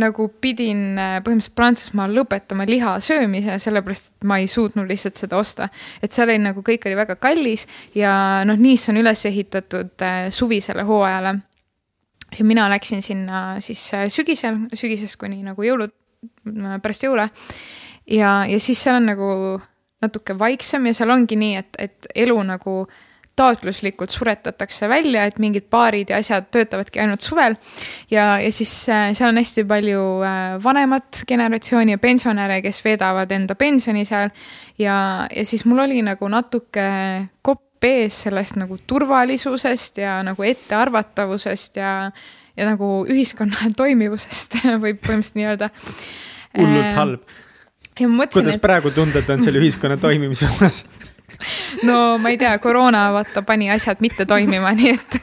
nagu 0.00 0.26
pidin 0.40 0.98
äh, 0.98 1.16
põhimõtteliselt 1.24 1.56
Prantsusmaal 1.58 2.14
lõpetama 2.16 2.64
liha 2.68 2.94
söömise, 3.04 3.58
sellepärast 3.60 4.10
et 4.10 4.26
ma 4.28 4.38
ei 4.40 4.48
suutnud 4.48 4.88
lihtsalt 4.88 5.20
seda 5.20 5.36
osta. 5.40 5.68
et 6.02 6.12
seal 6.12 6.30
oli 6.30 6.40
nagu 6.40 6.64
kõik 6.64 6.86
oli 6.88 6.96
väga 6.96 7.16
kallis 7.20 7.66
ja 7.94 8.42
noh, 8.48 8.56
Nice 8.56 8.92
on 8.92 9.00
üles 9.02 9.24
ehitatud 9.28 10.04
äh, 10.06 10.30
suvisele 10.30 10.86
hooajale. 10.88 11.34
ja 12.38 12.44
mina 12.44 12.68
läksin 12.72 13.02
sinna 13.02 13.60
siis 13.60 13.84
äh, 13.94 14.08
sügisel, 14.08 14.66
sügisest 14.74 15.18
kuni 15.20 15.42
nagu 15.42 15.62
jõulud, 15.62 15.92
pärast 16.82 17.04
jõule. 17.04 17.28
ja, 18.06 18.42
ja 18.48 18.60
siis 18.60 18.82
seal 18.82 18.96
on 18.96 19.06
nagu 19.12 19.30
natuke 20.02 20.38
vaiksem 20.38 20.86
ja 20.86 20.94
seal 20.94 21.10
ongi 21.10 21.36
nii, 21.36 21.56
et, 21.56 21.76
et 21.78 22.12
elu 22.24 22.42
nagu 22.42 22.82
äh, 22.88 23.08
taotluslikult 23.36 24.12
suretatakse 24.12 24.88
välja, 24.88 25.24
et 25.24 25.38
mingid 25.40 25.68
baarid 25.72 26.10
ja 26.12 26.18
asjad 26.20 26.50
töötavadki 26.52 27.00
ainult 27.00 27.24
suvel. 27.24 27.56
ja, 28.10 28.38
ja 28.40 28.52
siis 28.52 28.72
äh, 28.92 29.10
seal 29.16 29.32
on 29.32 29.40
hästi 29.40 29.64
palju 29.68 30.02
äh, 30.26 30.56
vanemat 30.62 31.22
generatsiooni 31.28 31.96
ja 31.96 31.98
pensionäre, 31.98 32.60
kes 32.62 32.82
veedavad 32.84 33.32
enda 33.32 33.54
pensioni 33.54 34.04
seal. 34.04 34.30
ja, 34.78 34.96
ja 35.36 35.46
siis 35.46 35.64
mul 35.64 35.84
oli 35.86 36.02
nagu 36.04 36.28
natuke 36.28 36.88
kopp 37.42 37.84
ees 37.84 38.22
sellest 38.26 38.56
nagu 38.60 38.78
turvalisusest 38.86 39.98
ja 39.98 40.20
nagu 40.22 40.44
ettearvatavusest 40.46 41.80
ja, 41.80 41.94
ja 42.56 42.68
nagu 42.68 42.90
ühiskonna 43.08 43.72
toimivusest 43.80 44.60
võib 44.82 45.00
põhimõtteliselt 45.00 45.40
nii 45.40 45.48
öelda. 45.54 45.70
hullult 46.58 46.84
äh, 46.84 46.98
halb. 47.00 47.40
kuidas 47.96 48.58
et... 48.58 48.62
praegu 48.62 48.92
tunded 48.92 49.32
on 49.32 49.42
selle 49.42 49.64
ühiskonna 49.64 49.96
toimimise 49.96 50.52
osas 50.52 50.84
no 51.88 52.18
ma 52.22 52.32
ei 52.32 52.38
tea, 52.40 52.56
koroona 52.62 53.08
vaata 53.14 53.42
pani 53.46 53.70
asjad 53.72 54.02
mitte 54.04 54.26
toimima, 54.28 54.72
nii 54.76 54.92
et 54.94 55.18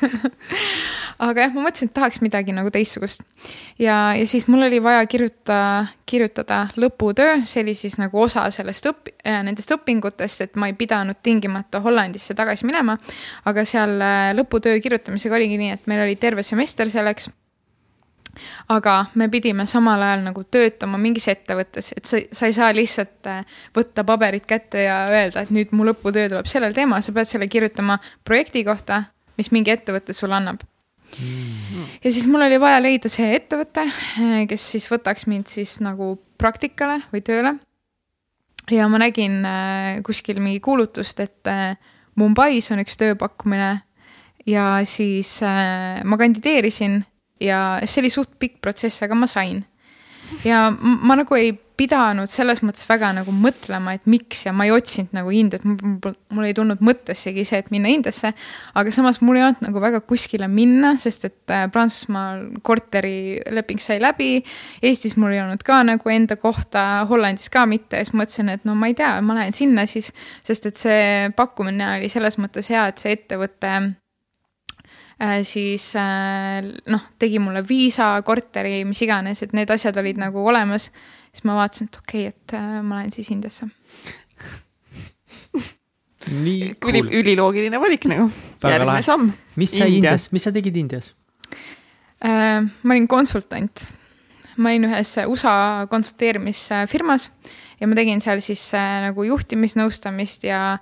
aga 1.30 1.45
jah, 1.45 1.55
ma 1.55 1.66
mõtlesin, 1.66 1.89
et 1.89 1.95
tahaks 1.95 2.22
midagi 2.24 2.55
nagu 2.55 2.72
teistsugust. 2.74 3.24
ja, 3.80 4.16
ja 4.16 4.28
siis 4.28 4.47
mul 4.47 4.68
oli 4.70 4.80
vaja 4.84 5.05
kirjutada, 5.10 5.89
kirjutada 6.10 6.62
lõputöö, 6.80 7.41
see 7.49 7.64
oli 7.66 7.76
siis 7.78 7.99
nagu 7.99 8.22
osa 8.22 8.45
sellest 8.55 8.88
õpi- 8.91 9.16
äh,, 9.26 9.41
nendest 9.45 9.72
õpingutest, 9.76 10.47
et 10.47 10.55
ma 10.55 10.72
ei 10.72 10.78
pidanud 10.80 11.20
tingimata 11.24 11.84
Hollandisse 11.84 12.36
tagasi 12.38 12.68
minema. 12.70 12.97
aga 13.45 13.66
seal 13.68 13.99
äh, 13.99 14.32
lõputöö 14.38 14.80
kirjutamisega 14.84 15.36
oligi 15.36 15.60
nii, 15.60 15.76
et 15.76 15.91
meil 15.91 16.05
oli 16.07 16.16
terve 16.16 16.43
semester 16.43 16.89
selleks 16.89 17.30
aga 18.70 18.96
me 19.20 19.30
pidime 19.32 19.66
samal 19.70 20.02
ajal 20.06 20.24
nagu 20.28 20.44
töötama 20.52 21.00
mingis 21.02 21.28
ettevõttes, 21.32 21.92
et 21.98 22.10
sa, 22.10 22.20
sa 22.36 22.50
ei 22.50 22.56
saa 22.56 22.72
lihtsalt 22.76 23.30
äh, 23.30 23.46
võtta 23.76 24.06
paberit 24.08 24.46
kätte 24.50 24.84
ja 24.86 25.02
öelda, 25.12 25.44
et 25.44 25.54
nüüd 25.54 25.74
mu 25.76 25.88
lõputöö 25.88 26.30
tuleb 26.32 26.50
sellel 26.50 26.76
teemal, 26.78 27.04
sa 27.06 27.16
pead 27.16 27.30
selle 27.30 27.50
kirjutama 27.52 28.00
projekti 28.28 28.64
kohta, 28.68 29.04
mis 29.40 29.52
mingi 29.56 29.74
ettevõte 29.74 30.16
sulle 30.16 30.38
annab. 30.40 30.66
Mm.. 31.10 31.86
ja 32.04 32.12
siis 32.14 32.28
mul 32.30 32.46
oli 32.46 32.60
vaja 32.62 32.84
leida 32.84 33.10
see 33.10 33.32
ettevõte, 33.34 33.88
äh, 34.22 34.42
kes 34.50 34.68
siis 34.76 34.86
võtaks 34.92 35.26
mind 35.30 35.50
siis 35.50 35.80
nagu 35.82 36.14
praktikale 36.38 37.00
või 37.14 37.24
tööle. 37.26 37.56
ja 38.70 38.86
ma 38.88 39.02
nägin 39.02 39.40
äh, 39.46 40.02
kuskil 40.06 40.42
mingi 40.44 40.62
kuulutust, 40.62 41.20
et 41.20 41.54
Mumbais 42.20 42.66
on 42.74 42.82
üks 42.84 42.98
tööpakkumine. 43.00 43.78
Ja 44.50 44.82
siis 44.88 45.38
ma 45.40 46.18
kandideerisin 46.20 46.98
ja 47.40 47.80
see 47.86 48.04
oli 48.04 48.14
suht 48.14 48.36
pikk 48.40 48.60
protsess, 48.62 49.04
aga 49.06 49.16
ma 49.16 49.28
sain. 49.28 49.64
ja 50.46 50.70
ma 50.80 51.16
nagu 51.18 51.36
ei 51.36 51.56
pidanud 51.80 52.30
selles 52.32 52.60
mõttes 52.66 52.84
väga 52.90 53.12
nagu 53.16 53.32
mõtlema, 53.34 53.94
et 53.96 54.08
miks 54.10 54.44
ja 54.46 54.54
ma 54.56 54.66
ei 54.68 54.74
otsinud 54.76 55.14
nagu 55.16 55.32
Indiat, 55.34 55.64
mul 55.64 56.48
ei 56.48 56.56
tulnud 56.58 56.82
mõttessegi 56.84 57.46
see, 57.48 57.62
et 57.64 57.70
minna 57.74 57.92
Indiasse. 57.92 58.34
aga 58.76 58.94
samas 58.94 59.22
mul 59.24 59.40
ei 59.40 59.46
olnud 59.48 59.64
nagu 59.64 59.84
väga 59.84 60.02
kuskile 60.08 60.50
minna, 60.52 60.96
sest 61.00 61.26
et 61.30 61.56
äh, 61.56 61.68
Prantsusmaal 61.72 62.60
korterileping 62.66 63.80
sai 63.84 64.00
läbi. 64.04 64.44
Eestis 64.84 65.16
mul 65.20 65.38
ei 65.38 65.44
olnud 65.44 65.64
ka 65.66 65.80
nagu 65.88 66.12
enda 66.14 66.36
kohta, 66.40 67.06
Hollandis 67.10 67.50
ka 67.54 67.66
mitte 67.70 68.04
siis 68.04 68.16
mõtlesin, 68.18 68.52
et 68.58 68.68
no 68.68 68.76
ma 68.76 68.92
ei 68.92 68.98
tea, 69.00 69.16
ma 69.24 69.40
lähen 69.40 69.56
sinna 69.56 69.88
siis. 69.90 70.12
sest 70.44 70.68
et 70.70 70.80
see 70.80 71.32
pakkumine 71.36 71.96
oli 71.96 72.12
selles 72.12 72.40
mõttes 72.42 72.70
hea, 72.74 72.90
et 72.92 73.00
see 73.00 73.16
ettevõte 73.16 73.76
siis 75.44 75.92
äh, 76.00 76.64
noh, 76.88 77.02
tegi 77.20 77.40
mulle 77.44 77.64
viisa, 77.68 78.14
korteri, 78.26 78.86
mis 78.88 79.02
iganes, 79.04 79.44
et 79.44 79.54
need 79.58 79.70
asjad 79.74 79.98
olid 80.00 80.18
nagu 80.22 80.46
olemas. 80.48 80.90
siis 81.34 81.46
ma 81.46 81.58
vaatasin, 81.60 81.90
et 81.92 82.00
okei 82.00 82.28
okay,, 82.28 82.34
et 82.34 82.54
äh, 82.58 82.82
ma 82.84 83.02
lähen 83.02 83.12
siis 83.12 83.32
Indiasse. 83.34 83.68
nii 86.46 86.74
cool. 86.84 86.94
üli, 86.94 87.20
üliloogiline 87.20 87.82
valik 87.82 88.06
nagu. 88.12 88.30
järgmine 88.64 89.04
samm. 89.04 89.32
mis 89.56 89.78
sa 89.78 89.86
Indias, 89.86 90.32
mis 90.32 90.48
sa 90.48 90.52
tegid 90.56 90.78
Indias? 90.78 91.14
ma 92.20 92.92
olin 92.92 93.08
konsultant. 93.08 93.88
ma 94.58 94.70
olin 94.72 94.90
ühes 94.90 95.16
USA 95.28 95.88
konsulteerimisfirmas 95.92 97.32
ja 97.80 97.88
ma 97.88 97.96
tegin 97.96 98.22
seal 98.24 98.40
siis 98.44 98.72
nagu 98.76 99.24
juhtimisnõustamist 99.24 100.44
ja 100.48 100.78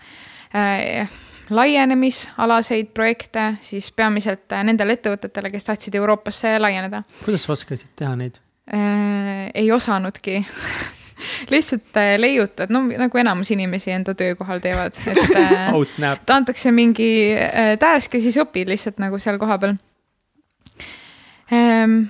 äh, 0.53 1.09
laienemisalaseid 1.49 2.91
projekte 2.93 3.53
siis 3.61 3.91
peamiselt 3.91 4.51
nendele 4.63 4.97
ettevõtetele, 4.97 5.51
kes 5.53 5.69
tahtsid 5.69 5.95
Euroopasse 5.95 6.57
laieneda. 6.59 7.03
kuidas 7.23 7.47
sa 7.47 7.53
oskasid 7.55 7.93
teha 7.95 8.15
neid 8.19 8.39
äh,? 8.73 9.51
ei 9.53 9.71
osanudki 9.71 10.41
lihtsalt 11.53 11.97
äh, 11.97 12.15
leiutad, 12.19 12.71
no 12.73 12.83
nagu 12.87 13.17
enamus 13.17 13.51
inimesi 13.51 13.91
enda 13.91 14.13
töökohal 14.17 14.61
teevad, 14.63 14.97
et 15.07 15.35
äh, 15.35 15.73
oh, 15.75 15.83
snap. 15.87 16.29
antakse 16.29 16.71
mingi 16.71 17.09
äh, 17.33 17.75
task 17.79 18.17
ja 18.17 18.21
siis 18.21 18.37
õpid 18.41 18.69
lihtsalt 18.71 19.01
nagu 19.01 19.19
seal 19.21 19.39
kohapeal 19.41 19.77
ähm, 21.53 22.03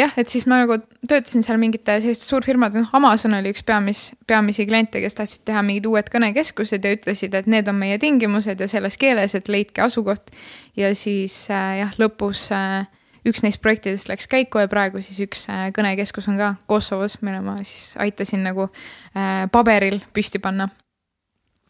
jah, 0.00 0.14
et 0.20 0.32
siis 0.32 0.46
ma 0.50 0.60
nagu 0.62 0.78
töötasin 1.08 1.44
seal 1.46 1.60
mingite 1.60 1.98
selliste 2.02 2.28
suurfirmade, 2.28 2.82
noh, 2.82 2.94
Amazon 2.96 3.36
oli 3.38 3.52
üks 3.54 3.64
peamis, 3.66 4.10
peamisi 4.28 4.66
kliente, 4.68 5.02
kes 5.02 5.18
tahtsid 5.18 5.44
teha 5.50 5.62
mingid 5.66 5.88
uued 5.90 6.08
kõnekeskused 6.12 6.84
ja 6.86 6.94
ütlesid, 6.96 7.36
et 7.36 7.50
need 7.50 7.68
on 7.70 7.78
meie 7.80 7.98
tingimused 8.02 8.60
ja 8.60 8.70
selles 8.70 8.98
keeles, 9.00 9.36
et 9.36 9.50
leidke 9.52 9.84
asukoht. 9.86 10.32
ja 10.76 10.94
siis 10.94 11.42
äh, 11.52 11.80
jah, 11.82 11.94
lõpus 12.00 12.48
äh, 12.56 12.88
üks 13.26 13.42
neist 13.44 13.60
projektidest 13.62 14.08
läks 14.10 14.28
käiku 14.30 14.62
ja 14.62 14.70
praegu 14.70 15.02
siis 15.04 15.20
üks 15.24 15.46
äh, 15.52 15.68
kõnekeskus 15.76 16.28
on 16.32 16.38
ka 16.40 16.54
Kosovos, 16.70 17.20
mille 17.24 17.42
ma 17.44 17.58
siis 17.62 17.94
aitasin 18.00 18.44
nagu 18.46 18.68
äh, 18.68 19.46
paberil 19.52 20.00
püsti 20.16 20.40
panna 20.42 20.70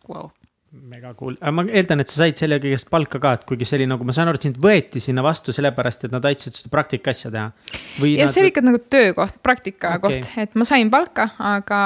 wow.. 0.08 0.30
Mega 0.70 1.14
cool, 1.18 1.34
aga 1.40 1.50
ma 1.54 1.64
eeldan, 1.66 2.02
et 2.02 2.10
sa 2.10 2.20
said 2.22 2.38
selle 2.38 2.60
kõigest 2.62 2.90
palka 2.92 3.18
ka, 3.22 3.32
et 3.38 3.46
kuigi 3.48 3.66
see 3.66 3.80
oli 3.80 3.88
nagu, 3.90 4.06
ma 4.06 4.14
saan 4.14 4.30
aru, 4.30 4.38
et 4.38 4.46
sind 4.46 4.60
võeti 4.62 5.02
sinna 5.02 5.24
vastu 5.26 5.54
sellepärast, 5.54 6.06
et 6.06 6.14
nad 6.14 6.28
aitasid 6.30 6.60
seda 6.60 6.70
praktika 6.70 7.10
asja 7.14 7.32
teha. 7.34 7.48
ja 8.06 8.28
nad... 8.28 8.34
see 8.34 8.44
oli 8.44 8.52
ikka 8.52 8.62
nagu 8.62 8.78
töökoht, 8.86 9.40
praktika 9.42 9.96
okay. 9.98 10.20
koht, 10.20 10.30
et 10.44 10.54
ma 10.54 10.68
sain 10.68 10.92
palka, 10.92 11.32
aga 11.50 11.80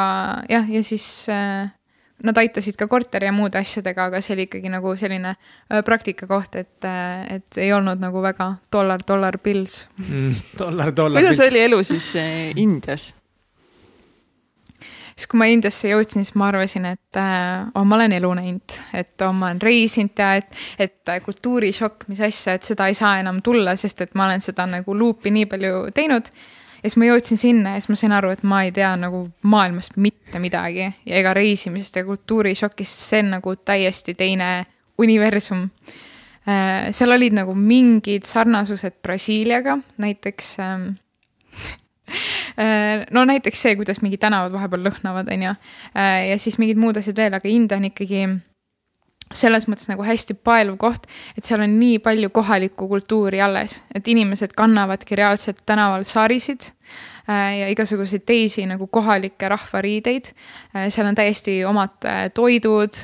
jah, 0.53 0.69
ja 0.69 0.85
siis 0.85 1.07
äh, 1.33 1.65
nad 2.29 2.39
aitasid 2.45 2.77
ka 2.81 2.89
korteri 2.91 3.29
ja 3.29 3.35
muude 3.35 3.59
asjadega, 3.61 4.11
aga 4.11 4.21
see 4.25 4.37
oli 4.37 4.49
ikkagi 4.51 4.73
nagu 4.73 4.95
selline 5.01 5.35
äh, 5.35 5.81
praktikakoht, 5.87 6.61
et, 6.61 6.77
äh, 6.85 7.39
et 7.39 7.61
ei 7.65 7.73
olnud 7.73 8.05
nagu 8.05 8.23
väga 8.25 8.55
dollar, 8.73 9.03
dollar 9.09 9.41
bills 9.41 9.85
mm,. 9.97 10.41
dollar, 10.61 10.93
dollar. 10.97 11.25
kuidas 11.25 11.45
oli 11.49 11.65
elu 11.65 11.83
siis 11.89 12.13
äh, 12.21 12.51
Indias? 12.61 13.15
Siis 15.15 15.29
kui 15.31 15.39
ma 15.39 15.47
Indiasse 15.51 15.91
jõudsin, 15.91 16.25
siis 16.25 16.35
ma 16.39 16.49
arvasin, 16.51 16.89
et 16.95 17.19
äh, 17.21 17.69
oh, 17.75 17.87
ma 17.87 17.99
olen 17.99 18.17
elu 18.17 18.33
näinud, 18.39 18.77
et 18.97 19.25
oh, 19.27 19.35
ma 19.37 19.51
olen 19.51 19.63
reisinud 19.63 20.19
ja 20.19 20.35
et, 20.41 20.49
et 20.79 21.13
äh, 21.13 21.21
kultuurishokk, 21.25 22.09
mis 22.11 22.23
asja, 22.25 22.57
et 22.59 22.67
seda 22.67 22.89
ei 22.91 22.99
saa 22.99 23.19
enam 23.23 23.41
tulla, 23.45 23.77
sest 23.81 24.05
et 24.05 24.15
ma 24.19 24.29
olen 24.29 24.45
seda 24.45 24.67
nagu 24.71 24.97
luupi 24.99 25.33
nii 25.35 25.49
palju 25.51 25.85
teinud. 25.95 26.31
ja 26.83 26.89
siis 26.91 26.99
ma 27.01 27.11
jõudsin 27.11 27.41
sinna 27.41 27.77
ja 27.77 27.83
siis 27.83 27.93
ma 27.93 28.01
sain 28.01 28.17
aru, 28.17 28.33
et 28.35 28.43
ma 28.43 28.65
ei 28.67 28.73
tea 28.75 28.95
nagu 29.01 29.27
maailmast 29.43 29.97
mitte 29.97 30.43
midagi 30.43 30.89
ja 31.07 31.21
ega 31.21 31.35
reisimisest 31.37 32.01
ja 32.01 32.05
kultuurishokist, 32.09 33.07
see 33.11 33.23
on 33.25 33.37
nagu 33.39 33.57
täiesti 33.57 34.17
teine 34.19 34.67
universum 34.99 35.69
äh,. 36.49 36.91
seal 36.93 37.15
olid 37.15 37.39
nagu 37.39 37.55
mingid 37.55 38.27
sarnasused 38.29 39.01
Brasiiliaga, 39.03 39.79
näiteks 39.99 40.57
ähm, 40.61 40.93
Äh, 40.93 41.04
no 43.11 43.25
näiteks 43.25 43.63
see, 43.67 43.77
kuidas 43.77 44.03
mingid 44.05 44.23
tänavad 44.23 44.53
vahepeal 44.55 44.85
lõhnavad, 44.89 45.31
on 45.33 45.47
ju. 45.49 45.55
Äh, 45.97 46.19
ja 46.31 46.41
siis 46.41 46.59
mingid 46.61 46.81
muud 46.81 46.99
asjad 47.01 47.17
veel, 47.19 47.37
aga 47.37 47.51
India 47.51 47.79
on 47.81 47.89
ikkagi 47.91 48.27
selles 49.35 49.65
mõttes 49.67 49.89
nagu 49.91 50.05
hästi 50.07 50.37
paeluv 50.47 50.77
koht, 50.79 51.09
et 51.35 51.47
seal 51.47 51.65
on 51.65 51.73
nii 51.81 51.99
palju 52.05 52.29
kohalikku 52.35 52.87
kultuuri 52.91 53.41
alles, 53.43 53.81
et 53.95 54.07
inimesed 54.09 54.53
kannavadki 54.55 55.17
reaalselt 55.19 55.65
tänaval 55.67 56.05
sarisid 56.07 56.69
äh, 56.69 57.65
ja 57.65 57.73
igasuguseid 57.73 58.27
teisi 58.29 58.67
nagu 58.71 58.87
kohalikke 58.87 59.49
rahvariideid. 59.51 60.31
seal 60.89 61.09
on 61.09 61.19
täiesti 61.19 61.63
omad 61.67 62.07
toidud, 62.35 63.01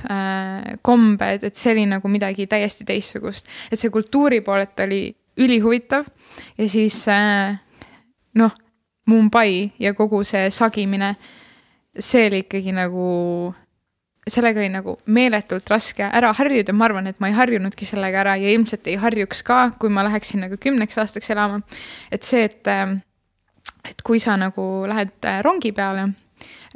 kombed, 0.83 1.49
et 1.49 1.57
see 1.57 1.75
oli 1.75 1.89
nagu 1.91 2.09
midagi 2.13 2.47
täiesti 2.47 2.87
teistsugust, 2.87 3.49
et 3.73 3.81
see 3.81 3.91
kultuuri 3.91 4.45
poolelt 4.47 4.87
oli 4.87 5.09
ülihuvitav 5.41 6.05
ja 6.59 6.69
siis 6.69 7.07
noh 8.39 8.59
Mumbai 9.09 9.73
ja 9.81 9.95
kogu 9.97 10.23
see 10.27 10.51
sagimine, 10.53 11.15
see 11.99 12.27
oli 12.29 12.43
ikkagi 12.45 12.73
nagu, 12.77 13.05
sellega 14.29 14.61
oli 14.61 14.71
nagu 14.73 14.97
meeletult 15.11 15.71
raske 15.73 16.05
ära 16.07 16.33
harjuda, 16.37 16.75
ma 16.77 16.87
arvan, 16.89 17.09
et 17.11 17.21
ma 17.23 17.31
ei 17.31 17.37
harjunudki 17.39 17.89
sellega 17.89 18.21
ära 18.23 18.37
ja 18.39 18.53
ilmselt 18.53 18.87
ei 18.91 18.99
harjuks 19.01 19.43
ka, 19.47 19.61
kui 19.81 19.93
ma 19.93 20.05
läheksin 20.07 20.45
nagu 20.45 20.59
kümneks 20.61 21.01
aastaks 21.01 21.33
elama. 21.33 21.63
et 22.13 22.27
see, 22.27 22.45
et, 22.45 22.73
et 23.89 24.05
kui 24.07 24.21
sa 24.23 24.37
nagu 24.41 24.87
lähed 24.91 25.17
äh, 25.25 25.41
rongi 25.47 25.73
peale, 25.73 26.11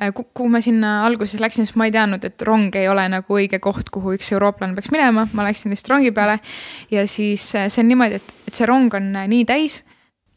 äh, 0.01 0.10
kuhu 0.16 0.48
ma 0.48 0.64
sinna 0.64 0.96
alguses 1.05 1.38
läksin, 1.44 1.68
siis 1.68 1.76
ma 1.76 1.86
ei 1.90 1.94
teadnud, 1.94 2.24
et 2.24 2.42
rong 2.42 2.74
ei 2.80 2.88
ole 2.88 3.06
nagu 3.12 3.38
õige 3.38 3.60
koht, 3.62 3.92
kuhu 3.94 4.16
üks 4.16 4.32
eurooplane 4.32 4.74
peaks 4.74 4.90
minema, 4.94 5.28
ma 5.32 5.46
läksin 5.46 5.76
lihtsalt 5.76 5.92
rongi 5.92 6.10
peale 6.16 6.40
ja 6.90 7.06
siis 7.06 7.52
äh, 7.55 7.68
see 7.68 7.84
on 7.84 7.92
niimoodi, 7.92 8.18
et, 8.18 8.36
et 8.48 8.56
see 8.56 8.66
rong 8.72 8.96
on 8.96 9.12
nii 9.12 9.46
täis, 9.46 9.82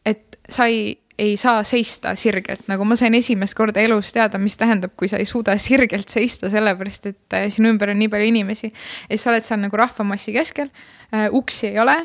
et 0.06 0.38
sa 0.48 0.68
ei 0.68 0.98
ei 1.18 1.36
saa 1.36 1.62
seista 1.66 2.14
sirgelt, 2.18 2.66
nagu 2.70 2.84
ma 2.86 2.96
sain 2.98 3.14
esimest 3.18 3.56
korda 3.58 3.82
elus 3.82 4.12
teada, 4.14 4.38
mis 4.38 4.56
tähendab, 4.58 4.94
kui 4.96 5.10
sa 5.10 5.18
ei 5.18 5.26
suuda 5.26 5.56
sirgelt 5.58 6.08
seista, 6.12 6.50
sellepärast 6.52 7.10
et 7.10 7.36
äh, 7.36 7.48
sinu 7.52 7.72
ümber 7.72 7.90
on 7.92 7.98
nii 7.98 8.10
palju 8.12 8.30
inimesi. 8.30 8.70
ja 8.70 9.16
siis 9.16 9.26
sa 9.26 9.32
oled 9.32 9.46
seal 9.46 9.60
nagu 9.64 9.80
rahvamassi 9.80 10.36
keskel, 10.36 10.70
äh, 11.10 11.26
uksi 11.34 11.72
ei 11.72 11.82
ole 11.82 11.98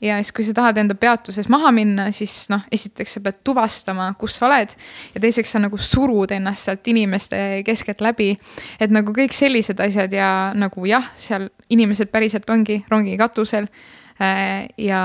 ja 0.00 0.16
siis, 0.22 0.32
kui 0.32 0.44
sa 0.44 0.54
tahad 0.56 0.78
enda 0.80 0.94
peatuses 0.94 1.48
maha 1.52 1.72
minna, 1.74 2.08
siis 2.14 2.48
noh, 2.52 2.62
esiteks 2.72 3.16
sa 3.16 3.22
pead 3.24 3.40
tuvastama, 3.44 4.08
kus 4.18 4.38
sa 4.38 4.46
oled 4.48 4.72
ja 5.14 5.22
teiseks 5.22 5.52
sa 5.54 5.60
nagu 5.62 5.78
surud 5.78 6.32
ennast 6.34 6.68
sealt 6.68 6.88
inimeste 6.92 7.62
keskelt 7.66 8.00
läbi. 8.04 8.32
et 8.80 8.90
nagu 8.90 9.12
kõik 9.16 9.34
sellised 9.36 9.80
asjad 9.80 10.12
ja 10.12 10.30
nagu 10.54 10.86
jah, 10.88 11.10
seal 11.16 11.50
inimesed 11.68 12.10
päriselt 12.12 12.48
ongi 12.50 12.84
rongi 12.90 13.16
katusel 13.20 13.68
ja 14.20 15.02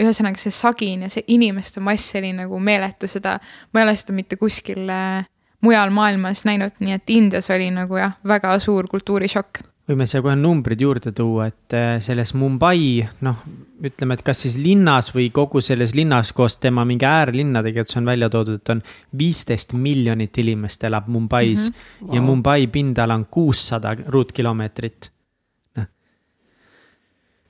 ühesõnaga 0.00 0.40
see 0.40 0.54
sagin 0.54 1.06
ja 1.06 1.10
see 1.12 1.24
inimeste 1.34 1.80
mass 1.80 2.16
oli 2.18 2.32
nagu 2.36 2.58
meeletu, 2.58 3.10
seda, 3.10 3.38
ma 3.72 3.80
ei 3.80 3.86
ole 3.86 3.96
seda 3.96 4.16
mitte 4.16 4.38
kuskil 4.40 4.88
äh, 4.90 5.28
mujal 5.62 5.92
maailmas 5.94 6.44
näinud, 6.48 6.74
nii 6.82 6.96
et 6.98 7.12
Indias 7.14 7.50
oli 7.54 7.70
nagu 7.70 8.00
jah, 8.00 8.16
väga 8.26 8.56
suur 8.62 8.90
kultuurishokk 8.90 9.62
võime 9.88 10.06
siia 10.06 10.22
kohe 10.22 10.34
numbrid 10.38 10.80
juurde 10.82 11.12
tuua, 11.16 11.48
et 11.50 11.74
äh, 11.76 11.96
selles 12.02 12.32
Mumbai, 12.38 13.02
noh, 13.26 13.40
ütleme, 13.82 14.16
et 14.16 14.24
kas 14.26 14.44
siis 14.44 14.56
linnas 14.60 15.10
või 15.14 15.28
kogu 15.34 15.62
selles 15.64 15.96
linnas 15.98 16.32
koos 16.36 16.58
tema 16.62 16.84
mingi 16.88 17.06
äärlinnadega, 17.08 17.82
et 17.82 17.90
see 17.90 18.00
on 18.00 18.10
välja 18.10 18.30
toodud, 18.32 18.60
et 18.60 18.74
on 18.74 18.82
viisteist 19.18 19.74
miljonit 19.74 20.38
inimest 20.38 20.86
elab 20.88 21.08
Mumbais 21.10 21.68
mm 21.68 21.74
-hmm. 21.74 22.06
wow. 22.06 22.14
ja 22.14 22.22
Mumbai 22.22 22.66
pindala 22.66 23.14
on 23.14 23.26
kuussada 23.30 23.96
ruutkilomeetrit 24.06 25.11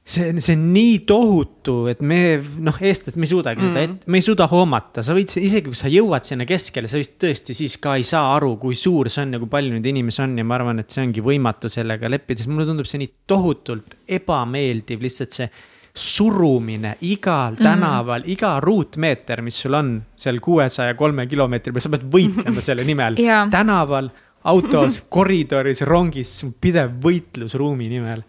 see, 0.04 0.32
see 0.42 0.56
on 0.56 0.64
nii 0.74 0.94
tohutu, 1.06 1.76
et 1.92 2.00
me 2.02 2.20
noh, 2.64 2.78
eestlased, 2.82 3.18
me 3.20 3.26
ei 3.26 3.30
suudagi 3.30 3.60
mm 3.60 3.68
-hmm. 3.68 3.74
seda, 3.78 3.98
et 4.02 4.06
me 4.06 4.18
ei 4.18 4.26
suuda 4.26 4.48
hoomata, 4.50 5.02
sa 5.02 5.14
võid 5.14 5.30
isegi 5.38 5.68
kui 5.68 5.78
sa 5.78 5.90
jõuad 5.92 6.26
sinna 6.26 6.46
keskele, 6.48 6.88
sa 6.90 6.98
vist 6.98 7.14
tõesti 7.22 7.54
siis 7.54 7.76
ka 7.78 7.94
ei 7.96 8.06
saa 8.06 8.34
aru, 8.36 8.56
kui 8.56 8.74
suur 8.74 9.10
see 9.10 9.22
on 9.22 9.36
ja 9.36 9.42
kui 9.42 9.48
palju 9.48 9.72
neid 9.72 9.86
inimesi 9.86 10.22
on 10.22 10.38
ja 10.38 10.44
ma 10.44 10.58
arvan, 10.58 10.82
et 10.82 10.90
see 10.90 11.04
ongi 11.04 11.22
võimatu 11.22 11.70
sellega 11.70 12.10
leppida, 12.10 12.42
sest 12.42 12.50
mulle 12.50 12.66
tundub 12.66 12.86
see 12.86 12.98
nii 12.98 13.12
tohutult 13.26 13.96
ebameeldiv, 14.08 15.00
lihtsalt 15.06 15.38
see 15.38 15.50
surumine 15.94 16.96
igal 17.00 17.52
mhm. 17.52 17.62
tänaval 17.62 18.20
mm, 18.20 18.26
-hmm. 18.26 18.32
iga 18.32 18.60
ruutmeeter, 18.60 19.42
mis 19.42 19.60
sul 19.60 19.74
on 19.74 20.02
seal 20.16 20.40
kuuesaja 20.40 20.94
kolme 20.94 21.26
kilomeetri 21.26 21.72
peal, 21.72 21.80
sa 21.80 21.90
pead 21.92 22.06
võitlema 22.10 22.60
selle 22.68 22.84
nimel 22.84 23.14
tänaval, 23.50 24.08
autos, 24.44 25.02
koridoris, 25.16 25.82
rongis, 25.82 26.46
pidev 26.60 26.96
võitlus 27.04 27.54
ruumi 27.54 27.88
nimel 27.88 28.24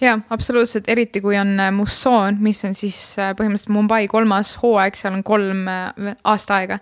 jaa, 0.00 0.18
absoluutselt, 0.30 0.88
eriti 0.88 1.20
kui 1.24 1.36
on 1.38 1.54
äh, 1.60 1.70
mussoon, 1.74 2.38
mis 2.42 2.64
on 2.66 2.74
siis 2.76 2.96
äh, 3.18 3.32
põhimõtteliselt 3.38 3.74
Mumbai 3.74 4.06
kolmas 4.10 4.54
hooaeg, 4.62 4.96
seal 4.98 5.16
on 5.16 5.24
kolm 5.26 5.68
äh, 5.70 6.14
aasta 6.24 6.60
aega. 6.60 6.78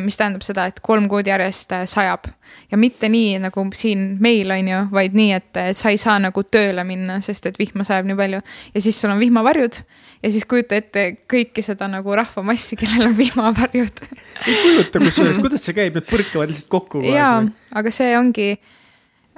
mis 0.00 0.16
tähendab 0.16 0.40
seda, 0.40 0.62
et 0.70 0.78
kolm 0.80 1.10
kuud 1.12 1.26
järjest 1.28 1.74
sajab. 1.92 2.24
Ja 2.70 2.78
mitte 2.80 3.10
nii 3.12 3.34
nagu 3.42 3.66
siin 3.76 4.14
meil 4.24 4.48
on 4.54 4.70
ju, 4.70 4.78
vaid 4.94 5.12
nii, 5.12 5.34
et 5.36 5.58
sa 5.76 5.92
ei 5.92 5.98
saa 6.00 6.14
nagu 6.24 6.40
tööle 6.48 6.86
minna, 6.88 7.18
sest 7.20 7.50
et 7.50 7.58
vihma 7.60 7.84
sajab 7.84 8.08
nii 8.08 8.16
palju. 8.16 8.40
Ja 8.72 8.80
siis 8.80 9.00
sul 9.00 9.12
on 9.12 9.20
vihmavarjud. 9.20 9.76
Ja 10.24 10.30
siis 10.32 10.46
kujuta 10.48 10.78
ette 10.80 11.04
kõiki 11.28 11.60
seda 11.60 11.84
nagu 11.92 12.16
rahvamassi, 12.16 12.78
kellel 12.80 13.10
on 13.10 13.18
vihmavarjud. 13.18 14.00
Ei 14.48 14.56
kujuta 14.62 15.04
kusjuures, 15.04 15.42
kuidas 15.44 15.68
see 15.68 15.76
käib, 15.76 16.00
need 16.00 16.08
põrkavad 16.08 16.48
lihtsalt 16.48 16.72
kokku. 16.72 17.04
jaa, 17.04 17.42
aga 17.76 17.92
see 17.92 18.16
ongi 18.16 18.48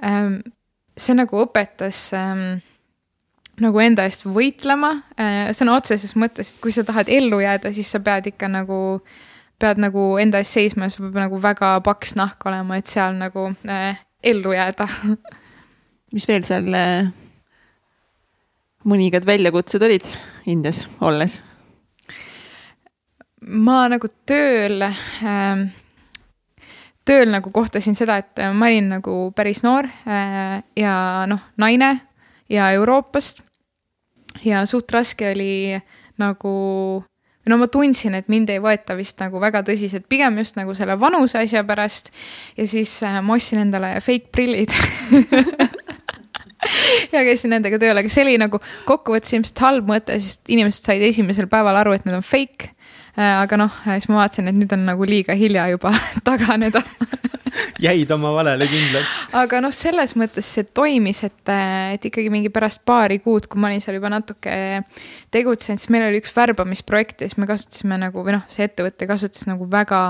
ähm,, 0.06 0.38
see 0.94 1.18
nagu 1.18 1.42
õpetas 1.42 2.06
ähm, 2.14 2.60
nagu 3.62 3.80
enda 3.80 4.04
eest 4.08 4.26
võitlema 4.28 4.92
äh, 5.16 5.48
sõna 5.56 5.76
otseses 5.78 6.16
mõttes, 6.18 6.54
et 6.54 6.60
kui 6.62 6.74
sa 6.74 6.84
tahad 6.86 7.08
ellu 7.12 7.40
jääda, 7.40 7.72
siis 7.72 7.90
sa 7.92 8.00
pead 8.04 8.28
ikka 8.32 8.50
nagu, 8.52 9.00
pead 9.60 9.80
nagu 9.80 10.08
enda 10.20 10.42
eest 10.42 10.58
seisma 10.58 10.88
ja 10.88 10.94
sul 10.94 11.08
peab 11.08 11.22
nagu 11.26 11.40
väga 11.42 11.76
paks 11.86 12.16
nahk 12.18 12.46
olema, 12.48 12.78
et 12.80 12.90
seal 12.92 13.16
nagu 13.20 13.48
äh, 13.68 14.02
ellu 14.26 14.52
jääda 14.56 14.88
mis 16.14 16.26
veel 16.28 16.44
seal 16.46 16.68
äh, 16.76 17.08
mõningad 18.86 19.26
väljakutsed 19.26 19.82
olid 19.82 20.06
Indias 20.46 20.86
olles? 21.04 21.40
ma 23.46 23.84
nagu 23.92 24.08
tööl 24.28 24.84
äh, 24.84 25.66
tööl 27.06 27.30
nagu 27.30 27.52
kohtasin 27.54 27.94
seda, 27.98 28.18
et 28.18 28.42
ma 28.56 28.68
olin 28.70 28.90
nagu 28.96 29.16
päris 29.36 29.62
noor 29.66 29.86
äh, 29.86 30.60
ja 30.76 30.96
noh, 31.30 31.42
naine 31.60 31.92
ja 32.50 32.70
Euroopast 32.74 33.45
ja 34.44 34.66
suht 34.66 34.92
raske 34.92 35.30
oli 35.32 35.78
nagu 36.20 36.52
no 37.46 37.58
ma 37.60 37.68
tundsin, 37.70 38.16
et 38.18 38.30
mind 38.32 38.50
ei 38.50 38.60
võeta 38.62 38.96
vist 38.98 39.20
nagu 39.22 39.40
väga 39.42 39.62
tõsiselt, 39.66 40.08
pigem 40.10 40.40
just 40.42 40.58
nagu 40.58 40.74
selle 40.74 40.96
vanuse 41.00 41.38
asja 41.38 41.62
pärast. 41.66 42.10
ja 42.56 42.66
siis 42.66 42.98
äh, 43.06 43.20
ma 43.22 43.38
ostsin 43.38 43.62
endale 43.62 43.96
fake 44.04 44.32
prillid 44.34 44.74
ja 47.14 47.22
käisin 47.22 47.52
nendega 47.54 47.78
tööle, 47.82 48.02
aga 48.02 48.12
see 48.12 48.24
oli 48.26 48.36
nagu 48.40 48.60
kokkuvõttes 48.88 49.36
ilmselt 49.36 49.62
halb 49.62 49.92
mõte, 49.92 50.18
sest 50.22 50.50
inimesed 50.52 50.90
said 50.90 51.04
esimesel 51.06 51.50
päeval 51.50 51.78
aru, 51.82 51.94
et 51.96 52.06
need 52.06 52.16
on 52.16 52.26
fake. 52.26 52.72
Äh, 53.16 53.38
aga 53.44 53.60
noh, 53.60 53.78
siis 53.86 54.10
ma 54.10 54.22
vaatasin, 54.22 54.50
et 54.50 54.58
nüüd 54.58 54.72
on 54.76 54.84
nagu 54.88 55.08
liiga 55.08 55.36
hilja 55.38 55.68
juba 55.72 55.94
taganeda 56.26 56.82
jäid 57.86 58.10
oma 58.14 58.32
valele 58.36 58.68
kindlaks. 58.70 59.18
aga 59.36 59.60
noh, 59.64 59.74
selles 59.74 60.16
mõttes 60.18 60.48
see 60.56 60.66
toimis, 60.76 61.22
et, 61.26 61.52
et 61.96 62.08
ikkagi 62.10 62.32
mingi 62.32 62.52
pärast 62.54 62.84
paari 62.88 63.18
kuud, 63.24 63.48
kui 63.50 63.60
ma 63.60 63.70
olin 63.70 63.82
seal 63.82 63.98
juba 63.98 64.10
natuke 64.12 64.56
tegutsenud, 65.34 65.82
siis 65.82 65.92
meil 65.94 66.08
oli 66.08 66.20
üks 66.22 66.34
värbamisprojekt 66.36 67.22
ja 67.22 67.30
siis 67.30 67.38
me 67.40 67.48
kasutasime 67.50 68.00
nagu 68.00 68.24
või 68.26 68.36
noh, 68.38 68.44
see 68.52 68.68
ettevõte 68.68 69.08
kasutas 69.08 69.46
nagu 69.50 69.68
väga 69.70 70.02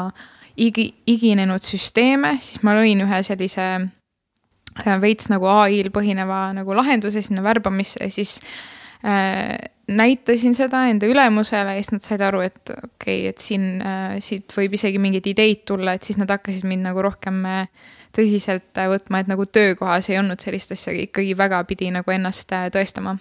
igi, 0.56 0.90
iginenud 1.10 1.64
süsteeme, 1.64 2.36
siis 2.40 2.62
ma 2.66 2.76
lõin 2.78 3.04
ühe 3.04 3.22
sellise 3.26 3.66
äh, 3.76 4.98
veits 5.02 5.30
nagu 5.32 5.48
ai-l 5.50 5.92
põhineva 5.94 6.50
nagu 6.56 6.76
lahenduse 6.76 7.22
sinna 7.24 7.44
värbamisse 7.44 8.10
siis 8.12 8.38
äh, 9.04 9.56
näitasin 9.88 10.54
seda 10.58 10.86
enda 10.90 11.06
ülemusele 11.06 11.76
ja 11.76 11.82
siis 11.82 11.92
nad 11.94 12.04
said 12.04 12.24
aru, 12.26 12.40
et 12.46 12.72
okei 12.72 12.86
okay,, 12.88 13.26
et 13.30 13.42
siin 13.42 13.68
äh,, 13.82 14.16
siit 14.24 14.52
võib 14.56 14.74
isegi 14.78 14.98
mingeid 15.02 15.28
ideid 15.30 15.62
tulla, 15.68 15.94
et 15.94 16.06
siis 16.06 16.18
nad 16.18 16.30
hakkasid 16.32 16.66
mind 16.66 16.88
nagu 16.88 17.04
rohkem 17.06 17.38
äh, 17.46 17.68
tõsiselt 18.16 18.80
äh, 18.80 18.90
võtma, 18.90 19.22
et 19.22 19.30
nagu 19.30 19.46
töökohas 19.46 20.10
ei 20.10 20.18
olnud 20.20 20.42
sellist 20.42 20.74
asja, 20.74 20.94
ikkagi 21.06 21.36
väga 21.38 21.62
pidi 21.68 21.92
nagu 21.94 22.14
ennast 22.14 22.52
äh, 22.56 22.68
tõestama. 22.74 23.16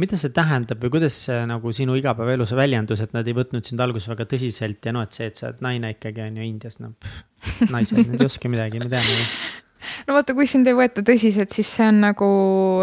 mida 0.00 0.16
see 0.16 0.32
tähendab 0.32 0.80
või 0.80 0.94
kuidas 0.94 1.18
see 1.26 1.42
nagu 1.48 1.72
sinu 1.76 1.98
igapäevaelus 2.00 2.54
väljendus, 2.56 3.02
et 3.04 3.12
nad 3.12 3.26
ei 3.28 3.36
võtnud 3.36 3.66
sind 3.68 3.80
alguses 3.84 4.08
väga 4.08 4.24
tõsiselt 4.30 4.88
ja 4.88 4.94
noh, 4.96 5.04
et 5.04 5.12
see, 5.12 5.28
et 5.28 5.36
sa 5.36 5.50
oled 5.50 5.60
naine 5.60 5.92
ikkagi 5.98 6.24
on 6.24 6.38
ju 6.40 6.46
Indias, 6.48 6.80
no 6.80 6.94
pff, 6.96 7.66
naised, 7.68 8.00
nad 8.08 8.16
ei 8.16 8.30
oska 8.30 8.48
midagi, 8.48 8.80
me 8.80 8.88
teame 8.88 9.18
ju 9.18 9.26
no 10.06 10.16
vaata, 10.16 10.34
kui 10.36 10.48
sind 10.50 10.68
ei 10.70 10.76
võeta 10.76 11.04
tõsiselt, 11.06 11.52
siis 11.54 11.70
see 11.78 11.88
on 11.90 12.00
nagu 12.06 12.28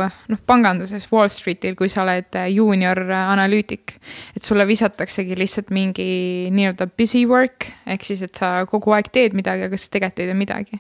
noh, 0.04 0.42
panganduses 0.50 1.08
Wall 1.14 1.32
Streetil, 1.32 1.78
kui 1.80 1.92
sa 1.92 2.04
oled 2.06 2.40
juunior 2.54 3.02
analüütik. 3.20 3.98
et 4.36 4.44
sulle 4.44 4.68
visataksegi 4.70 5.38
lihtsalt 5.40 5.74
mingi 5.76 6.50
nii-öelda 6.54 6.90
busy 6.98 7.26
work 7.30 7.70
ehk 7.90 8.06
siis, 8.06 8.24
et 8.26 8.36
sa 8.36 8.66
kogu 8.70 8.94
aeg 8.96 9.12
teed 9.14 9.38
midagi, 9.38 9.68
aga 9.68 9.78
sa 9.78 9.92
tegelikult 9.96 10.24
ei 10.24 10.30
tee 10.30 10.38
midagi 10.38 10.80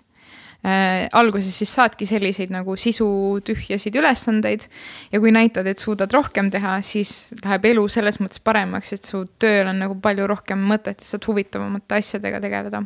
äh,. 0.66 1.08
alguses 1.16 1.56
siis 1.56 1.72
saadki 1.76 2.08
selliseid 2.10 2.52
nagu 2.54 2.76
sisutühjasid 2.80 3.96
ülesandeid 4.00 4.68
ja 5.12 5.20
kui 5.20 5.34
näitad, 5.36 5.68
et 5.68 5.80
suudad 5.80 6.12
rohkem 6.14 6.52
teha, 6.52 6.80
siis 6.86 7.34
läheb 7.44 7.72
elu 7.74 7.88
selles 7.92 8.20
mõttes 8.24 8.44
paremaks, 8.44 8.94
et 8.96 9.08
su 9.08 9.26
tööl 9.40 9.72
on 9.72 9.84
nagu 9.86 10.00
palju 10.02 10.28
rohkem 10.30 10.64
mõtet 10.72 11.04
ja 11.04 11.14
saad 11.14 11.28
huvitavamate 11.30 12.02
asjadega 12.02 12.44
tegeleda 12.44 12.84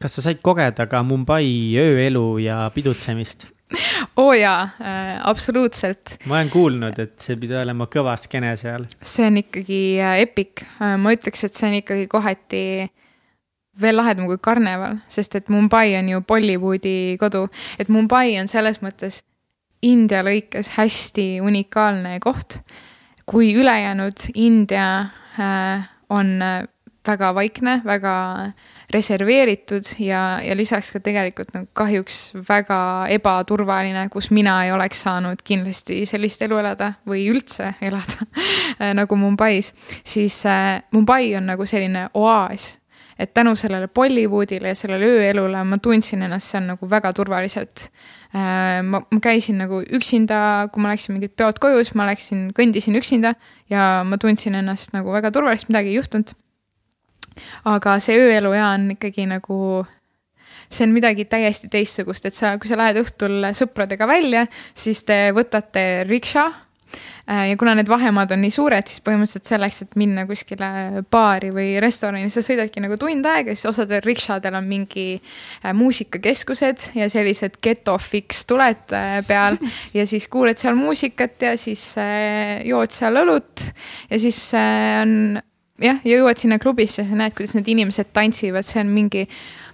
kas 0.00 0.16
sa 0.16 0.24
said 0.24 0.40
kogeda 0.44 0.86
ka 0.88 1.02
Mumbai 1.04 1.46
ööelu 1.80 2.38
ja 2.40 2.62
pidutsemist? 2.74 3.48
oo 4.18 4.30
oh 4.30 4.32
jaa 4.34 4.62
äh,, 4.82 5.18
absoluutselt. 5.28 6.16
ma 6.26 6.40
olen 6.40 6.50
kuulnud, 6.50 6.96
et 6.98 7.20
see 7.22 7.36
pidi 7.38 7.54
olema 7.54 7.86
kõva 7.92 8.16
skeene 8.18 8.56
seal. 8.58 8.88
see 9.02 9.28
on 9.28 9.38
ikkagi 9.42 9.82
äh, 10.00 10.16
epic 10.24 10.64
äh,, 10.80 10.96
ma 10.98 11.12
ütleks, 11.14 11.44
et 11.46 11.54
see 11.54 11.68
on 11.68 11.76
ikkagi 11.82 12.08
kohati 12.10 12.64
veel 13.80 13.96
lahedam 14.00 14.26
kui 14.28 14.40
karneval, 14.42 14.98
sest 15.08 15.36
et 15.38 15.52
Mumbai 15.52 15.94
on 16.00 16.08
ju 16.10 16.22
Bollywoodi 16.26 17.16
kodu, 17.20 17.46
et 17.78 17.92
Mumbai 17.92 18.34
on 18.40 18.50
selles 18.50 18.80
mõttes 18.84 19.22
India 19.86 20.24
lõikes 20.26 20.74
hästi 20.76 21.28
unikaalne 21.44 22.18
koht. 22.20 22.60
kui 23.30 23.52
ülejäänud 23.54 24.32
India 24.34 25.06
äh, 25.38 25.86
on 26.10 26.42
äh, 26.42 26.64
väga 27.06 27.34
vaikne, 27.34 27.80
väga 27.84 28.14
reserveeritud 28.90 29.86
ja, 30.02 30.40
ja 30.42 30.56
lisaks 30.58 30.90
ka 30.94 31.00
tegelikult 31.04 31.52
nagu 31.54 31.68
kahjuks 31.76 32.18
väga 32.48 32.80
ebaturvaline, 33.14 34.08
kus 34.12 34.30
mina 34.34 34.56
ei 34.66 34.74
oleks 34.74 35.04
saanud 35.06 35.44
kindlasti 35.46 36.02
sellist 36.10 36.42
elu 36.46 36.58
elada 36.62 36.92
või 37.08 37.28
üldse 37.30 37.74
elada 37.80 38.26
nagu 39.00 39.18
Mumbais, 39.20 39.72
siis 40.04 40.42
äh, 40.48 40.80
Mumbai 40.94 41.34
on 41.38 41.50
nagu 41.52 41.66
selline 41.68 42.08
oaas 42.18 42.74
et 43.20 43.34
tänu 43.36 43.52
sellele 43.56 43.88
Bollywoodile 43.88 44.72
ja 44.72 44.76
sellele 44.78 45.06
ööelule 45.06 45.60
ma 45.68 45.76
tundsin 45.82 46.24
ennast 46.24 46.54
seal 46.54 46.64
nagu 46.64 46.88
väga 46.88 47.12
turvaliselt. 47.12 47.90
Äh, 48.32 48.80
ma, 48.86 49.02
ma 49.04 49.20
käisin 49.20 49.60
nagu 49.60 49.82
üksinda, 49.84 50.70
kui 50.72 50.80
ma 50.80 50.94
läksin 50.94 51.18
mingid 51.18 51.34
peod 51.36 51.60
koju, 51.60 51.82
siis 51.84 51.96
ma 52.00 52.08
läksin, 52.08 52.46
kõndisin 52.56 52.96
üksinda 52.96 53.34
ja 53.70 53.90
ma 54.08 54.16
tundsin 54.22 54.56
ennast 54.62 54.96
nagu 54.96 55.12
väga 55.12 55.34
turvaliselt, 55.36 55.68
midagi 55.68 55.92
ei 55.92 56.00
juhtunud 56.00 56.32
aga 57.68 57.98
see 58.02 58.18
ööelu 58.20 58.54
ja 58.56 58.70
on 58.76 58.90
ikkagi 58.96 59.26
nagu, 59.30 59.84
see 60.70 60.86
on 60.86 60.96
midagi 60.96 61.26
täiesti 61.30 61.70
teistsugust, 61.72 62.26
et 62.26 62.36
sa, 62.36 62.56
kui 62.60 62.70
sa 62.70 62.78
lähed 62.80 63.00
õhtul 63.02 63.52
sõpradega 63.56 64.08
välja, 64.10 64.46
siis 64.74 65.02
te 65.08 65.28
võtate 65.36 66.04
rikša 66.08 66.44
äh, 66.46 67.50
ja 67.50 67.58
kuna 67.60 67.74
need 67.78 67.90
vahemaad 67.90 68.32
on 68.36 68.42
nii 68.44 68.54
suured, 68.54 68.88
siis 68.88 69.02
põhimõtteliselt 69.04 69.50
selleks, 69.50 69.82
et 69.84 69.98
minna 70.00 70.24
kuskile 70.28 71.02
baari 71.12 71.52
või 71.54 71.74
restorani, 71.82 72.30
sa 72.32 72.44
sõidadki 72.44 72.84
nagu 72.84 72.96
tund 73.00 73.28
aega, 73.28 73.54
siis 73.54 73.68
osadel 73.72 74.04
rikšadel 74.06 74.56
on 74.60 74.70
mingi 74.70 75.08
äh, 75.18 75.74
muusikakeskused 75.76 76.92
ja 77.00 77.10
sellised 77.12 77.60
geto 77.62 77.98
fix 78.00 78.46
tuled 78.48 78.96
äh, 78.96 79.20
peal 79.28 79.60
ja 79.98 80.06
siis 80.08 80.30
kuuled 80.32 80.60
seal 80.62 80.78
muusikat 80.78 81.50
ja 81.50 81.54
siis 81.60 81.92
jood 82.64 82.94
seal 82.94 83.22
õlut 83.24 83.70
ja 84.10 84.18
siis 84.22 84.38
on 84.54 85.40
jah, 85.80 85.98
ja 86.04 86.20
jõuad 86.20 86.40
sinna 86.40 86.60
klubisse, 86.62 87.04
sa 87.06 87.18
näed, 87.18 87.34
kuidas 87.36 87.56
need 87.56 87.68
inimesed 87.72 88.12
tantsivad, 88.16 88.66
see 88.66 88.82
on 88.84 88.94
mingi, 88.94 89.26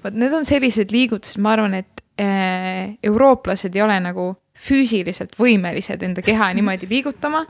vot 0.05 0.17
need 0.17 0.35
on 0.37 0.49
sellised 0.49 0.95
liigutused, 0.95 1.41
ma 1.43 1.55
arvan, 1.57 1.79
et 1.83 2.03
äh, 2.23 2.97
eurooplased 3.07 3.75
ei 3.77 3.85
ole 3.85 3.99
nagu 4.05 4.33
füüsiliselt 4.57 5.35
võimelised 5.37 6.01
enda 6.07 6.23
keha 6.25 6.49
niimoodi 6.57 6.89
liigutama. 6.91 7.45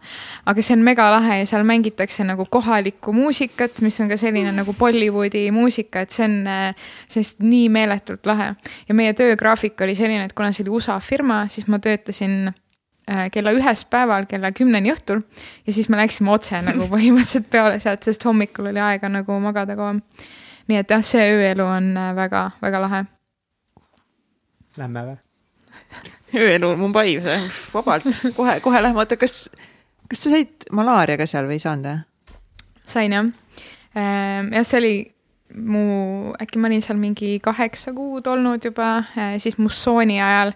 aga 0.46 0.62
see 0.62 0.74
on 0.76 0.84
megalahe 0.86 1.40
ja 1.40 1.46
seal 1.46 1.66
mängitakse 1.66 2.26
nagu 2.26 2.48
kohalikku 2.50 3.14
muusikat, 3.14 3.80
mis 3.86 4.00
on 4.02 4.10
ka 4.10 4.18
selline 4.20 4.52
nagu 4.56 4.74
Bollywoodi 4.78 5.46
muusika, 5.54 6.02
et 6.02 6.14
see 6.14 6.26
on 6.26 6.38
äh, 6.50 6.90
sellist 7.08 7.42
nii 7.44 7.68
meeletult 7.72 8.26
lahe. 8.26 8.54
ja 8.88 8.94
meie 8.94 9.14
töögraafik 9.14 9.80
oli 9.86 9.94
selline, 9.98 10.26
et 10.26 10.36
kuna 10.36 10.52
see 10.52 10.66
oli 10.66 10.76
USA 10.78 10.98
firma, 11.00 11.44
siis 11.52 11.68
ma 11.70 11.78
töötasin 11.78 12.50
kella 13.06 13.52
ühest 13.54 13.86
päeval 13.90 14.26
kella 14.26 14.50
kümneni 14.50 14.90
õhtul 14.90 15.20
ja 15.66 15.72
siis 15.72 15.86
me 15.92 16.00
läksime 16.00 16.32
otse 16.34 16.58
nagu 16.66 16.88
põhimõtteliselt 16.94 17.46
peole 17.50 17.78
sealt, 17.82 18.02
sest 18.06 18.24
hommikul 18.26 18.72
oli 18.72 18.82
aega 18.82 19.10
nagu 19.12 19.38
magada 19.42 19.76
kauem. 19.78 20.00
nii 20.66 20.80
et 20.80 20.90
jah, 20.90 21.04
see 21.06 21.28
ööelu 21.36 21.68
on 21.70 21.92
väga-väga 22.16 22.80
äh, 22.80 22.82
lahe. 22.82 23.04
Lähme 24.76 25.06
või? 25.06 25.16
ööelu 26.42 26.72
Mumbai, 26.76 27.14
vabalt, 27.72 28.10
kohe, 28.36 28.58
kohe 28.64 28.82
lähme, 28.82 29.04
oota, 29.04 29.18
kas, 29.20 29.46
kas 30.10 30.26
sa 30.26 30.34
said 30.34 30.66
malaariaga 30.74 31.28
seal 31.30 31.46
või 31.46 31.60
ei 31.60 31.66
saanud 31.66 31.90
või? 31.92 32.04
sain 32.86 33.12
jah. 33.12 33.30
Ehm, 33.96 34.52
jah, 34.54 34.66
see 34.66 34.80
oli 34.80 34.94
mu, 35.56 36.34
äkki 36.42 36.60
ma 36.60 36.68
olin 36.68 36.84
seal 36.84 36.98
mingi 37.00 37.38
kaheksa 37.42 37.94
kuud 37.96 38.26
olnud 38.28 38.64
juba, 38.64 38.98
äh, 39.16 39.36
siis 39.42 39.58
mussooni 39.58 40.20
ajal 40.22 40.52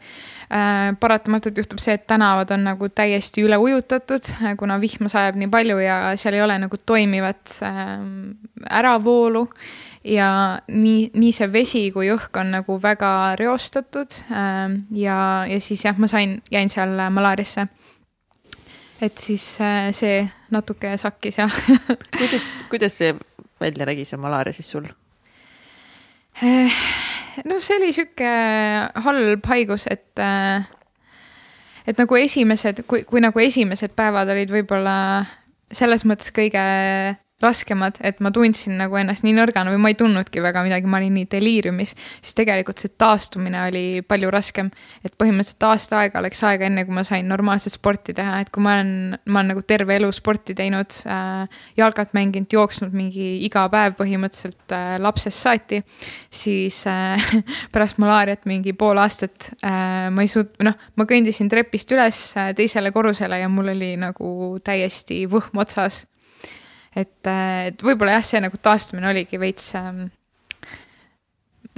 Äh, 0.50 0.96
paratamatult 0.98 1.58
juhtub 1.60 1.78
see, 1.78 1.94
et 1.94 2.08
tänavad 2.10 2.50
on 2.50 2.64
nagu 2.66 2.88
täiesti 2.90 3.44
üle 3.46 3.54
ujutatud, 3.62 4.24
äh, 4.42 4.56
kuna 4.58 4.80
vihma 4.82 5.06
sajab 5.06 5.36
nii 5.38 5.46
palju 5.46 5.76
ja 5.78 5.98
seal 6.18 6.34
ei 6.34 6.42
ole 6.42 6.56
nagu 6.58 6.78
toimivat 6.82 7.52
äravoolu 8.80 9.44
ja 10.10 10.32
nii, 10.66 11.12
nii 11.14 11.30
see 11.36 11.48
vesi 11.52 11.84
kui 11.94 12.10
õhk 12.10 12.40
on 12.42 12.50
nagu 12.56 12.80
väga 12.82 13.12
reostatud 13.38 14.18
ja, 14.26 15.20
ja 15.46 15.60
siis 15.62 15.86
jah, 15.86 15.94
ma 16.02 16.10
sain, 16.10 16.40
jäin 16.50 16.72
seal 16.72 16.98
malaariasse. 17.14 17.68
et 19.06 19.22
siis 19.22 19.44
see 19.94 20.18
natuke 20.50 20.96
sakkis 20.98 21.38
jah 21.38 21.62
kuidas, 22.18 22.50
kuidas 22.74 22.98
see 22.98 23.14
välja 23.60 23.86
nägi, 23.88 24.04
see 24.08 24.20
malaaria 24.20 24.56
siis 24.56 24.70
sul? 24.70 24.88
noh, 26.40 27.60
see 27.60 27.78
oli 27.78 27.92
sihuke 27.94 28.30
halb 29.04 29.48
haigus, 29.52 29.86
et, 29.90 30.12
äh, 30.18 30.66
et 31.86 32.00
nagu 32.00 32.16
esimesed, 32.16 32.84
kui, 32.88 33.04
kui 33.08 33.22
nagu 33.24 33.42
esimesed 33.42 33.94
päevad 33.98 34.30
olid 34.32 34.52
võib-olla 34.54 34.96
selles 35.72 36.06
mõttes 36.08 36.32
kõige 36.34 36.62
raskemad, 37.40 37.98
et 38.04 38.20
ma 38.20 38.32
tundsin 38.34 38.76
nagu 38.80 38.98
ennast 39.00 39.24
nii 39.24 39.32
nõrgana 39.36 39.72
või 39.72 39.80
ma 39.82 39.92
ei 39.92 39.96
tundnudki 39.98 40.42
väga 40.44 40.62
midagi, 40.66 40.88
ma 40.90 40.98
olin 41.00 41.14
nii 41.16 41.28
deliiriumis, 41.32 41.94
siis 42.20 42.36
tegelikult 42.36 42.82
see 42.82 42.92
taastumine 43.00 43.62
oli 43.68 43.84
palju 44.06 44.30
raskem. 44.32 44.70
et 45.04 45.14
põhimõtteliselt 45.18 45.66
aasta 45.68 46.00
aega 46.02 46.22
läks 46.24 46.42
aega, 46.44 46.66
enne 46.68 46.84
kui 46.84 46.94
ma 46.94 47.04
sain 47.06 47.28
normaalset 47.28 47.72
sporti 47.72 48.14
teha, 48.16 48.40
et 48.40 48.50
kui 48.52 48.62
ma 48.62 48.76
olen, 48.78 49.16
ma 49.26 49.40
olen 49.40 49.52
nagu 49.54 49.62
terve 49.62 49.96
elu 49.96 50.10
sporti 50.12 50.54
teinud 50.54 51.00
äh,, 51.06 51.62
jalgat 51.80 52.12
mänginud, 52.16 52.50
jooksnud 52.52 52.94
mingi 52.96 53.30
iga 53.46 53.66
päev 53.72 53.96
põhimõtteliselt 54.00 54.76
äh, 54.76 54.94
lapsest 55.00 55.40
saati, 55.40 55.80
siis 56.30 56.82
äh, 56.90 57.30
pärast 57.72 58.00
malaariat 58.02 58.44
mingi 58.50 58.74
pool 58.76 59.00
aastat 59.00 59.52
äh, 59.64 60.10
ma 60.12 60.26
ei 60.26 60.30
suut-, 60.30 60.58
noh, 60.64 60.76
ma 60.96 61.08
kõndisin 61.08 61.48
trepist 61.52 61.96
üles 61.96 62.22
äh, 62.36 62.52
teisele 62.56 62.92
korrusele 62.92 63.40
ja 63.40 63.48
mul 63.48 63.72
oli 63.72 63.94
nagu 64.00 64.58
täiesti 64.64 65.24
võhm 65.30 65.64
otsas 65.64 66.04
et, 66.96 67.26
äh, 67.26 67.70
et 67.70 67.82
võib-olla 67.84 68.18
jah, 68.18 68.26
see 68.26 68.42
nagu 68.42 68.58
taastumine 68.62 69.10
oligi 69.10 69.38
veits 69.40 69.72
ähm, 69.78 70.08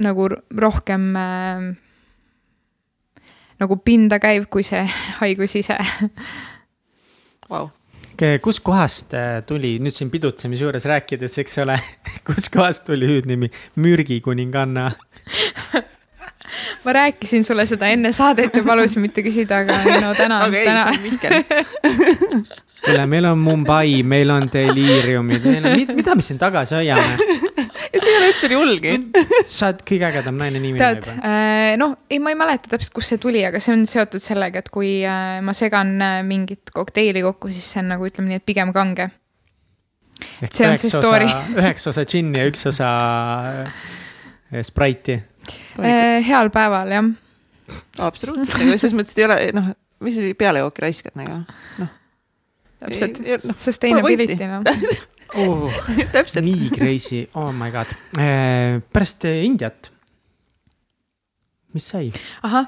nagu 0.03 0.29
rohkem 0.59 1.13
ähm, 1.19 1.69
nagu 3.63 3.79
pinda 3.85 4.19
käiv 4.23 4.49
kui 4.53 4.65
see 4.67 4.83
haigus 5.23 5.57
ise. 5.61 5.79
Wow.. 7.51 7.71
kuskohast 8.43 9.15
äh, 9.19 9.41
tuli 9.47 9.77
nüüd 9.83 9.95
siin 9.95 10.11
pidutsemise 10.13 10.65
juures 10.65 10.87
rääkides, 10.89 11.39
eks 11.43 11.59
ole, 11.65 11.79
kuskohast 12.29 12.87
tuli 12.89 13.09
hüüdnimi 13.11 13.51
mürgikuninganna? 13.77 14.91
Ma 16.85 16.93
rääkisin 16.93 17.45
sulle 17.45 17.65
seda 17.67 17.89
enne 17.89 18.11
saadet 18.13 18.55
ja 18.55 18.63
palusin 18.67 19.03
mitte 19.03 19.23
küsida, 19.25 19.63
aga 19.63 20.01
no 20.03 20.11
täna 20.15 20.43
aga 20.45 20.65
täna. 20.67 20.85
Kuule, 22.85 23.07
meil 23.11 23.29
on 23.31 23.39
Mumbai, 23.43 24.03
meil 24.07 24.31
on 24.35 24.49
on, 25.21 25.31
mida 25.97 26.17
me 26.19 26.25
siin 26.25 26.41
tagasi 26.41 26.79
hoiame? 26.81 27.41
ja 27.93 28.01
see 28.01 28.11
ei 28.11 28.19
ole 28.19 28.29
üldse 28.31 28.51
nii 28.51 28.59
hullgi. 28.59 28.93
sa 29.49 29.71
oled 29.71 29.83
kõige 29.89 30.09
ägedam 30.09 30.39
naine 30.41 30.61
nii 30.63 30.75
tead 30.81 31.09
äh, 31.15 31.73
noh, 31.81 31.97
ei, 32.11 32.21
ma 32.23 32.33
ei 32.33 32.39
mäleta 32.39 32.73
täpselt, 32.73 32.95
kust 32.97 33.13
see 33.13 33.23
tuli, 33.23 33.43
aga 33.47 33.61
see 33.63 33.75
on 33.77 33.85
seotud 33.89 34.23
sellega, 34.25 34.63
et 34.63 34.71
kui 34.73 34.95
äh, 35.07 35.41
ma 35.45 35.55
segan 35.57 35.95
äh, 36.03 36.21
mingit 36.27 36.73
kokteili 36.75 37.25
kokku, 37.25 37.53
siis 37.55 37.69
see 37.75 37.83
on 37.85 37.93
nagu 37.95 38.09
ütleme 38.09 38.33
nii, 38.33 38.43
et 38.43 38.47
pigem 38.49 38.73
kange. 38.77 39.11
see 40.49 40.69
on 40.69 40.79
see 40.81 40.93
story. 40.93 41.29
üheksa 41.59 41.93
osa 41.93 42.07
džinni 42.09 42.43
ja 42.43 42.49
üks 42.51 42.67
osa 42.71 42.93
Sprite'i. 44.53 45.23
Äh, 45.81 46.21
heal 46.27 46.53
päeval 46.55 46.93
jah, 46.93 47.09
absoluutselt, 48.05 48.59
aga 48.59 48.77
selles 48.77 48.97
mõttes, 48.97 49.17
et 49.17 49.23
ei 49.23 49.29
ole, 49.29 49.41
noh, 49.57 49.73
mis 50.05 50.19
sa 50.19 50.39
pealejooki 50.39 50.85
raiskad 50.85 51.19
nagu. 51.19 51.43
täpselt, 52.83 53.23
sustainability 53.57 54.39
noh. 54.51 54.67
Oh, 55.33 55.73
täpselt. 56.13 56.45
nii 56.45 56.69
crazy, 56.75 57.23
oh 57.41 57.49
my 57.57 57.71
god. 57.73 57.89
pärast 58.93 59.25
eh, 59.25 59.45
Indiat. 59.47 59.89
mis 61.73 61.87
sai? 61.89 62.11
ahah, 62.45 62.67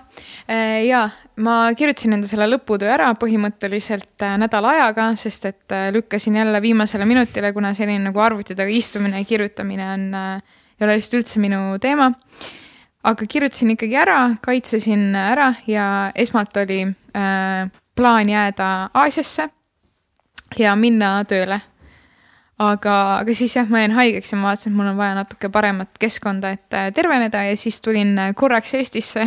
ja 0.81 1.03
ma 1.45 1.59
kirjutasin 1.77 2.17
enda 2.17 2.29
selle 2.31 2.47
lõputöö 2.49 2.89
ära 2.89 3.11
põhimõtteliselt 3.21 4.25
nädala 4.41 4.73
ajaga, 4.79 5.11
sest 5.21 5.45
et 5.51 5.77
lükkasin 5.93 6.41
jälle 6.41 6.63
viimasele 6.65 7.05
minutile, 7.05 7.53
kuna 7.53 7.75
selline 7.77 8.01
nagu 8.07 8.25
arvuti 8.25 8.57
taga 8.57 8.73
istumine 8.73 9.21
ja 9.21 9.29
kirjutamine 9.29 9.91
on, 9.99 10.07
ei 10.81 10.87
ole 10.87 10.97
lihtsalt 10.97 11.21
üldse 11.21 11.45
minu 11.45 11.77
teema. 11.85 12.15
aga 13.05 13.27
kirjutasin 13.29 13.75
ikkagi 13.77 14.01
ära, 14.01 14.21
kaitsesin 14.41 15.11
ära 15.21 15.53
ja 15.69 15.87
esmalt 16.17 16.57
oli 16.65 16.81
äh, 16.89 17.69
plaan 17.95 18.29
jääda 18.33 18.89
Aasiasse 18.95 19.51
ja 20.59 20.75
minna 20.77 21.17
tööle 21.29 21.61
aga, 22.61 22.95
aga 23.23 23.35
siis 23.37 23.55
jah, 23.57 23.69
ma 23.71 23.83
jäin 23.83 23.95
haigeks 23.97 24.33
ja 24.33 24.39
ma 24.39 24.51
vaatasin, 24.51 24.73
et 24.73 24.79
mul 24.79 24.91
on 24.93 24.99
vaja 24.99 25.17
natuke 25.19 25.51
paremat 25.53 25.99
keskkonda, 26.01 26.55
et 26.55 26.77
äh, 26.77 26.91
terveneda 26.95 27.45
ja 27.49 27.57
siis 27.59 27.81
tulin 27.85 28.15
äh, 28.19 28.35
korraks 28.37 28.75
Eestisse 28.79 29.27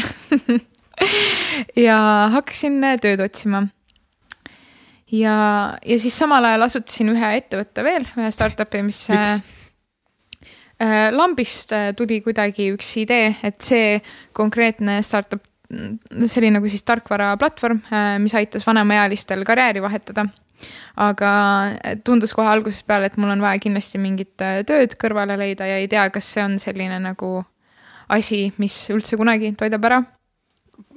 ja 1.87 1.97
hakkasin 2.35 2.79
äh, 2.83 2.95
tööd 3.03 3.23
otsima. 3.25 3.65
ja, 5.11 5.35
ja 5.83 5.99
siis 5.99 6.17
samal 6.17 6.45
ajal 6.47 6.69
asutasin 6.69 7.11
ühe 7.15 7.35
ettevõtte 7.41 7.85
veel, 7.87 8.07
ühe 8.17 8.31
startup'i, 8.31 8.83
mis 8.85 9.03
Miks? 9.11 9.53
lambist 11.09 11.71
tuli 11.97 12.19
kuidagi 12.21 12.67
üks 12.69 12.91
idee, 13.01 13.31
et 13.41 13.55
see 13.65 13.95
konkreetne 14.37 14.99
startup, 15.01 15.41
see 15.73 16.37
oli 16.37 16.51
nagu 16.53 16.69
siis 16.69 16.85
tarkvaraplatvorm, 16.85 17.79
mis 18.21 18.35
aitas 18.37 18.67
vanemaealistel 18.67 19.41
karjääri 19.47 19.81
vahetada 19.81 20.27
aga 20.95 21.31
tundus 22.05 22.33
kohe 22.33 22.49
algusest 22.49 22.87
peale, 22.87 23.11
et 23.11 23.17
mul 23.21 23.35
on 23.35 23.43
vaja 23.43 23.61
kindlasti 23.61 24.01
mingit 24.01 24.41
äh, 24.41 24.63
tööd 24.67 24.97
kõrvale 24.99 25.37
leida 25.39 25.67
ja 25.69 25.77
ei 25.81 25.89
tea, 25.91 26.07
kas 26.13 26.29
see 26.33 26.43
on 26.45 26.57
selline 26.61 26.99
nagu 27.03 27.41
asi, 28.13 28.47
mis 28.61 28.75
üldse 28.93 29.19
kunagi 29.19 29.53
toidab 29.57 29.89
ära. 29.89 30.03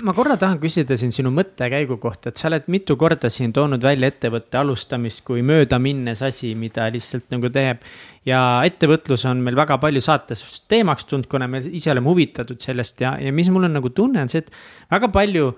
ma 0.05 0.13
korra 0.17 0.37
tahan 0.41 0.59
küsida 0.61 0.97
siin 0.97 1.13
sinu 1.13 1.31
mõttekäigu 1.33 1.97
kohta, 2.01 2.31
et 2.31 2.41
sa 2.41 2.49
oled 2.49 2.67
mitu 2.73 2.97
korda 3.01 3.29
siin 3.33 3.53
toonud 3.53 3.83
välja 3.85 4.09
ettevõtte 4.13 4.59
alustamist 4.61 5.23
kui 5.25 5.43
möödaminnes 5.45 6.23
asi, 6.25 6.55
mida 6.55 6.89
lihtsalt 6.93 7.29
nagu 7.33 7.51
teeb. 7.53 7.81
ja 8.25 8.41
ettevõtlus 8.65 9.25
on 9.29 9.41
meil 9.45 9.57
väga 9.57 9.79
palju 9.81 10.01
saates 10.05 10.45
teemaks 10.69 11.09
tulnud, 11.09 11.29
kuna 11.29 11.49
me 11.49 11.61
ise 11.65 11.93
oleme 11.93 12.09
huvitatud 12.09 12.61
sellest 12.61 13.01
ja, 13.01 13.17
ja 13.21 13.33
mis 13.33 13.51
mul 13.51 13.69
on 13.69 13.77
nagu 13.81 13.91
tunne, 13.91 14.23
on 14.23 14.33
see, 14.33 14.45
et 14.45 14.53
väga 14.93 15.13
palju 15.13 15.53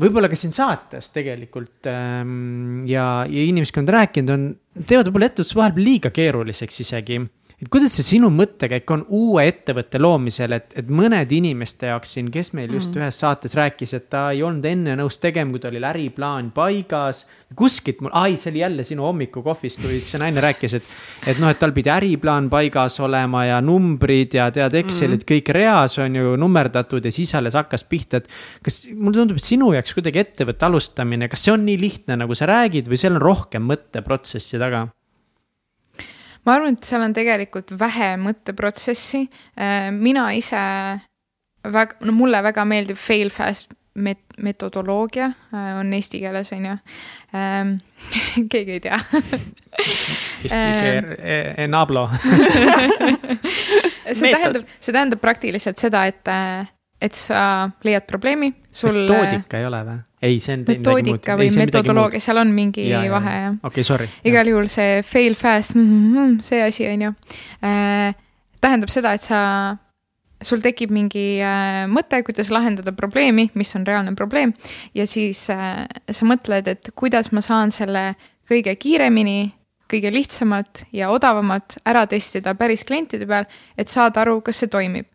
võib-olla 0.00 0.30
ka 0.32 0.38
siin 0.38 0.54
saates 0.56 1.10
tegelikult 1.12 1.88
ähm, 1.90 2.82
ja, 2.88 3.24
ja 3.28 3.44
inimesed, 3.44 3.74
kui 3.74 3.84
on 3.84 3.92
rääkinud, 3.92 4.32
on, 4.32 4.46
teevad 4.80 5.10
võib-olla 5.10 5.28
ettevõtluse 5.28 5.58
vahepeal 5.58 5.88
liiga 5.88 6.12
keeruliseks 6.14 6.82
isegi. 6.86 7.20
Et 7.62 7.68
kuidas 7.70 7.92
see 7.94 8.16
sinu 8.16 8.26
mõttekäik 8.34 8.90
on 8.90 9.04
uue 9.14 9.44
ettevõtte 9.46 10.00
loomisel, 10.02 10.56
et, 10.56 10.72
et 10.80 10.88
mõnede 10.90 11.36
inimeste 11.36 11.92
jaoks 11.92 12.16
siin, 12.16 12.30
kes 12.34 12.50
meil 12.58 12.72
just 12.74 12.90
mm. 12.90 12.98
ühes 13.04 13.18
saates 13.22 13.54
rääkis, 13.54 13.92
et 13.94 14.08
ta 14.10 14.24
ei 14.34 14.40
olnud 14.42 14.64
enne 14.66 14.96
nõus 14.98 15.20
tegema, 15.22 15.54
kui 15.54 15.62
tal 15.62 15.76
oli 15.76 15.86
äriplaan 15.86 16.50
paigas. 16.56 17.22
kuskilt 17.54 18.00
mul, 18.02 18.10
ai, 18.18 18.34
see 18.40 18.50
oli 18.50 18.62
jälle 18.64 18.84
sinu 18.88 19.04
hommikukohvist, 19.06 19.78
kui 19.84 20.00
üks 20.00 20.16
naine 20.18 20.42
rääkis, 20.42 20.74
et, 20.80 20.88
et 21.30 21.38
noh, 21.42 21.52
et 21.52 21.60
tal 21.60 21.74
pidi 21.76 21.92
äriplaan 21.92 22.48
paigas 22.50 22.98
olema 23.04 23.44
ja 23.46 23.60
numbrid 23.62 24.34
ja 24.34 24.48
tead, 24.50 24.74
Excelid 24.82 25.22
kõik 25.28 25.52
reas 25.54 25.98
on 26.02 26.16
ju 26.18 26.32
nummerdatud 26.40 27.04
ja 27.06 27.12
siis 27.14 27.34
alles 27.38 27.54
hakkas 27.58 27.86
pihta, 27.86 28.18
et 28.18 28.66
kas 28.66 28.80
mulle 28.90 29.20
tundub, 29.20 29.38
et 29.38 29.46
sinu 29.46 29.70
jaoks 29.76 29.94
kuidagi 29.94 30.24
ettevõtte 30.24 30.66
alustamine, 30.66 31.30
kas 31.30 31.46
see 31.46 31.54
on 31.54 31.62
nii 31.68 31.78
lihtne, 31.78 32.18
nagu 32.24 32.34
sa 32.34 32.50
räägid 32.50 32.90
või 32.90 32.98
seal 32.98 33.20
on 33.20 33.22
rohkem 33.22 33.70
mõtteprotsessi 33.70 34.58
taga? 34.58 34.88
Ma 36.46 36.56
arvan, 36.56 36.74
et 36.74 36.88
seal 36.88 37.04
on 37.04 37.14
tegelikult 37.14 37.74
vähe 37.78 38.14
mõtteprotsessi. 38.20 39.26
mina 39.92 40.30
ise 40.34 40.62
väga, 41.62 42.00
no 42.06 42.14
mulle 42.16 42.42
väga 42.42 42.64
meeldib 42.68 42.98
fail 42.98 43.30
fast 43.30 43.72
met-, 43.94 44.36
metodoloogia 44.42 45.30
äh, 45.52 45.78
on 45.78 45.92
eesti 45.94 46.20
keeles 46.22 46.52
on 46.52 46.66
ju 46.66 46.76
ähm. 47.36 47.74
keegi 48.52 48.78
ei 48.78 48.80
tea 48.80 49.00
Ähm. 50.52 51.04
Enablo. 51.56 52.10
see 54.12 54.32
tähendab, 54.34 54.66
see 54.80 54.92
tähendab 54.92 55.20
praktiliselt 55.22 55.78
seda, 55.78 56.02
et, 56.10 56.28
et 57.02 57.18
sa 57.18 57.42
leiad 57.82 58.06
probleemi, 58.06 58.52
sul. 58.72 59.02
metoodika 59.02 59.58
ei 59.58 59.66
ole 59.66 59.82
või? 59.86 60.00
ei, 60.22 60.40
see 60.42 60.56
on 60.56 60.64
metoodika 60.68 61.36
või 61.38 61.50
metodoloogia, 61.58 62.22
seal 62.22 62.40
on 62.42 62.52
mingi 62.54 62.86
jaa, 62.88 63.04
vahe 63.10 63.36
jah. 63.38 63.56
okei, 63.68 63.86
sorry. 63.86 64.08
igal 64.28 64.50
juhul 64.52 64.68
see 64.70 65.00
fail 65.06 65.36
fast, 65.38 65.78
see 66.46 66.60
asi 66.62 66.86
on 66.90 67.08
ju 67.08 67.14
äh,, 67.66 68.12
tähendab 68.62 68.92
seda, 68.94 69.16
et 69.18 69.26
sa, 69.26 69.40
sul 70.42 70.62
tekib 70.62 70.94
mingi 70.94 71.26
äh, 71.42 71.82
mõte, 71.90 72.22
kuidas 72.26 72.52
lahendada 72.54 72.94
probleemi, 72.94 73.48
mis 73.58 73.74
on 73.78 73.86
reaalne 73.88 74.14
probleem 74.18 74.54
ja 74.98 75.08
siis 75.10 75.48
äh, 75.54 75.82
sa 76.10 76.28
mõtled, 76.28 76.70
et 76.70 76.92
kuidas 76.98 77.32
ma 77.34 77.42
saan 77.44 77.74
selle 77.74 78.12
kõige 78.48 78.76
kiiremini, 78.78 79.50
kõige 79.90 80.12
lihtsamalt 80.14 80.86
ja 80.94 81.10
odavamalt 81.12 81.80
ära 81.88 82.06
testida 82.08 82.54
päris 82.56 82.86
klientide 82.88 83.26
peal, 83.28 83.50
et 83.76 83.90
saada 83.90 84.22
aru, 84.22 84.38
kas 84.46 84.62
see 84.62 84.70
toimib 84.70 85.11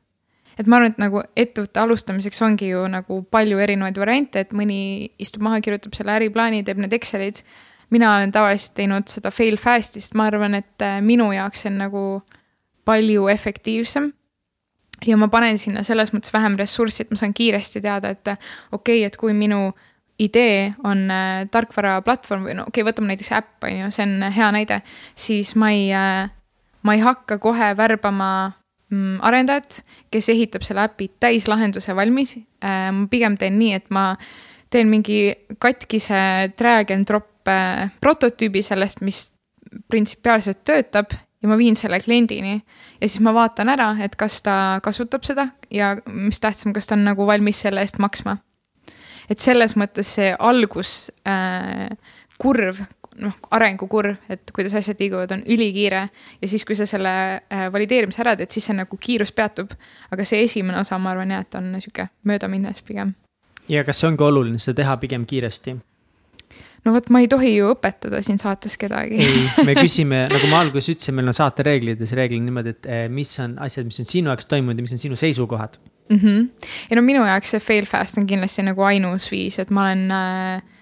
et 0.58 0.68
ma 0.68 0.80
arvan, 0.80 0.94
et 0.94 1.02
nagu 1.02 1.22
ettevõtte 1.38 1.82
alustamiseks 1.82 2.42
ongi 2.46 2.72
ju 2.72 2.84
nagu 2.92 3.22
palju 3.32 3.60
erinevaid 3.62 3.98
variante, 4.02 4.42
et 4.42 4.54
mõni 4.58 5.10
istub 5.22 5.46
maha, 5.46 5.62
kirjutab 5.64 5.96
selle 5.98 6.16
äriplaani, 6.18 6.64
teeb 6.66 6.82
need 6.82 6.94
Excelid. 6.98 7.44
mina 7.90 8.16
olen 8.16 8.32
tavaliselt 8.32 8.74
teinud 8.76 9.08
seda 9.08 9.32
fail 9.32 9.56
fast'i, 9.58 10.02
sest 10.02 10.16
ma 10.20 10.26
arvan, 10.28 10.56
et 10.56 10.84
äh, 10.84 11.00
minu 11.02 11.30
jaoks 11.32 11.62
see 11.64 11.72
on 11.72 11.78
nagu 11.86 12.04
palju 12.86 13.28
efektiivsem. 13.28 14.12
ja 15.06 15.18
ma 15.18 15.28
panen 15.28 15.58
sinna 15.58 15.84
selles 15.84 16.14
mõttes 16.14 16.34
vähem 16.34 16.58
ressurssi, 16.58 17.04
et 17.04 17.12
ma 17.12 17.18
saan 17.18 17.34
kiiresti 17.34 17.82
teada, 17.82 18.10
et 18.10 18.28
äh, 18.28 18.38
okei 18.72 19.02
okay,, 19.02 19.06
et 19.08 19.18
kui 19.18 19.34
minu 19.34 19.74
idee 20.20 20.74
on 20.84 21.12
äh, 21.12 21.46
tarkvaraplatvorm 21.54 22.48
või 22.48 22.58
no 22.58 22.66
okei 22.68 22.82
okay,, 22.82 22.90
võtame 22.90 23.14
näiteks 23.14 23.32
äpp 23.38 23.68
on 23.70 23.76
ju, 23.84 23.92
see 23.94 24.08
on 24.08 24.32
hea 24.34 24.52
näide, 24.52 24.82
siis 25.16 25.54
ma 25.56 25.70
ei 25.72 25.92
äh,, 25.94 26.32
ma 26.82 26.96
ei 26.98 27.04
hakka 27.04 27.38
kohe 27.38 27.76
värbama 27.78 28.57
arendajat, 29.22 29.82
kes 30.12 30.30
ehitab 30.32 30.64
selle 30.64 30.86
äpi 30.88 31.10
täislahenduse 31.20 31.96
valmis. 31.96 32.38
ma 32.62 33.08
pigem 33.12 33.38
teen 33.38 33.60
nii, 33.60 33.74
et 33.74 33.90
ma 33.90 34.14
teen 34.70 34.90
mingi 34.92 35.36
katkise 35.60 36.52
drag 36.60 36.92
and 36.92 37.08
drop 37.08 37.48
äh, 37.48 37.88
prototüübi 38.02 38.64
sellest, 38.66 39.02
mis 39.02 39.32
printsipiaalselt 39.92 40.64
töötab 40.68 41.14
ja 41.42 41.50
ma 41.52 41.58
viin 41.60 41.76
selle 41.78 42.00
kliendini 42.02 42.56
ja 42.58 43.08
siis 43.08 43.20
ma 43.24 43.34
vaatan 43.36 43.70
ära, 43.74 43.92
et 44.04 44.16
kas 44.20 44.42
ta 44.46 44.80
kasutab 44.84 45.26
seda 45.28 45.50
ja 45.72 45.96
mis 46.08 46.42
tähtsam, 46.44 46.74
kas 46.76 46.90
ta 46.90 46.96
on 46.98 47.06
nagu 47.08 47.28
valmis 47.28 47.62
selle 47.62 47.84
eest 47.84 48.00
maksma. 48.04 48.38
et 49.30 49.40
selles 49.44 49.76
mõttes 49.76 50.16
see 50.18 50.32
algus 50.40 51.12
äh, 51.28 51.92
kurv, 52.40 52.80
noh, 53.22 53.36
arengukurv, 53.52 54.18
et 54.30 54.54
kuidas 54.56 54.76
asjad 54.78 55.00
liiguvad, 55.02 55.32
on 55.36 55.44
ülikiire 55.50 56.08
ja 56.42 56.50
siis, 56.50 56.66
kui 56.68 56.78
sa 56.78 56.88
selle 56.90 57.14
äh, 57.40 57.68
valideerimise 57.74 58.24
ära 58.24 58.36
teed, 58.40 58.54
siis 58.54 58.70
see 58.70 58.78
nagu 58.78 59.00
kiirus 59.02 59.34
peatub. 59.36 59.74
aga 60.12 60.26
see 60.26 60.44
esimene 60.46 60.80
osa, 60.80 61.00
ma 61.02 61.14
arvan 61.16 61.34
jah, 61.34 61.46
et 61.46 61.60
on 61.60 61.74
sihuke 61.82 62.10
möödaminnes 62.28 62.82
pigem. 62.88 63.14
ja 63.70 63.84
kas 63.88 64.02
see 64.02 64.12
ongi 64.12 64.24
oluline, 64.24 64.62
seda 64.62 64.84
teha 64.84 64.98
pigem 65.02 65.26
kiiresti? 65.26 65.78
no 66.86 66.94
vot, 66.96 67.10
ma 67.14 67.22
ei 67.24 67.28
tohi 67.32 67.54
ju 67.56 67.74
õpetada 67.74 68.22
siin 68.26 68.40
saates 68.42 68.78
kedagi. 68.80 69.20
ei, 69.24 69.44
me 69.68 69.76
küsime, 69.84 70.24
nagu 70.32 70.52
ma 70.52 70.62
alguses 70.66 70.94
ütlesin, 70.94 71.18
meil 71.18 71.32
on 71.32 71.38
saate 71.38 71.66
reeglides 71.68 72.14
reeglid 72.18 72.46
niimoodi, 72.46 72.76
et 72.78 72.90
eh, 72.90 73.04
mis 73.12 73.34
on 73.44 73.58
asjad, 73.64 73.88
mis 73.90 74.00
on 74.04 74.10
sinu 74.10 74.34
jaoks 74.34 74.50
toimunud 74.50 74.80
ja 74.80 74.88
mis 74.88 74.96
on 74.96 75.04
sinu 75.04 75.20
seisukohad. 75.20 75.78
mm. 76.10 76.18
-hmm. 76.24 76.72
ja 76.90 77.00
no 77.00 77.06
minu 77.06 77.26
jaoks 77.26 77.56
see 77.56 77.60
fail 77.60 77.86
fast 77.86 78.18
on 78.18 78.28
kindlasti 78.28 78.64
nagu 78.64 78.84
ainus 78.84 79.32
viis, 79.32 79.60
et 79.60 79.70
ma 79.70 79.90
olen 79.90 80.12
äh,, 80.12 80.77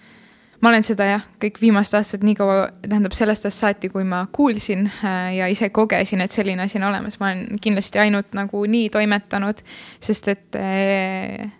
ma 0.61 0.71
olen 0.71 0.85
seda 0.85 1.07
jah, 1.09 1.25
kõik 1.41 1.59
viimased 1.61 1.97
aastad 1.97 2.23
nii 2.25 2.37
kaua, 2.37 2.69
tähendab 2.85 3.15
sellest 3.17 3.47
ajast 3.47 3.63
saati, 3.63 3.89
kui 3.93 4.05
ma 4.07 4.23
kuulsin 4.35 4.87
äh, 4.87 5.35
ja 5.39 5.49
ise 5.51 5.69
kogesin, 5.75 6.23
et 6.25 6.35
selline 6.35 6.65
asi 6.65 6.79
on 6.79 6.87
olemas, 6.89 7.19
ma 7.21 7.31
olen 7.31 7.59
kindlasti 7.61 8.01
ainult 8.01 8.35
nagu 8.37 8.63
nii 8.69 8.89
toimetanud, 8.93 9.61
sest 10.03 10.31
et 10.31 10.59
äh, 10.59 11.51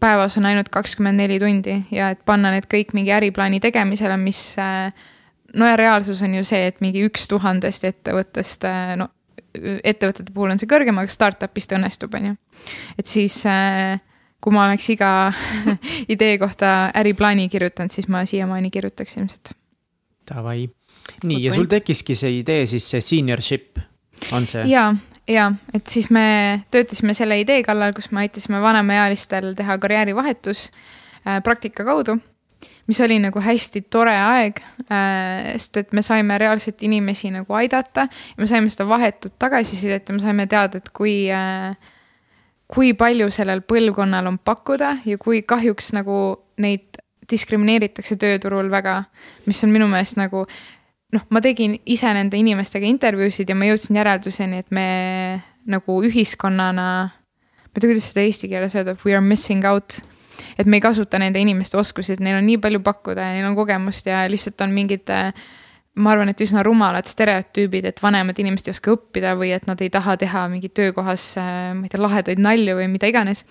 päevas 0.00 0.38
on 0.38 0.46
ainult 0.50 0.70
kakskümmend 0.72 1.20
neli 1.20 1.40
tundi 1.42 1.80
ja 1.94 2.12
et 2.14 2.22
panna 2.28 2.52
need 2.54 2.68
kõik 2.70 2.94
mingi 2.96 3.12
äriplaani 3.14 3.60
tegemisele, 3.64 4.16
mis 4.20 4.46
äh, 4.62 4.94
no 5.54 5.68
ja 5.68 5.76
reaalsus 5.80 6.22
on 6.22 6.38
ju 6.38 6.46
see, 6.46 6.68
et 6.70 6.80
mingi 6.84 7.04
üks 7.08 7.28
tuhandest 7.30 7.86
ettevõttest, 7.90 8.66
no 9.00 9.10
ettevõtete 9.54 10.32
puhul 10.34 10.54
on 10.54 10.60
see 10.60 10.70
kõrgem, 10.70 10.98
aga 10.98 11.12
startup'is 11.12 11.68
ta 11.70 11.78
õnnestub, 11.78 12.14
on 12.18 12.32
ju. 12.32 12.34
et 12.98 13.10
siis 13.10 13.36
äh, 13.50 14.00
kui 14.44 14.52
ma 14.52 14.66
oleks 14.68 14.90
iga 14.92 15.10
idee 16.14 16.36
kohta 16.42 16.74
äriplaani 17.00 17.48
kirjutanud, 17.52 17.92
siis 17.92 18.10
ma 18.12 18.24
siiamaani 18.28 18.70
kirjutaks 18.74 19.16
ilmselt. 19.16 19.54
Davai, 20.28 20.66
nii 21.24 21.40
ja 21.46 21.54
sul 21.54 21.68
tekkiski 21.70 22.16
see 22.18 22.38
idee 22.40 22.66
siis 22.68 22.86
see 22.92 23.00
seniorship, 23.04 23.80
on 24.36 24.48
see? 24.48 24.66
ja, 24.68 24.90
ja 25.28 25.50
et 25.76 25.88
siis 25.90 26.10
me 26.12 26.26
töötasime 26.72 27.16
selle 27.16 27.40
idee 27.40 27.62
kallal, 27.64 27.96
kus 27.96 28.10
me 28.12 28.24
aitasime 28.24 28.60
vanemaealistel 28.64 29.52
teha 29.56 29.78
karjäärivahetus 29.80 30.68
äh, 30.68 31.42
praktika 31.44 31.84
kaudu 31.88 32.18
mis 32.86 33.00
oli 33.00 33.16
nagu 33.20 33.40
hästi 33.40 33.84
tore 33.92 34.14
aeg 34.16 34.60
äh,, 34.92 35.54
sest 35.56 35.80
et 35.80 35.92
me 35.96 36.04
saime 36.04 36.36
reaalselt 36.40 36.82
inimesi 36.84 37.32
nagu 37.32 37.56
aidata 37.56 38.08
ja 38.08 38.40
me 38.40 38.48
saime 38.48 38.72
seda 38.72 38.88
vahetut 38.88 39.36
tagasisidet 39.40 40.08
ja 40.08 40.16
me 40.16 40.24
saime 40.24 40.46
teada, 40.50 40.80
et 40.80 40.92
kui 40.92 41.16
äh, 41.32 41.76
kui 42.70 42.94
palju 42.96 43.28
sellel 43.34 43.60
põlvkonnal 43.66 44.28
on 44.30 44.38
pakkuda 44.38 44.98
ja 45.04 45.18
kui 45.20 45.42
kahjuks 45.42 45.92
nagu 45.96 46.18
neid 46.60 47.00
diskrimineeritakse 47.30 48.16
tööturul 48.20 48.70
väga, 48.72 49.02
mis 49.48 49.62
on 49.64 49.72
minu 49.72 49.88
meelest 49.88 50.18
nagu 50.20 50.44
noh, 51.14 51.26
ma 51.30 51.42
tegin 51.44 51.76
ise 51.88 52.10
nende 52.16 52.38
inimestega 52.40 52.88
intervjuusid 52.88 53.50
ja 53.50 53.56
ma 53.58 53.68
jõudsin 53.68 53.98
järelduseni, 54.00 54.62
et 54.64 54.74
me 54.74 54.86
nagu 55.70 55.98
ühiskonnana, 56.04 56.88
ma 57.08 57.74
ei 57.74 57.80
tea, 57.80 57.88
kuidas 57.88 58.10
seda 58.10 58.24
eesti 58.26 58.50
keeles 58.50 58.74
öelda, 58.76 58.96
we 59.04 59.14
are 59.14 59.24
missing 59.24 59.64
out. 59.68 60.02
et 60.58 60.66
me 60.66 60.76
ei 60.76 60.82
kasuta 60.82 61.18
nende 61.18 61.38
inimeste 61.38 61.78
oskusi, 61.78 62.16
et 62.16 62.20
neil 62.22 62.40
on 62.40 62.46
nii 62.46 62.58
palju 62.62 62.80
pakkuda 62.82 63.28
ja 63.28 63.36
neil 63.36 63.46
on 63.46 63.54
kogemust 63.56 64.06
ja 64.10 64.24
lihtsalt 64.30 64.60
on 64.66 64.74
mingid 64.74 65.10
äh, 65.10 65.30
ma 65.94 66.10
arvan, 66.14 66.30
et 66.32 66.42
üsna 66.42 66.62
rumalad 66.66 67.06
stereotüübid, 67.08 67.86
et 67.88 68.00
vanemad 68.02 68.38
inimesed 68.42 68.68
ei 68.68 68.74
oska 68.74 68.94
õppida 68.96 69.34
või 69.38 69.52
et 69.54 69.66
nad 69.68 69.80
ei 69.84 69.90
taha 69.94 70.16
teha 70.18 70.46
mingi 70.50 70.70
töökohas, 70.74 71.26
äh, 71.38 71.70
ma 71.76 71.86
ei 71.86 71.92
tea, 71.92 72.02
lahedaid 72.02 72.42
nalju 72.42 72.78
või 72.80 72.88
mida 72.96 73.10
iganes. 73.10 73.44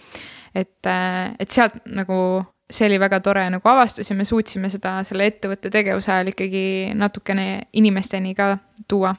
et, 0.54 0.86
äh, 0.86 1.34
et 1.40 1.50
sealt 1.50 1.80
nagu, 1.86 2.46
see 2.70 2.86
oli 2.86 3.00
väga 3.00 3.20
tore 3.20 3.48
nagu 3.50 3.70
avastus 3.70 4.10
ja 4.10 4.16
me 4.16 4.26
suutsime 4.26 4.70
seda 4.70 5.00
selle 5.04 5.26
ettevõtte 5.26 5.72
tegevuse 5.74 6.12
ajal 6.12 6.30
ikkagi 6.30 6.94
natukene 6.94 7.68
inimesteni 7.74 8.36
ka 8.36 8.58
tuua. 8.88 9.16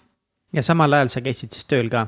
ja 0.53 0.63
samal 0.63 0.93
ajal 0.93 1.09
sa 1.09 1.21
käisid 1.21 1.53
siis 1.53 1.65
tööl 1.65 1.91
ka? 1.91 2.07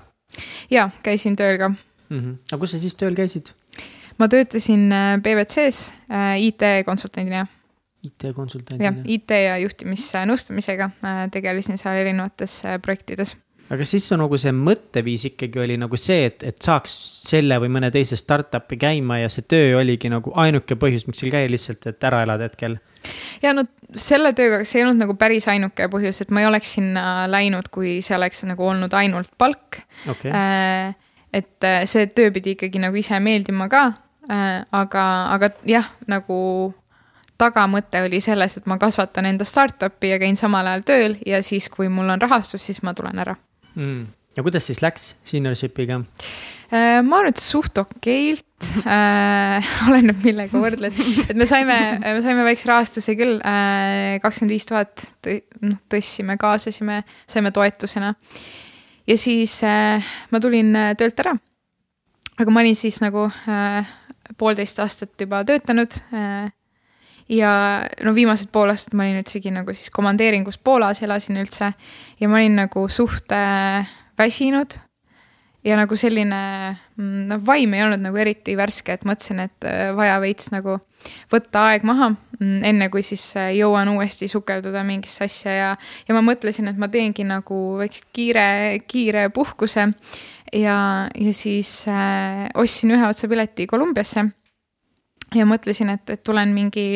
jaa, 0.70 0.90
käisin 1.02 1.36
tööl 1.36 1.58
ka 1.58 1.68
mm. 1.68 2.18
-hmm. 2.18 2.38
aga 2.52 2.60
kus 2.60 2.70
sa 2.70 2.78
siis 2.78 2.94
tööl 2.94 3.14
käisid? 3.14 3.50
ma 4.18 4.28
töötasin 4.28 4.92
PwC-s 5.22 5.92
äh, 6.10 6.38
IT-konsultandina 6.40 7.46
IT-konsultandina? 8.06 8.88
jah, 8.88 9.00
IT 9.16 9.40
ja 9.46 9.56
juhtimisnõustamisega 9.64 10.90
äh, 10.92 11.24
tegelesin 11.34 11.80
seal 11.80 11.98
erinevates 12.02 12.62
äh, 12.66 12.78
projektides 12.82 13.36
aga 13.72 13.86
siis 13.86 14.06
su 14.08 14.16
nagu 14.18 14.38
see 14.38 14.52
mõtteviis 14.54 15.26
ikkagi 15.30 15.60
oli 15.62 15.76
nagu 15.80 15.98
see, 15.98 16.28
et, 16.28 16.44
et 16.46 16.58
saaks 16.62 16.92
selle 17.26 17.58
või 17.62 17.70
mõne 17.76 17.90
teise 17.94 18.18
startup'i 18.18 18.78
käima 18.80 19.20
ja 19.22 19.30
see 19.32 19.46
töö 19.48 19.80
oligi 19.80 20.10
nagu 20.12 20.32
ainuke 20.38 20.78
põhjus, 20.78 21.06
miks 21.08 21.22
seal 21.22 21.32
käia 21.34 21.50
lihtsalt, 21.50 21.88
et 21.90 22.06
ära 22.06 22.22
elada 22.26 22.46
hetkel? 22.46 22.78
ja 23.42 23.52
no 23.56 23.66
selle 23.94 24.32
tööga, 24.38 24.62
see 24.66 24.80
ei 24.80 24.86
olnud 24.86 25.02
nagu 25.02 25.16
päris 25.18 25.48
ainuke 25.50 25.90
põhjus, 25.90 26.22
et 26.22 26.32
ma 26.34 26.42
ei 26.42 26.48
oleks 26.50 26.76
sinna 26.78 27.26
läinud, 27.30 27.70
kui 27.74 27.98
see 28.06 28.16
oleks 28.18 28.44
nagu 28.46 28.70
olnud 28.70 28.94
ainult 28.98 29.34
palk 29.38 29.82
okay.. 30.10 30.30
Äh, 30.30 30.94
et 31.36 31.70
see 31.90 32.06
töö 32.14 32.30
pidi 32.32 32.54
ikkagi 32.54 32.80
nagu 32.80 32.96
ise 32.96 33.18
meeldima 33.20 33.66
ka, 33.68 33.82
aga, 34.26 35.04
aga 35.34 35.50
jah, 35.68 35.90
nagu 36.10 36.38
tagamõte 37.38 38.02
oli 38.06 38.20
selles, 38.24 38.56
et 38.58 38.68
ma 38.70 38.78
kasvatan 38.80 39.28
enda 39.30 39.46
startup'i 39.46 40.12
ja 40.12 40.20
käin 40.22 40.38
samal 40.38 40.66
ajal 40.70 40.84
tööl 40.88 41.16
ja 41.26 41.42
siis, 41.44 41.68
kui 41.72 41.90
mul 41.92 42.10
on 42.14 42.22
rahastus, 42.22 42.64
siis 42.68 42.82
ma 42.86 42.94
tulen 42.96 43.18
ära 43.22 43.36
mm.. 43.74 44.04
ja 44.36 44.44
kuidas 44.46 44.68
siis 44.68 44.82
läks 44.84 45.14
seniorship'iga? 45.28 46.02
Äh, 46.66 46.98
ma 47.06 47.20
arvan, 47.20 47.30
et 47.30 47.42
suht 47.42 47.78
okeilt 47.78 48.70
äh,, 48.82 49.72
oleneb 49.88 50.24
millega 50.24 50.60
võrdled, 50.62 50.96
et 51.28 51.36
me 51.38 51.46
saime, 51.48 51.76
me 52.02 52.22
saime 52.24 52.46
väikse 52.48 52.70
rahastuse 52.70 53.16
küll 53.18 53.38
äh,, 53.38 54.16
kakskümmend 54.24 54.56
viis 54.56 54.68
tuhat, 54.68 55.08
noh 55.62 55.78
tõstsime, 55.92 56.38
kaasasime, 56.40 57.02
saime 57.30 57.52
toetusena. 57.54 58.14
ja 59.06 59.18
siis 59.20 59.60
äh, 59.66 60.14
ma 60.32 60.42
tulin 60.42 60.74
äh, 60.74 60.94
töölt 60.98 61.22
ära. 61.22 61.36
aga 62.36 62.50
ma 62.50 62.64
olin 62.64 62.76
siis 62.76 62.98
nagu 63.04 63.28
äh, 63.28 63.94
poolteist 64.38 64.80
aastat 64.82 65.14
juba 65.20 65.44
töötanud 65.46 66.00
äh, 66.10 66.50
ja 67.28 67.50
no 68.04 68.14
viimased 68.14 68.50
pool 68.54 68.70
aastat 68.70 68.94
ma 68.96 69.06
olin 69.06 69.20
üldsegi 69.20 69.52
nagu 69.54 69.74
siis 69.74 69.90
komandeeringus 69.94 70.58
Poolas 70.62 71.02
elasin 71.02 71.40
üldse. 71.42 71.72
Ja 72.20 72.28
ma 72.30 72.40
olin 72.40 72.58
nagu 72.62 72.86
suht 72.88 73.32
äh, 73.34 73.88
väsinud. 74.18 74.78
ja 75.66 75.74
nagu 75.74 75.96
selline 75.98 76.36
mm, 76.94 77.22
noh, 77.26 77.40
vaim 77.42 77.72
ei 77.74 77.82
olnud 77.82 77.98
nagu 77.98 78.18
eriti 78.22 78.52
värske, 78.54 78.94
et 78.94 79.02
mõtlesin, 79.08 79.40
et 79.48 79.66
äh, 79.66 79.88
vaja 79.96 80.20
veits 80.22 80.52
nagu 80.54 80.76
võtta 81.32 81.64
aeg 81.72 81.82
maha, 81.82 82.12
mm, 82.38 82.60
enne 82.70 82.88
kui 82.92 83.02
siis 83.02 83.24
äh, 83.34 83.50
jõuan 83.58 83.90
uuesti 83.90 84.28
sukelduda 84.30 84.84
mingisse 84.86 85.26
asja. 85.26 85.56
Ja, 85.56 85.72
ja 86.06 86.14
ma 86.14 86.22
mõtlesin, 86.22 86.70
et 86.70 86.78
ma 86.78 86.86
teengi 86.92 87.26
nagu 87.26 87.58
väikse 87.80 88.06
kiire, 88.14 88.46
kiire 88.86 89.26
puhkuse. 89.34 89.90
Ja, 90.54 90.78
ja 91.10 91.34
siis 91.34 91.80
äh, 91.90 92.46
ostsin 92.54 92.94
ühe 92.94 93.10
otsa 93.10 93.26
pileti 93.26 93.66
Kolumbiasse 93.66 94.28
ja 95.34 95.46
mõtlesin, 95.48 95.90
et, 95.90 96.10
et 96.10 96.22
tulen 96.22 96.52
mingi 96.54 96.86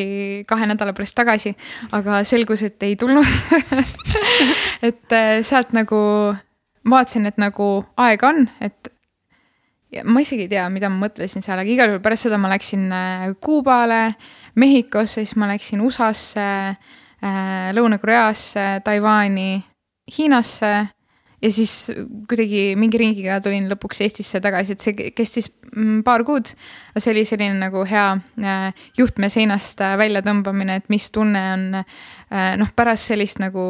kahe 0.47 0.69
nädala 0.69 0.93
pärast 0.95 1.15
tagasi, 1.17 1.53
aga 1.95 2.21
selgus, 2.27 2.63
et 2.67 2.83
ei 2.87 2.95
tulnud 2.99 3.27
et 4.89 5.17
äh, 5.17 5.41
sealt 5.43 5.75
nagu 5.75 5.99
vaatasin, 6.87 7.27
et 7.29 7.41
nagu 7.41 7.73
aega 7.99 8.31
on, 8.31 8.47
et 8.63 8.91
ja 9.91 10.05
ma 10.07 10.23
isegi 10.23 10.47
ei 10.47 10.53
tea, 10.53 10.69
mida 10.71 10.89
ma 10.89 11.05
mõtlesin 11.05 11.43
seal, 11.43 11.59
aga 11.59 11.69
igal 11.69 11.91
juhul 11.91 12.03
pärast 12.03 12.29
seda 12.29 12.39
ma 12.41 12.51
läksin 12.53 12.87
äh, 12.95 13.27
Kuubale, 13.43 14.15
Mehhikosse, 14.55 15.25
siis 15.25 15.35
ma 15.39 15.51
läksin 15.51 15.83
USA-sse, 15.83 16.47
äh, 17.23 17.67
Lõuna-Koreasse, 17.75 18.81
Taiwan'i, 18.85 19.61
Hiinasse 20.11 20.73
ja 21.41 21.51
siis 21.51 21.91
kuidagi 22.29 22.75
mingi 22.79 22.99
ringiga 23.01 23.39
tulin 23.43 23.69
lõpuks 23.71 24.03
Eestisse 24.05 24.41
tagasi, 24.43 24.75
et 24.75 24.85
see 24.85 25.11
kestis 25.15 25.49
mm, 25.71 26.01
paar 26.07 26.23
kuud. 26.27 26.53
see 26.97 27.13
oli 27.13 27.25
selline 27.25 27.57
nagu 27.59 27.85
hea 27.87 28.07
äh, 28.17 28.85
juhtme 28.97 29.29
seinast 29.33 29.81
äh, 29.81 29.97
väljatõmbamine, 29.99 30.81
et 30.81 30.89
mis 30.93 31.09
tunne 31.11 31.43
on 31.53 31.65
äh, 31.81 31.97
noh, 32.31 32.69
pärast 32.75 33.09
sellist 33.11 33.41
nagu 33.41 33.63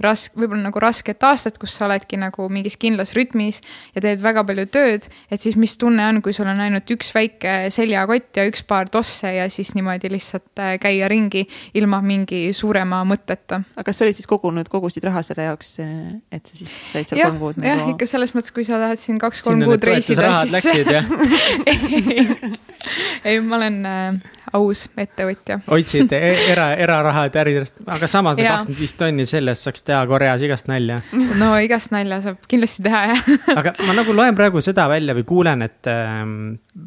rask-, 0.00 0.36
võib-olla 0.38 0.68
nagu 0.70 0.80
rasket 0.80 1.22
aastat, 1.28 1.58
kus 1.60 1.74
sa 1.76 1.84
oledki 1.88 2.16
nagu 2.20 2.48
mingis 2.52 2.78
kindlas 2.80 3.12
rütmis 3.16 3.60
ja 3.94 4.02
teed 4.04 4.22
väga 4.22 4.44
palju 4.48 4.64
tööd, 4.72 5.08
et 5.28 5.44
siis 5.44 5.58
mis 5.60 5.76
tunne 5.80 6.06
on, 6.08 6.22
kui 6.24 6.32
sul 6.36 6.48
on 6.48 6.62
ainult 6.64 6.88
üks 6.94 7.12
väike 7.14 7.56
seljakott 7.74 8.40
ja 8.40 8.46
üks 8.48 8.64
paar 8.68 8.88
tosse 8.92 9.34
ja 9.36 9.48
siis 9.52 9.74
niimoodi 9.76 10.10
lihtsalt 10.12 10.64
käia 10.80 11.10
ringi 11.12 11.44
ilma 11.76 12.00
mingi 12.04 12.48
suurema 12.56 13.02
mõtteta. 13.08 13.60
aga 13.76 13.86
kas 13.90 14.00
sa 14.00 14.06
olid 14.08 14.16
siis 14.16 14.30
kogunud, 14.30 14.72
kogusid 14.72 15.04
raha 15.08 15.22
selle 15.26 15.50
jaoks, 15.50 15.76
et 16.32 16.48
sa 16.48 16.56
siis 16.56 16.78
said 16.94 17.12
seal 17.12 17.22
kolm 17.26 17.42
kuud 17.42 17.60
nagu? 17.60 17.68
jah, 17.68 17.84
ikka 17.92 18.08
selles 18.08 18.34
mõttes, 18.36 18.54
kui 18.56 18.64
sa 18.64 18.80
tahad 18.80 19.02
siin 19.02 19.20
kaks-kolm 19.20 19.66
kuud 19.68 19.84
reisida, 19.84 20.32
siis. 20.48 20.66
ei, 21.68 22.24
ei, 23.24 23.40
ma 23.44 23.60
olen 23.60 23.80
äh, 23.88 24.36
aus 24.56 24.86
ettevõtja. 24.96 25.60
hoidsid 25.68 26.12
e-, 26.16 26.34
era, 26.52 26.70
erarahad 26.80 27.36
äridest, 27.42 27.82
aga 27.86 28.08
samas 28.10 28.38
kakskümmend 28.38 28.80
viis 28.80 28.94
tonni 28.98 29.26
sellest 29.28 29.66
saaks 29.66 29.84
teha 29.86 30.00
Koreas 30.10 30.42
igast 30.44 30.68
nalja. 30.70 30.98
no 31.40 31.52
igast 31.62 31.92
nalja 31.94 32.20
saab 32.24 32.48
kindlasti 32.50 32.84
teha, 32.86 33.02
jah 33.12 33.58
aga 33.58 33.74
ma 33.86 33.96
nagu 33.98 34.14
loen 34.16 34.36
praegu 34.38 34.62
seda 34.64 34.88
välja 34.90 35.16
või 35.16 35.26
kuulen, 35.28 35.64
et 35.66 35.90
ähm, 35.90 36.38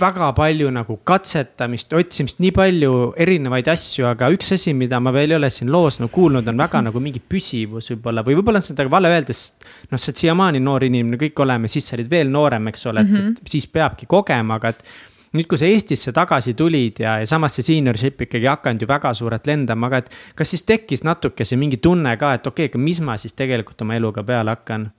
väga 0.01 0.31
palju 0.37 0.71
nagu 0.73 0.97
katsetamist, 1.07 1.93
otsimist, 1.97 2.39
nii 2.43 2.53
palju 2.55 2.93
erinevaid 3.21 3.69
asju, 3.71 4.07
aga 4.11 4.31
üks 4.35 4.53
asi, 4.55 4.73
mida 4.77 4.99
ma 5.03 5.13
veel 5.15 5.35
ei 5.35 5.39
ole 5.39 5.51
siin 5.53 5.71
loos 5.73 5.99
nagu 6.01 6.11
kuulnud, 6.13 6.47
on 6.47 6.65
väga 6.65 6.83
nagu 6.87 7.03
mingi 7.03 7.21
püsivus 7.21 7.91
võib-olla 7.93 8.25
või 8.25 8.39
võib-olla 8.39 8.61
on 8.61 8.67
seda 8.67 8.87
vale 8.91 9.11
öeldes. 9.11 9.43
noh, 9.91 9.99
sa 9.99 10.11
oled 10.11 10.23
siiamaani 10.23 10.61
noor 10.63 10.85
inimene, 10.87 11.19
kõik 11.21 11.43
oleme, 11.43 11.71
siis 11.71 11.87
sa 11.87 11.97
olid 11.97 12.09
veel 12.11 12.31
noorem, 12.31 12.71
eks 12.71 12.85
ole, 12.91 13.05
et 13.05 13.11
-hmm. 13.11 13.39
et 13.41 13.55
siis 13.55 13.67
peabki 13.67 14.07
kogema, 14.09 14.59
aga 14.59 14.73
et 14.75 14.83
nüüd, 15.37 15.47
kui 15.47 15.59
sa 15.59 15.67
Eestisse 15.69 16.11
tagasi 16.15 16.53
tulid 16.59 17.01
ja, 17.03 17.17
ja 17.21 17.27
samas 17.29 17.55
see 17.57 17.67
seniorship 17.67 18.25
ikkagi 18.27 18.49
hakanud 18.51 18.83
ju 18.83 18.89
väga 18.89 19.13
suurelt 19.17 19.47
lendama, 19.47 19.87
aga 19.87 20.01
et 20.03 20.09
kas 20.35 20.51
siis 20.51 20.65
tekkis 20.67 21.05
natuke 21.07 21.47
see 21.47 21.59
mingi 21.59 21.79
tunne 21.83 22.15
ka, 22.19 22.33
et 22.37 22.47
okei 22.47 22.67
okay,, 22.67 22.73
aga 22.73 22.81
mis 22.83 22.99
ma 23.05 23.17
siis 23.21 23.37
tegelikult 23.37 23.85
oma 23.85 23.95
eluga 23.99 24.25
peale 24.27 24.55
hakkan? 24.55 24.89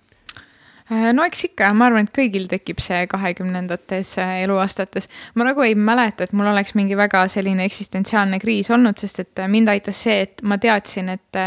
Äh, 0.92 1.12
no 1.14 1.24
eks 1.24 1.46
ikka, 1.50 1.70
ma 1.76 1.88
arvan, 1.88 2.08
et 2.08 2.14
kõigil 2.16 2.48
tekib 2.50 2.80
see 2.82 3.04
kahekümnendates 3.10 4.16
äh, 4.20 4.32
eluaastates. 4.46 5.08
ma 5.34 5.46
nagu 5.46 5.62
ei 5.64 5.76
mäleta, 5.78 6.24
et 6.26 6.32
mul 6.36 6.50
oleks 6.50 6.74
mingi 6.78 6.96
väga 6.98 7.26
selline 7.32 7.64
eksistentsiaalne 7.68 8.40
kriis 8.42 8.70
olnud, 8.70 8.98
sest 8.98 9.22
et 9.22 9.44
mind 9.48 9.70
aitas 9.72 10.02
see, 10.04 10.20
et 10.26 10.42
ma 10.42 10.58
teadsin, 10.58 11.12
et, 11.12 11.40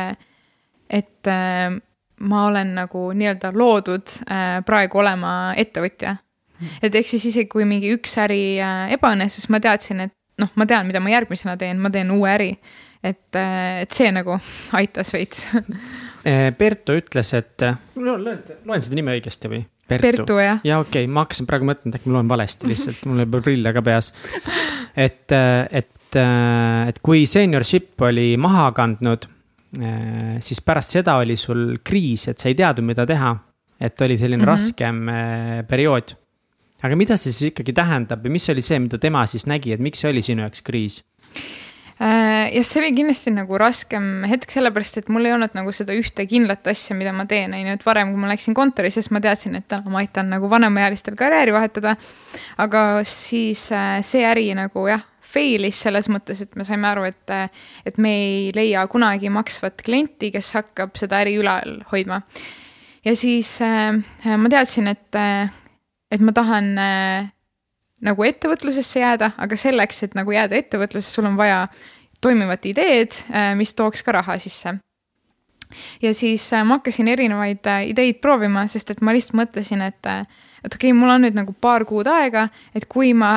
et 0.90 1.32
äh, 1.32 1.74
ma 2.26 2.46
olen 2.48 2.76
nagu 2.78 3.10
nii-öelda 3.12 3.52
loodud 3.52 4.14
praegu 4.66 5.02
olema 5.02 5.32
ettevõtja 5.60 6.14
et 6.82 6.96
ehk 6.96 7.08
siis 7.08 7.26
isegi 7.32 7.50
kui 7.52 7.68
mingi 7.68 7.94
üks 7.96 8.18
äri 8.22 8.58
äh, 8.64 8.94
ebaõnnestus, 8.96 9.50
ma 9.54 9.62
teadsin, 9.64 10.08
et 10.08 10.16
noh, 10.42 10.52
ma 10.60 10.68
tean, 10.70 10.88
mida 10.88 11.02
ma 11.04 11.14
järgmisena 11.14 11.56
teen, 11.60 11.80
ma 11.82 11.92
teen 11.94 12.12
uue 12.16 12.32
äri. 12.32 12.52
et, 13.06 13.38
et 13.38 13.92
see 13.94 14.10
nagu 14.12 14.40
aitas 14.80 15.14
veits 15.14 15.52
Berto 16.60 16.96
ütles, 16.98 17.30
et, 17.38 17.62
loen, 18.02 18.40
loen 18.66 18.82
seda 18.82 18.98
nime 18.98 19.14
õigesti 19.14 19.52
või? 19.52 19.60
Bertu, 19.86 20.08
Bertu, 20.08 20.38
jah. 20.42 20.62
ja 20.66 20.80
okei 20.82 21.04
okay,, 21.04 21.12
ma 21.14 21.22
hakkasin 21.22 21.46
praegu 21.46 21.68
mõtlema, 21.70 21.92
et 21.94 22.00
äkki 22.00 22.10
ma 22.10 22.18
loen 22.18 22.30
valesti 22.32 22.70
lihtsalt, 22.72 23.04
mul 23.06 23.22
ole 23.22 23.42
prille 23.46 23.74
ka 23.76 23.84
peas. 23.86 24.10
et, 24.98 25.30
et, 25.30 26.18
et 26.18 27.02
kui 27.06 27.28
seniorship 27.30 28.02
oli 28.08 28.32
maha 28.42 28.72
kandnud, 28.74 29.28
siis 30.42 30.62
pärast 30.66 30.96
seda 30.96 31.18
oli 31.22 31.36
sul 31.38 31.78
kriis, 31.84 32.28
et 32.32 32.42
sa 32.42 32.50
ei 32.50 32.58
teadnud, 32.58 32.88
mida 32.90 33.06
teha. 33.06 33.36
et 33.80 34.02
oli 34.02 34.18
selline 34.18 34.38
mm 34.38 34.44
-hmm. 34.44 34.48
raskem 34.48 35.10
eh, 35.10 35.64
periood. 35.68 36.16
Aga 36.86 36.98
mida 37.00 37.18
see 37.18 37.34
siis 37.34 37.52
ikkagi 37.52 37.76
tähendab 37.76 38.26
ja 38.26 38.32
mis 38.34 38.50
oli 38.54 38.64
see, 38.66 38.80
mida 38.84 39.00
tema 39.02 39.26
siis 39.30 39.48
nägi, 39.50 39.76
et 39.76 39.84
miks 39.84 40.04
see 40.04 40.12
oli 40.12 40.24
sinu 40.26 40.46
jaoks 40.46 40.66
kriis? 40.66 41.02
Äh, 41.96 42.52
jah, 42.52 42.66
see 42.68 42.82
oli 42.82 42.90
kindlasti 42.98 43.32
nagu 43.32 43.56
raskem 43.60 44.26
hetk, 44.28 44.52
sellepärast 44.52 44.98
et 45.00 45.10
mul 45.14 45.30
ei 45.30 45.32
olnud 45.32 45.54
nagu 45.56 45.72
seda 45.76 45.96
ühte 45.96 46.26
kindlat 46.28 46.68
asja, 46.68 46.96
mida 46.98 47.14
ma 47.16 47.24
teen, 47.30 47.54
on 47.56 47.70
ju, 47.70 47.76
et 47.78 47.86
varem, 47.88 48.12
kui 48.12 48.20
ma 48.20 48.32
läksin 48.34 48.58
kontori, 48.58 48.92
siis 48.92 49.08
ma 49.16 49.22
teadsin, 49.24 49.56
et 49.62 49.68
täna 49.72 49.94
ma 49.94 50.02
aitan 50.04 50.28
nagu 50.34 50.50
vanemaealistel 50.52 51.16
karjääri 51.16 51.56
vahetada. 51.56 51.96
aga 52.60 52.82
siis 53.08 53.70
äh, 53.72 54.02
see 54.04 54.26
äri 54.28 54.50
nagu 54.60 54.84
jah, 54.92 55.08
fail'is 55.24 55.80
selles 55.88 56.12
mõttes, 56.12 56.44
et 56.44 56.60
me 56.60 56.68
saime 56.68 56.92
aru, 56.92 57.08
et, 57.08 57.36
et 57.88 57.98
me 57.98 58.12
ei 58.12 58.52
leia 58.56 58.84
kunagi 58.92 59.32
maksvat 59.32 59.80
klienti, 59.88 60.34
kes 60.36 60.52
hakkab 60.60 61.00
seda 61.00 61.24
äri 61.24 61.40
ülal 61.40 61.80
hoidma. 61.94 62.20
ja 63.08 63.16
siis 63.16 63.56
äh, 63.64 63.96
ma 64.36 64.52
teadsin, 64.52 64.92
et, 64.92 65.24
et 66.12 66.22
ma 66.22 66.34
tahan 66.36 66.78
äh, 66.78 67.32
nagu 68.06 68.26
ettevõtlusesse 68.28 69.02
jääda, 69.02 69.32
aga 69.42 69.58
selleks, 69.60 70.04
et 70.06 70.18
nagu 70.18 70.34
jääda 70.36 70.58
ettevõtlusesse, 70.60 71.18
sul 71.18 71.30
on 71.30 71.38
vaja 71.40 71.66
toimivat 72.22 72.66
ideed, 72.66 73.16
äh, 73.32 73.54
mis 73.58 73.74
tooks 73.76 74.04
ka 74.04 74.16
raha 74.20 74.38
sisse. 74.42 74.78
ja 76.02 76.14
siis 76.14 76.54
äh, 76.54 76.64
ma 76.64 76.80
hakkasin 76.80 77.08
erinevaid 77.08 77.66
äh, 77.68 77.88
ideid 77.90 78.22
proovima, 78.22 78.68
sest 78.68 78.92
et 78.92 79.02
ma 79.02 79.14
lihtsalt 79.16 79.40
mõtlesin, 79.40 79.82
et 79.82 80.12
et 80.66 80.74
okei 80.74 80.92
okay,, 80.92 80.94
mul 80.98 81.10
on 81.14 81.26
nüüd 81.26 81.36
nagu 81.38 81.54
paar 81.62 81.86
kuud 81.86 82.08
aega, 82.10 82.48
et 82.76 82.86
kui 82.90 83.14
ma 83.14 83.36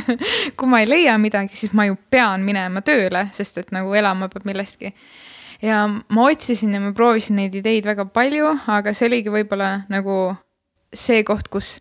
kui 0.56 0.68
ma 0.68 0.80
ei 0.80 0.88
leia 0.88 1.18
midagi, 1.18 1.56
siis 1.56 1.74
ma 1.76 1.88
ju 1.88 1.98
pean 2.10 2.44
minema 2.44 2.80
tööle, 2.84 3.26
sest 3.32 3.58
et 3.58 3.74
nagu 3.74 3.94
elama 3.94 4.28
peab 4.32 4.46
millestki. 4.48 4.94
ja 5.62 5.86
ma 5.88 6.28
otsisin 6.28 6.74
ja 6.74 6.80
ma 6.80 6.92
proovisin 6.96 7.40
neid 7.40 7.54
ideid 7.54 7.88
väga 7.88 8.04
palju, 8.04 8.56
aga 8.66 8.94
see 8.94 9.08
oligi 9.08 9.32
võib-olla 9.32 9.82
nagu 9.88 10.34
see 10.92 11.24
koht, 11.24 11.48
kus 11.48 11.78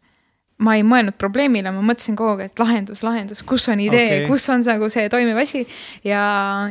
ma 0.64 0.76
ei 0.76 0.84
mõelnud 0.84 1.16
probleemile, 1.20 1.72
ma 1.72 1.84
mõtlesin 1.86 2.18
kogu 2.20 2.36
aeg, 2.36 2.52
et 2.52 2.62
lahendus, 2.62 3.04
lahendus, 3.06 3.42
kus 3.48 3.70
on 3.72 3.80
idee 3.84 4.06
okay., 4.20 4.28
kus 4.28 4.48
on 4.52 4.64
nagu 4.68 4.90
see 4.92 5.08
toimiv 5.12 5.40
asi. 5.40 5.66
ja, 6.04 6.22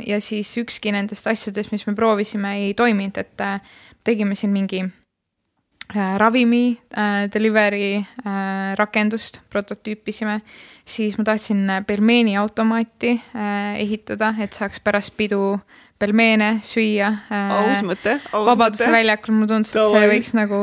ja 0.04 0.20
siis 0.24 0.52
ükski 0.60 0.92
nendest 0.92 1.26
asjadest, 1.30 1.72
mis 1.72 1.86
me 1.88 1.96
proovisime, 1.96 2.54
ei 2.66 2.74
toiminud, 2.78 3.16
et 3.20 3.44
äh, 3.44 3.60
tegime 4.04 4.36
siin 4.38 4.52
mingi 4.52 4.82
äh, 4.84 6.16
ravimi 6.20 6.76
äh, 6.92 7.26
delivery 7.32 7.96
äh, 7.96 8.74
rakendust, 8.76 9.40
prototüüpisime. 9.50 10.40
siis 10.88 11.18
ma 11.18 11.24
tahtsin 11.24 11.66
pelmeeni 11.86 12.36
automaati 12.36 13.16
äh, 13.16 13.80
ehitada, 13.80 14.34
et 14.40 14.52
saaks 14.52 14.80
pärast 14.84 15.16
pidu 15.16 15.58
pelmeene 15.98 16.58
süüa 16.66 17.08
äh,. 17.30 17.50
aus 17.58 17.82
mõte. 17.86 18.18
Vabaduse 18.32 18.88
väljakul, 18.92 19.34
mulle 19.34 19.50
tundus, 19.50 19.74
et 19.74 19.90
see 19.92 20.10
võiks 20.12 20.32
nagu 20.36 20.60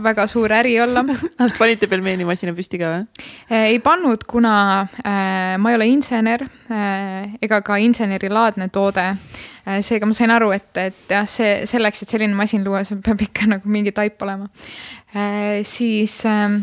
väga 0.00 0.26
suur 0.30 0.52
äri 0.54 0.76
olla 0.80 1.02
kas 1.40 1.54
panite 1.58 1.88
pelmeenimasina 1.90 2.54
püsti 2.56 2.80
ka 2.80 2.92
või? 2.94 3.28
Äh, 3.50 3.66
ei 3.74 3.78
pannud, 3.84 4.24
kuna 4.30 4.54
äh, 5.02 5.56
ma 5.60 5.72
ei 5.72 5.78
ole 5.78 5.90
insener 5.90 6.46
äh, 6.46 7.36
ega 7.42 7.60
ka 7.66 7.80
insenerilaadne 7.82 8.70
toode 8.72 9.06
äh,. 9.10 9.80
seega 9.84 10.08
ma 10.08 10.16
sain 10.16 10.32
aru, 10.34 10.52
et, 10.56 10.70
et 10.80 11.14
jah, 11.16 11.28
see 11.28 11.62
selleks, 11.70 12.04
et 12.04 12.16
selline 12.16 12.36
masin 12.38 12.64
luua, 12.66 12.84
seal 12.88 13.02
peab 13.04 13.24
ikka 13.28 13.50
nagu 13.56 13.70
mingi 13.70 13.94
taip 13.96 14.20
olema 14.24 14.48
äh,. 15.12 15.60
siis 15.68 16.22
äh, 16.28 16.60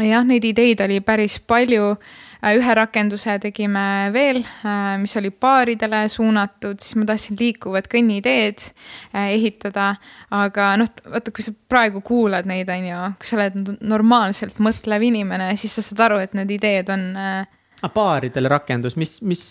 jah, 0.00 0.24
neid 0.24 0.48
ideid 0.48 0.84
oli 0.86 1.02
päris 1.04 1.40
palju 1.44 1.92
Äh, 1.96 2.31
ühe 2.42 2.74
rakenduse 2.74 3.36
tegime 3.42 3.84
veel, 4.14 4.42
äh, 4.66 4.96
mis 4.98 5.14
oli 5.20 5.30
baaridele 5.30 6.02
suunatud, 6.10 6.80
siis 6.82 6.96
ma 6.98 7.06
tahtsin 7.06 7.38
liikuvad 7.38 7.86
kõnniiteed 7.92 8.66
äh, 8.66 9.32
ehitada. 9.36 9.92
aga 10.34 10.72
noh, 10.80 10.90
vaata, 11.12 11.30
kui 11.34 11.44
sa 11.44 11.54
praegu 11.68 12.02
kuulad 12.06 12.48
neid, 12.50 12.70
on 12.72 12.86
ju, 12.88 13.00
kui 13.20 13.30
sa 13.30 13.38
oled 13.38 13.74
normaalselt 13.80 14.58
mõtlev 14.62 15.08
inimene, 15.12 15.52
siis 15.60 15.78
sa 15.78 15.86
saad 15.86 16.06
aru, 16.08 16.22
et 16.24 16.36
need 16.38 16.50
ideed 16.58 16.90
on 16.92 17.08
ah, 17.18 17.90
baaridele 17.94 18.50
rakendus, 18.50 18.96
mis, 18.98 19.20
mis 19.26 19.44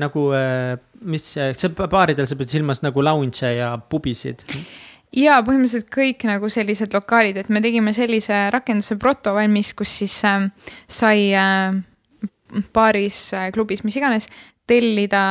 nagu, 0.00 0.28
mis, 1.08 1.30
see 1.36 1.72
baaridel 1.78 2.28
sa 2.28 2.36
pead 2.38 2.52
silmas 2.52 2.84
nagu 2.84 3.04
lounge'e 3.04 3.56
ja 3.58 3.72
pubisid? 3.90 4.44
ja 5.16 5.38
põhimõtteliselt 5.44 5.88
kõik 5.92 6.24
nagu 6.28 6.50
sellised 6.52 6.92
lokaalid, 6.94 7.38
et 7.40 7.52
me 7.52 7.62
tegime 7.64 7.94
sellise 7.96 8.48
rakenduse 8.54 8.98
proto 9.00 9.34
valmis, 9.36 9.72
kus 9.76 9.92
siis 10.02 10.16
äh, 10.28 10.48
sai 10.90 11.30
äh, 11.36 11.78
baaris, 12.74 13.18
äh, 13.36 13.50
klubis, 13.54 13.82
mis 13.84 13.96
iganes, 13.98 14.28
tellida, 14.68 15.22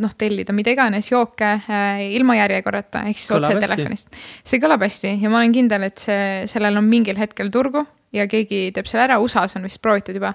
noh, 0.00 0.12
tellida 0.18 0.52
mida 0.52 0.72
iganes, 0.74 1.08
jooke 1.08 1.48
äh, 1.56 2.02
ilma 2.18 2.36
järjekorrata, 2.36 3.06
ehk 3.08 3.18
siis 3.18 3.32
otse 3.38 3.54
telefonist. 3.60 4.20
see 4.44 4.60
kõlab 4.62 4.84
hästi 4.84 5.14
ja 5.22 5.32
ma 5.32 5.40
olen 5.40 5.54
kindel, 5.54 5.86
et 5.88 6.02
see, 6.02 6.46
sellel 6.50 6.80
on 6.80 6.88
mingil 6.88 7.18
hetkel 7.20 7.50
turgu 7.52 7.84
ja 8.12 8.26
keegi 8.28 8.66
teeb 8.76 8.88
selle 8.88 9.06
ära, 9.06 9.18
USA-s 9.22 9.56
on 9.56 9.64
vist 9.64 9.80
proovitud 9.84 10.16
juba. 10.18 10.34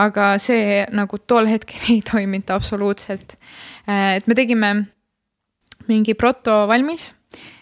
aga 0.00 0.34
see 0.42 0.82
nagu 0.92 1.20
tol 1.24 1.48
hetkel 1.48 1.86
ei 1.94 2.02
toiminud 2.04 2.52
absoluutselt. 2.56 3.38
Äh, 3.88 4.18
et 4.18 4.28
me 4.28 4.36
tegime 4.36 4.74
mingi 5.88 6.16
proto 6.16 6.64
valmis 6.68 7.12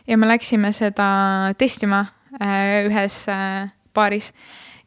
ja 0.07 0.19
me 0.19 0.27
läksime 0.31 0.73
seda 0.75 1.07
testima 1.59 2.05
ühes 2.33 3.17
baaris 3.95 4.31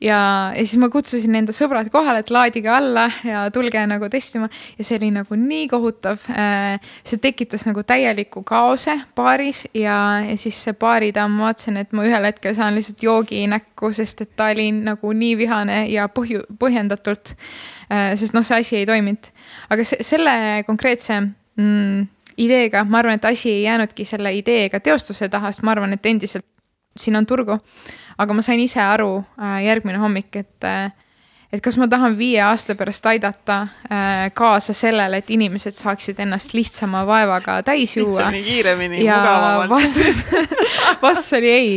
ja, 0.05 0.19
ja 0.55 0.63
siis 0.63 0.77
ma 0.81 0.89
kutsusin 0.93 1.35
enda 1.39 1.53
sõbrad 1.55 1.89
kohale, 1.93 2.21
et 2.21 2.31
laadige 2.33 2.69
alla 2.71 3.07
ja 3.25 3.45
tulge 3.53 3.81
nagu 3.89 4.09
testima 4.13 4.49
ja 4.77 4.85
see 4.85 4.99
oli 4.99 5.11
nagu 5.15 5.37
nii 5.39 5.67
kohutav. 5.71 6.25
Äh, 6.31 6.77
see 7.05 7.21
tekitas 7.23 7.65
nagu 7.67 7.83
täieliku 7.87 8.43
kaose 8.47 8.97
baaris 9.17 9.65
ja, 9.73 9.97
ja 10.25 10.37
siis 10.39 10.61
see 10.67 10.75
baaridamm, 10.79 11.39
ma 11.39 11.49
vaatasin, 11.49 11.81
et 11.81 11.95
ma 11.95 12.05
ühel 12.07 12.29
hetkel 12.29 12.55
saan 12.57 12.77
lihtsalt 12.77 13.03
joogi 13.03 13.45
näkku, 13.51 13.91
sest 13.95 14.25
et 14.25 14.33
ta 14.37 14.51
oli 14.53 14.69
nagu 14.75 15.13
nii 15.13 15.37
vihane 15.39 15.83
ja 15.91 16.09
põhju, 16.11 16.45
põhjendatult. 16.61 17.35
Äh, 17.89 18.13
sest 18.19 18.35
noh, 18.37 18.45
see 18.45 18.61
asi 18.61 18.81
ei 18.81 18.89
toiminud, 18.89 19.31
aga 19.73 19.85
se 19.85 20.01
selle 20.05 20.35
konkreetse 20.67 21.19
mm, 21.21 22.07
ideega, 22.41 22.83
ma 22.89 22.99
arvan, 23.01 23.19
et 23.19 23.25
asi 23.29 23.51
ei 23.51 23.63
jäänudki 23.63 24.05
selle 24.05 24.33
ideega 24.35 24.81
teostuse 24.83 25.29
taha, 25.31 25.53
sest 25.53 25.65
ma 25.65 25.75
arvan, 25.75 25.93
et 25.95 26.09
endiselt 26.09 26.47
siin 26.99 27.15
on 27.15 27.25
turgu 27.25 27.59
aga 28.17 28.35
ma 28.35 28.43
sain 28.45 28.61
ise 28.63 28.79
aru 28.81 29.17
äh, 29.39 29.59
järgmine 29.65 29.99
hommik, 30.01 30.31
et 30.39 30.67
äh, 30.67 30.93
et 31.53 31.61
kas 31.63 31.77
ma 31.79 31.87
tahan 31.87 32.17
viie 32.19 32.41
aasta 32.43 32.75
pärast 32.75 33.05
aidata 33.07 33.61
äh, 33.87 34.25
kaasa 34.35 34.75
sellele, 34.75 35.21
et 35.21 35.29
inimesed 35.31 35.75
saaksid 35.75 36.19
ennast 36.23 36.55
lihtsama 36.55 37.05
vaevaga 37.07 37.61
täis 37.67 37.95
juua. 37.97 38.31
kiiremini, 38.33 39.03
mugavamalt. 39.03 39.71
vastus 39.71 40.23
vastus 41.05 41.37
oli 41.39 41.51
ei. 41.51 41.71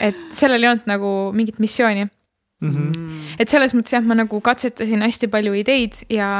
et 0.00 0.26
sellel 0.36 0.64
ei 0.64 0.72
olnud 0.72 0.88
nagu 0.88 1.12
mingit 1.36 1.58
missiooni 1.58 2.04
mm. 2.04 2.70
-hmm. 2.70 3.36
et 3.38 3.48
selles 3.48 3.74
mõttes 3.76 3.96
jah, 3.96 4.04
ma 4.04 4.16
nagu 4.16 4.40
katsetasin 4.40 5.02
hästi 5.02 5.28
palju 5.32 5.56
ideid 5.56 6.04
ja 6.12 6.30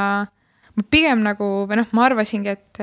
ma 0.77 0.89
pigem 0.91 1.25
nagu 1.25 1.67
või 1.69 1.81
noh, 1.81 1.89
ma 1.93 2.09
arvasingi, 2.09 2.49
et 2.49 2.79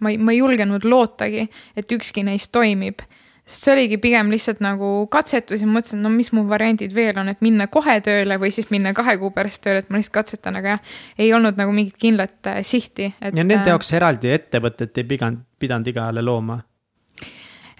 ma 0.00 0.10
ei, 0.10 0.18
ma 0.18 0.32
ei 0.32 0.40
julgenud 0.40 0.84
lootagi, 0.84 1.46
et 1.76 1.92
ükski 1.92 2.24
neist 2.26 2.52
toimib 2.52 3.04
sest 3.42 3.66
see 3.66 3.72
oligi 3.74 3.98
pigem 4.02 4.30
lihtsalt 4.30 4.60
nagu 4.62 4.88
katsetus 5.12 5.62
ja 5.64 5.68
mõtlesin, 5.68 5.98
et 5.98 6.06
no 6.06 6.12
mis 6.14 6.30
mu 6.34 6.44
variandid 6.50 6.94
veel 6.94 7.18
on, 7.18 7.30
et 7.32 7.42
minna 7.44 7.66
kohe 7.72 7.98
tööle 8.04 8.38
või 8.40 8.52
siis 8.54 8.70
minna 8.70 8.94
kahe 8.96 9.16
kuu 9.20 9.32
pärast 9.34 9.64
tööle, 9.64 9.82
et 9.82 9.90
ma 9.90 9.98
lihtsalt 9.98 10.16
katsetan, 10.20 10.58
aga 10.60 10.76
jah, 10.76 10.92
ei 11.18 11.32
olnud 11.34 11.58
nagu 11.58 11.74
mingit 11.74 11.98
kindlat 12.00 12.52
äh, 12.52 12.60
sihti. 12.66 13.12
ja 13.18 13.32
nende 13.34 13.58
äh, 13.64 13.72
jaoks 13.74 13.92
eraldi 13.98 14.30
ettevõtet 14.36 15.02
ei 15.02 15.08
pidanud, 15.14 15.42
pidanud 15.58 15.90
igale 15.90 16.22
looma 16.22 16.60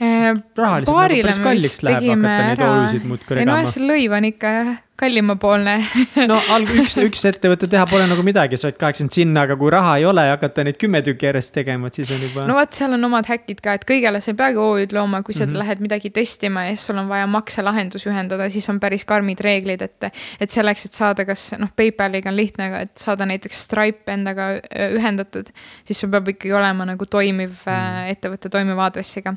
äh,? 0.02 0.32
rahaliselt 0.58 0.96
nagu 0.96 1.18
päris 1.22 1.42
kalliks 1.46 1.82
läheb 1.86 2.08
hakata 2.10 2.48
neid 2.48 2.64
OÜ-sid 2.68 3.06
muudkui 3.06 3.38
regama. 3.38 3.44
ei 3.44 3.52
no 3.52 3.60
jah, 3.62 3.74
see 3.76 3.86
lõiv 3.86 4.18
on 4.18 4.32
ikka 4.32 4.56
jah 4.58 4.74
kallimapoolne 5.00 5.76
no 6.30 6.36
alg-, 6.52 6.70
üks, 6.82 6.96
üks 7.02 7.24
ettevõte 7.28 7.68
teha 7.70 7.86
pole 7.90 8.04
nagu 8.10 8.22
midagi, 8.26 8.58
sa 8.60 8.68
oled 8.68 8.78
kaheksakümmend 8.80 9.16
sinna, 9.16 9.44
aga 9.46 9.56
kui 9.58 9.72
raha 9.72 9.96
ei 10.00 10.06
ole 10.08 10.24
ja 10.26 10.36
hakata 10.36 10.64
neid 10.66 10.78
kümme 10.80 11.00
tükki 11.04 11.28
järjest 11.28 11.54
tegema, 11.56 11.88
et 11.88 11.98
siis 11.98 12.12
on 12.14 12.22
juba. 12.22 12.44
no 12.48 12.56
vot, 12.58 12.72
seal 12.76 12.94
on 12.96 13.08
omad 13.08 13.28
häkid 13.30 13.62
ka, 13.64 13.76
et 13.78 13.86
kõigele 13.88 14.20
sa 14.22 14.32
ei 14.32 14.38
peagi 14.38 14.60
OÜ-d 14.62 14.96
looma, 14.96 15.22
kui 15.26 15.34
sa 15.34 15.46
mm 15.46 15.52
-hmm. 15.52 15.62
lähed 15.62 15.82
midagi 15.84 16.12
testima 16.14 16.66
ja 16.68 16.76
siis 16.76 16.86
sul 16.90 17.00
on 17.00 17.08
vaja 17.08 17.26
makselahendus 17.26 18.06
ühendada, 18.06 18.50
siis 18.50 18.68
on 18.68 18.80
päris 18.80 19.04
karmid 19.04 19.40
reeglid, 19.40 19.82
et. 19.82 20.10
et 20.40 20.50
selleks, 20.50 20.84
et 20.86 20.94
saada, 20.94 21.24
kas 21.24 21.52
noh, 21.58 21.72
PayPaliga 21.76 22.30
on 22.30 22.36
lihtne, 22.36 22.66
aga 22.66 22.80
et 22.86 22.96
saada 22.98 23.26
näiteks 23.26 23.64
Stripe 23.64 24.12
endaga 24.12 24.60
ühendatud, 24.98 25.50
siis 25.84 26.00
sul 26.00 26.10
peab 26.10 26.28
ikkagi 26.28 26.52
olema 26.52 26.84
nagu 26.84 27.06
toimiv 27.06 27.50
mm 27.50 27.72
-hmm. 27.72 28.10
ettevõte 28.12 28.48
toimiva 28.48 28.84
aadressiga. 28.84 29.34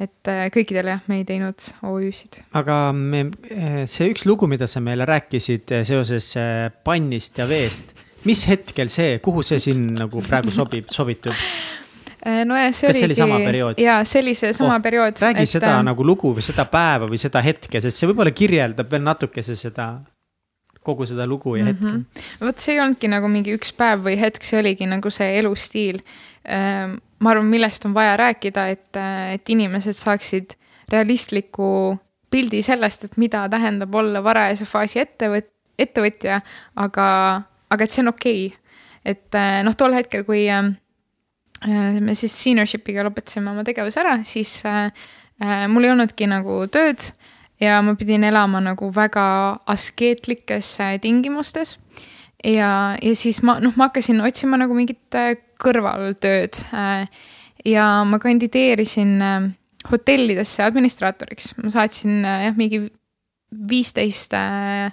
et 0.00 0.28
äh, 0.28 0.50
kõikidel 0.50 0.88
jah, 0.90 1.00
me 1.06 1.16
ei 1.16 1.24
teinud 1.24 1.54
OÜ-sid. 1.82 2.42
aga 2.52 2.92
me, 2.92 3.30
see 3.86 4.10
üks 4.10 4.26
lugu, 4.26 4.46
mida 4.46 4.66
sa 4.66 4.80
meile 4.80 4.93
rääkisid 5.02 5.72
eh, 5.74 5.82
seoses 5.84 6.36
eh, 6.36 6.70
pannist 6.84 7.38
ja 7.38 7.48
veest. 7.50 7.90
mis 8.24 8.46
hetkel 8.48 8.88
see, 8.88 9.18
kuhu 9.18 9.42
see 9.42 9.58
siin 9.60 9.82
nagu 9.98 10.22
praegu 10.24 10.50
sobib, 10.54 10.86
sobitub? 10.94 11.34
nojah, 12.24 12.70
see 12.72 12.88
Kas 12.88 12.96
see 12.96 13.04
oli 13.04 13.12
oligi. 13.12 13.18
sama 13.20 13.38
periood? 13.44 13.80
jaa, 13.82 13.98
see 14.08 14.22
oli 14.22 14.32
see 14.34 14.52
sama 14.56 14.76
Oh, 14.78 14.82
periood. 14.82 15.18
räägi 15.20 15.44
seda 15.46 15.74
äh, 15.78 15.82
nagu 15.84 16.06
lugu 16.06 16.30
või 16.32 16.44
seda 16.46 16.64
päeva 16.64 17.04
või 17.10 17.18
seda 17.20 17.42
hetke, 17.44 17.80
sest 17.84 18.00
see 18.00 18.08
võib-olla 18.08 18.32
kirjeldab 18.32 18.88
veel 18.90 19.02
natukese 19.04 19.56
seda, 19.60 19.90
kogu 20.84 21.04
seda 21.08 21.26
lugu 21.28 21.56
ja 21.58 21.66
hetke 21.68 21.84
mm. 21.84 21.98
Mhm. 21.98 22.46
vot 22.46 22.58
see 22.64 22.74
ei 22.78 22.80
olnudki 22.80 23.10
nagu 23.12 23.28
mingi 23.28 23.52
üks 23.58 23.74
päev 23.76 24.06
või 24.08 24.16
hetk, 24.20 24.40
see 24.44 24.58
oligi 24.62 24.88
nagu 24.88 25.10
see 25.12 25.34
elustiil. 25.42 26.00
ma 26.44 27.30
arvan, 27.30 27.46
millest 27.48 27.84
on 27.88 27.94
vaja 27.96 28.16
rääkida, 28.20 28.66
et, 28.72 28.96
et 29.36 29.48
inimesed 29.48 29.96
saaksid 29.96 30.56
realistliku 30.92 31.98
pildi 32.34 32.62
sellest, 32.66 33.06
et 33.06 33.18
mida 33.20 33.44
tähendab 33.52 33.94
olla 33.94 34.22
varajase 34.24 34.66
faasi 34.68 35.02
ettevõt-, 35.04 35.52
ettevõtja, 35.78 36.40
aga, 36.82 37.08
aga 37.70 37.86
et 37.86 37.94
see 37.94 38.02
on 38.04 38.10
okei 38.14 38.46
okay. 38.48 38.58
et 39.14 39.38
noh, 39.66 39.76
tol 39.78 39.94
hetkel, 39.94 40.24
kui 40.26 40.46
äh, 40.50 40.72
me 42.00 42.16
siis 42.18 42.34
seniorship'iga 42.42 43.06
lõpetasime 43.06 43.52
oma 43.52 43.64
tegevuse 43.66 44.02
ära, 44.02 44.18
siis 44.26 44.56
äh, 44.68 44.90
mul 45.70 45.86
ei 45.86 45.94
olnudki 45.94 46.28
nagu 46.30 46.64
tööd 46.72 47.06
ja 47.62 47.80
ma 47.86 47.94
pidin 47.98 48.26
elama 48.26 48.60
nagu 48.62 48.90
väga 48.94 49.24
askeetlikes 49.70 50.76
tingimustes. 51.02 51.78
ja, 52.44 52.96
ja 53.02 53.14
siis 53.16 53.42
ma, 53.42 53.58
noh, 53.62 53.74
ma 53.76 53.88
hakkasin 53.88 54.20
otsima 54.26 54.58
nagu 54.60 54.74
mingit 54.74 55.18
kõrvaltööd 55.62 56.58
ja 57.64 57.86
ma 58.04 58.18
kandideerisin 58.20 59.22
hotellidesse 59.90 60.64
administraatoriks, 60.64 61.52
ma 61.62 61.72
saatsin 61.72 62.24
äh, 62.24 62.44
jah, 62.48 62.58
mingi 62.58 62.84
viisteist 63.70 64.34
äh, 64.36 64.92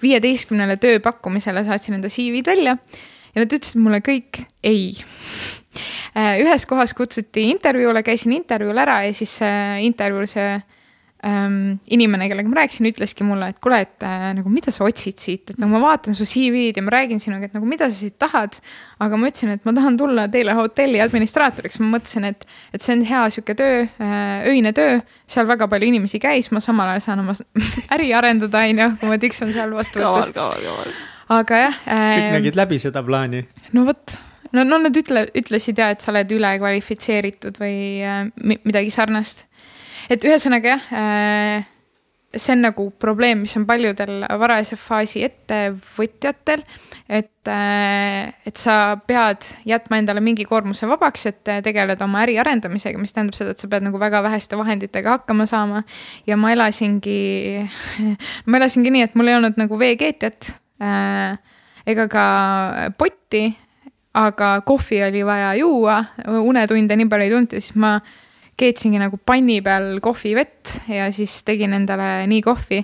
viieteistkümnele 0.00 0.78
tööpakkumisele 0.80 1.64
saatsin 1.66 1.98
enda 1.98 2.10
CV-d 2.12 2.48
välja 2.48 2.76
ja 2.76 3.42
nad 3.42 3.52
ütlesid 3.52 3.80
mulle 3.82 4.00
kõik 4.04 4.42
ei. 4.66 4.92
Äh, 6.16 6.40
ühes 6.42 6.66
kohas 6.70 6.94
kutsuti 6.96 7.48
intervjuule, 7.50 8.04
käisin 8.06 8.34
intervjuul 8.38 8.80
ära 8.82 9.02
ja 9.06 9.16
siis 9.16 9.36
intervjuul 9.84 10.30
see 10.30 10.54
inimene, 11.20 12.28
kellega 12.30 12.48
ma 12.48 12.60
rääkisin, 12.62 12.86
ütleski 12.88 13.24
mulle, 13.28 13.50
et 13.52 13.58
kuule, 13.60 13.82
et 13.84 14.06
äh, 14.06 14.30
nagu 14.38 14.48
mida 14.52 14.72
sa 14.72 14.86
otsid 14.86 15.20
siit, 15.20 15.52
et 15.52 15.58
nagu 15.60 15.72
ma 15.74 15.82
vaatan 15.82 16.16
su 16.16 16.24
CV-d 16.28 16.80
ja 16.80 16.84
ma 16.86 16.94
räägin 16.94 17.20
sinuga, 17.20 17.50
et 17.50 17.56
nagu 17.56 17.68
mida 17.68 17.90
sa 17.90 17.96
siit 17.98 18.16
tahad. 18.20 18.56
aga 19.00 19.18
ma 19.20 19.28
ütlesin, 19.28 19.52
et 19.56 19.68
ma 19.68 19.74
tahan 19.76 19.98
tulla 20.00 20.26
teile 20.32 20.54
hotelli 20.56 21.02
administraatoriks, 21.04 21.80
ma 21.82 21.98
mõtlesin, 21.98 22.24
et, 22.30 22.46
et 22.72 22.84
see 22.84 22.96
on 22.96 23.04
hea 23.08 23.26
sihuke 23.36 23.56
töö 23.58 23.82
äh,, 23.84 24.48
öine 24.48 24.72
töö. 24.76 25.00
seal 25.30 25.48
väga 25.50 25.68
palju 25.68 25.90
inimesi 25.92 26.22
käis, 26.22 26.50
ma 26.54 26.62
samal 26.64 26.94
ajal 26.94 27.04
saan 27.10 27.24
oma 27.24 27.36
äri 27.96 28.10
arendada, 28.16 28.64
on 28.64 28.84
ju, 28.84 28.88
kui 29.02 29.12
ma 29.12 29.20
tiksun 29.20 29.52
seal 29.56 29.76
vastuvõtus. 29.76 30.32
aga 31.30 31.62
jah 31.66 31.78
kõik 31.84 32.26
äh,. 32.26 32.32
nägid 32.38 32.58
läbi 32.58 32.80
seda 32.80 33.04
plaani. 33.04 33.44
no 33.76 33.84
vot, 33.88 34.16
no, 34.56 34.64
no 34.64 34.80
nad 34.82 34.96
ütle, 34.96 35.26
ütlesid 35.36 35.78
ja, 35.80 35.90
et 35.94 36.02
sa 36.04 36.12
oled 36.14 36.32
ülekvalifitseeritud 36.36 37.60
või 37.60 37.76
äh, 38.04 38.24
mi- 38.40 38.60
midagi 38.64 38.92
sarnast. 38.94 39.46
Et 40.10 40.24
ühesõnaga 40.26 40.74
jah 40.74 40.88
äh,, 40.92 41.68
see 42.36 42.54
on 42.54 42.62
nagu 42.62 42.86
probleem, 43.02 43.42
mis 43.44 43.56
on 43.58 43.64
paljudel 43.66 44.22
varajase 44.38 44.78
faasi 44.78 45.24
ettevõtjatel. 45.26 46.62
et 47.08 47.48
äh,, 47.50 48.32
et 48.46 48.56
sa 48.56 48.96
pead 49.06 49.46
jätma 49.66 49.98
endale 49.98 50.22
mingi 50.22 50.46
koormuse 50.46 50.86
vabaks, 50.90 51.26
et 51.26 51.50
äh, 51.50 51.62
tegeleda 51.62 52.06
oma 52.06 52.22
äri 52.24 52.38
arendamisega, 52.38 52.98
mis 52.98 53.14
tähendab 53.14 53.38
seda, 53.38 53.54
et 53.54 53.62
sa 53.62 53.70
pead 53.70 53.86
nagu 53.86 53.98
väga 53.98 54.22
väheste 54.22 54.58
vahenditega 54.58 55.18
hakkama 55.18 55.46
saama. 55.50 55.82
ja 56.26 56.36
ma 56.36 56.52
elasingi 56.54 57.66
ma 58.50 58.62
elasingi 58.62 58.94
nii, 58.94 59.08
et 59.08 59.18
mul 59.18 59.30
ei 59.32 59.40
olnud 59.40 59.58
nagu 59.58 59.78
veekeetjat 59.78 60.52
äh, 60.82 61.34
ega 61.86 62.06
ka 62.12 62.24
potti 62.98 63.48
aga 64.14 64.60
kohvi 64.66 65.02
oli 65.06 65.22
vaja 65.26 65.54
juua, 65.54 66.00
unetunde 66.26 66.96
nii 66.98 67.08
palju 67.10 67.26
ei 67.26 67.30
tulnud 67.30 67.52
ja 67.54 67.62
siis 67.62 67.76
ma 67.78 68.00
keetsingi 68.60 69.00
nagu 69.00 69.18
panni 69.26 69.60
peal 69.64 69.96
kohvivett 70.04 70.76
ja 70.90 71.08
siis 71.14 71.40
tegin 71.46 71.74
endale 71.76 72.26
nii 72.30 72.42
kohvi. 72.44 72.82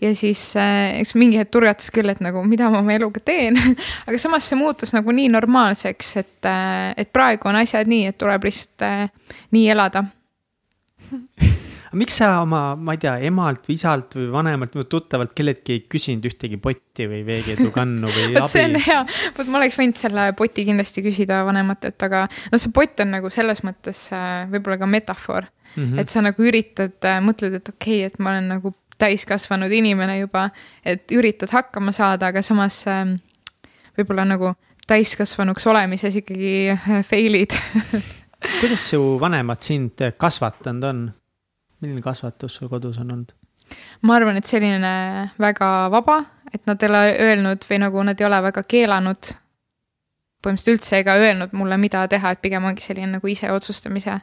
ja 0.00 0.14
siis 0.14 0.42
äh, 0.56 1.00
eks 1.00 1.14
mingi 1.18 1.40
hetk 1.40 1.50
turgatas 1.54 1.90
küll, 1.94 2.10
et 2.10 2.22
nagu 2.24 2.44
mida 2.46 2.70
ma 2.70 2.82
oma 2.82 2.94
eluga 2.94 3.20
teen 3.24 3.58
aga 4.06 4.18
samas 4.18 4.46
see 4.48 4.58
muutus 4.60 4.94
nagu 4.94 5.12
nii 5.14 5.28
normaalseks, 5.34 6.16
et, 6.22 6.38
äh, 6.46 6.94
et 6.96 7.12
praegu 7.12 7.50
on 7.50 7.58
asjad 7.62 7.90
nii, 7.90 8.06
et 8.12 8.18
tuleb 8.18 8.48
lihtsalt 8.48 8.86
äh, 8.86 9.36
nii 9.56 9.68
elada 9.74 10.04
miks 11.96 12.18
sa 12.20 12.30
oma, 12.42 12.62
ma 12.76 12.94
ei 12.96 13.00
tea, 13.02 13.14
emalt 13.28 13.68
või 13.68 13.76
isalt 13.78 14.16
või 14.18 14.28
vanemalt 14.32 14.74
või 14.76 14.88
tuttavalt 14.90 15.32
kelleltki 15.36 15.76
ei 15.76 15.82
küsinud 15.90 16.26
ühtegi 16.28 16.58
potti 16.62 17.06
või 17.10 17.22
veekeedukannu 17.26 18.10
või 18.12 18.26
vot 18.36 18.50
see 18.52 18.64
on 18.66 18.76
abi? 18.76 18.84
hea, 18.88 19.04
vot 19.38 19.52
ma 19.52 19.60
oleks 19.60 19.78
võinud 19.80 20.00
selle 20.00 20.26
poti 20.38 20.66
kindlasti 20.68 21.04
küsida 21.06 21.40
vanematelt, 21.48 22.04
aga 22.08 22.26
noh, 22.28 22.60
see 22.60 22.74
pott 22.74 23.04
on 23.04 23.14
nagu 23.16 23.32
selles 23.34 23.64
mõttes 23.66 24.04
äh, 24.16 24.44
võib-olla 24.52 24.80
ka 24.82 24.90
metafoor 24.90 25.48
mm. 25.48 25.82
-hmm. 25.82 26.02
et 26.02 26.12
sa 26.12 26.24
nagu 26.24 26.44
üritad, 26.50 26.98
mõtled, 27.24 27.58
et 27.60 27.72
okei 27.74 28.02
okay,, 28.02 28.12
et 28.12 28.20
ma 28.22 28.34
olen 28.34 28.52
nagu 28.56 28.74
täiskasvanud 28.98 29.72
inimene 29.72 30.18
juba, 30.18 30.48
et 30.84 31.10
üritad 31.14 31.52
hakkama 31.54 31.94
saada, 31.94 32.32
aga 32.32 32.42
samas 32.42 32.82
äh, 32.90 33.14
võib-olla 33.98 34.26
nagu 34.28 34.54
täiskasvanuks 34.88 35.66
olemises 35.70 36.16
ikkagi 36.20 36.54
äh, 36.74 36.88
fail'id 37.06 37.56
kuidas 38.60 38.90
su 38.90 39.00
vanemad 39.20 39.62
sind 39.64 40.02
kasvatanud 40.16 40.84
on? 40.84 41.06
Milline 41.80 42.02
kasvatus 42.02 42.58
sul 42.58 42.68
kodus 42.68 42.98
on 42.98 43.10
olnud? 43.14 43.34
ma 44.02 44.16
arvan, 44.16 44.38
et 44.38 44.48
selline 44.48 44.92
väga 45.40 45.68
vaba, 45.92 46.22
et 46.54 46.64
nad 46.66 46.82
ei 46.82 46.88
ole 46.88 47.02
öelnud 47.26 47.66
või 47.68 47.80
nagu 47.82 48.04
nad 48.06 48.20
ei 48.20 48.26
ole 48.26 48.40
väga 48.48 48.62
keelanud. 48.64 49.34
põhimõtteliselt 50.44 50.74
üldse 50.76 50.98
ega 51.02 51.16
öelnud 51.18 51.52
mulle, 51.52 51.76
mida 51.76 52.06
teha, 52.08 52.32
et 52.32 52.42
pigem 52.42 52.64
ongi 52.64 52.84
selline 52.84 53.18
nagu 53.18 53.28
ise 53.28 53.50
otsustamise 53.52 54.20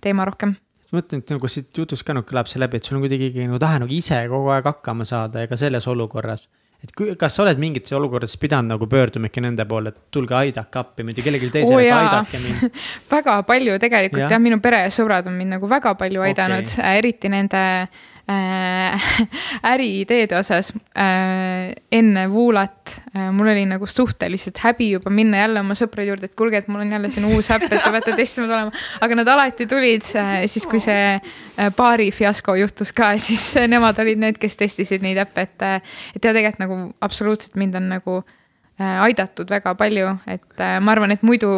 teema 0.00 0.24
rohkem. 0.24 0.56
mõtlen, 0.94 1.22
et 1.22 1.30
nagu 1.30 1.48
siit 1.48 1.78
jutust 1.78 2.04
ka 2.06 2.14
nagu 2.14 2.26
kõlab 2.26 2.48
see 2.50 2.60
läbi, 2.60 2.76
et 2.76 2.84
sul 2.84 2.98
on 2.98 3.02
kuidagi 3.06 3.32
nagu 3.46 3.58
tahe 3.58 3.78
nagu 3.82 3.92
ise 3.92 4.20
kogu 4.30 4.50
aeg 4.54 4.64
hakkama 4.64 5.04
saada 5.04 5.40
ja 5.44 5.50
ka 5.50 5.56
selles 5.56 5.86
olukorras. 5.86 6.48
Et 6.84 6.92
kui, 6.96 7.12
kas 7.20 7.36
sa 7.36 7.44
oled 7.46 7.60
mingites 7.60 7.94
olukordades 7.96 8.36
pidanud 8.40 8.74
nagu 8.74 8.88
pöörduma 8.90 9.30
ikka 9.30 9.44
nende 9.44 9.66
poole, 9.68 9.94
et 9.94 10.00
tulge 10.14 10.36
aidake 10.38 10.80
appi, 10.80 11.06
mitte 11.08 11.24
kellelgi 11.24 11.50
teisele 11.54 11.86
oh,, 11.88 11.98
aidake 11.98 12.40
mind. 12.42 12.80
väga 13.14 13.38
palju 13.48 13.78
tegelikult 13.82 14.24
Jah. 14.24 14.32
jah 14.34 14.38
ja,, 14.38 14.46
minu 14.48 14.60
pere 14.64 14.84
ja 14.86 14.90
sõbrad 14.94 15.30
on 15.30 15.38
mind 15.38 15.56
nagu 15.56 15.70
väga 15.70 15.94
palju 16.00 16.26
aidanud 16.28 16.68
okay., 16.68 17.00
eriti 17.00 17.32
nende 17.32 17.64
äh, 17.84 18.02
äriideede 19.72 20.38
osas 20.38 20.72
äh,. 20.96 21.74
enne 21.92 22.30
Vuulat 22.30 22.94
äh, 23.16 23.28
mul 23.32 23.50
oli 23.52 23.66
nagu 23.68 23.86
suhteliselt 23.86 24.58
häbi 24.64 24.90
juba 24.90 25.10
minna 25.12 25.42
jälle 25.42 25.60
oma 25.60 25.76
sõprade 25.76 26.08
juurde, 26.08 26.30
et 26.30 26.36
kuulge, 26.36 26.62
et 26.62 26.68
mul 26.72 26.80
on 26.86 26.92
jälle 26.92 27.10
siin 27.12 27.26
uus 27.28 27.50
äpp, 27.52 27.66
et 27.68 27.82
te 27.84 27.92
peate 27.92 28.14
testima 28.16 28.48
tulema. 28.48 28.72
aga 29.04 29.18
nad 29.20 29.28
alati 29.34 29.66
tulid 29.68 30.08
äh, 30.16 30.32
siis, 30.48 30.64
kui 30.70 30.80
see 30.80 31.18
äh, 31.18 31.68
baari 31.76 32.08
fiasko 32.16 32.56
juhtus 32.62 32.94
ka, 32.96 33.12
siis 33.26 33.44
äh, 33.60 33.68
nemad 33.68 34.00
olid 34.00 34.22
need, 34.24 34.40
kes 34.40 34.56
testisid 34.60 35.04
neid 35.04 35.20
äppe, 35.20 35.44
et 35.44 35.66
äh, 35.68 35.76
et 36.16 36.24
ja 36.24 36.32
tegelikult 36.32 36.64
nagu 36.64 36.80
absoluutselt 37.04 37.60
mind 37.60 37.76
on 37.76 37.92
nagu 37.92 38.16
äh, 38.22 39.04
aidatud 39.04 39.52
väga 39.52 39.76
palju, 39.78 40.16
et 40.26 40.64
äh, 40.64 40.80
ma 40.80 40.96
arvan, 40.96 41.12
et 41.12 41.22
muidu, 41.26 41.52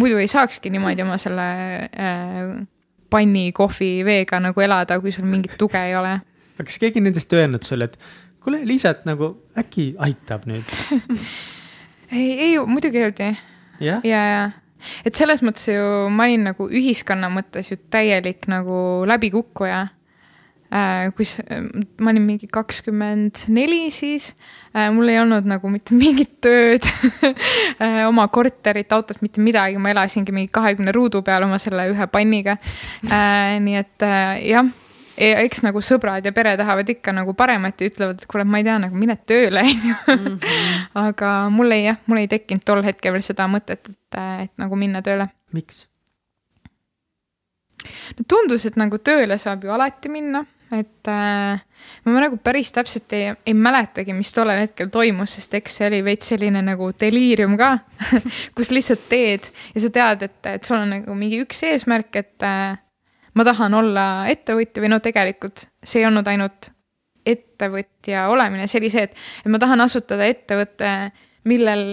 muidu 0.00 0.18
ei 0.18 0.28
saakski 0.30 0.74
niimoodi 0.74 1.06
oma 1.06 1.22
selle 1.22 1.48
äh, 1.86 2.54
panni 3.10 3.50
kohvi 3.56 3.90
veega 4.06 4.40
nagu 4.42 4.64
elada, 4.64 5.00
kui 5.02 5.12
sul 5.14 5.28
mingit 5.28 5.56
tuge 5.60 5.80
ei 5.80 5.96
ole. 5.98 6.16
aga 6.56 6.66
kas 6.68 6.80
keegi 6.82 7.02
nendest 7.04 7.32
öelnud 7.36 7.66
sulle, 7.66 7.90
et 7.90 7.98
kuule, 8.40 8.62
Liisa, 8.68 8.94
et 8.94 9.06
nagu 9.08 9.34
äkki 9.58 9.92
aitab 9.98 10.46
nüüd? 10.50 10.74
ei, 12.16 12.32
ei 12.48 12.56
muidugi 12.66 13.04
öeldi 13.04 13.30
jah? 13.80 14.02
ja, 14.04 14.24
ja 14.34 14.42
et 15.04 15.16
selles 15.16 15.42
mõttes 15.44 15.68
ju 15.72 15.86
ma 16.12 16.26
olin 16.28 16.50
nagu 16.50 16.68
ühiskonna 16.68 17.30
mõttes 17.32 17.72
ju 17.72 17.78
täielik 17.92 18.48
nagu 18.50 19.06
läbikukkuja 19.08 19.86
kus 21.16 21.38
äh, 21.42 21.64
ma 21.98 22.12
olin 22.12 22.22
mingi 22.28 22.46
kakskümmend 22.50 23.44
neli 23.50 23.88
siis. 23.94 24.30
Äh,, 24.70 24.90
mul 24.94 25.10
ei 25.10 25.18
olnud 25.18 25.48
nagu 25.50 25.70
mitte 25.72 25.96
mingit 26.02 26.36
tööd. 26.44 26.86
Äh, 27.80 28.04
oma 28.06 28.26
korterit, 28.28 28.92
autot, 28.92 29.22
mitte 29.24 29.40
midagi, 29.40 29.78
ma 29.80 29.90
elasingi 29.94 30.34
mingi 30.36 30.50
kahekümne 30.52 30.92
ruudu 30.92 31.22
peal 31.24 31.46
oma 31.46 31.58
selle 31.58 31.88
ühe 31.90 32.06
panniga. 32.12 32.58
Äh,. 33.08 33.58
nii 33.64 33.80
et 33.80 34.06
äh, 34.06 34.42
jah, 34.50 34.68
eks 35.20 35.64
nagu 35.66 35.82
sõbrad 35.84 36.24
ja 36.24 36.32
pere 36.36 36.54
tahavad 36.60 36.88
ikka 36.92 37.12
nagu 37.16 37.34
paremat 37.36 37.80
ja 37.80 37.90
ütlevad, 37.90 38.22
et 38.22 38.30
kuule, 38.30 38.46
ma 38.48 38.60
ei 38.60 38.66
tea, 38.68 38.78
nagu 38.84 38.96
mine 38.96 39.16
tööle, 39.28 39.64
onju. 40.14 40.36
aga 41.02 41.34
mul 41.52 41.76
ei 41.76 41.88
jah, 41.88 42.00
mul 42.06 42.22
ei 42.22 42.30
tekkinud 42.30 42.64
tol 42.68 42.84
hetkel 42.86 43.16
veel 43.16 43.26
seda 43.26 43.48
mõtet, 43.50 43.90
et, 43.90 44.20
et 44.46 44.52
nagu 44.60 44.78
minna 44.78 45.02
tööle. 45.04 45.28
Miks? 45.56 45.86
no 48.18 48.24
tundus, 48.28 48.66
et 48.68 48.76
nagu 48.80 49.00
tööle 49.02 49.38
saab 49.40 49.64
ju 49.64 49.72
alati 49.74 50.12
minna, 50.12 50.44
et 50.70 51.08
äh, 51.10 51.62
ma 52.06 52.22
nagu 52.22 52.38
päris 52.42 52.70
täpselt 52.74 53.12
ei, 53.16 53.32
ei 53.46 53.54
mäletagi, 53.56 54.14
mis 54.16 54.30
tollel 54.34 54.62
hetkel 54.62 54.90
toimus, 54.92 55.34
sest 55.38 55.54
eks 55.58 55.80
see 55.80 55.88
oli 55.90 56.02
veits 56.06 56.30
selline 56.32 56.62
nagu 56.64 56.90
deliirium 57.00 57.56
ka 57.60 57.72
kus 58.56 58.72
lihtsalt 58.74 59.08
teed 59.10 59.50
ja 59.74 59.84
sa 59.84 59.92
tead, 59.94 60.26
et, 60.28 60.38
et 60.54 60.66
sul 60.66 60.78
on 60.78 60.94
nagu 60.94 61.16
mingi 61.18 61.40
üks 61.44 61.64
eesmärk, 61.66 62.20
et 62.22 62.46
äh, 62.46 62.78
ma 63.34 63.46
tahan 63.46 63.74
olla 63.80 64.06
ettevõtja 64.30 64.84
või 64.84 64.92
no 64.94 65.00
tegelikult 65.02 65.66
see 65.82 66.02
ei 66.02 66.08
olnud 66.10 66.28
ainult 66.30 66.70
ettevõtja 67.26 68.28
olemine, 68.32 68.68
see 68.70 68.80
oli 68.80 68.92
see, 68.92 69.08
et, 69.10 69.18
et 69.44 69.50
ma 69.52 69.60
tahan 69.60 69.82
asutada 69.84 70.26
ettevõtte, 70.30 70.92
millel 71.50 71.84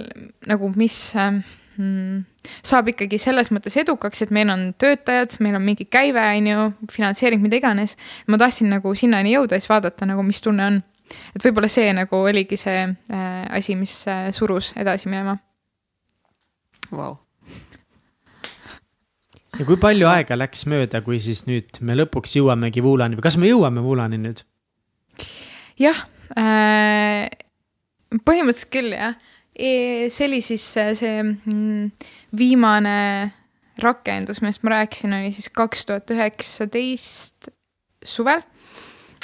nagu, 0.47 0.69
mis 0.75 0.97
äh, 1.17 1.41
saab 1.77 2.91
ikkagi 2.93 3.19
selles 3.21 3.51
mõttes 3.53 3.75
edukaks, 3.77 4.23
et 4.25 4.31
meil 4.33 4.49
on 4.49 4.69
töötajad, 4.79 5.37
meil 5.43 5.57
on 5.59 5.65
mingi 5.65 5.85
käive, 5.91 6.23
on 6.37 6.49
ju, 6.49 6.67
finantseering, 6.93 7.43
mida 7.43 7.59
iganes. 7.59 7.97
ma 8.27 8.39
tahtsin 8.41 8.71
nagu 8.73 8.93
sinnani 8.95 9.35
jõuda 9.35 9.57
ja 9.57 9.63
siis 9.63 9.71
vaadata 9.71 10.07
nagu, 10.09 10.23
mis 10.25 10.41
tunne 10.41 10.65
on. 10.65 10.81
et 11.35 11.43
võib-olla 11.43 11.69
see 11.71 11.91
nagu 11.95 12.23
oligi 12.23 12.57
see 12.59 12.83
äh, 12.87 13.45
asi, 13.57 13.75
mis 13.75 13.93
äh, 14.07 14.31
surus 14.35 14.73
edasi 14.75 15.09
minema 15.09 15.37
wow.. 16.91 17.15
ja 19.59 19.65
kui 19.65 19.79
palju 19.79 20.09
aega 20.11 20.37
läks 20.37 20.65
mööda, 20.67 21.01
kui 21.05 21.21
siis 21.23 21.45
nüüd 21.47 21.79
me 21.81 21.95
lõpuks 21.95 22.35
jõuamegi 22.39 22.83
Voolani 22.83 23.19
või 23.19 23.27
kas 23.29 23.39
me 23.39 23.51
jõuame 23.51 23.83
Voolani 23.85 24.19
nüüd? 24.25 24.43
jah 25.79 26.05
äh,, 26.35 27.27
põhimõtteliselt 28.27 28.71
küll 28.73 28.95
jah. 28.95 29.17
See 29.57 30.27
oli 30.27 30.41
siis 30.45 30.63
see 30.75 31.23
mm, 31.23 31.91
viimane 32.37 32.97
rakendus, 33.81 34.41
millest 34.41 34.63
ma 34.65 34.75
rääkisin, 34.77 35.13
oli 35.13 35.31
siis 35.31 35.49
kaks 35.53 35.85
tuhat 35.85 36.11
üheksateist 36.13 37.49
suvel. 38.05 38.41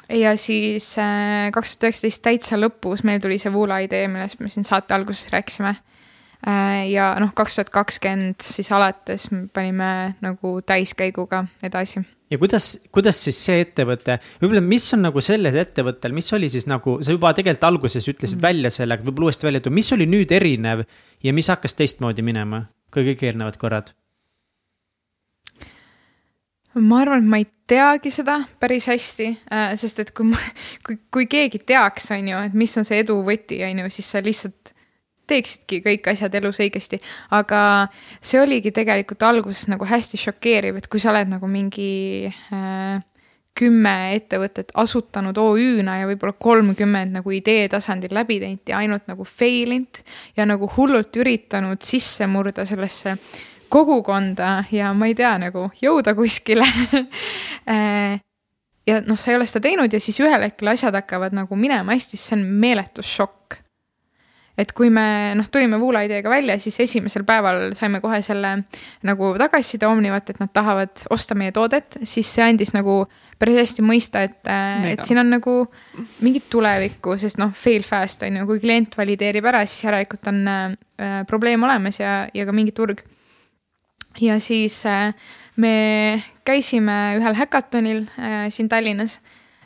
ja 0.10 0.36
siis 0.38 0.96
äh, 1.00 1.52
kaks 1.54 1.78
tuhat 1.78 1.90
üheksateist 1.90 2.24
täitsa 2.26 2.60
lõpus 2.60 3.06
meil 3.08 3.22
tuli 3.22 3.40
see 3.42 3.54
Voola 3.54 3.80
idee, 3.86 4.08
millest 4.08 4.42
me 4.42 4.50
siin 4.50 4.66
saate 4.68 4.94
alguses 4.94 5.32
rääkisime 5.34 5.74
äh, 5.74 6.90
ja 6.92 7.14
noh, 7.22 7.34
kaks 7.34 7.60
tuhat 7.60 7.74
kakskümmend 7.74 8.46
siis 8.46 8.72
alates 8.72 9.30
panime 9.54 10.16
nagu 10.22 10.60
täiskäiguga 10.66 11.46
edasi 11.64 12.04
ja 12.34 12.42
kuidas, 12.42 12.74
kuidas 12.94 13.20
siis 13.22 13.40
see 13.46 13.62
ettevõte, 13.64 14.18
võib-olla, 14.42 14.64
mis 14.66 14.88
on 14.96 15.06
nagu 15.06 15.22
sellel 15.24 15.58
ettevõttel, 15.62 16.16
mis 16.18 16.32
oli 16.34 16.50
siis 16.50 16.66
nagu, 16.70 16.98
sa 17.06 17.14
juba 17.14 17.34
tegelikult 17.38 17.68
alguses 17.70 18.08
ütlesid 18.10 18.40
mm. 18.40 18.46
välja 18.46 18.74
selle, 18.74 18.98
aga 18.98 19.06
võib-olla 19.06 19.30
uuesti 19.30 19.50
välja 19.50 19.62
tuua, 19.64 19.78
mis 19.78 19.92
oli 19.96 20.10
nüüd 20.10 20.34
erinev 20.34 20.88
ja 21.24 21.36
mis 21.36 21.52
hakkas 21.54 21.78
teistmoodi 21.78 22.26
minema 22.26 22.66
kui 22.94 23.06
kõik 23.12 23.28
eelnevad 23.30 23.60
korrad? 23.62 23.94
ma 26.74 27.04
arvan, 27.04 27.22
et 27.22 27.30
ma 27.30 27.38
ei 27.38 27.46
teagi 27.70 28.10
seda 28.10 28.40
päris 28.62 28.88
hästi, 28.90 29.28
äh, 29.54 29.74
sest 29.78 30.00
et 30.02 30.10
kui 30.18 30.26
ma, 30.32 30.40
kui, 30.86 30.98
kui 31.14 31.28
keegi 31.30 31.62
teaks, 31.62 32.10
on 32.16 32.32
ju, 32.32 32.40
et 32.50 32.56
mis 32.58 32.74
on 32.82 32.88
see 32.88 33.04
edu 33.04 33.20
võti, 33.28 33.62
on 33.68 33.84
ju, 33.84 33.92
siis 33.94 34.10
sa 34.10 34.24
lihtsalt 34.26 34.73
teeksidki 35.28 35.82
kõik 35.86 36.12
asjad 36.12 36.36
elus 36.36 36.60
õigesti. 36.64 37.00
aga 37.32 37.88
see 38.22 38.42
oligi 38.42 38.72
tegelikult 38.76 39.24
alguses 39.24 39.68
nagu 39.72 39.88
hästi 39.88 40.20
šokeeriv, 40.20 40.78
et 40.78 40.88
kui 40.92 41.00
sa 41.00 41.12
oled 41.14 41.32
nagu 41.32 41.48
mingi 41.48 42.28
äh, 42.28 43.02
kümme 43.54 43.96
ettevõtet 44.16 44.74
asutanud 44.82 45.38
OÜ-na 45.38 46.00
ja 46.02 46.10
võib-olla 46.10 46.34
kolmkümmend 46.42 47.14
nagu 47.20 47.34
idee 47.36 47.68
tasandil 47.70 48.16
läbi 48.16 48.40
teinud 48.42 48.70
ja 48.70 48.80
ainult 48.82 49.06
nagu 49.10 49.26
fail 49.30 49.76
inud 49.78 50.02
ja 50.38 50.48
nagu 50.50 50.70
hullult 50.78 51.16
üritanud 51.22 51.82
sisse 51.86 52.28
murda 52.28 52.66
sellesse 52.66 53.16
kogukonda 53.74 54.64
ja 54.74 54.92
ma 54.98 55.10
ei 55.10 55.16
tea, 55.18 55.36
nagu 55.42 55.68
jõuda 55.82 56.16
kuskile 56.18 56.66
äh, 57.74 58.18
ja 58.88 59.02
noh, 59.06 59.20
sa 59.22 59.32
ei 59.32 59.38
ole 59.38 59.48
seda 59.50 59.68
teinud 59.68 59.94
ja 59.94 60.02
siis 60.02 60.20
ühel 60.22 60.48
hetkel 60.48 60.74
asjad 60.74 60.96
hakkavad 60.98 61.36
nagu 61.38 61.58
minema 61.58 61.94
hästi, 61.94 62.18
siis 62.18 62.30
see 62.32 62.40
on 62.40 62.48
meeletu 62.64 63.06
šokk 63.06 63.63
et 64.58 64.72
kui 64.78 64.92
me 64.94 65.34
noh, 65.38 65.48
tulime 65.50 65.80
Voola 65.82 66.04
ideega 66.06 66.30
välja, 66.30 66.60
siis 66.62 66.78
esimesel 66.84 67.26
päeval 67.26 67.74
saime 67.78 68.00
kohe 68.04 68.20
selle 68.26 68.54
nagu 69.08 69.32
tagasiside 69.40 69.88
Omnivat, 69.90 70.30
et 70.30 70.42
nad 70.42 70.52
tahavad 70.54 71.06
osta 71.14 71.38
meie 71.38 71.54
toodet, 71.56 71.98
siis 72.06 72.30
see 72.30 72.46
andis 72.46 72.74
nagu 72.76 73.02
päris 73.42 73.58
hästi 73.58 73.84
mõista, 73.86 74.22
et, 74.28 74.38
et 74.92 75.02
siin 75.04 75.20
on 75.24 75.32
nagu 75.34 75.56
mingit 76.24 76.46
tulevikku, 76.54 77.16
sest 77.20 77.40
noh, 77.42 77.52
fail 77.58 77.86
fast 77.86 78.24
on 78.28 78.38
ju, 78.40 78.50
kui 78.50 78.62
klient 78.62 78.94
valideerib 78.98 79.48
ära, 79.50 79.64
siis 79.68 79.88
järelikult 79.88 80.30
on 80.32 80.44
äh, 80.48 81.24
probleem 81.30 81.66
olemas 81.66 81.98
ja, 82.00 82.20
ja 82.34 82.46
ka 82.46 82.54
mingi 82.56 82.76
turg. 82.78 83.02
ja 84.22 84.38
siis 84.40 84.84
äh, 84.86 85.16
me 85.58 85.74
käisime 86.46 87.18
ühel 87.18 87.40
häkatonil 87.40 88.06
äh, 88.22 88.46
siin 88.54 88.70
Tallinnas, 88.70 89.18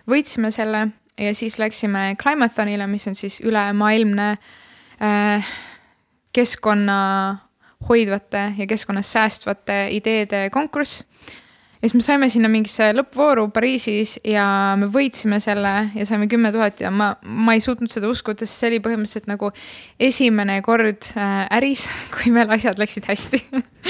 võitsime 0.08 0.54
selle 0.56 0.88
ja 1.20 1.36
siis 1.36 1.60
läksime 1.60 2.14
Climathonile, 2.22 2.88
mis 2.88 3.08
on 3.12 3.20
siis 3.20 3.42
ülemaailmne 3.44 4.30
äh, 4.32 4.40
Äh, 4.40 4.67
keskkonna 6.34 6.98
hoidvate 7.90 8.54
ja 8.58 8.68
keskkonnas 8.68 9.12
säästvate 9.12 9.88
ideede 9.92 10.50
konkurss. 10.50 11.04
ja 11.82 11.90
siis 11.90 11.94
me 11.94 12.02
saime 12.02 12.30
sinna 12.30 12.50
mingisse 12.50 12.90
lõppvooru 12.94 13.52
Pariisis 13.54 14.16
ja 14.26 14.76
me 14.80 14.88
võitsime 14.90 15.38
selle 15.40 15.74
ja 15.96 16.06
saime 16.10 16.28
kümme 16.28 16.52
tuhat 16.52 16.82
ja 16.82 16.90
ma, 16.92 17.12
ma 17.22 17.54
ei 17.54 17.62
suutnud 17.62 17.92
seda 17.94 18.10
uskuda, 18.10 18.46
sest 18.46 18.58
see 18.58 18.72
oli 18.72 18.80
põhimõtteliselt 18.82 19.30
nagu 19.30 19.52
esimene 20.00 20.58
kord 20.66 21.12
äh, 21.14 21.46
äris, 21.60 21.86
kui 22.16 22.34
meil 22.34 22.50
asjad 22.54 22.82
läksid 22.82 23.06
hästi 23.06 23.44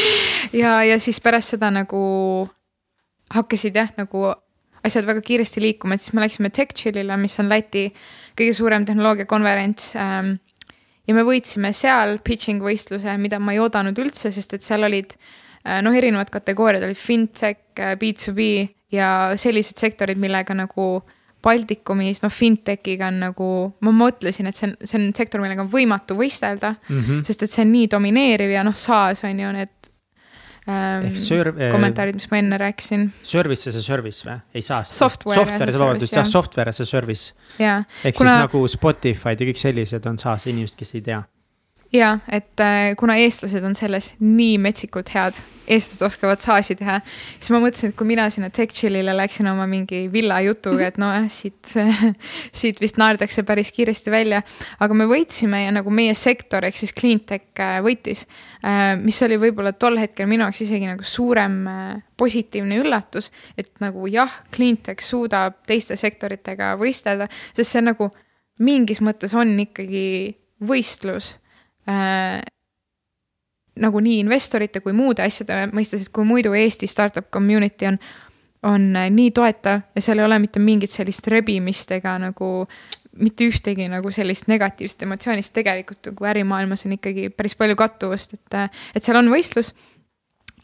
ja, 0.61 0.81
ja 0.84 0.99
siis 0.99 1.21
pärast 1.23 1.55
seda 1.55 1.71
nagu 1.71 2.01
hakkasid 3.34 3.79
jah, 3.79 3.95
nagu 3.97 4.27
asjad 4.88 5.07
väga 5.07 5.23
kiiresti 5.23 5.63
liikuma, 5.63 5.95
et 5.95 6.03
siis 6.03 6.13
me 6.15 6.23
läksime 6.23 6.51
TechChillile, 6.53 7.15
mis 7.19 7.39
on 7.41 7.49
Läti 7.51 7.88
kõige 8.38 8.53
suurem 8.55 8.85
tehnoloogiakonverents 8.88 9.95
ähm, 9.99 10.35
ja 11.07 11.15
me 11.15 11.25
võitsime 11.27 11.73
seal 11.75 12.17
pitching 12.23 12.63
võistluse, 12.63 13.17
mida 13.21 13.39
ma 13.39 13.55
ei 13.55 13.61
oodanud 13.63 13.97
üldse, 14.03 14.31
sest 14.35 14.57
et 14.57 14.65
seal 14.65 14.84
olid 14.88 15.15
äh, 15.17 15.81
noh, 15.85 15.95
erinevad 15.95 16.31
kategooriad 16.34 16.84
olid 16.88 16.99
fintech, 16.99 17.63
B2B 17.77 18.49
äh, 18.63 18.73
ja 18.91 19.11
sellised 19.39 19.79
sektorid, 19.79 20.19
millega 20.19 20.55
nagu 20.57 20.97
Baltikumis, 21.43 22.23
noh, 22.23 22.31
fintechiga 22.34 23.07
on 23.11 23.19
nagu, 23.21 23.47
ma 23.85 23.91
mõtlesin, 23.93 24.49
et 24.49 24.57
see 24.57 24.67
on, 24.67 24.73
see 24.81 24.97
on 24.99 25.11
sektor, 25.15 25.39
millega 25.43 25.63
on 25.63 25.69
võimatu 25.71 26.17
võistelda 26.17 26.73
mm, 26.75 27.01
-hmm. 27.01 27.21
sest 27.27 27.45
et 27.45 27.51
see 27.53 27.63
on 27.63 27.71
nii 27.75 27.89
domineeriv 27.91 28.51
ja 28.51 28.65
noh, 28.67 28.75
SaaS 28.75 29.23
on 29.27 29.39
ju 29.39 29.51
need 29.53 29.76
ähm, 30.68 31.07
serv- 31.18 31.60
äh,. 31.60 31.72
kommentaarid, 31.73 32.19
mis 32.19 32.30
ma 32.31 32.41
enne 32.41 32.60
rääkisin. 32.61 33.07
Service 33.23 33.69
as 33.72 33.80
a 33.80 33.85
service 33.85 34.27
või, 34.27 34.38
ei 34.53 34.65
saa? 34.65 34.84
Software, 34.84 35.39
software, 35.39 35.77
vabandust, 35.77 36.15
jah, 36.15 36.27
software 36.27 36.76
as 36.76 36.84
a 36.84 36.85
service. 36.85 37.34
ehk 37.57 38.18
kuna... 38.18 38.35
siis 38.35 38.45
nagu 38.48 38.68
Spotify'd 38.72 39.41
ja 39.41 39.49
kõik 39.52 39.61
sellised 39.61 40.10
on 40.10 40.22
SaaS 40.22 40.48
inimesed, 40.52 40.77
kes 40.80 40.95
ei 40.99 41.06
tea 41.10 41.23
ja 41.93 42.18
et 42.31 42.59
äh, 42.59 42.95
kuna 42.99 43.15
eestlased 43.22 43.64
on 43.64 43.76
selles 43.76 44.14
nii 44.19 44.57
metsikult 44.59 45.09
head, 45.14 45.38
eestlased 45.68 46.03
oskavad 46.07 46.41
saasi 46.43 46.76
teha, 46.80 46.97
siis 47.39 47.51
ma 47.53 47.61
mõtlesin, 47.64 47.91
et 47.91 47.97
kui 47.99 48.07
mina 48.09 48.27
sinna 48.34 48.49
TechChillile 48.53 49.15
läksin 49.15 49.47
oma 49.51 49.68
mingi 49.69 50.05
villa 50.11 50.39
jutuga, 50.43 50.89
et 50.91 50.99
noh, 51.01 51.15
siit, 51.31 51.73
siit 52.59 52.81
vist 52.84 52.99
naerdakse 52.99 53.43
päris 53.47 53.72
kiiresti 53.76 54.11
välja. 54.11 54.41
aga 54.84 54.97
me 54.97 55.07
võitsime 55.09 55.64
ja 55.64 55.72
nagu 55.76 55.93
meie 55.93 56.15
sektor 56.18 56.68
ehk 56.68 56.80
siis 56.80 56.95
Cleantech 56.97 57.64
äh, 57.64 57.80
võitis, 57.85 58.26
äh, 58.64 58.93
mis 58.99 59.22
oli 59.23 59.39
võib-olla 59.41 59.73
tol 59.73 59.99
hetkel 60.01 60.27
minu 60.27 60.47
jaoks 60.47 60.64
isegi 60.68 60.89
nagu 60.89 61.07
suurem 61.07 61.59
positiivne 62.18 62.80
üllatus, 62.81 63.31
et 63.57 63.72
nagu 63.84 64.07
jah, 64.11 64.31
Cleantech 64.51 65.03
suudab 65.05 65.61
teiste 65.68 65.95
sektoritega 65.99 66.76
võistelda, 66.80 67.30
sest 67.55 67.77
see 67.77 67.84
nagu 67.85 68.11
mingis 68.59 68.99
mõttes 69.05 69.35
on 69.38 69.53
ikkagi 69.61 70.07
võistlus 70.68 71.38
äh, 71.89 72.41
nagu 73.81 74.01
nii 74.03 74.22
investorite 74.23 74.81
kui 74.84 74.95
muude 74.95 75.26
asjade 75.26 75.68
mõistes, 75.76 76.09
kui 76.14 76.26
muidu 76.27 76.53
Eesti 76.57 76.89
startup 76.89 77.30
community 77.34 77.89
on, 77.89 77.99
on 78.68 78.88
äh, 78.95 79.09
nii 79.14 79.34
toetav 79.35 79.84
ja 79.95 80.03
seal 80.03 80.22
ei 80.22 80.27
ole 80.27 80.39
mitte 80.43 80.61
mingit 80.64 80.93
sellist 80.93 81.27
rebimist 81.31 81.91
ega 81.97 82.18
nagu 82.22 82.68
mitte 83.18 83.47
ühtegi 83.49 83.88
nagu 83.89 84.11
sellist 84.14 84.49
negatiivset 84.51 85.05
emotsiooni, 85.07 85.43
siis 85.43 85.55
tegelikult 85.55 86.11
nagu 86.11 86.27
ärimaailmas 86.30 86.85
on 86.85 86.97
ikkagi 86.97 87.30
päris 87.34 87.57
palju 87.57 87.77
kattuvust, 87.80 88.35
et, 88.38 88.57
äh, 88.57 88.84
et 88.95 89.03
seal 89.03 89.19
on 89.22 89.31
võistlus. 89.34 89.73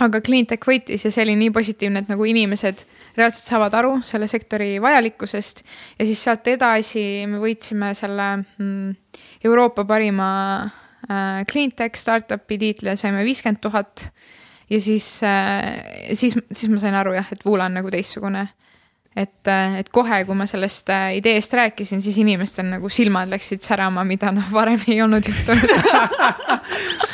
aga 0.01 0.23
Cleantech 0.25 0.65
võitis 0.65 1.03
ja 1.05 1.11
see 1.13 1.21
oli 1.21 1.35
nii 1.37 1.51
positiivne, 1.53 2.01
et 2.01 2.07
nagu 2.09 2.25
inimesed 2.25 2.79
reaalselt 3.13 3.45
saavad 3.45 3.75
aru 3.77 3.91
selle 4.01 4.25
sektori 4.27 4.81
vajalikkusest. 4.81 5.61
ja 5.99 6.05
siis 6.05 6.23
sealt 6.23 6.47
edasi 6.47 7.27
me 7.29 7.37
võitsime 7.37 7.93
selle 7.93 8.29
mm, 8.41 8.95
Euroopa 9.45 9.85
parima 9.85 10.31
Cleantech 11.49 11.99
startup'i 11.99 12.57
tiitli 12.61 12.97
saime 12.99 13.25
viiskümmend 13.27 13.61
tuhat. 13.61 14.09
ja 14.69 14.81
siis 14.81 15.07
äh,, 15.23 16.13
siis, 16.13 16.37
siis 16.51 16.69
ma 16.71 16.79
sain 16.79 16.95
aru 16.95 17.13
jah, 17.17 17.31
et 17.31 17.45
Voola 17.45 17.65
on 17.65 17.79
nagu 17.79 17.91
teistsugune. 17.91 18.47
et, 19.15 19.47
äh, 19.47 19.79
et 19.79 19.89
kohe, 19.93 20.23
kui 20.25 20.35
ma 20.35 20.47
sellest 20.49 20.89
äh, 20.89 21.17
ideest 21.19 21.53
rääkisin, 21.53 22.01
siis 22.01 22.17
inimestel 22.17 22.65
nagu 22.65 22.89
silmad 22.89 23.29
läksid 23.29 23.61
särama, 23.61 24.03
mida 24.03 24.31
noh, 24.31 24.47
varem 24.51 24.79
ei 24.87 25.01
olnud 25.01 25.27
juhtunud 25.27 25.75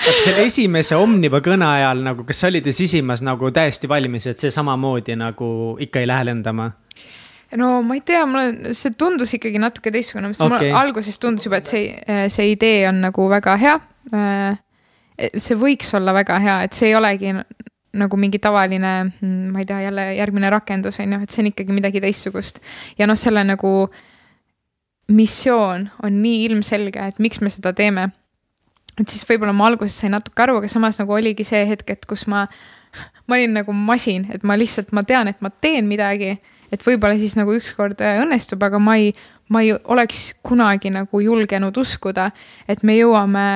vaata 0.10 0.24
selle 0.24 0.45
esimese 0.48 0.98
Omniva 0.99 1.41
kõne 1.44 1.68
ajal 1.68 2.03
nagu, 2.06 2.26
kas 2.28 2.41
sa 2.41 2.49
olid 2.49 2.68
sisimas 2.76 3.24
nagu 3.26 3.52
täiesti 3.53 3.90
valmis, 3.90 4.28
et 4.30 4.41
see 4.41 4.52
samamoodi 4.53 5.16
nagu 5.20 5.49
ikka 5.82 6.03
ei 6.03 6.10
lähe 6.10 6.30
lendama? 6.32 6.72
No 7.57 7.81
ma 7.81 7.97
ei 7.97 8.01
tea, 8.05 8.26
mulle 8.30 8.73
see 8.77 8.93
tundus 8.97 9.34
ikkagi 9.38 9.61
natuke 9.61 9.93
teistsugune, 9.93 10.30
sest 10.34 10.45
okay. 10.45 10.69
mulle 10.69 10.81
alguses 10.81 11.17
tundus 11.21 11.47
juba, 11.47 11.61
et 11.63 11.69
see, 11.69 11.93
see 12.30 12.51
idee 12.53 12.84
on 12.89 13.01
nagu 13.07 13.30
väga 13.31 13.55
hea. 13.61 13.77
Äh, 14.13 14.59
see 15.35 15.57
võiks 15.59 15.89
olla 15.97 16.13
väga 16.15 16.38
hea, 16.43 16.59
et 16.67 16.77
see 16.77 16.91
ei 16.91 16.97
olegi 16.97 17.34
nagu 17.99 18.19
mingi 18.21 18.39
tavaline, 18.41 18.93
mm, 19.09 19.49
ma 19.53 19.63
ei 19.63 19.65
tea, 19.65 19.81
jälle 19.88 20.05
järgmine 20.19 20.49
rakendus 20.53 20.99
on 21.01 21.15
ju, 21.15 21.19
et 21.26 21.34
see 21.34 21.41
on 21.43 21.49
ikkagi 21.49 21.73
midagi 21.73 22.01
teistsugust. 22.03 22.61
ja 22.97 23.07
noh, 23.09 23.17
selle 23.17 23.43
nagu 23.43 23.89
missioon 25.09 25.88
on 26.03 26.21
nii 26.21 26.43
ilmselge, 26.45 27.07
et 27.07 27.19
miks 27.19 27.41
me 27.41 27.49
seda 27.49 27.73
teeme. 27.73 28.09
et 28.99 29.07
siis 29.07 29.23
võib-olla 29.26 29.53
ma 29.55 29.69
alguses 29.71 29.95
sain 29.95 30.11
natuke 30.11 30.43
aru, 30.43 30.57
aga 30.59 30.67
samas 30.67 30.99
nagu 30.99 31.13
oligi 31.15 31.45
see 31.47 31.65
hetk, 31.65 31.89
et 31.89 32.05
kus 32.05 32.27
ma, 32.27 32.45
ma 33.27 33.39
olin 33.39 33.57
nagu 33.61 33.73
masin, 33.73 34.27
et 34.34 34.43
ma 34.43 34.57
lihtsalt, 34.59 34.93
ma 34.93 35.03
tean, 35.03 35.27
et 35.31 35.41
ma 35.41 35.49
teen 35.49 35.88
midagi, 35.88 36.35
et 36.72 36.86
võib-olla 36.86 37.18
siis 37.20 37.36
nagu 37.40 37.54
ükskord 37.58 38.02
äh, 38.02 38.22
õnnestub, 38.24 38.64
aga 38.64 38.80
ma 38.80 39.00
ei, 39.02 39.12
ma 39.50 39.64
ei 39.66 39.74
oleks 39.74 40.34
kunagi 40.46 40.94
nagu 40.94 41.22
julgenud 41.24 41.78
uskuda, 41.78 42.32
et 42.68 42.84
me 42.84 42.98
jõuame 43.00 43.50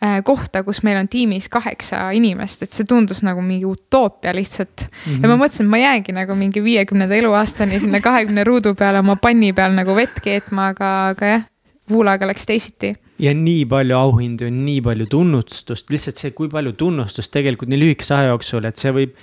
Äh, 0.00 0.22
kohta, 0.24 0.62
kus 0.64 0.78
meil 0.80 0.96
on 0.96 1.08
tiimis 1.12 1.50
kaheksa 1.52 2.06
inimest, 2.16 2.62
et 2.64 2.72
see 2.72 2.86
tundus 2.88 3.18
nagu 3.20 3.42
mingi 3.44 3.66
utoopia 3.68 4.32
lihtsalt 4.32 4.86
mm. 4.86 4.94
-hmm. 4.96 5.18
ja 5.20 5.28
ma 5.28 5.34
mõtlesin, 5.36 5.66
et 5.66 5.70
ma 5.74 5.80
jäängi 5.80 6.14
nagu 6.16 6.36
mingi 6.40 6.62
viiekümnenda 6.64 7.18
eluaastani 7.18 7.80
sinna 7.80 8.00
kahekümne 8.00 8.44
ruudu 8.48 8.72
peale 8.74 9.02
oma 9.04 9.18
panni 9.20 9.52
peal 9.52 9.76
nagu 9.76 9.92
vett 9.92 10.22
keetma, 10.24 10.70
aga, 10.72 10.88
aga 11.12 11.26
jah, 11.26 11.44
Voolaga 11.90 12.30
läks 12.30 12.48
teisiti 12.48 12.94
ja 13.20 13.34
nii 13.36 13.66
palju 13.68 13.98
auhindu 13.98 14.48
ja 14.48 14.50
nii 14.50 14.80
palju 14.80 15.06
tunnustust, 15.06 15.90
lihtsalt 15.92 16.16
see, 16.16 16.30
kui 16.30 16.48
palju 16.48 16.72
tunnustust 16.72 17.32
tegelikult 17.36 17.68
nii 17.68 17.82
lühikese 17.84 18.16
aja 18.16 18.32
jooksul, 18.32 18.64
et 18.64 18.80
see 18.80 18.96
võib 18.96 19.20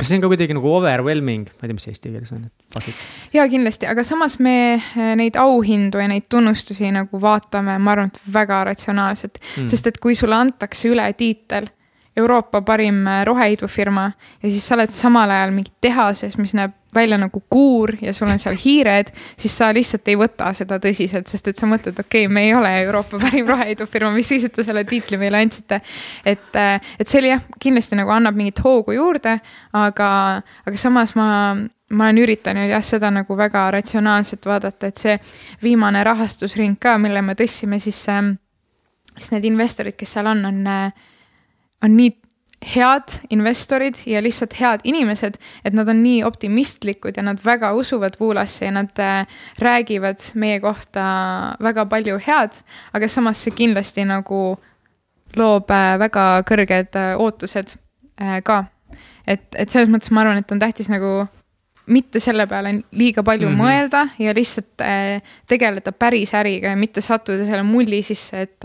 kas 0.00 0.10
see 0.10 0.18
on 0.18 0.24
ka 0.24 0.30
kuidagi 0.32 0.56
nagu 0.56 0.70
overwhelming, 0.72 1.48
ma 1.50 1.66
ei 1.66 1.70
tea, 1.70 1.76
mis 1.76 1.88
eesti 1.90 2.12
keeles 2.12 2.32
on, 2.36 2.46
et 2.48 2.76
pakid? 2.76 3.02
ja 3.36 3.46
kindlasti, 3.52 3.88
aga 3.90 4.04
samas 4.06 4.38
me 4.42 4.56
eh, 4.74 5.12
neid 5.20 5.36
auhindu 5.40 6.00
ja 6.00 6.08
neid 6.10 6.28
tunnustusi 6.32 6.88
nagu 6.94 7.20
vaatame, 7.22 7.76
ma 7.78 7.94
arvan, 7.96 8.12
et 8.12 8.32
väga 8.32 8.62
ratsionaalselt 8.70 9.38
mm., 9.42 9.68
sest 9.72 9.92
et 9.92 10.00
kui 10.02 10.16
sulle 10.18 10.38
antakse 10.38 10.90
üle 10.90 11.06
tiitel 11.18 11.68
Euroopa 12.16 12.62
parim 12.66 13.06
äh, 13.06 13.24
roheidufirma 13.24 14.10
ja 14.42 14.50
siis 14.50 14.66
sa 14.66 14.74
oled 14.74 14.92
samal 14.96 15.30
ajal 15.30 15.54
mingi 15.54 15.72
tehases, 15.80 16.36
mis 16.38 16.54
näeb 16.58 16.74
välja 16.94 17.18
nagu 17.18 17.42
kuur 17.50 17.92
ja 18.02 18.14
sul 18.14 18.28
on 18.28 18.38
seal 18.42 18.56
hiired, 18.58 19.12
siis 19.38 19.54
sa 19.58 19.68
lihtsalt 19.74 20.08
ei 20.10 20.16
võta 20.18 20.50
seda 20.56 20.80
tõsiselt, 20.82 21.30
sest 21.30 21.52
et 21.52 21.60
sa 21.60 21.68
mõtled, 21.70 21.94
okei 21.94 22.26
okay,, 22.26 22.32
me 22.34 22.48
ei 22.48 22.54
ole 22.54 22.72
Euroopa 22.82 23.20
parim 23.24 23.46
roheidufirma, 23.50 24.10
mis 24.14 24.30
siis, 24.32 24.46
et 24.48 24.54
te 24.56 24.66
selle 24.66 24.84
tiitli 24.88 25.20
meile 25.20 25.38
andsite. 25.44 25.80
et, 26.24 26.48
äh, 26.58 26.94
et 26.98 27.08
see 27.08 27.20
oli 27.22 27.30
jah, 27.30 27.44
kindlasti 27.62 27.98
nagu 27.98 28.10
annab 28.14 28.38
mingit 28.38 28.58
hoogu 28.64 28.96
juurde, 28.98 29.38
aga, 29.72 30.10
aga 30.66 30.80
samas 30.80 31.14
ma 31.18 31.30
ma 31.90 32.06
olen 32.06 32.20
üritanud 32.22 32.70
jah, 32.70 32.82
seda 32.86 33.10
nagu 33.10 33.34
väga 33.36 33.64
ratsionaalselt 33.74 34.46
vaadata, 34.46 34.90
et 34.90 35.00
see 35.00 35.16
viimane 35.62 36.04
rahastusring 36.06 36.76
ka, 36.78 36.96
mille 37.02 37.22
me 37.26 37.34
tõstsime, 37.38 37.80
siis, 37.82 37.98
ähm, 38.12 38.36
siis 39.16 39.32
need 39.34 39.48
investorid, 39.50 39.96
kes 39.98 40.14
seal 40.14 40.30
on, 40.30 40.44
on 40.46 40.60
äh, 40.70 41.08
on 41.84 41.96
nii 41.96 42.16
head 42.76 43.02
investorid 43.30 43.94
ja 44.06 44.20
lihtsalt 44.22 44.54
head 44.60 44.80
inimesed, 44.84 45.38
et 45.64 45.74
nad 45.74 45.88
on 45.88 46.02
nii 46.02 46.24
optimistlikud 46.24 47.16
ja 47.16 47.22
nad 47.24 47.40
väga 47.44 47.72
usuvad 47.72 48.18
Voolasse 48.20 48.64
ja 48.64 48.70
nad 48.70 48.98
äh, 48.98 49.26
räägivad 49.58 50.20
meie 50.34 50.60
kohta 50.60 51.04
väga 51.62 51.86
palju 51.86 52.18
head, 52.26 52.52
aga 52.92 53.08
samas 53.08 53.44
see 53.44 53.56
kindlasti 53.56 54.04
nagu 54.04 54.58
loob 55.36 55.70
äh, 55.70 55.96
väga 55.98 56.26
kõrged 56.48 57.00
äh, 57.00 57.14
ootused 57.16 57.76
ka. 58.44 58.64
et, 59.26 59.46
et 59.56 59.70
selles 59.70 59.88
mõttes 59.88 60.10
ma 60.12 60.20
arvan, 60.20 60.42
et 60.42 60.52
on 60.52 60.60
tähtis 60.60 60.90
nagu 60.92 61.24
mitte 61.90 62.20
selle 62.22 62.46
peale 62.50 62.72
liiga 62.96 63.22
palju 63.26 63.48
mm 63.48 63.54
-hmm. 63.54 63.62
mõelda 63.62 64.02
ja 64.18 64.34
lihtsalt 64.36 64.84
äh, 64.84 65.22
tegeleda 65.48 65.92
päris 65.92 66.34
äriga 66.34 66.74
ja 66.74 66.76
mitte 66.76 67.00
sattuda 67.00 67.44
selle 67.44 67.62
mulli 67.62 68.02
sisse, 68.02 68.42
et. 68.42 68.64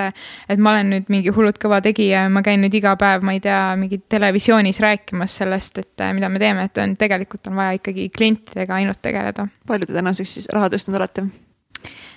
et 0.50 0.60
ma 0.60 0.72
olen 0.72 0.90
nüüd 0.90 1.10
mingi 1.10 1.30
hullult 1.30 1.58
kõva 1.62 1.82
tegija 1.82 2.26
ja 2.26 2.30
ma 2.30 2.42
käin 2.46 2.62
nüüd 2.62 2.74
iga 2.74 2.96
päev, 2.96 3.24
ma 3.24 3.34
ei 3.34 3.40
tea, 3.40 3.76
mingi 3.80 4.02
televisioonis 4.10 4.80
rääkimas 4.80 5.38
sellest, 5.38 5.78
et 5.78 6.02
äh, 6.02 6.14
mida 6.14 6.30
me 6.30 6.40
teeme, 6.40 6.64
et 6.64 6.78
on 6.78 6.96
tegelikult 6.98 7.48
on 7.48 7.56
vaja 7.56 7.80
ikkagi 7.80 8.10
klientidega 8.10 8.76
ainult 8.76 9.02
tegeleda. 9.02 9.48
palju 9.68 9.86
te 9.86 9.94
tänaseks 9.94 10.34
siis 10.34 10.48
raha 10.54 10.70
tõstnud 10.70 10.96
olete? 10.96 11.26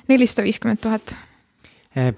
nelisada 0.08 0.44
viiskümmend 0.44 0.80
tuhat 0.80 1.27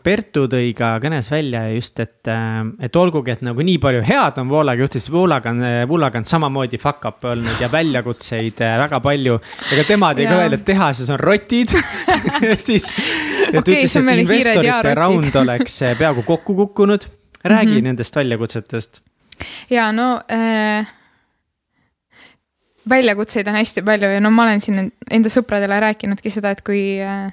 Pertu 0.03 0.45
tõi 0.51 0.73
ka 0.77 0.95
kõnes 1.03 1.29
välja 1.33 1.63
just, 1.75 2.01
et, 2.03 2.29
eh, 2.29 2.59
et 2.87 2.97
olgugi, 2.99 3.33
et 3.33 3.45
nagu 3.47 3.65
nii 3.65 3.79
palju 3.83 4.03
head 4.07 4.41
on 4.43 4.51
Voolaga 4.51 4.83
juhtus, 4.85 5.07
Voolaga 5.13 5.53
on, 5.55 5.63
eh, 5.65 5.85
Voolaga 5.89 6.19
on 6.19 6.27
samamoodi 6.29 6.81
fuck 6.83 7.07
up 7.09 7.25
olnud 7.25 7.63
ja 7.63 7.69
väljakutseid 7.73 8.61
väga 8.83 9.01
palju. 9.01 9.39
ega 9.73 9.85
tema 9.89 10.13
tõi 10.15 10.29
ka 10.29 10.37
välja, 10.43 10.59
et 10.59 10.65
tehases 10.65 11.11
on 11.11 11.19
rotid 11.19 11.75
siis, 12.69 12.91
et 13.49 13.61
okay, 13.61 13.85
ütles, 13.85 13.97
et 13.97 14.23
investorite 14.25 14.95
round 14.99 15.37
oleks 15.45 15.83
peaaegu 15.99 16.27
kokku 16.27 16.55
kukkunud. 16.55 17.07
räägi 17.45 17.71
mm 17.71 17.77
-hmm. 17.79 17.83
nendest 17.83 18.17
väljakutsetest. 18.17 19.01
ja 19.71 19.93
no 19.93 20.21
äh 20.29 20.87
väljakutseid 22.89 23.49
on 23.49 23.55
hästi 23.55 23.83
palju 23.83 24.09
ja 24.09 24.21
no 24.21 24.31
ma 24.31 24.43
olen 24.43 24.61
siin 24.61 24.91
enda 25.11 25.29
sõpradele 25.33 25.81
rääkinudki 25.81 26.31
seda, 26.33 26.51
et 26.55 26.63
kui 26.67 27.01
äh, 27.03 27.33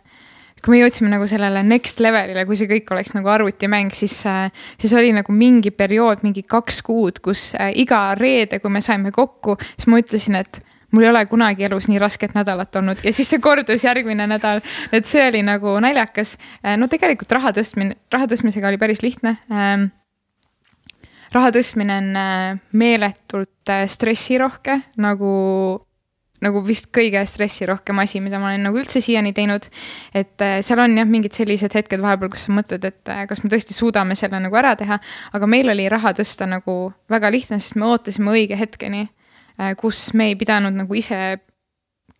kui 0.63 0.73
me 0.73 0.81
jõudsime 0.81 1.11
nagu 1.11 1.27
sellele 1.29 1.61
next 1.65 2.01
level'ile, 2.03 2.45
kui 2.47 2.57
see 2.59 2.69
kõik 2.69 2.89
oleks 2.93 3.13
nagu 3.15 3.29
arvutimäng, 3.31 3.93
siis, 3.95 4.15
äh, 4.29 4.47
siis 4.81 4.93
oli 4.97 5.13
nagu 5.15 5.33
mingi 5.35 5.71
periood, 5.75 6.23
mingi 6.25 6.43
kaks 6.47 6.81
kuud, 6.85 7.21
kus 7.23 7.51
äh, 7.55 7.71
iga 7.83 8.11
reede, 8.17 8.61
kui 8.63 8.73
me 8.73 8.81
saime 8.85 9.13
kokku, 9.15 9.57
siis 9.75 9.87
ma 9.91 10.01
ütlesin, 10.01 10.39
et 10.41 10.61
mul 10.95 11.03
ei 11.03 11.11
ole 11.11 11.25
kunagi 11.29 11.67
elus 11.67 11.89
nii 11.91 11.99
rasket 11.99 12.33
nädalat 12.37 12.75
olnud 12.79 13.01
ja 13.03 13.11
siis 13.13 13.27
see 13.33 13.41
kordus 13.43 13.83
järgmine 13.83 14.23
nädal. 14.29 14.61
et 14.95 15.05
see 15.05 15.25
oli 15.27 15.43
nagu 15.45 15.77
naljakas. 15.83 16.37
Äh, 16.63 16.77
no 16.79 16.89
tegelikult 16.91 17.31
raha 17.37 17.53
tõstmine, 17.55 17.97
raha 18.13 18.29
tõstmisega 18.31 18.71
oli 18.71 18.81
päris 18.81 19.03
lihtne. 19.05 19.37
Ähm, 19.51 19.89
raha 21.35 21.51
tõstmine 21.53 22.01
on 22.01 22.61
meeletult 22.71 23.75
stressirohke, 23.91 24.79
nagu 25.03 25.33
nagu 26.43 26.61
vist 26.65 26.89
kõige 26.93 27.21
stressirohkem 27.27 27.99
asi, 28.03 28.21
mida 28.21 28.39
ma 28.41 28.51
olen 28.51 28.67
nagu 28.67 28.77
üldse 28.77 29.01
siiani 29.03 29.33
teinud. 29.37 29.67
et 30.13 30.41
äh, 30.45 30.59
seal 30.65 30.81
on 30.83 30.97
jah, 30.97 31.09
mingid 31.09 31.33
sellised 31.37 31.73
hetked 31.73 32.01
vahepeal, 32.03 32.31
kus 32.33 32.47
sa 32.47 32.53
mõtled, 32.55 32.85
et 32.85 33.11
äh, 33.13 33.25
kas 33.29 33.43
me 33.43 33.51
tõesti 33.53 33.75
suudame 33.77 34.15
selle 34.15 34.39
nagu 34.43 34.55
ära 34.55 34.75
teha. 34.77 34.99
aga 35.33 35.49
meil 35.49 35.69
oli 35.73 35.87
raha 35.89 36.13
tõsta 36.17 36.47
nagu 36.49 36.77
väga 37.09 37.31
lihtne, 37.33 37.59
sest 37.59 37.77
me 37.79 37.89
ootasime 37.89 38.33
õige 38.33 38.59
hetkeni, 38.59 39.07
äh, 39.57 39.73
kus 39.79 40.11
me 40.13 40.31
ei 40.31 40.37
pidanud 40.39 40.77
nagu 40.77 40.97
ise 40.97 41.39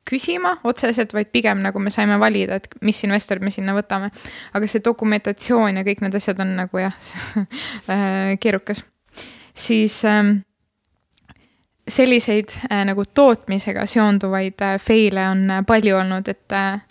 küsima 0.07 0.55
otseselt, 0.63 1.11
vaid 1.13 1.29
pigem 1.35 1.59
nagu 1.61 1.79
me 1.83 1.91
saime 1.91 2.15
valida, 2.19 2.61
et 2.61 2.67
mis 2.81 2.99
investorid 3.03 3.43
me 3.43 3.51
sinna 3.51 3.75
võtame. 3.75 4.09
aga 4.53 4.67
see 4.67 4.81
dokumentatsioon 4.83 5.77
ja 5.77 5.85
kõik 5.85 6.01
need 6.01 6.15
asjad 6.15 6.39
on 6.41 6.55
nagu 6.63 6.81
jah 6.81 6.95
keerukas. 8.41 8.85
siis 9.53 10.03
ähm, 10.05 10.39
selliseid 11.87 12.51
äh, 12.71 12.83
nagu 12.85 13.05
tootmisega 13.05 13.85
seonduvaid 13.85 14.61
äh, 14.61 14.77
fail'e 14.81 15.29
on 15.31 15.49
äh, 15.51 15.65
palju 15.65 15.97
olnud, 15.97 16.27
et 16.27 16.55
äh, 16.55 16.81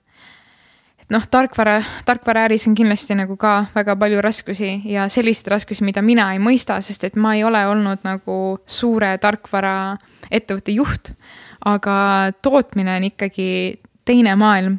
et 1.07 1.15
noh, 1.15 1.23
tarkvara, 1.31 1.79
tarkvaraäris 2.05 2.67
on 2.67 2.75
kindlasti 2.75 3.15
nagu 3.15 3.37
ka 3.39 3.69
väga 3.75 3.95
palju 3.97 4.23
raskusi 4.25 4.73
ja 4.91 5.07
selliseid 5.09 5.53
raskusi, 5.55 5.85
mida 5.87 6.03
mina 6.03 6.33
ei 6.35 6.41
mõista, 6.43 6.81
sest 6.83 7.05
et 7.07 7.17
ma 7.17 7.37
ei 7.37 7.45
ole 7.47 7.61
olnud 7.71 8.03
nagu 8.03 8.59
suure 8.67 9.15
tarkvaraettevõtte 9.23 10.75
juht. 10.75 11.13
aga 11.67 12.31
tootmine 12.43 12.97
on 12.97 13.05
ikkagi 13.05 13.81
teine 14.05 14.37
maailm. 14.37 14.79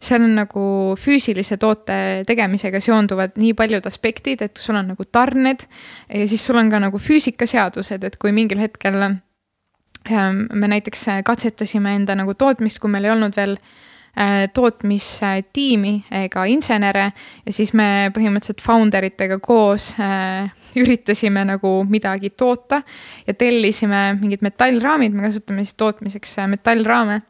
seal 0.00 0.22
on 0.22 0.34
nagu 0.34 0.62
füüsilise 0.96 1.58
toote 1.60 2.24
tegemisega 2.26 2.80
seonduvad 2.80 3.34
nii 3.36 3.52
paljud 3.54 3.86
aspektid, 3.86 4.42
et 4.42 4.56
sul 4.56 4.76
on 4.76 4.94
nagu 4.94 5.04
tarned 5.04 5.66
ja 6.08 6.28
siis 6.28 6.46
sul 6.46 6.56
on 6.56 6.70
ka 6.70 6.78
nagu 6.78 6.98
füüsikaseadused, 6.98 8.04
et 8.04 8.16
kui 8.16 8.32
mingil 8.32 8.58
hetkel 8.58 8.96
me 10.08 10.68
näiteks 10.68 11.08
äh, 11.08 11.22
katsetasime 11.24 11.94
enda 11.94 12.16
nagu 12.16 12.34
tootmist, 12.34 12.80
kui 12.80 12.90
meil 12.90 13.04
ei 13.04 13.12
olnud 13.12 13.36
veel 13.36 13.56
äh, 13.56 14.48
tootmistiimi 14.54 15.94
ega 16.22 16.44
insenere. 16.48 17.10
Ja 17.46 17.52
siis 17.52 17.74
me 17.76 18.10
põhimõtteliselt 18.14 18.64
founder 18.64 19.04
itega 19.10 19.38
koos 19.38 19.92
äh, 20.00 20.50
üritasime 20.80 21.44
nagu 21.44 21.80
midagi 21.88 22.30
toota 22.30 22.82
ja 23.26 23.34
tellisime 23.34 24.14
mingid 24.20 24.44
metallraamid, 24.46 25.14
me 25.14 25.28
kasutame 25.28 25.66
siis 25.66 25.78
tootmiseks 25.80 26.38
metallraame 26.54 27.20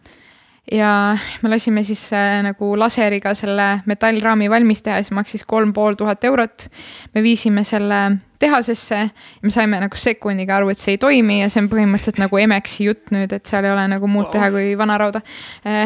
ja 0.72 1.16
me 1.42 1.50
lasime 1.50 1.84
siis 1.84 2.02
äh, 2.12 2.40
nagu 2.44 2.72
laseriga 2.78 3.32
selle 3.34 3.80
metallraami 3.90 4.50
valmis 4.50 4.82
teha, 4.86 5.00
siis 5.02 5.14
maksis 5.16 5.44
kolm 5.48 5.72
pool 5.72 5.96
tuhat 5.98 6.24
eurot. 6.24 6.68
me 7.14 7.22
viisime 7.22 7.64
selle 7.64 8.00
tehasesse 8.40 8.96
ja 8.96 9.42
me 9.42 9.50
saime 9.50 9.80
nagu 9.80 9.96
sekundiga 9.96 10.56
aru, 10.56 10.70
et 10.72 10.78
see 10.78 10.94
ei 10.96 11.00
toimi 11.00 11.40
ja 11.40 11.48
see 11.52 11.64
on 11.64 11.68
põhimõtteliselt 11.72 12.22
nagu 12.22 12.38
Emexi 12.40 12.86
jutt 12.88 13.12
nüüd, 13.14 13.32
et 13.32 13.46
seal 13.46 13.66
ei 13.68 13.74
ole 13.74 13.88
nagu 13.92 14.08
muud 14.08 14.30
teha 14.32 14.50
kui 14.54 14.72
vanarauda 14.78 15.20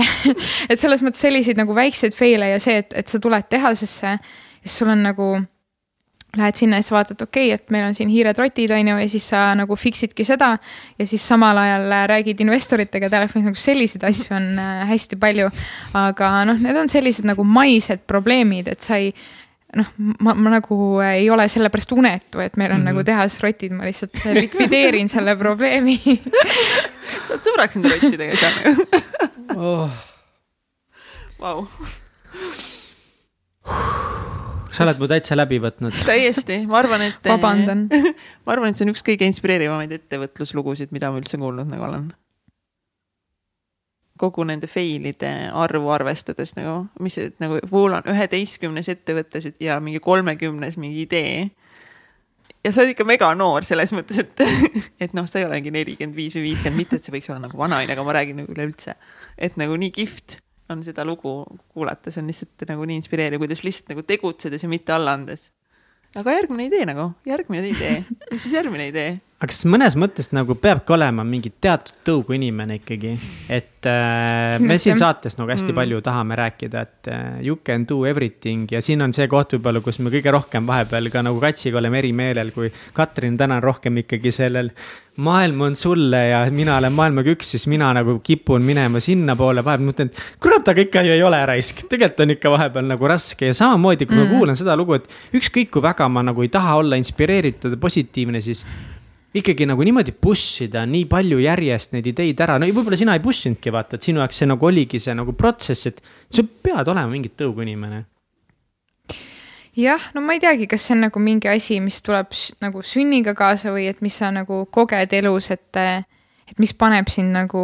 et 0.70 0.78
selles 0.78 1.02
mõttes 1.02 1.24
selliseid 1.24 1.58
nagu 1.58 1.74
väikseid 1.74 2.14
fail'e 2.14 2.54
ja 2.54 2.62
see, 2.62 2.78
et, 2.84 2.94
et 2.94 3.10
sa 3.10 3.18
tuled 3.22 3.50
tehasesse, 3.50 4.14
siis 4.62 4.78
sul 4.78 4.92
on 4.94 5.02
nagu 5.06 5.32
lähed 6.36 6.58
sinna 6.58 6.80
ja 6.80 6.82
siis 6.82 6.94
vaatad, 6.94 7.22
okei 7.22 7.48
okay,, 7.52 7.60
et 7.60 7.70
meil 7.74 7.86
on 7.86 7.94
siin 7.94 8.10
hiiretrotid, 8.12 8.72
on 8.74 8.88
ju, 8.88 8.96
ja 9.02 9.08
siis 9.10 9.28
sa 9.32 9.44
nagu 9.58 9.76
fix 9.76 10.02
idki 10.06 10.26
seda. 10.26 10.56
ja 10.98 11.06
siis 11.06 11.28
samal 11.28 11.58
ajal 11.58 11.86
äh, 11.92 12.04
räägid 12.10 12.40
investoritega 12.44 13.10
telefonis, 13.10 13.48
nagu 13.50 13.60
selliseid 13.60 14.04
asju 14.10 14.36
on 14.36 14.50
äh, 14.58 14.82
hästi 14.90 15.16
palju. 15.20 15.48
aga 15.94 16.34
noh, 16.50 16.60
need 16.60 16.76
on 16.80 16.92
sellised 16.92 17.28
nagu 17.28 17.44
maised 17.44 18.06
probleemid, 18.10 18.68
et 18.72 18.84
sa 18.84 18.98
ei 19.00 19.12
noh, 19.74 19.90
ma, 19.98 20.34
ma 20.34 20.54
nagu 20.56 20.78
ei 21.04 21.28
ole 21.30 21.46
sellepärast 21.50 21.94
unetu, 21.96 22.40
et 22.44 22.56
meil 22.56 22.72
on 22.72 22.80
mm 22.80 22.86
-hmm. 22.86 22.92
nagu 22.92 23.04
tehasrotid, 23.04 23.72
ma 23.72 23.84
lihtsalt 23.84 24.24
likvideerin 24.40 25.08
selle 25.08 25.36
probleemi 25.36 25.98
sa 27.26 27.34
oled 27.34 27.44
sõbraks 27.48 27.78
nende 27.78 27.94
rottidega 27.94 28.36
seal 28.36 28.54
oh.. 29.56 29.90
Vau 31.40 31.66
sa 34.74 34.84
oled 34.84 35.00
mu 35.00 35.08
täitsa 35.10 35.38
läbi 35.38 35.60
võtnud. 35.62 35.94
täiesti, 36.10 36.60
ma 36.70 36.80
arvan, 36.82 37.06
et. 37.08 37.22
vabandan. 37.28 37.86
ma 38.44 38.54
arvan, 38.56 38.72
et 38.72 38.80
see 38.80 38.86
on 38.88 38.94
üks 38.94 39.04
kõige 39.06 39.28
inspireerivamaid 39.30 39.94
ettevõtluslugusid, 40.00 40.92
mida 40.94 41.12
ma 41.12 41.22
üldse 41.22 41.40
kuulnud 41.40 41.70
nagu 41.70 41.88
olen. 41.88 42.12
kogu 44.18 44.44
nende 44.46 44.68
fail'ide 44.70 45.30
arvu 45.58 45.90
arvestades 45.90 46.54
nagu, 46.54 46.84
mis 47.02 47.18
nagu 47.42 47.58
pool 47.66 47.96
on 47.96 48.06
üheteistkümnes 48.12 48.86
ettevõttes 48.92 49.48
ja 49.60 49.80
mingi 49.82 49.98
kolmekümnes 49.98 50.78
mingi 50.78 51.02
idee 51.02 51.48
ja 52.64 52.72
sa 52.72 52.82
oled 52.82 52.94
ikka 52.94 53.06
mega 53.08 53.32
noor 53.34 53.66
selles 53.66 53.92
mõttes, 53.96 54.22
et, 54.22 54.44
et 55.04 55.18
noh, 55.18 55.26
sa 55.28 55.40
ei 55.40 55.48
ole 55.48 55.58
mingi 55.58 55.74
nelikümmend 55.74 56.16
viis 56.16 56.38
või 56.38 56.46
viiskümmend, 56.48 56.78
mitte 56.78 56.98
et 56.98 57.06
see 57.06 57.14
võiks 57.14 57.28
olla 57.32 57.42
nagu 57.48 57.58
vanaine, 57.58 57.90
aga 57.92 58.06
ma 58.06 58.14
räägin 58.16 58.40
nagu 58.40 58.54
üleüldse, 58.54 58.96
et 59.34 59.58
nagu 59.60 59.76
nii 59.82 59.92
kihvt 59.98 60.38
on 60.72 60.82
seda 60.86 61.04
lugu 61.04 61.42
kuulata, 61.68 62.12
see 62.12 62.22
on 62.22 62.30
lihtsalt 62.30 62.64
nagu 62.70 62.86
nii 62.88 63.00
inspireeriv, 63.02 63.42
kuidas 63.42 63.64
lihtsalt 63.66 63.92
nagu 63.92 64.04
tegutsedes 64.06 64.64
ja 64.64 64.70
mitte 64.70 64.94
alla 64.94 65.16
andes. 65.18 65.50
aga 66.16 66.36
järgmine 66.38 66.68
idee 66.70 66.84
nagu, 66.88 67.10
järgmine 67.26 67.68
idee, 67.72 67.96
mis 68.30 68.44
siis 68.46 68.54
järgmine 68.56 68.88
idee? 68.92 69.18
Aga 69.42 69.50
kas 69.50 69.64
mõnes 69.66 69.96
mõttes 69.98 70.30
nagu 70.34 70.54
peabki 70.56 70.94
olema 70.94 71.24
mingi 71.26 71.50
teatud 71.60 71.96
tõugu 72.06 72.36
inimene 72.36 72.78
ikkagi, 72.78 73.14
et 73.52 73.88
äh, 73.90 74.60
me 74.62 74.76
siin 74.78 74.96
saates 74.98 75.34
nagu 75.40 75.50
hästi 75.50 75.72
mm. 75.72 75.78
palju 75.78 76.00
tahame 76.06 76.38
rääkida, 76.38 76.84
et 76.86 77.10
äh, 77.10 77.24
you 77.42 77.58
can 77.66 77.82
do 77.88 78.04
everything 78.06 78.70
ja 78.70 78.82
siin 78.84 79.02
on 79.02 79.12
see 79.16 79.26
koht 79.30 79.56
võib-olla, 79.56 79.82
kus 79.84 79.98
me 79.98 80.12
kõige 80.14 80.32
rohkem 80.34 80.70
vahepeal 80.70 81.10
ka 81.12 81.24
nagu 81.26 81.42
Katsiga 81.42 81.80
oleme 81.82 81.98
eri 82.00 82.12
meelel, 82.16 82.54
kui 82.54 82.70
Katrin 82.94 83.36
täna 83.40 83.58
on 83.58 83.66
rohkem 83.66 84.04
ikkagi 84.04 84.32
sellel. 84.32 84.70
maailm 85.16 85.60
on 85.62 85.76
sulle 85.76 86.20
ja 86.28 86.40
mina 86.50 86.78
olen 86.78 86.92
maailmaga 86.92 87.30
üks, 87.30 87.52
siis 87.54 87.68
mina 87.70 87.92
nagu 87.94 88.16
kipun 88.24 88.64
minema 88.66 89.02
sinnapoole, 89.02 89.62
vahepeal 89.64 89.90
mõtlen, 89.90 90.10
et 90.10 90.40
kurat, 90.42 90.68
aga 90.68 90.80
ikka 90.82 91.04
ju 91.06 91.12
ei 91.14 91.22
ole 91.22 91.38
raisk, 91.46 91.84
tegelikult 91.90 92.24
on 92.24 92.34
ikka 92.34 92.54
vahepeal 92.54 92.88
nagu 92.88 93.10
raske 93.10 93.50
ja 93.50 93.54
samamoodi, 93.54 94.08
kui 94.08 94.16
mm. 94.16 94.24
ma 94.24 94.38
kuulan 94.38 94.58
seda 94.58 94.78
lugu, 94.78 94.98
et 94.98 95.38
ükskõik 95.38 95.74
kui 95.74 95.84
väga 95.84 96.08
ma 96.08 96.24
nagu 96.26 96.42
ei 96.42 96.50
taha 96.50 96.78
olla 96.80 96.98
inspireeritud 96.98 97.76
ja 97.76 97.82
positiivne, 97.82 98.42
siis 98.42 98.64
ikkagi 99.34 99.66
nagu 99.66 99.82
niimoodi 99.82 100.14
push 100.14 100.62
ida 100.68 100.84
nii 100.86 101.08
palju 101.10 101.40
järjest 101.42 101.94
neid 101.94 102.06
ideid 102.06 102.40
ära, 102.44 102.56
no 102.60 102.68
võib-olla 102.70 102.98
sina 102.98 103.16
ei 103.16 103.22
push 103.22 103.48
inudki 103.48 103.72
vaata, 103.74 103.98
et 103.98 104.06
sinu 104.06 104.22
jaoks 104.22 104.38
see 104.40 104.48
nagu 104.50 104.68
oligi 104.68 105.00
see 105.02 105.14
nagu 105.18 105.34
protsess, 105.38 105.90
et 105.90 106.02
sa 106.30 106.44
pead 106.44 106.90
olema 106.90 107.10
mingi 107.10 107.32
tõugu 107.34 107.64
inimene. 107.66 108.04
jah, 109.74 110.10
no 110.14 110.22
ma 110.22 110.36
ei 110.36 110.42
teagi, 110.42 110.68
kas 110.70 110.86
see 110.86 110.94
on 110.94 111.06
nagu 111.08 111.22
mingi 111.22 111.50
asi, 111.50 111.80
mis 111.82 111.98
tuleb 112.06 112.30
nagu 112.62 112.82
sünniga 112.86 113.34
kaasa 113.34 113.74
või 113.74 113.88
et 113.90 114.04
mis 114.06 114.20
sa 114.22 114.30
nagu 114.34 114.64
koged 114.70 115.16
elus, 115.18 115.50
et 115.50 115.82
et 116.44 116.58
mis 116.60 116.74
paneb 116.76 117.08
sind 117.08 117.32
nagu 117.32 117.60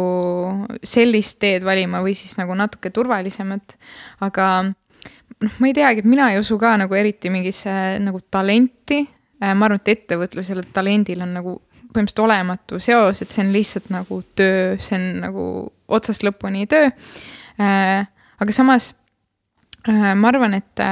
sellist 0.83 1.37
teed 1.39 1.63
valima 1.63 2.01
või 2.01 2.15
siis 2.17 2.33
nagu 2.39 2.55
natuke 2.57 2.89
turvalisemat. 2.91 3.77
aga 4.19 4.47
noh, 4.67 5.55
ma 5.59 5.69
ei 5.69 5.77
teagi, 5.77 6.03
et 6.03 6.09
mina 6.09 6.33
ei 6.33 6.41
usu 6.41 6.57
ka 6.59 6.75
nagu 6.81 6.99
eriti 6.99 7.31
mingisse 7.31 7.71
nagu 8.03 8.19
talenti 8.27 9.05
ma 9.41 9.65
arvan, 9.65 9.81
et 9.81 9.93
ettevõtlusel, 9.95 10.61
talendil 10.73 11.21
on 11.25 11.35
nagu 11.39 11.55
põhimõtteliselt 11.91 12.23
olematu 12.23 12.79
seos, 12.79 13.21
et 13.21 13.31
see 13.33 13.43
on 13.43 13.51
lihtsalt 13.53 13.89
nagu 13.91 14.21
töö, 14.37 14.75
see 14.79 14.97
on 14.97 15.07
nagu 15.25 15.45
otsast 15.91 16.23
lõpuni 16.23 16.67
töö. 16.71 16.91
Äh, 17.61 18.05
aga 18.41 18.55
samas 18.55 18.91
äh, 19.89 20.13
ma 20.15 20.31
arvan, 20.31 20.55
et 20.59 20.85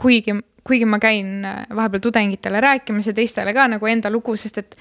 kuigi, 0.00 0.36
kuigi 0.66 0.88
ma 0.88 1.00
käin 1.02 1.44
vahepeal 1.44 2.06
tudengitele 2.06 2.62
rääkimas 2.64 3.10
ja 3.10 3.16
teistele 3.16 3.54
ka 3.56 3.68
nagu 3.74 3.90
enda 3.90 4.12
lugu, 4.12 4.36
sest 4.40 4.62
et 4.62 4.78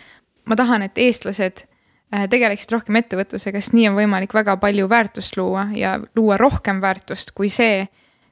ma 0.49 0.57
tahan, 0.59 0.87
et 0.87 0.97
eestlased 0.97 1.65
tegeleksid 2.09 2.71
rohkem 2.73 2.97
ettevõtlusega, 2.97 3.59
sest 3.61 3.75
nii 3.77 3.89
on 3.91 3.97
võimalik 3.99 4.33
väga 4.33 4.55
palju 4.57 4.87
väärtust 4.89 5.35
luua 5.37 5.67
ja 5.77 5.99
luua 6.17 6.39
rohkem 6.41 6.79
väärtust 6.81 7.35
kui 7.37 7.51
see, 7.53 7.83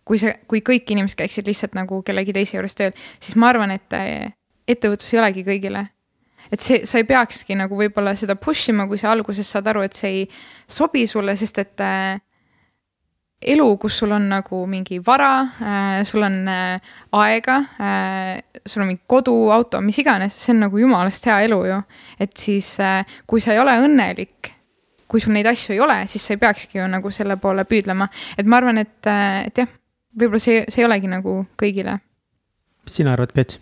kui 0.07 0.19
see, 0.21 0.33
kui 0.47 0.63
kõik 0.65 0.95
inimesed 0.95 1.19
käiksid 1.19 1.49
lihtsalt 1.49 1.75
nagu 1.77 2.01
kellegi 2.05 2.35
teise 2.35 2.57
juures 2.57 2.77
tööl, 2.77 2.95
siis 3.19 3.37
ma 3.39 3.51
arvan, 3.51 3.73
et 3.75 3.97
eh, 3.97 4.33
ettevõtlus 4.67 5.13
ei 5.13 5.21
olegi 5.21 5.45
kõigile. 5.47 5.87
et 6.51 6.63
see, 6.63 6.85
sa 6.87 7.01
ei 7.01 7.03
peakski 7.03 7.57
nagu 7.59 7.75
võib-olla 7.75 8.13
seda 8.15 8.37
push 8.39 8.69
ima, 8.71 8.85
kui 8.87 8.97
sa 8.97 9.11
alguses 9.11 9.49
saad 9.51 9.67
aru, 9.67 9.81
et 9.83 9.97
see 9.97 10.21
ei 10.21 10.23
sobi 10.67 11.03
sulle, 11.07 11.35
sest 11.35 11.57
et 11.59 11.83
äh, 11.83 12.21
elu, 13.51 13.65
kus 13.77 13.97
sul 13.99 14.15
on 14.15 14.29
nagu 14.31 14.61
mingi 14.65 15.01
vara 15.03 15.31
äh,, 15.43 16.03
sul 16.07 16.23
on 16.23 16.37
äh, 16.47 16.93
aega 17.19 17.57
äh,, 17.83 18.61
sul 18.65 18.85
on 18.85 18.93
mingi 18.93 19.03
kodu, 19.05 19.35
auto, 19.51 19.81
mis 19.83 19.99
iganes, 19.99 20.37
see 20.39 20.55
on 20.55 20.63
nagu 20.65 20.79
jumalast 20.79 21.27
hea 21.27 21.41
elu 21.49 21.59
ju. 21.67 21.81
et 22.19 22.37
siis 22.37 22.77
äh,, 22.79 23.03
kui 23.27 23.43
sa 23.43 23.51
ei 23.53 23.59
ole 23.59 23.75
õnnelik 23.83 24.53
kui 25.07 25.23
sul 25.23 25.35
neid 25.35 25.47
asju 25.47 25.75
ei 25.75 25.83
ole, 25.83 26.01
siis 26.11 26.23
sa 26.25 26.35
ei 26.35 26.39
peakski 26.41 26.81
ju 26.81 26.87
nagu 26.91 27.11
selle 27.15 27.37
poole 27.39 27.63
püüdlema, 27.67 28.09
et 28.37 28.47
ma 28.47 28.57
arvan, 28.59 28.81
et, 28.81 28.99
et 29.47 29.61
jah 29.63 29.69
võib-olla 30.17 30.41
see, 30.41 30.65
see 30.67 30.83
ei 30.83 30.89
olegi 30.89 31.11
nagu 31.11 31.39
kõigile. 31.59 31.99
mis 32.83 32.99
sina 32.99 33.13
arvad, 33.13 33.33
Kats? 33.35 33.59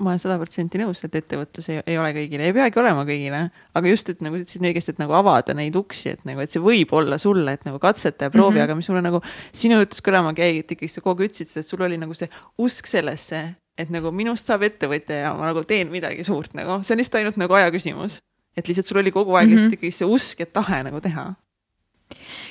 ma 0.00 0.14
olen 0.14 0.20
sada 0.22 0.38
protsenti 0.40 0.80
nõus, 0.80 1.02
et 1.04 1.16
ettevõtlus 1.18 1.66
ei, 1.72 1.80
ei 1.92 1.98
ole 2.00 2.12
kõigile, 2.16 2.46
ei 2.48 2.54
peagi 2.56 2.80
olema 2.80 3.02
kõigile, 3.04 3.42
aga 3.76 3.90
just, 3.90 4.08
et 4.12 4.22
nagu 4.24 4.38
sa 4.38 4.46
ütlesid 4.46 4.64
õigesti, 4.64 4.94
et 4.94 5.02
nagu 5.02 5.16
avada 5.16 5.54
neid 5.56 5.76
uksi, 5.76 6.14
et 6.14 6.22
nagu, 6.28 6.40
et 6.40 6.54
see 6.54 6.62
võib 6.64 6.94
olla 6.96 7.18
sulle, 7.20 7.52
et 7.58 7.66
nagu 7.68 7.80
katseta 7.82 8.28
ja 8.28 8.32
proovi 8.32 8.56
mm, 8.56 8.60
-hmm. 8.60 8.68
aga 8.70 8.78
mis 8.78 8.88
mulle 8.88 9.02
nagu 9.04 9.20
sinu 9.52 9.80
jutust 9.82 10.04
kõlama 10.06 10.32
käi, 10.36 10.62
et 10.62 10.72
ikkagi 10.72 10.88
sa 10.88 11.04
kogu 11.04 11.20
aeg 11.20 11.30
ütlesid 11.34 11.52
seda, 11.52 11.64
et 11.64 11.68
sul 11.68 11.84
oli 11.84 12.00
nagu 12.00 12.16
see 12.16 12.30
usk 12.58 12.88
sellesse, 12.88 13.42
et 13.76 13.92
nagu 13.92 14.12
minust 14.12 14.48
saab 14.48 14.64
ettevõtja 14.70 15.20
ja 15.26 15.34
ma 15.36 15.52
nagu 15.52 15.64
teen 15.68 15.92
midagi 15.92 16.24
suurt 16.24 16.56
nagu, 16.56 16.80
see 16.80 16.96
on 16.96 17.04
lihtsalt 17.04 17.20
ainult 17.20 17.36
nagu 17.36 17.60
aja 17.60 17.70
küsimus. 17.70 18.20
et 18.56 18.66
lihtsalt 18.68 18.86
sul 18.86 18.98
oli 18.98 19.12
kogu 19.12 19.34
aeg 19.34 19.46
mm 19.46 19.52
-hmm. 19.52 19.56
lihtsalt 19.56 19.76
ikkagi 19.76 19.90
see 19.90 20.08
usk 20.08 20.40
ja 20.40 20.46
tahe 20.46 20.82
nagu 20.82 21.00
teha 21.00 21.34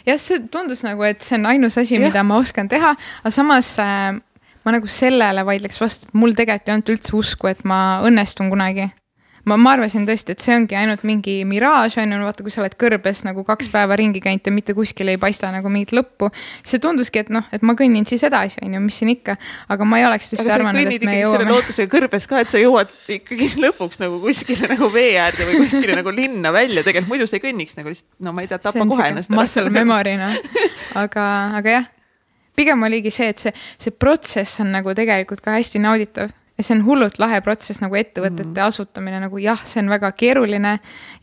jah, 0.07 0.19
see 0.21 0.39
tundus 0.51 0.83
nagu, 0.85 1.03
et 1.07 1.21
see 1.25 1.37
on 1.39 1.49
ainus 1.51 1.77
asi, 1.81 1.99
mida 2.01 2.23
ma 2.23 2.39
oskan 2.43 2.69
teha, 2.71 2.95
aga 3.23 3.33
samas 3.33 3.73
äh, 3.81 4.19
ma 4.65 4.75
nagu 4.75 4.87
sellele 4.91 5.45
vaidleks 5.47 5.81
vastu, 5.81 6.09
et 6.09 6.17
mul 6.19 6.35
tegelikult 6.37 6.69
ei 6.69 6.77
olnud 6.77 6.93
üldse 6.95 7.15
usku, 7.17 7.51
et 7.51 7.63
ma 7.67 7.99
õnnestun 8.07 8.51
kunagi 8.51 8.89
ma, 9.49 9.57
ma 9.59 9.73
arvasin 9.75 10.05
tõesti, 10.07 10.35
et 10.35 10.43
see 10.43 10.55
ongi 10.55 10.77
ainult 10.77 11.03
mingi 11.07 11.39
miraaž 11.49 11.97
on 12.03 12.13
ju, 12.13 12.19
vaata, 12.25 12.45
kui 12.45 12.53
sa 12.53 12.61
oled 12.63 12.75
kõrbes 12.79 13.23
nagu 13.27 13.43
kaks 13.47 13.71
päeva 13.73 13.97
ringi 13.99 14.21
käinud 14.23 14.45
ja 14.45 14.53
mitte 14.53 14.75
kuskil 14.77 15.11
ei 15.11 15.19
paista 15.21 15.51
nagu 15.53 15.71
mingit 15.73 15.93
lõppu. 15.95 16.29
see 16.63 16.81
tunduski, 16.83 17.23
et 17.23 17.31
noh, 17.33 17.45
et 17.55 17.65
ma 17.65 17.75
kõnnin 17.79 18.07
siis 18.09 18.23
edasi, 18.27 18.61
on 18.65 18.77
ju, 18.77 18.83
mis 18.85 18.99
siin 19.01 19.13
ikka, 19.15 19.37
aga 19.73 19.89
ma 19.89 20.01
ei 20.01 20.07
oleks 20.09 20.33
tõesti 20.33 20.55
arvanud, 20.55 20.81
et 20.93 21.05
me 21.07 21.19
jõuame. 21.19 21.37
selle 21.37 21.53
lootusega 21.53 21.93
kõrbes 21.95 22.27
ka, 22.29 22.43
et 22.45 22.53
sa 22.53 22.61
jõuad 22.61 22.95
ikkagi 23.19 23.51
lõpuks 23.65 24.01
nagu 24.03 24.19
kuskile 24.23 24.71
nagu 24.73 24.89
vee 24.93 25.13
äärde 25.19 25.47
või 25.49 25.63
kuskile 25.65 25.99
nagu 25.99 26.13
linna 26.15 26.53
välja, 26.55 26.85
tegelikult 26.85 27.13
muidu 27.15 27.29
sa 27.29 27.39
ei 27.39 27.45
kõnniks 27.47 27.79
nagu 27.79 27.93
lihtsalt, 27.93 28.11
no 28.25 28.35
ma 28.35 28.45
ei 28.45 28.51
tea, 28.51 28.61
tapa 28.61 28.89
kohe 28.89 29.13
ennast. 29.13 29.33
muscle 29.33 29.69
memory 29.73 30.17
noh, 30.19 30.35
aga, 30.99 31.29
aga 31.61 31.79
jah 31.79 31.95
pigem 32.59 32.83
oligi 32.83 33.11
see, 33.13 33.29
et 33.31 33.39
see, 33.39 33.53
see 33.79 33.95
protsess 33.95 34.59
on 34.63 34.73
nagu 34.75 34.91
tegelikult 34.97 35.39
ka 35.45 35.55
hästi 35.55 35.79
nauditav 35.79 36.33
ja 36.59 36.65
see 36.65 36.75
on 36.75 36.83
hullult 36.83 37.19
lahe 37.23 37.39
protsess 37.45 37.79
nagu 37.79 37.95
ettevõtete 37.95 38.51
mm. 38.51 38.65
asutamine, 38.67 39.21
nagu 39.23 39.39
jah, 39.39 39.61
see 39.63 39.79
on 39.79 39.91
väga 39.93 40.11
keeruline 40.19 40.73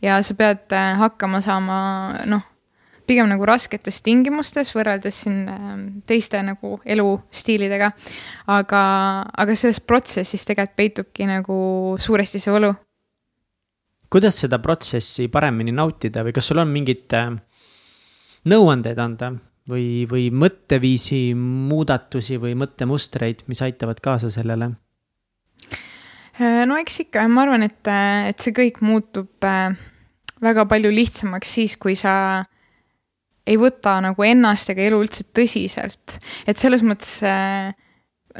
ja 0.01 0.17
sa 0.25 0.35
pead 0.37 0.73
äh, 0.73 0.95
hakkama 0.97 1.43
saama 1.45 1.77
noh, 2.25 2.41
pigem 3.07 3.29
nagu 3.29 3.45
rasketes 3.47 4.01
tingimustes 4.05 4.73
võrreldes 4.75 5.21
siin 5.23 5.45
ähm, 5.51 5.83
teiste 6.09 6.41
nagu 6.43 6.79
elustiilidega. 6.85 7.91
aga, 8.57 8.81
aga 9.29 9.55
selles 9.55 9.79
protsessis 9.85 10.45
tegelikult 10.49 10.77
peitubki 10.77 11.29
nagu 11.29 11.59
suuresti 12.01 12.41
see 12.41 12.55
võlu. 12.55 12.73
kuidas 14.09 14.41
seda 14.41 14.59
protsessi 14.63 15.27
paremini 15.29 15.75
nautida 15.75 16.25
või 16.25 16.33
kas 16.33 16.49
sul 16.49 16.63
on 16.63 16.73
mingid 16.73 17.13
äh, 17.13 17.29
nõuandeid 18.49 18.99
anda 19.05 19.35
või, 19.69 20.07
või 20.09 20.27
mõtteviisi 20.31 21.21
muudatusi 21.37 22.41
või 22.41 22.57
mõttemustreid, 22.57 23.45
mis 23.47 23.61
aitavad 23.61 24.01
kaasa 24.01 24.33
sellele? 24.33 24.73
Äh, 26.37 26.65
no 26.69 26.77
eks 26.77 27.01
ikka, 27.07 27.25
ma 27.33 27.47
arvan, 27.47 27.65
et, 27.65 27.81
äh, 27.89 28.29
et 28.29 28.43
see 28.43 28.53
kõik 28.53 28.77
muutub 28.85 29.45
äh, 29.47 29.73
väga 30.43 30.67
palju 30.69 30.91
lihtsamaks 30.93 31.53
siis, 31.57 31.75
kui 31.81 31.95
sa 31.97 32.43
ei 33.47 33.57
võta 33.57 33.95
nagu 34.03 34.25
ennast 34.27 34.69
ega 34.69 34.85
elu 34.85 34.99
üldse 35.01 35.25
tõsiselt. 35.33 36.19
et 36.45 36.59
selles 36.59 36.83
mõttes 36.83 37.23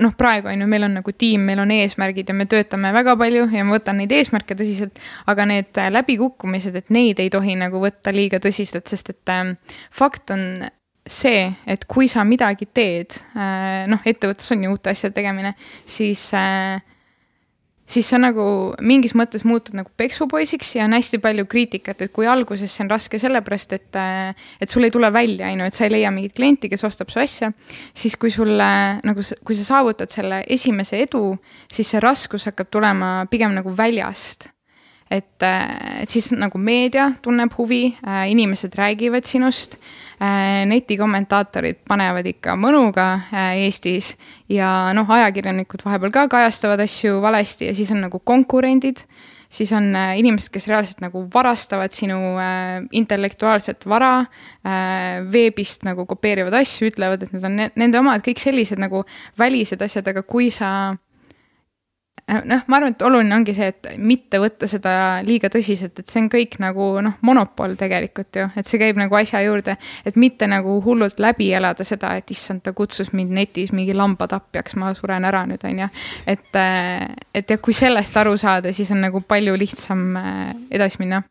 noh, 0.04 0.14
praegu 0.20 0.52
on 0.52 0.62
ju, 0.62 0.68
meil 0.70 0.84
on 0.86 0.98
nagu 1.00 1.14
tiim, 1.16 1.46
meil 1.48 1.62
on 1.64 1.72
eesmärgid 1.74 2.28
ja 2.30 2.36
me 2.36 2.46
töötame 2.46 2.92
väga 2.94 3.16
palju 3.18 3.48
ja 3.50 3.64
ma 3.66 3.78
võtan 3.78 3.98
neid 4.02 4.12
eesmärke 4.14 4.58
tõsiselt, 4.60 5.00
aga 5.32 5.48
need 5.50 5.80
läbikukkumised, 5.96 6.76
et 6.76 6.92
neid 6.94 7.22
ei 7.24 7.32
tohi 7.34 7.56
nagu 7.58 7.80
võtta 7.82 8.12
liiga 8.14 8.42
tõsiselt, 8.44 8.92
sest 8.92 9.16
et 9.16 9.32
fakt 9.96 10.36
on 10.36 10.68
see, 11.08 11.48
et 11.66 11.88
kui 11.88 12.12
sa 12.12 12.28
midagi 12.28 12.68
teed, 12.68 13.16
noh, 13.88 14.06
ettevõttes 14.06 14.52
on 14.54 14.68
ju 14.68 14.76
uute 14.76 14.92
asjade 14.92 15.16
tegemine, 15.16 15.56
siis 15.88 16.28
äh, 16.36 16.84
siis 17.90 18.10
sa 18.12 18.20
nagu 18.22 18.44
mingis 18.84 19.16
mõttes 19.18 19.46
muutud 19.48 19.78
nagu 19.78 19.92
peksupoisiks 19.98 20.76
ja 20.76 20.86
on 20.88 20.96
hästi 20.98 21.22
palju 21.24 21.48
kriitikat, 21.50 22.04
et 22.04 22.14
kui 22.14 22.28
alguses 22.28 22.72
see 22.72 22.86
on 22.86 22.92
raske 22.92 23.20
sellepärast, 23.22 23.78
et, 23.78 23.90
äh, 23.96 24.50
et 24.62 24.70
sul 24.70 24.88
ei 24.88 24.94
tule 24.94 25.12
välja, 25.14 25.52
on 25.54 25.64
ju, 25.64 25.70
et 25.72 25.78
sa 25.78 25.88
ei 25.88 25.96
leia 25.96 26.12
mingit 26.12 26.36
klienti, 26.38 26.70
kes 26.70 26.84
ostab 26.88 27.14
su 27.14 27.22
asja, 27.24 27.52
siis 27.96 28.18
kui 28.20 28.34
sulle 28.34 28.70
nagu, 29.08 29.26
kui 29.44 29.58
sa 29.58 29.70
saavutad 29.72 30.14
selle 30.14 30.44
esimese 30.48 31.02
edu, 31.08 31.38
siis 31.72 31.96
see 31.96 32.04
raskus 32.04 32.50
hakkab 32.52 32.72
tulema 32.74 33.12
pigem 33.32 33.56
nagu 33.58 33.74
väljast. 33.78 34.52
Et 35.12 35.46
siis 36.10 36.32
nagu 36.36 36.60
meedia 36.60 37.12
tunneb 37.24 37.54
huvi, 37.58 37.96
inimesed 38.28 38.76
räägivad 38.76 39.28
sinust 39.28 39.78
netikommentaatorid 40.68 41.84
panevad 41.88 42.26
ikka 42.28 42.58
mõnuga 42.60 43.06
Eestis 43.56 44.16
ja 44.52 44.92
noh, 44.98 45.08
ajakirjanikud 45.08 45.86
vahepeal 45.86 46.12
ka 46.12 46.28
kajastavad 46.32 46.82
asju 46.84 47.22
valesti 47.24 47.70
ja 47.70 47.76
siis 47.78 47.94
on 47.96 48.02
nagu 48.08 48.20
konkurendid 48.20 49.06
siis 49.50 49.72
on 49.74 49.96
äh, 49.96 50.18
inimesed, 50.20 50.52
kes 50.54 50.68
reaalselt 50.68 51.02
nagu 51.04 51.24
varastavad 51.34 51.96
sinu 51.96 52.18
äh, 52.42 52.84
intellektuaalset 52.92 53.88
vara 53.90 54.20
äh,, 54.20 55.24
veebist 55.32 55.86
nagu 55.88 56.06
kopeerivad 56.06 56.56
asju, 56.62 56.92
ütlevad, 56.92 57.24
et 57.24 57.36
need 57.36 57.48
on 57.48 57.60
ne 57.62 57.72
nende 57.76 58.02
omad, 58.02 58.24
kõik 58.26 58.42
sellised 58.44 58.82
nagu 58.82 59.04
välised 59.40 59.82
asjad, 59.84 60.08
aga 60.12 60.26
kui 60.28 60.52
sa 60.54 60.72
Äh, 60.92 61.07
noh, 62.28 62.64
ma 62.68 62.78
arvan, 62.78 62.92
et 62.92 63.04
oluline 63.08 63.36
ongi 63.36 63.54
see, 63.56 63.70
et 63.72 63.88
mitte 64.04 64.40
võtta 64.44 64.68
seda 64.68 64.94
liiga 65.26 65.50
tõsiselt, 65.52 65.96
et 66.00 66.12
see 66.12 66.20
on 66.24 66.30
kõik 66.32 66.58
nagu 66.60 66.90
noh, 67.04 67.16
monopol 67.26 67.78
tegelikult 67.80 68.40
ju, 68.42 68.50
et 68.60 68.68
see 68.68 68.82
käib 68.82 69.00
nagu 69.00 69.16
asja 69.16 69.42
juurde. 69.46 69.78
et 70.06 70.16
mitte 70.20 70.48
nagu 70.48 70.82
hullult 70.84 71.20
läbi 71.24 71.52
elada 71.56 71.84
seda, 71.88 72.16
et 72.20 72.32
issand, 72.32 72.62
ta 72.64 72.74
kutsus 72.76 73.14
mind 73.14 73.32
netis 73.32 73.72
mingi 73.72 73.96
lambatapjaks, 73.96 74.76
ma 74.76 74.94
suren 74.98 75.26
ära 75.26 75.46
nüüd, 75.48 75.64
on 75.64 75.80
ju. 75.86 75.90
et, 76.28 76.52
äh, 76.56 77.08
et 77.34 77.50
jah, 77.50 77.62
kui 77.64 77.74
sellest 77.74 78.18
aru 78.18 78.36
saada, 78.38 78.74
siis 78.74 78.92
on 78.92 79.02
nagu 79.08 79.22
palju 79.22 79.56
lihtsam 79.56 80.16
äh, 80.20 80.54
edasi 80.72 81.04
minna 81.04 81.24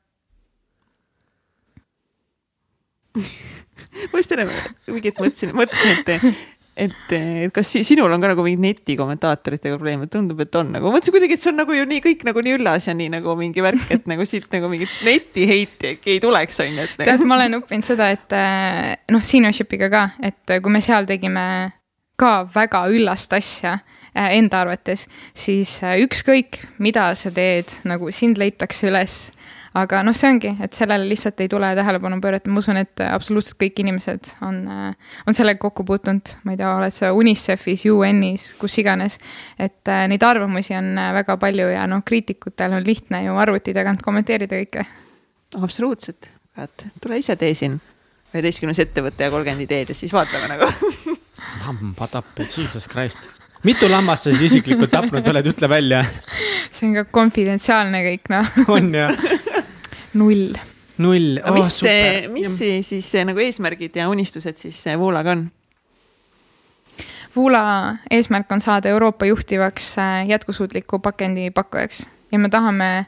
ma 4.12 4.20
just 4.20 4.32
enne 4.32 4.48
mingit 4.92 5.16
mõtlesin, 5.20 5.52
mõtlesin, 5.56 6.04
et 6.04 6.55
et, 6.76 7.12
et 7.12 7.52
kas 7.54 7.70
sinul 7.88 8.12
on 8.12 8.22
ka 8.22 8.30
nagu 8.32 8.44
mingid 8.44 8.62
netikommentaatoritega 8.62 9.78
probleeme, 9.78 10.08
tundub, 10.12 10.40
et 10.44 10.58
on 10.60 10.74
nagu, 10.76 10.90
mõtlesin 10.92 11.14
kuidagi, 11.14 11.38
et 11.38 11.42
see 11.44 11.52
on 11.52 11.60
nagu 11.62 11.76
ju 11.76 11.86
nii 11.88 12.02
kõik 12.04 12.26
nagu 12.28 12.44
nii 12.44 12.58
üllas 12.58 12.88
ja 12.90 12.94
nii 12.96 13.08
nagu 13.16 13.36
mingi 13.38 13.64
värk, 13.64 13.88
et 13.96 14.10
nagu 14.10 14.26
siit 14.28 14.50
nagu 14.52 14.68
mingit 14.72 14.92
netiheiti 15.06 15.94
äkki 15.94 16.16
ei 16.16 16.22
tuleks, 16.22 16.60
on 16.64 16.72
ju, 16.72 16.84
et 16.84 16.98
nagu.... 17.00 17.08
tead, 17.08 17.24
ma 17.28 17.40
olen 17.40 17.60
õppinud 17.60 17.88
seda, 17.88 18.10
et 18.14 18.36
eh, 18.36 18.92
noh, 19.14 19.24
Seniorship'iga 19.24 19.90
ka, 19.92 20.04
et 20.28 20.56
kui 20.60 20.74
me 20.74 20.84
seal 20.84 21.08
tegime 21.08 21.46
ka 22.20 22.34
väga 22.52 22.86
üllast 22.92 23.32
asja 23.36 23.78
eh, 24.12 24.36
enda 24.36 24.60
arvates, 24.64 25.06
siis 25.36 25.78
eh, 25.84 26.02
ükskõik, 26.04 26.60
mida 26.84 27.08
sa 27.16 27.32
teed, 27.32 27.72
nagu 27.88 28.12
sind 28.12 28.40
leitakse 28.40 28.90
üles 28.90 29.18
aga 29.76 30.00
noh, 30.06 30.14
see 30.16 30.30
ongi, 30.30 30.52
et 30.64 30.76
sellele 30.76 31.08
lihtsalt 31.10 31.40
ei 31.44 31.50
tule 31.52 31.68
tähelepanu 31.76 32.18
pöörata, 32.22 32.50
ma 32.52 32.62
usun, 32.62 32.78
et 32.80 33.02
absoluutselt 33.04 33.58
kõik 33.60 33.82
inimesed 33.82 34.32
on, 34.46 34.60
on 35.26 35.36
sellega 35.36 35.60
kokku 35.62 35.84
puutunud, 35.88 36.36
ma 36.46 36.54
ei 36.54 36.60
tea, 36.60 36.70
oled 36.78 36.96
sa 36.96 37.12
UNICEF-is, 37.16 37.86
UN-is, 37.92 38.48
kus 38.60 38.78
iganes. 38.82 39.18
et 39.58 39.92
äh, 39.92 40.06
neid 40.10 40.22
arvamusi 40.24 40.76
on 40.78 40.94
äh, 40.98 41.12
väga 41.20 41.36
palju 41.42 41.68
ja 41.72 41.86
noh, 41.90 42.04
kriitikutel 42.06 42.78
on 42.78 42.86
lihtne 42.86 43.24
ju 43.26 43.36
arvuti 43.36 43.74
tagant 43.76 44.04
kommenteerida 44.04 44.62
kõike. 44.62 44.86
absoluutselt, 45.62 46.30
et 46.62 46.88
tule 47.02 47.20
ise 47.20 47.36
tee 47.36 47.54
siin 47.54 47.80
üheteistkümnes 48.32 48.80
ettevõte 48.82 49.28
ja 49.28 49.32
kolmkümmend 49.32 49.66
ideed 49.66 49.92
ja 49.92 49.98
siis 49.98 50.12
vaatame 50.12 50.48
nagu 50.54 50.70
lambatappi, 51.66 52.48
jesus 52.48 52.88
christ 52.88 53.28
mitu 53.66 53.88
lammast 53.90 54.28
sa 54.28 54.32
siis 54.32 54.52
isiklikult 54.52 54.92
tapnud 54.92 55.26
oled, 55.32 55.52
ütle 55.52 55.68
välja. 55.68 56.04
see 56.70 56.88
on 56.88 56.96
ka 57.00 57.04
konfidentsiaalne 57.10 58.02
kõik, 58.08 58.32
noh. 58.32 58.56
on 58.78 58.94
jah 58.94 59.44
null. 60.16 60.56
null 60.98 61.38
oh,. 61.44 61.54
mis 61.54 61.78
see, 61.80 62.26
mis 62.32 62.56
ja. 62.60 62.80
siis 62.86 63.12
nagu 63.28 63.42
eesmärgid 63.44 63.96
ja 64.00 64.08
unistused 64.12 64.58
siis 64.60 64.80
Voolaga 64.98 65.36
on? 65.36 65.46
Voola 67.36 67.96
eesmärk 68.10 68.52
on 68.52 68.60
saada 68.60 68.88
Euroopa 68.88 69.26
juhtivaks 69.26 69.98
äh, 69.98 70.28
jätkusuutliku 70.28 70.98
pakendi 70.98 71.50
pakkujaks 71.50 72.06
ja 72.32 72.38
me 72.38 72.48
tahame 72.48 73.06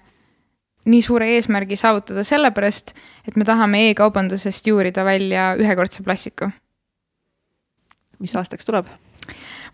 nii 0.84 1.02
suure 1.02 1.28
eesmärgi 1.34 1.76
saavutada 1.76 2.24
sellepärast, 2.24 2.92
et 3.28 3.36
me 3.36 3.44
tahame 3.44 3.88
e-kaubandusest 3.90 4.66
juurida 4.66 5.04
välja 5.04 5.54
ühekordse 5.56 6.02
plastiku. 6.02 6.50
mis 8.18 8.36
aastaks 8.36 8.66
tuleb? 8.66 8.86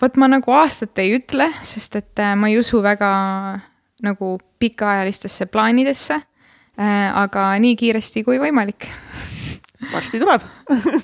vot 0.03 0.17
ma 0.17 0.29
nagu 0.29 0.53
aastat 0.53 0.99
ei 0.99 1.17
ütle, 1.19 1.51
sest 1.63 1.97
et 1.97 2.19
äh, 2.23 2.37
ma 2.37 2.49
ei 2.49 2.59
usu 2.59 2.83
väga 2.83 3.11
nagu 4.03 4.39
pikaajalistesse 4.59 5.47
plaanidesse 5.47 6.21
aga 6.77 7.49
nii 7.63 7.77
kiiresti 7.79 8.25
kui 8.27 8.41
võimalik. 8.43 8.89
varsti 9.93 10.21
tuleb 10.23 10.43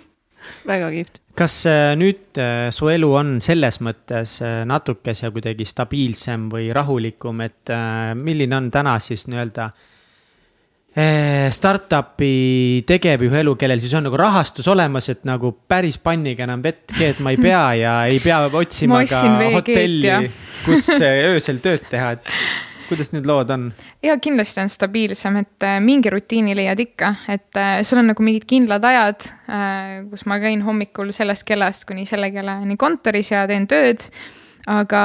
väga 0.71 0.89
kihvt. 0.95 1.21
kas 1.39 1.61
äh, 1.71 1.93
nüüd 1.99 2.41
äh, 2.41 2.71
su 2.75 2.91
elu 2.91 3.13
on 3.15 3.37
selles 3.43 3.81
mõttes 3.85 4.41
natukese 4.67 5.31
kuidagi 5.35 5.65
stabiilsem 5.69 6.49
või 6.53 6.71
rahulikum, 6.75 7.41
et 7.47 7.73
milline 8.19 8.59
on 8.59 8.71
täna 8.71 8.99
siis 9.03 9.29
nii-öelda 9.31 9.71
startup'i 11.55 12.83
tegevjuhi 12.83 13.37
elu, 13.45 13.53
kellel 13.55 13.79
siis 13.79 13.93
on 13.95 14.09
nagu 14.09 14.19
rahastus 14.19 14.67
olemas, 14.69 15.07
et 15.13 15.21
nagu 15.29 15.53
päris 15.71 16.01
panniga 16.03 16.43
enam 16.49 16.65
vett 16.65 16.91
keetma 16.91 17.31
ei 17.31 17.39
pea 17.39 17.61
ja 17.79 17.93
ei 18.11 18.19
pea 18.19 18.41
otsima 18.59 19.05
ka 19.07 19.21
hotelli, 19.55 20.11
kus 20.65 20.91
öösel 20.99 21.63
tööd 21.63 21.87
teha, 21.93 22.17
et 22.19 22.35
kuidas 22.91 23.13
need 23.15 23.27
lood 23.29 23.51
on? 23.55 23.69
ja 24.03 24.17
kindlasti 24.23 24.65
on 24.65 24.71
stabiilsem, 24.73 25.39
et 25.45 25.67
äh, 25.67 25.79
mingi 25.85 26.11
rutiini 26.13 26.57
leiad 26.59 26.81
ikka, 26.83 27.13
et 27.31 27.59
äh, 27.59 27.81
sul 27.87 28.03
on 28.03 28.11
nagu 28.11 28.25
mingid 28.27 28.47
kindlad 28.51 28.85
ajad, 28.87 29.29
äh, 29.51 29.93
kus 30.11 30.27
ma 30.31 30.41
käin 30.43 30.65
hommikul 30.67 31.13
sellest 31.17 31.47
kellast 31.49 31.87
kuni 31.89 32.07
selle 32.09 32.33
kellani 32.35 32.77
kontoris 32.81 33.33
ja 33.33 33.47
teen 33.51 33.69
tööd. 33.71 34.03
aga, 34.71 35.03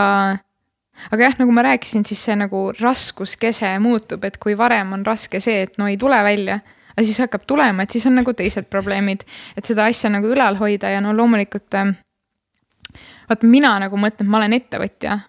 aga 1.12 1.28
jah, 1.30 1.38
nagu 1.40 1.54
ma 1.56 1.64
rääkisin, 1.70 2.06
siis 2.08 2.24
see 2.28 2.38
nagu 2.40 2.68
raskuskese 2.80 3.76
muutub, 3.84 4.26
et 4.28 4.40
kui 4.42 4.58
varem 4.58 4.94
on 4.98 5.06
raske 5.06 5.40
see, 5.44 5.64
et 5.68 5.78
no 5.82 5.88
ei 5.92 5.98
tule 6.02 6.24
välja 6.26 6.60
aga 6.96 7.04
siis 7.04 7.20
hakkab 7.20 7.44
tulema, 7.48 7.84
et 7.84 7.92
siis 7.92 8.06
on 8.08 8.16
nagu 8.16 8.34
teised 8.34 8.70
probleemid, 8.72 9.26
et 9.58 9.68
seda 9.68 9.88
asja 9.92 10.10
nagu 10.12 10.30
ülal 10.32 10.56
hoida 10.60 10.94
ja 10.94 11.02
no 11.04 11.12
loomulikult. 11.16 11.76
vaata, 13.30 13.48
mina 13.48 13.78
nagu 13.84 14.00
mõtlen, 14.00 14.30
ma 14.32 14.40
olen 14.40 14.56
ettevõtja 14.56 15.20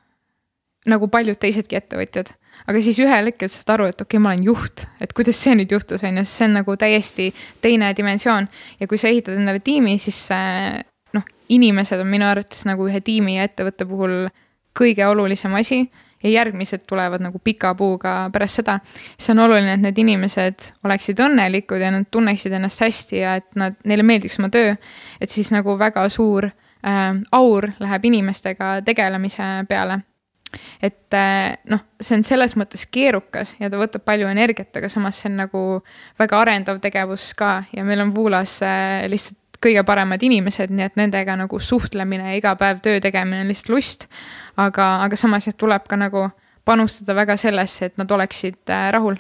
nagu 0.91 1.09
paljud 1.11 1.39
teisedki 1.43 1.79
ettevõtjad 1.79 2.33
aga 2.67 2.83
siis 2.83 2.99
ühel 3.03 3.31
hetkel 3.31 3.51
saad 3.53 3.75
aru, 3.77 3.91
et 3.91 4.01
okei 4.01 4.17
okay,, 4.17 4.23
ma 4.23 4.33
olen 4.33 4.47
juht, 4.51 4.87
et 5.03 5.13
kuidas 5.17 5.39
see 5.43 5.55
nüüd 5.59 5.73
juhtus, 5.73 6.03
on 6.07 6.21
ju, 6.21 6.25
sest 6.27 6.41
see 6.41 6.49
on 6.49 6.59
nagu 6.61 6.77
täiesti 6.81 7.29
teine 7.63 7.93
dimensioon. 7.97 8.49
ja 8.81 8.89
kui 8.91 8.99
sa 8.99 9.09
ehitad 9.09 9.39
endale 9.39 9.63
tiimi, 9.65 9.99
siis 10.03 10.25
noh, 11.17 11.29
inimesed 11.49 12.03
on 12.03 12.11
minu 12.11 12.27
arvates 12.29 12.67
nagu 12.69 12.89
ühe 12.89 13.01
tiimi 13.05 13.39
ja 13.39 13.47
ettevõtte 13.47 13.87
puhul 13.89 14.27
kõige 14.77 15.07
olulisem 15.09 15.55
asi 15.57 15.87
ja 16.23 16.31
järgmised 16.31 16.87
tulevad 16.89 17.23
nagu 17.23 17.39
pika 17.39 17.75
puuga 17.75 18.31
pärast 18.33 18.63
seda. 18.63 18.79
siis 19.19 19.31
on 19.31 19.45
oluline, 19.47 19.77
et 19.77 19.85
need 19.85 19.99
inimesed 19.99 20.71
oleksid 20.85 21.21
õnnelikud 21.23 21.81
ja 21.81 21.93
nad 21.95 22.09
tunneksid 22.11 22.53
ennast 22.57 22.83
hästi 22.83 23.21
ja 23.21 23.37
et 23.41 23.49
nad, 23.55 23.77
neile 23.85 24.03
meeldiks 24.03 24.41
oma 24.41 24.51
töö. 24.51 24.75
et 25.21 25.31
siis 25.31 25.53
nagu 25.53 25.79
väga 25.79 26.09
suur 26.09 26.49
äh, 26.49 27.15
aur 27.33 27.71
läheb 27.79 28.05
inimestega 28.11 28.81
tegelemise 28.85 29.65
peale 29.69 30.01
et 30.83 31.17
eh, 31.17 31.57
noh, 31.71 31.83
see 32.01 32.19
on 32.19 32.25
selles 32.27 32.57
mõttes 32.59 32.87
keerukas 32.93 33.55
ja 33.61 33.71
ta 33.73 33.81
võtab 33.81 34.05
palju 34.07 34.29
energiat, 34.31 34.73
aga 34.77 34.91
samas 34.93 35.21
see 35.21 35.31
on 35.31 35.41
nagu 35.45 35.65
väga 36.21 36.41
arendav 36.45 36.81
tegevus 36.85 37.33
ka 37.39 37.59
ja 37.75 37.85
meil 37.87 38.05
on 38.05 38.15
Vuulas 38.17 38.59
eh, 38.67 39.07
lihtsalt 39.11 39.43
kõige 39.63 39.83
paremad 39.89 40.23
inimesed, 40.23 40.73
nii 40.73 40.85
et 40.85 40.99
nendega 41.01 41.37
nagu 41.39 41.61
suhtlemine 41.63 42.33
ja 42.33 42.41
iga 42.41 42.53
päev 42.61 42.83
töö 42.85 43.01
tegemine 43.01 43.45
on 43.45 43.51
lihtsalt 43.51 43.73
lust. 43.73 44.09
aga, 44.57 44.91
aga 45.05 45.17
samas 45.17 45.49
jah, 45.49 45.57
tuleb 45.57 45.89
ka 45.89 45.97
nagu 46.01 46.29
panustada 46.67 47.15
väga 47.15 47.37
sellesse, 47.41 47.91
et 47.91 47.99
nad 48.01 48.11
oleksid 48.11 48.63
eh, 48.69 48.91
rahul. 48.93 49.19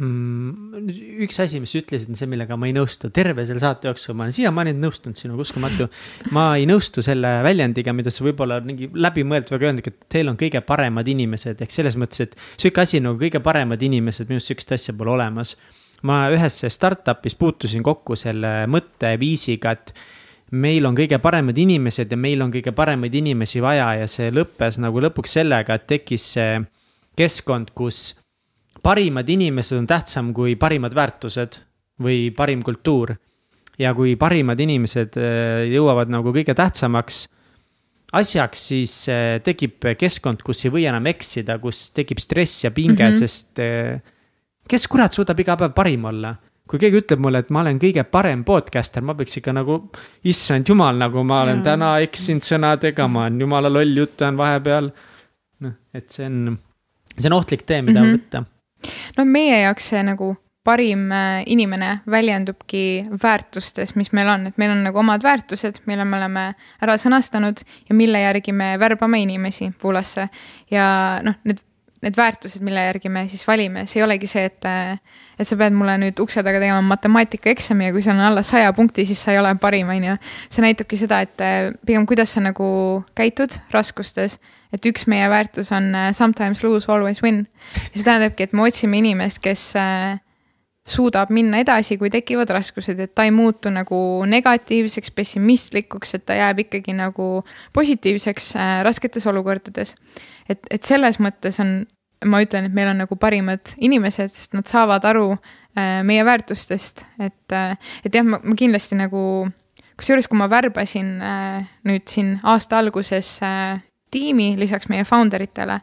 Üks 0.00 1.36
asi, 1.42 1.58
mis 1.60 1.74
sa 1.74 1.80
ütlesid, 1.82 2.08
on 2.08 2.16
see, 2.16 2.28
millega 2.30 2.56
ma 2.56 2.64
ei 2.64 2.72
nõustu, 2.72 3.10
terve 3.12 3.44
selle 3.44 3.60
saate 3.60 3.90
jooksul 3.90 4.16
ma 4.16 4.24
olen 4.24 4.32
siiamaani 4.32 4.72
nõustunud 4.78 5.20
sinuga, 5.20 5.44
uskumatu. 5.44 5.88
ma 6.32 6.46
ei 6.56 6.64
nõustu 6.68 7.04
selle 7.04 7.34
väljendiga, 7.44 7.92
mida 7.92 8.10
sa 8.10 8.24
võib-olla 8.24 8.62
mingi 8.64 8.88
läbimõeldud 8.88 9.60
öelnud, 9.60 9.90
et 9.90 10.06
teil 10.08 10.32
on 10.32 10.38
kõige 10.40 10.62
paremad 10.64 11.08
inimesed, 11.12 11.60
ehk 11.60 11.74
selles 11.74 11.98
mõttes, 12.00 12.24
et 12.24 12.32
sihuke 12.56 12.80
asi 12.80 13.02
nagu 13.04 13.20
kõige 13.20 13.42
paremad 13.44 13.84
inimesed, 13.84 14.30
minu 14.30 14.40
arust 14.40 14.48
sihukest 14.48 14.72
asja 14.78 14.96
pole 14.96 15.12
olemas. 15.12 15.56
ma 16.02 16.24
ühes 16.34 16.56
startup'is 16.74 17.36
puutusin 17.38 17.82
kokku 17.82 18.16
selle 18.16 18.64
mõtteviisiga, 18.66 19.76
et 19.76 19.92
meil 20.50 20.86
on 20.88 20.96
kõige 20.96 21.20
paremad 21.22 21.58
inimesed 21.58 22.10
ja 22.10 22.16
meil 22.16 22.40
on 22.42 22.50
kõige 22.50 22.72
paremaid 22.72 23.14
inimesi 23.14 23.60
vaja 23.60 23.92
ja 24.00 24.08
see 24.08 24.32
lõppes 24.32 24.80
nagu 24.80 25.04
lõpuks 25.04 25.36
sellega, 25.38 25.76
et 25.76 25.86
tekkis 25.86 26.32
see 26.32 26.58
keskkond, 27.16 27.70
kus 27.76 28.16
parimad 28.82 29.28
inimesed 29.28 29.78
on 29.78 29.86
tähtsam 29.86 30.32
kui 30.34 30.56
parimad 30.60 30.94
väärtused 30.94 31.60
või 32.02 32.30
parim 32.36 32.62
kultuur. 32.62 33.14
ja 33.78 33.94
kui 33.96 34.16
parimad 34.20 34.60
inimesed 34.60 35.16
äh, 35.16 35.64
jõuavad 35.72 36.10
nagu 36.12 36.32
kõige 36.34 36.54
tähtsamaks 36.54 37.24
asjaks, 38.12 38.66
siis 38.68 38.94
äh, 39.08 39.40
tekib 39.42 39.86
keskkond, 39.98 40.42
kus 40.44 40.64
ei 40.66 40.72
või 40.74 40.84
enam 40.86 41.06
eksida, 41.08 41.56
kus 41.58 41.90
tekib 41.96 42.20
stress 42.20 42.64
ja 42.64 42.70
pinge 42.70 43.02
mm, 43.02 43.10
-hmm. 43.10 43.18
sest 43.18 43.58
äh, 43.58 44.00
kes 44.68 44.86
kurat 44.86 45.12
suudab 45.12 45.40
iga 45.40 45.56
päev 45.56 45.72
parim 45.72 46.04
olla 46.04 46.34
kui 46.68 46.78
keegi 46.78 47.02
ütleb 47.02 47.20
mulle, 47.20 47.42
et 47.42 47.50
ma 47.50 47.60
olen 47.60 47.78
kõige 47.78 48.04
parem 48.08 48.44
podcaster, 48.44 49.02
ma 49.02 49.14
peaks 49.14 49.36
ikka 49.36 49.52
nagu, 49.52 49.90
issand 50.24 50.68
jumal, 50.68 50.96
nagu 50.96 51.24
ma 51.26 51.42
olen 51.42 51.60
täna 51.62 51.98
eksinud 52.00 52.46
sõnadega, 52.46 53.08
ma 53.08 53.26
olen 53.26 53.40
jumala 53.40 53.68
loll 53.68 53.98
jutt 53.98 54.22
ajan 54.22 54.38
vahepeal. 54.38 54.92
noh, 55.60 55.74
et 55.92 56.08
see 56.10 56.24
on, 56.26 56.56
see 57.18 57.28
on 57.28 57.36
ohtlik 57.36 57.66
tee, 57.66 57.82
mida 57.82 58.00
mm 58.00 58.06
-hmm. 58.06 58.22
võtta 58.22 58.44
no 59.16 59.24
meie 59.24 59.62
jaoks 59.62 59.92
see 59.92 60.02
nagu 60.06 60.34
parim 60.64 61.10
äh, 61.12 61.42
inimene 61.46 61.98
väljendubki 62.10 63.04
väärtustes, 63.22 63.96
mis 63.98 64.12
meil 64.14 64.28
on, 64.30 64.46
et 64.46 64.58
meil 64.62 64.70
on 64.70 64.84
nagu 64.86 64.98
omad 65.02 65.22
väärtused, 65.22 65.82
mille 65.90 66.06
me 66.06 66.20
oleme 66.20 66.44
ära 66.82 66.96
sõnastanud 67.00 67.64
ja 67.88 67.96
mille 67.98 68.22
järgi 68.22 68.54
me 68.54 68.76
värbame 68.78 69.22
inimesi 69.24 69.72
Puulasse. 69.82 70.28
ja 70.70 70.86
noh, 71.22 71.38
need, 71.44 71.62
need 72.02 72.16
väärtused, 72.18 72.62
mille 72.66 72.82
järgi 72.88 73.10
me 73.12 73.26
siis 73.30 73.44
valime, 73.46 73.84
see 73.86 74.00
ei 74.00 74.06
olegi 74.06 74.30
see, 74.30 74.46
et, 74.48 74.66
et 75.38 75.48
sa 75.48 75.58
pead 75.58 75.76
mulle 75.76 75.94
nüüd 76.02 76.22
ukse 76.22 76.42
taga 76.42 76.58
tegema 76.62 76.80
matemaatikaeksami 76.88 77.88
ja 77.88 77.94
kui 77.94 78.02
seal 78.04 78.18
on 78.18 78.26
alla 78.30 78.42
saja 78.46 78.72
punkti, 78.76 79.06
siis 79.08 79.22
sa 79.22 79.34
ei 79.34 79.42
ole 79.42 79.52
parim, 79.62 79.92
on 79.94 80.08
ju. 80.10 80.16
see 80.50 80.66
näitabki 80.66 80.98
seda, 80.98 81.22
et 81.22 81.46
pigem 81.86 82.08
kuidas 82.10 82.34
sa 82.34 82.42
nagu 82.44 82.66
käitud 83.18 83.60
raskustes 83.74 84.40
et 84.72 84.88
üks 84.88 85.06
meie 85.10 85.28
väärtus 85.28 85.70
on 85.76 85.92
sometimes 86.16 86.62
lose, 86.64 86.88
always 86.90 87.22
win. 87.22 87.44
ja 87.92 87.94
see 87.94 88.06
tähendabki, 88.08 88.48
et 88.48 88.56
me 88.56 88.66
otsime 88.66 88.98
inimest, 89.02 89.42
kes 89.44 89.72
äh, 89.78 90.21
suudab 90.88 91.30
minna 91.30 91.60
edasi, 91.62 91.96
kui 91.98 92.10
tekivad 92.10 92.50
raskused, 92.50 92.98
et 93.00 93.14
ta 93.14 93.26
ei 93.26 93.32
muutu 93.34 93.70
nagu 93.70 93.96
negatiivseks, 94.26 95.12
pessimistlikuks, 95.14 96.16
et 96.18 96.24
ta 96.26 96.36
jääb 96.38 96.64
ikkagi 96.64 96.94
nagu 96.98 97.28
positiivseks 97.76 98.52
äh, 98.56 98.74
rasketes 98.86 99.26
olukordades. 99.30 99.94
et, 100.48 100.66
et 100.70 100.82
selles 100.82 101.20
mõttes 101.22 101.60
on, 101.62 101.84
ma 102.26 102.42
ütlen, 102.42 102.66
et 102.66 102.74
meil 102.74 102.90
on 102.90 103.02
nagu 103.04 103.16
parimad 103.16 103.76
inimesed, 103.78 104.34
sest 104.34 104.58
nad 104.58 104.66
saavad 104.66 105.06
aru 105.06 105.30
äh, 105.32 106.02
meie 106.06 106.24
väärtustest, 106.26 107.06
et 107.22 107.54
äh,, 107.54 107.78
et 108.04 108.14
jah, 108.14 108.26
ma, 108.26 108.42
kindlasti 108.58 108.98
nagu, 108.98 109.22
kusjuures, 110.00 110.26
kui 110.26 110.40
ma 110.40 110.50
värbasin 110.50 111.14
äh, 111.22 111.72
nüüd 111.86 112.10
siin 112.10 112.36
aasta 112.42 112.82
alguses 112.82 113.36
äh, 113.46 113.78
tiimi 114.10 114.56
lisaks 114.58 114.90
meie 114.90 115.06
founder 115.06 115.46
itele, 115.46 115.78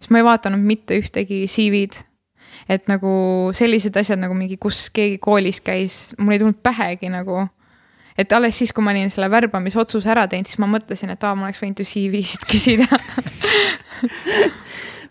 siis 0.00 0.10
ma 0.10 0.18
ei 0.18 0.26
vaadanud 0.26 0.66
mitte 0.66 0.98
ühtegi 0.98 1.44
CV-d 1.46 2.09
et 2.70 2.86
nagu 2.90 3.12
sellised 3.56 3.96
asjad 3.98 4.20
nagu 4.22 4.36
mingi, 4.38 4.60
kus 4.62 4.88
keegi 4.94 5.18
koolis 5.22 5.58
käis, 5.64 6.02
mul 6.18 6.36
ei 6.36 6.42
tulnud 6.42 6.60
pähegi 6.62 7.10
nagu. 7.10 7.48
et 8.18 8.32
alles 8.36 8.58
siis, 8.58 8.72
kui 8.76 8.84
ma 8.84 8.92
olin 8.92 9.10
selle 9.10 9.30
värbamisotsuse 9.32 10.10
ära 10.12 10.26
teinud, 10.28 10.46
siis 10.46 10.60
ma 10.60 10.68
mõtlesin, 10.70 11.14
et 11.14 11.24
aa, 11.24 11.34
ma 11.34 11.48
oleks 11.48 11.62
võinud 11.62 11.80
ju 11.80 11.88
CV-st 11.88 12.46
küsida 12.50 12.86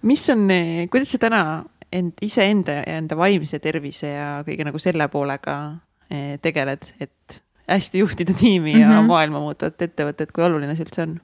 mis 0.10 0.24
on, 0.30 0.46
kuidas 0.92 1.16
sa 1.16 1.22
täna 1.22 1.44
end, 1.92 2.20
iseenda 2.22 2.80
ja 2.80 3.00
enda 3.00 3.18
vaimse 3.20 3.60
tervise 3.64 4.14
ja 4.14 4.32
kõige 4.48 4.68
nagu 4.68 4.82
selle 4.82 5.10
poolega 5.12 5.56
eh, 6.12 6.36
tegeled, 6.44 6.86
et 7.02 7.42
hästi 7.70 8.04
juhtida 8.04 8.34
tiimi 8.34 8.80
ja 8.80 8.88
mm 8.88 8.94
-hmm. 8.94 9.08
maailma 9.08 9.40
muutvat 9.40 9.82
ettevõtet, 9.82 10.32
kui 10.32 10.44
oluline 10.44 10.76
see 10.76 10.86
üldse 10.86 11.06
on? 11.06 11.20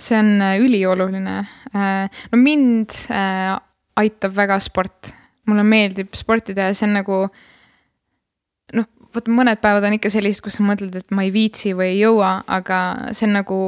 see 0.00 0.18
on 0.18 0.42
äh, 0.42 0.58
ülioluline. 0.58 1.38
Äh, 1.74 2.08
no 2.32 2.38
mind 2.38 2.90
äh, 3.10 3.58
aitab 3.96 4.36
väga 4.36 4.58
sport, 4.60 5.12
mulle 5.50 5.66
meeldib 5.66 6.14
sporti 6.18 6.54
teha, 6.56 6.72
see 6.76 6.86
on 6.88 6.96
nagu 7.00 7.20
noh, 8.76 8.88
vot 9.14 9.30
mõned 9.30 9.60
päevad 9.62 9.86
on 9.88 9.96
ikka 9.96 10.12
sellised, 10.12 10.42
kus 10.44 10.58
sa 10.58 10.66
mõtled, 10.66 10.94
et 10.96 11.14
ma 11.14 11.24
ei 11.26 11.32
viitsi 11.34 11.74
või 11.76 11.92
ei 11.92 11.98
jõua, 12.04 12.36
aga 12.50 12.80
see 13.16 13.26
on 13.28 13.34
nagu 13.40 13.58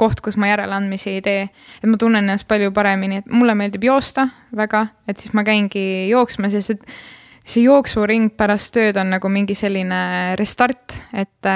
koht, 0.00 0.20
kus 0.24 0.36
ma 0.40 0.50
järeleandmisi 0.50 1.14
ei 1.16 1.22
tee. 1.24 1.48
et 1.80 1.88
ma 1.88 2.00
tunnen 2.00 2.24
ennast 2.24 2.48
palju 2.48 2.72
paremini, 2.76 3.22
et 3.22 3.32
mulle 3.32 3.56
meeldib 3.56 3.84
joosta 3.88 4.28
väga, 4.56 4.86
et 5.08 5.18
siis 5.18 5.34
ma 5.36 5.44
käingi 5.46 6.08
jooksmas 6.10 6.56
ja 6.56 6.62
see 6.64 6.78
see 7.46 7.64
jooksuring 7.64 8.30
pärast 8.36 8.72
tööd 8.74 8.98
on 9.00 9.10
nagu 9.14 9.30
mingi 9.32 9.54
selline 9.58 10.00
restart, 10.38 10.94
et, 11.16 11.48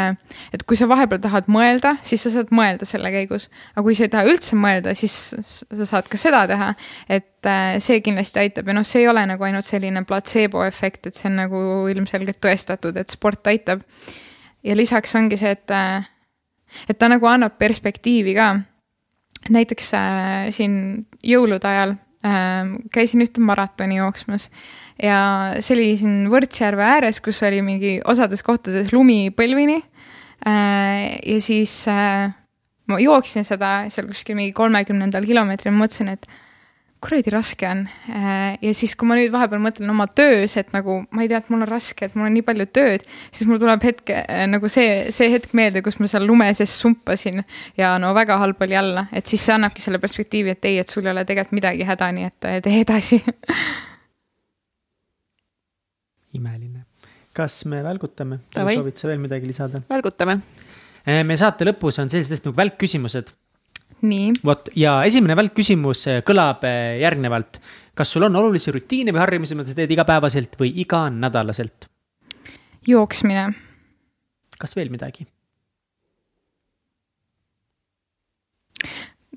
et 0.55 0.65
kui 0.67 0.79
sa 0.79 0.89
vahepeal 0.91 1.21
tahad 1.23 1.49
mõelda, 1.53 1.95
siis 2.07 2.25
sa 2.25 2.33
saad 2.33 2.53
mõelda 2.55 2.89
selle 2.89 3.11
käigus. 3.13 3.51
aga 3.75 3.85
kui 3.85 3.97
sa 3.97 4.07
ei 4.07 4.13
taha 4.13 4.29
üldse 4.31 4.57
mõelda, 4.59 4.95
siis 4.97 5.35
sa 5.45 5.89
saad 5.89 6.09
ka 6.11 6.21
seda 6.21 6.45
teha. 6.51 6.73
et 7.09 7.49
äh, 7.49 7.77
see 7.85 8.01
kindlasti 8.05 8.41
aitab 8.41 8.69
ja 8.69 8.77
noh, 8.79 8.87
see 8.87 9.05
ei 9.05 9.09
ole 9.09 9.27
nagu 9.29 9.45
ainult 9.45 9.69
selline 9.69 10.05
platseeboefekt, 10.09 11.11
et 11.11 11.21
see 11.21 11.29
on 11.31 11.37
nagu 11.45 11.65
ilmselgelt 11.93 12.41
tõestatud, 12.43 12.97
et 12.97 13.13
sport 13.13 13.53
aitab. 13.53 13.85
ja 14.65 14.77
lisaks 14.77 15.15
ongi 15.21 15.37
see, 15.41 15.53
et, 15.53 15.69
äh, 15.71 16.09
et 16.89 16.99
ta 16.99 17.13
nagu 17.13 17.29
annab 17.29 17.59
perspektiivi 17.61 18.35
ka. 18.35 18.55
näiteks 19.53 19.93
äh, 20.01 20.49
siin 20.51 21.07
jõulude 21.23 21.69
ajal 21.69 21.99
äh, 22.25 22.73
käisin 22.91 23.21
ühte 23.27 23.45
maratoni 23.45 24.01
jooksmas 24.01 24.49
ja 25.03 25.19
see 25.61 25.75
oli 25.77 25.91
siin 25.99 26.31
Võrtsjärve 26.33 26.87
ääres, 26.87 27.21
kus 27.25 27.43
oli 27.47 27.61
mingi 27.65 27.97
osades 28.07 28.45
kohtades 28.47 28.93
lumi 28.95 29.29
põlvini. 29.35 29.81
Äh, 30.47 31.19
ja 31.25 31.41
siis 31.43 31.85
äh, 31.89 32.31
ma 32.91 33.01
jooksin 33.01 33.47
seda 33.47 33.85
seal 33.93 34.09
kuskil 34.11 34.39
mingi 34.39 34.55
kolmekümnendal 34.57 35.27
kilomeetril, 35.27 35.75
mõtlesin, 35.75 36.13
et 36.15 36.27
kuradi 37.05 37.33
raske 37.33 37.69
on. 37.69 37.83
Äh, 38.13 38.59
ja 38.65 38.75
siis, 38.77 38.95
kui 38.97 39.09
ma 39.09 39.17
nüüd 39.19 39.33
vahepeal 39.33 39.63
mõtlen 39.63 39.91
oma 39.93 40.07
töös, 40.09 40.57
et 40.61 40.71
nagu 40.77 41.01
ma 41.11 41.25
ei 41.25 41.31
tea, 41.33 41.41
et 41.43 41.51
mul 41.53 41.65
on 41.65 41.71
raske, 41.71 42.07
et 42.07 42.15
mul 42.17 42.29
on 42.29 42.37
nii 42.37 42.45
palju 42.47 42.69
tööd, 42.77 43.09
siis 43.31 43.49
mul 43.49 43.61
tuleb 43.63 43.85
hetke 43.85 44.21
nagu 44.53 44.71
see, 44.73 45.11
see 45.17 45.33
hetk 45.33 45.57
meelde, 45.57 45.83
kus 45.85 45.99
ma 46.01 46.09
seal 46.11 46.25
lume 46.29 46.49
sees 46.57 46.77
sumpasin 46.81 47.43
ja 47.81 47.97
no 48.01 48.15
väga 48.17 48.39
halb 48.41 48.63
oli 48.65 48.79
alla, 48.81 49.09
et 49.13 49.29
siis 49.29 49.45
see 49.45 49.57
annabki 49.57 49.85
selle 49.85 50.01
perspektiivi, 50.03 50.55
et 50.57 50.71
ei, 50.71 50.79
et 50.81 50.93
sul 50.93 51.05
ei 51.05 51.13
ole 51.13 51.27
tegelikult 51.29 51.61
midagi 51.61 51.89
häda, 51.89 52.13
nii 52.17 52.31
et 52.31 52.53
tee 52.65 52.79
edasi 52.85 53.21
imeline. 56.39 56.85
kas 57.35 57.65
me 57.71 57.83
välgutame? 57.85 58.41
soovid 58.55 59.01
sa 59.01 59.09
veel 59.11 59.23
midagi 59.23 59.49
lisada? 59.51 59.83
välgutame. 59.91 60.41
Eh, 61.05 61.23
meie 61.27 61.41
saate 61.41 61.67
lõpus 61.69 62.01
on 62.03 62.13
sellised 62.13 62.47
nagu 62.47 62.57
välkküsimused. 62.59 63.33
nii. 64.05 64.33
vot 64.45 64.71
ja 64.79 64.97
esimene 65.09 65.37
välkküsimus 65.39 66.07
eh, 66.13 66.23
kõlab 66.27 66.65
eh, 66.69 67.01
järgnevalt. 67.03 67.61
kas 67.95 68.15
sul 68.15 68.27
on 68.29 68.37
olulisi 68.43 68.75
rutiine 68.75 69.15
või 69.15 69.25
harjumusi, 69.25 69.59
mida 69.59 69.71
sa 69.71 69.79
teed 69.81 69.95
igapäevaselt 69.97 70.59
või 70.61 70.73
iganädalaselt? 70.85 71.89
jooksmine. 72.87 73.49
kas 74.59 74.77
veel 74.77 74.93
midagi? 74.93 75.27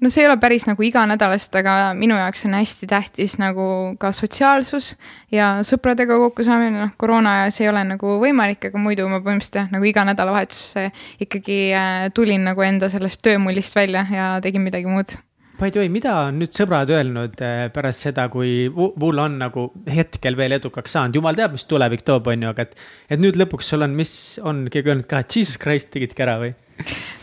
No 0.01 0.11
see 0.13 0.23
ei 0.23 0.29
ole 0.29 0.37
päris 0.41 0.67
nagu 0.69 0.83
iganädalast, 0.85 1.53
aga 1.59 1.93
minu 1.97 2.17
jaoks 2.19 2.45
on 2.47 2.57
hästi 2.57 2.89
tähtis 2.89 3.37
nagu 3.41 3.67
ka 4.01 4.11
sotsiaalsus 4.15 4.93
ja 5.33 5.57
sõpradega 5.67 6.19
kokkusaamine, 6.27 6.75
noh 6.85 6.95
koroona 6.99 7.43
ajas 7.43 7.61
ei 7.63 7.71
ole 7.71 7.83
nagu 7.87 8.17
võimalik, 8.21 8.69
aga 8.69 8.81
muidu 8.81 9.07
ma 9.11 9.21
põhimõtteliselt 9.21 9.61
jah, 9.61 9.69
nagu 9.73 9.87
iga 9.87 10.05
nädalavahetus 10.07 11.23
ikkagi 11.23 11.61
äh, 11.77 12.09
tulin 12.15 12.45
nagu 12.47 12.65
enda 12.65 12.91
sellest 12.93 13.23
töömullist 13.25 13.77
välja 13.77 14.05
ja 14.11 14.35
tegin 14.43 14.65
midagi 14.65 14.89
muud. 14.89 15.17
By 15.57 15.71
the 15.73 15.81
way, 15.81 15.89
mida 15.89 16.11
on 16.27 16.35
nüüd 16.37 16.53
sõbrad 16.53 16.91
öelnud 16.93 17.39
äh, 17.41 17.63
pärast 17.73 18.05
seda, 18.05 18.27
kui 18.29 18.67
mul 18.69 19.21
on 19.23 19.39
nagu 19.41 19.63
hetkel 19.89 20.37
veel 20.37 20.53
edukaks 20.59 20.93
saanud, 20.93 21.17
jumal 21.17 21.37
teab, 21.37 21.55
mis 21.57 21.65
tulevik 21.65 22.05
toob, 22.05 22.29
on 22.29 22.45
ju, 22.45 22.51
aga 22.53 22.67
et. 22.67 22.77
et 23.09 23.23
nüüd 23.23 23.39
lõpuks 23.41 23.73
sul 23.73 23.81
on, 23.87 23.95
mis 23.97 24.11
on 24.45 24.67
keegi 24.69 24.93
öelnud 24.93 25.09
ka, 25.09 25.23
et 25.25 25.39
jesus 25.39 25.57
christ 25.61 25.89
tegidki 25.95 26.27
ära 26.27 26.37
või? 26.43 26.53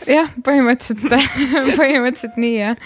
Jah, 0.09 0.29
põhimõtteliselt 0.45 1.05
põhimõtteliselt 1.79 2.37
nii 2.41 2.55
jah. 2.57 2.77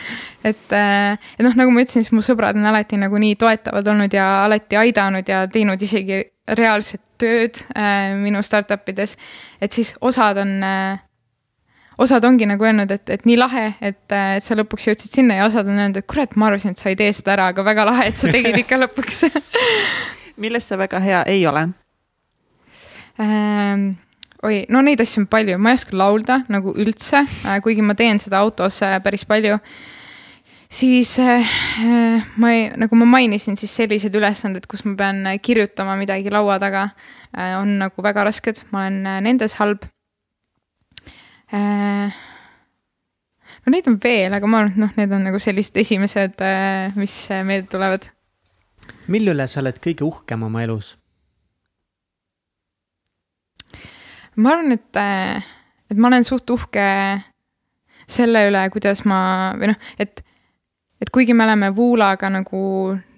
et, 0.43 0.65
äh, 0.75 1.17
et 1.37 1.45
noh, 1.45 1.55
nagu 1.59 1.73
ma 1.73 1.83
ütlesin, 1.85 2.05
siis 2.05 2.15
mu 2.15 2.23
sõbrad 2.25 2.57
on 2.59 2.69
alati 2.69 2.99
nagu 3.01 3.19
nii 3.21 3.37
toetavad 3.39 3.87
olnud 3.93 4.13
ja 4.15 4.29
alati 4.45 4.79
aidanud 4.79 5.29
ja 5.29 5.45
teinud 5.51 5.81
isegi 5.81 6.23
reaalset 6.57 7.03
tööd 7.21 7.61
äh, 7.75 8.15
minu 8.17 8.41
startup 8.43 8.87
ides. 8.89 9.17
et 9.61 9.73
siis 9.73 9.93
osad 10.01 10.39
on 10.41 10.57
äh,, 10.63 10.99
osad 11.99 12.23
ongi 12.23 12.47
nagu 12.49 12.63
öelnud, 12.63 12.91
et, 12.91 13.09
et 13.09 13.25
nii 13.27 13.37
lahe, 13.37 13.65
et, 13.81 14.05
et 14.09 14.43
sa 14.43 14.55
lõpuks 14.57 14.89
jõudsid 14.89 15.19
sinna 15.19 15.41
ja 15.41 15.49
osad 15.49 15.67
on 15.67 15.77
öelnud, 15.77 15.99
et 15.99 16.07
kurat, 16.09 16.35
ma 16.39 16.47
arvasin, 16.49 16.73
et 16.73 16.81
sa 16.81 16.91
ei 16.91 16.97
tee 16.99 17.11
seda 17.13 17.35
ära, 17.35 17.49
aga 17.53 17.65
väga 17.67 17.85
lahe, 17.91 18.07
et 18.11 18.21
sa 18.21 18.31
tegid 18.31 18.63
ikka 18.63 18.79
lõpuks 18.85 19.25
milles 20.39 20.67
sa 20.67 20.79
väga 20.79 21.01
hea 21.03 21.23
ei 21.27 21.43
ole 21.47 21.67
ähm, 23.19 23.91
oi, 24.45 24.63
no 24.71 24.81
neid 24.85 25.01
asju 25.03 25.23
on 25.23 25.29
palju, 25.31 25.57
ma 25.59 25.73
ei 25.73 25.79
oska 25.79 25.97
laulda 25.99 26.41
nagu 26.51 26.73
üldse, 26.79 27.23
äh, 27.47 27.59
kuigi 27.63 27.83
ma 27.85 27.95
teen 27.99 28.21
seda 28.21 28.41
autos 28.43 28.81
äh, 28.85 28.99
päris 29.03 29.25
palju. 29.27 29.59
siis 30.69 31.15
äh, 31.19 31.45
ma 32.37 32.51
ei, 32.53 32.69
nagu 32.77 32.95
ma 32.95 33.07
mainisin, 33.17 33.57
siis 33.57 33.73
sellised 33.75 34.15
ülesanded, 34.15 34.67
kus 34.69 34.85
ma 34.85 34.95
pean 34.95 35.23
kirjutama 35.41 35.97
midagi 35.99 36.29
laua 36.31 36.59
taga, 36.61 36.89
on 37.59 37.77
nagu 37.81 38.03
väga 38.05 38.23
rasked, 38.29 38.63
ma 38.71 38.85
olen 38.85 39.25
nendes 39.25 39.57
halb. 39.59 39.83
no 43.65 43.73
neid 43.73 43.89
on 43.89 43.97
veel, 44.03 44.33
aga 44.33 44.47
ma 44.47 44.61
arvan, 44.61 44.71
et 44.71 44.81
noh, 44.85 44.93
need 44.97 45.11
on 45.17 45.25
nagu 45.25 45.41
sellised 45.41 45.77
esimesed, 45.81 46.41
mis 46.95 47.17
meelde 47.43 47.67
tulevad. 47.73 48.05
mille 49.07 49.33
üle 49.33 49.49
sa 49.49 49.61
oled 49.63 49.81
kõige 49.81 50.05
uhkem 50.05 50.45
oma 50.45 50.63
elus? 50.63 50.95
Ma 54.39 54.55
arvan, 54.55 54.77
et, 54.77 55.01
et 55.91 55.99
ma 55.99 56.09
olen 56.11 56.25
suht 56.27 56.49
uhke 56.53 56.87
selle 58.09 58.47
üle, 58.49 58.63
kuidas 58.73 59.03
ma 59.07 59.19
või 59.59 59.71
noh, 59.71 59.77
et, 60.01 60.23
et 61.01 61.11
kuigi 61.13 61.35
me 61.37 61.45
oleme 61.45 61.69
Voolaga 61.75 62.31
nagu 62.33 62.61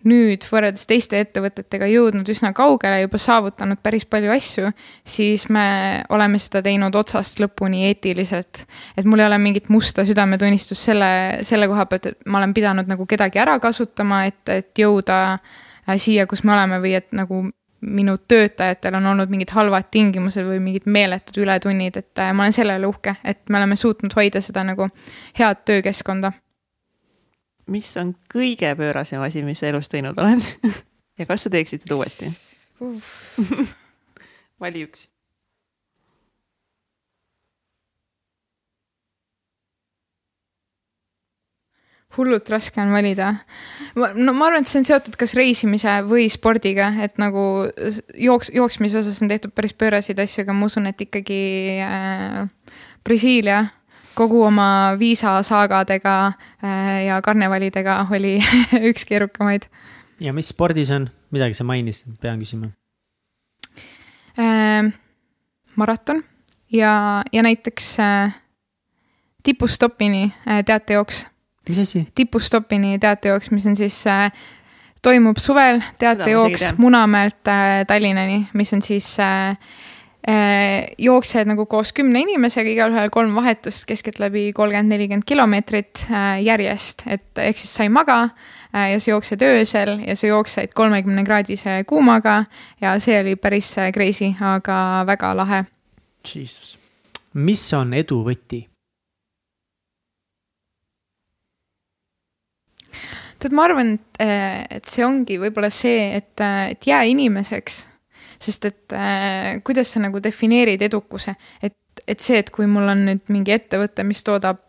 nüüd 0.08 0.46
võrreldes 0.50 0.88
teiste 0.90 1.20
ettevõtetega 1.22 1.86
jõudnud 1.92 2.28
üsna 2.34 2.52
kaugele, 2.58 3.04
juba 3.04 3.20
saavutanud 3.22 3.80
päris 3.86 4.08
palju 4.10 4.34
asju, 4.34 4.72
siis 5.06 5.46
me 5.54 6.02
oleme 6.10 6.42
seda 6.42 6.64
teinud 6.66 6.96
otsast 6.98 7.42
lõpuni 7.44 7.86
eetiliselt. 7.92 8.66
et 8.98 9.06
mul 9.06 9.22
ei 9.22 9.30
ole 9.30 9.38
mingit 9.38 9.70
musta 9.70 10.06
südametunnistust 10.08 10.90
selle, 10.90 11.12
selle 11.48 11.70
koha 11.70 11.86
pealt, 11.86 12.12
et 12.12 12.26
ma 12.26 12.42
olen 12.42 12.56
pidanud 12.58 12.90
nagu 12.90 13.06
kedagi 13.06 13.44
ära 13.44 13.60
kasutama, 13.62 14.26
et, 14.32 14.42
et 14.50 14.74
jõuda 14.84 15.22
äh, 15.38 15.98
siia, 16.02 16.26
kus 16.28 16.44
me 16.44 16.56
oleme 16.56 16.82
või 16.82 16.96
et 16.98 17.12
nagu 17.16 17.46
minu 17.82 18.18
töötajatel 18.28 18.96
on 19.00 19.06
olnud 19.14 19.30
mingid 19.30 19.52
halvad 19.56 19.90
tingimused 19.92 20.46
või 20.46 20.60
mingid 20.62 20.86
meeletud 20.86 21.42
ületunnid, 21.44 21.98
et 21.98 22.22
äh, 22.22 22.32
ma 22.34 22.46
olen 22.46 22.56
selle 22.56 22.78
üle 22.78 22.90
uhke, 22.90 23.16
et 23.24 23.42
me 23.50 23.58
oleme 23.58 23.76
suutnud 23.80 24.14
hoida 24.16 24.42
seda 24.42 24.64
nagu 24.68 24.90
head 25.40 25.66
töökeskkonda. 25.66 26.32
mis 27.72 27.98
on 27.98 28.16
kõige 28.34 28.76
pöörasem 28.76 29.22
asi, 29.22 29.44
mis 29.44 29.60
sa 29.60 29.68
elus 29.68 29.90
teinud 29.90 30.18
oled 30.18 30.44
ja 31.20 31.26
kas 31.26 31.48
sa 31.48 31.50
teeksid 31.50 31.86
seda 31.86 31.96
uuesti 31.96 32.32
uh. 32.82 33.12
vali 34.62 34.86
üks 34.86 35.11
hullult 42.18 42.50
raske 42.52 42.82
on 42.82 42.92
valida. 42.94 43.34
no 43.96 44.34
ma 44.34 44.48
arvan, 44.48 44.66
et 44.66 44.72
see 44.72 44.82
on 44.82 44.88
seotud 44.88 45.16
kas 45.20 45.36
reisimise 45.38 46.00
või 46.08 46.28
spordiga, 46.32 46.92
et 47.04 47.20
nagu 47.22 47.44
jooks, 48.16 48.52
jooksmise 48.56 49.00
osas 49.02 49.22
on 49.24 49.32
tehtud 49.32 49.54
päris 49.56 49.74
pööraseid 49.74 50.20
asju, 50.20 50.46
aga 50.46 50.56
ma 50.56 50.68
usun, 50.68 50.90
et 50.92 51.06
ikkagi 51.08 51.44
äh, 51.86 52.42
Brasiilia 53.04 53.66
kogu 54.18 54.44
oma 54.44 54.98
viisasaagadega 55.00 56.16
äh, 56.28 56.92
ja 57.08 57.22
karnevalidega 57.24 58.02
oli 58.12 58.38
üks 58.92 59.08
keerukamaid. 59.08 59.70
ja 60.20 60.34
mis 60.34 60.52
spordis 60.52 60.92
on, 60.92 61.10
midagi 61.32 61.58
sa 61.58 61.68
mainisid, 61.68 62.18
pean 62.22 62.42
küsima 62.44 62.74
äh,. 64.38 64.92
maraton 65.76 66.24
ja, 66.72 67.24
ja 67.32 67.44
näiteks 67.44 68.00
äh, 68.00 68.36
tipust 69.44 69.80
topini 69.80 70.32
äh, 70.48 70.64
teatejooks 70.66 71.31
mis 71.70 71.80
asi? 71.80 72.08
tipustopini 72.16 73.00
teatejooks, 73.00 73.52
mis 73.52 73.66
on 73.70 73.76
siis 73.76 74.02
äh, 74.08 74.32
toimub 75.02 75.38
suvel 75.42 75.82
teatejooks 76.00 76.74
Munamäelt 76.78 77.48
äh, 77.48 77.86
Tallinnani, 77.88 78.48
mis 78.54 78.74
on 78.74 78.82
siis 78.82 79.20
äh, 79.20 79.58
äh, 80.28 80.88
jooksed 80.98 81.50
nagu 81.50 81.66
koos 81.66 81.94
kümne 81.94 82.22
inimesega, 82.22 82.70
igalühel 82.70 83.12
kolm 83.14 83.36
vahetust, 83.36 83.86
keskeltläbi 83.90 84.52
kolmkümmend, 84.58 84.94
nelikümmend 84.94 85.28
kilomeetrit 85.28 86.06
äh, 86.10 86.42
järjest, 86.46 87.06
et 87.08 87.46
ehk 87.46 87.62
siis 87.62 87.74
sa 87.78 87.88
ei 87.88 87.94
maga 87.94 88.22
äh, 88.24 88.92
ja 88.94 89.00
sa 89.02 89.14
jooksed 89.14 89.46
öösel 89.46 89.98
ja 90.06 90.16
sa 90.16 90.30
jooksed 90.30 90.76
kolmekümne 90.78 91.26
kraadise 91.28 91.82
kuumaga 91.90 92.44
ja 92.82 92.98
see 93.00 93.20
oli 93.22 93.36
päris 93.36 93.76
crazy, 93.94 94.34
aga 94.42 95.06
väga 95.10 95.36
lahe. 95.38 95.64
Jesus, 96.22 96.78
mis 97.34 97.66
on 97.74 97.96
edu 97.98 98.22
võti? 98.26 98.66
Tead, 103.42 103.56
ma 103.58 103.66
arvan, 103.68 103.96
et, 103.98 104.22
äh, 104.22 104.64
et 104.78 104.88
see 104.90 105.06
ongi 105.06 105.38
võib-olla 105.42 105.72
see, 105.74 106.12
et, 106.20 106.34
äh, 106.44 106.72
et 106.76 106.88
jää 106.88 107.04
inimeseks. 107.14 107.88
sest 108.42 108.64
et 108.66 108.94
äh, 108.98 109.60
kuidas 109.62 109.92
sa 109.94 110.00
nagu 110.02 110.18
defineerid 110.18 110.82
edukuse, 110.82 111.36
et, 111.62 111.76
et 112.10 112.24
see, 112.24 112.40
et 112.42 112.50
kui 112.50 112.66
mul 112.66 112.90
on 112.90 113.04
nüüd 113.06 113.30
mingi 113.30 113.54
ettevõte, 113.54 114.02
mis 114.08 114.24
toodab 114.26 114.64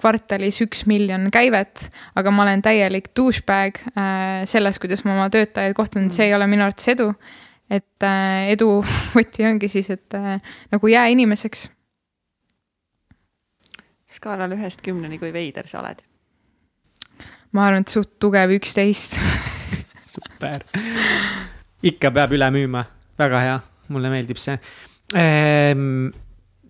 kvartalis 0.00 0.58
üks 0.64 0.82
miljon 0.90 1.28
käivet, 1.30 1.86
aga 2.18 2.34
ma 2.34 2.42
olen 2.42 2.64
täielik 2.66 3.12
douchebag 3.14 3.78
selles, 4.50 4.82
kuidas 4.82 5.04
ma 5.06 5.14
oma 5.14 5.30
töötajaid 5.30 5.78
kohtlen, 5.78 6.10
see 6.10 6.26
ei 6.26 6.34
ole 6.34 6.50
minu 6.50 6.66
arvates 6.66 6.90
edu. 6.96 7.12
et 7.70 8.10
edu 8.50 8.82
võti 9.16 9.46
ongi 9.46 9.70
siis, 9.70 9.94
et 9.94 10.18
nagu 10.74 10.90
jää 10.90 11.06
inimeseks. 11.14 11.68
skaalal 14.18 14.58
ühest 14.58 14.82
kümneni, 14.82 15.22
kui 15.22 15.30
veider 15.32 15.70
sa 15.70 15.78
oled 15.84 16.02
ma 17.52 17.68
arvan, 17.68 17.84
et 17.84 17.92
suht 17.92 18.16
tugev 18.22 18.54
üksteist 18.56 19.18
super, 20.12 20.64
ikka 21.84 22.12
peab 22.14 22.34
üle 22.36 22.50
müüma, 22.54 22.84
väga 23.20 23.44
hea, 23.46 23.56
mulle 23.92 24.12
meeldib 24.12 24.40
see 24.40 24.58
ehm,. 25.18 26.12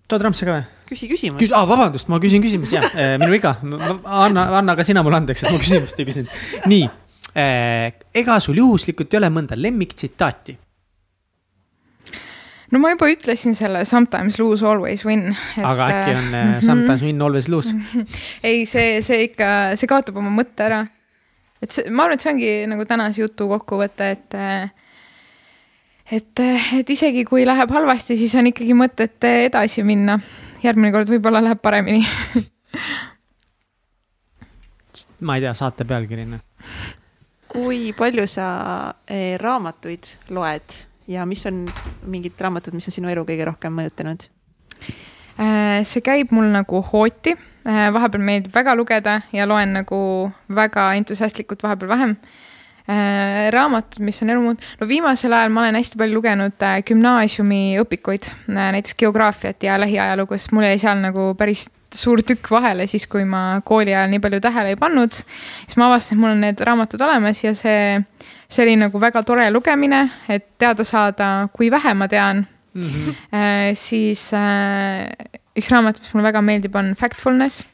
tood 0.07 0.25
rampse 0.25 0.47
ka 0.47 0.57
või? 0.59 0.65
küsi 0.93 1.09
küsimus 1.09 1.41
Küs. 1.41 1.53
Ah, 1.55 1.65
vabandust, 1.69 2.09
ma 2.11 2.19
küsin 2.23 2.43
küsimusi, 2.43 2.77
jah, 2.77 2.89
ehm, 2.97 3.23
minu 3.23 3.33
viga. 3.33 3.55
anna, 4.03 4.49
anna 4.59 4.75
ka 4.77 4.85
sina 4.87 5.03
mulle 5.05 5.21
andeks, 5.21 5.45
et 5.45 5.55
ma 5.55 5.61
küsimust 5.61 5.99
ei 5.99 6.09
küsinud. 6.09 6.35
nii, 6.69 6.89
ehm, 7.33 8.03
ega 8.23 8.39
sul 8.43 8.59
juhuslikult 8.61 9.13
ei 9.13 9.23
ole 9.23 9.31
mõnda 9.33 9.57
lemmiktsitaati? 9.59 10.57
No 12.73 12.81
ma 12.81 12.93
juba 12.93 13.09
ütlesin 13.13 13.53
selle 13.57 13.83
sometimes 13.85 14.39
lose, 14.41 14.65
always 14.65 15.05
win. 15.05 15.29
aga 15.61 15.87
äkki 15.89 16.15
on 16.17 16.29
uh, 16.33 16.53
sometimes 16.69 17.03
win, 17.05 17.21
always 17.21 17.49
lose 17.51 17.75
ei, 18.49 18.65
see, 18.69 19.01
see 19.05 19.27
ikka, 19.29 19.49
see 19.79 19.89
kaotab 19.89 20.17
oma 20.21 20.31
mõtte 20.33 20.65
ära. 20.65 20.81
et 21.61 21.73
see, 21.73 21.89
ma 21.89 22.07
arvan, 22.07 22.17
et 22.17 22.25
see 22.25 22.33
ongi 22.33 22.53
nagu 22.71 22.87
tänase 22.89 23.21
jutu 23.21 23.49
kokkuvõte, 23.51 24.09
et 24.17 24.39
et, 26.13 26.41
et 26.79 26.89
isegi 26.95 27.23
kui 27.29 27.45
läheb 27.47 27.71
halvasti, 27.71 28.17
siis 28.19 28.33
on 28.39 28.49
ikkagi 28.49 28.75
mõtet 28.77 29.29
edasi 29.29 29.85
minna. 29.87 30.19
järgmine 30.63 30.91
kord 30.95 31.09
võib-olla 31.11 31.43
läheb 31.43 31.61
paremini 31.61 32.03
ma 35.27 35.37
ei 35.37 35.45
tea, 35.45 35.53
saate 35.57 35.85
pealkirjana. 35.87 36.39
kui 37.53 37.93
palju 37.97 38.25
sa 38.27 38.47
raamatuid 39.39 40.09
loed 40.33 40.81
ja 41.07 41.25
mis 41.25 41.45
on 41.49 41.65
mingid 42.07 42.39
raamatud, 42.39 42.75
mis 42.77 42.87
on 42.87 42.95
sinu 42.95 43.11
elu 43.11 43.25
kõige 43.27 43.47
rohkem 43.49 43.75
mõjutanud? 43.75 44.27
Äh, 45.33 45.81
see 45.89 46.03
käib 46.05 46.31
mul 46.35 46.51
nagu 46.53 46.83
hooti, 46.91 47.33
äh, 47.65 47.87
vahepeal 47.93 48.21
meeldib 48.21 48.53
väga 48.53 48.75
lugeda 48.77 49.19
ja 49.33 49.47
loen 49.49 49.73
nagu 49.79 49.97
väga 50.53 50.91
entusiastlikult, 50.99 51.63
vahepeal 51.65 51.89
vähem. 51.89 52.17
Äh, 52.83 53.47
raamatud, 53.55 54.03
mis 54.03 54.19
on 54.21 54.29
elu 54.29 54.41
muutnud, 54.43 54.65
no 54.81 54.87
viimasel 54.87 55.33
ajal 55.33 55.53
ma 55.55 55.63
olen 55.63 55.79
hästi 55.79 55.97
palju 55.97 56.19
lugenud 56.19 56.65
gümnaasiumi 56.89 57.61
õpikuid, 57.79 58.27
näiteks 58.51 58.97
geograafiat 58.99 59.63
ja 59.63 59.77
lähiajalugu, 59.79 60.35
sest 60.35 60.51
mul 60.51 60.67
jäi 60.67 60.81
seal 60.83 60.99
nagu 60.99 61.29
päris 61.39 61.69
suur 61.95 62.21
tükk 62.25 62.49
vahele 62.51 62.85
siis, 62.89 63.07
kui 63.07 63.23
ma 63.25 63.61
kooli 63.65 63.93
ajal 63.93 64.11
nii 64.11 64.21
palju 64.21 64.41
tähele 64.43 64.73
ei 64.73 64.79
pannud. 64.79 65.15
siis 65.15 65.77
ma 65.77 65.87
avastasin, 65.87 66.17
et 66.17 66.21
mul 66.21 66.35
on 66.35 66.43
need 66.43 66.65
raamatud 66.67 67.01
olemas 67.01 67.43
ja 67.43 67.53
see 67.57 68.03
see 68.53 68.65
oli 68.65 68.75
nagu 68.77 69.01
väga 69.01 69.23
tore 69.25 69.49
lugemine, 69.51 70.03
et 70.29 70.45
teada 70.61 70.85
saada, 70.85 71.29
kui 71.53 71.71
vähe 71.73 71.93
ma 71.97 72.07
tean 72.07 72.45
mm. 72.73 72.81
-hmm. 72.81 73.75
siis 73.75 74.31
äh, 74.33 75.09
üks 75.57 75.71
raamat, 75.71 75.99
mis 75.99 76.13
mulle 76.13 76.27
väga 76.29 76.41
meeldib, 76.41 76.75
on 76.75 76.93
Factfulness 76.95 77.65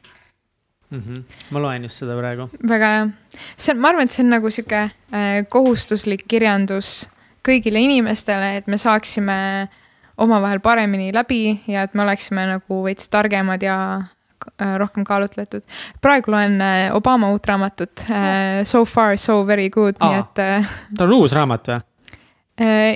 mm. 0.89 1.01
-hmm. 1.01 1.23
ma 1.49 1.59
loen 1.59 1.83
just 1.83 1.99
seda 1.99 2.17
praegu. 2.17 2.49
väga 2.67 2.91
hea, 2.95 3.09
see 3.57 3.73
on, 3.73 3.81
ma 3.81 3.89
arvan, 3.89 4.03
et 4.03 4.11
see 4.11 4.23
on 4.23 4.29
nagu 4.29 4.49
sihuke 4.49 4.83
äh, 4.83 5.45
kohustuslik 5.49 6.27
kirjandus 6.27 7.09
kõigile 7.47 7.79
inimestele, 7.79 8.57
et 8.57 8.67
me 8.67 8.77
saaksime 8.77 9.67
omavahel 10.17 10.59
paremini 10.59 11.13
läbi 11.13 11.61
ja 11.67 11.83
et 11.83 11.93
me 11.93 12.03
oleksime 12.03 12.45
nagu 12.45 12.83
veits 12.83 13.09
targemad 13.09 13.63
ja 13.63 13.77
Äh, 13.99 14.18
rohkem 14.77 15.03
kaalutletud. 15.07 15.65
praegu 16.01 16.31
loen 16.31 16.59
äh, 16.61 16.95
Obama 16.95 17.31
uut 17.33 17.47
raamatut 17.47 18.05
äh, 18.09 18.63
So 18.63 18.85
far 18.85 19.17
so 19.17 19.41
very 19.47 19.69
good, 19.69 19.99
nii 19.99 20.19
et. 20.19 20.41
ta 20.97 21.05
on 21.05 21.15
uus 21.19 21.35
raamat 21.35 21.71
või? 21.71 21.81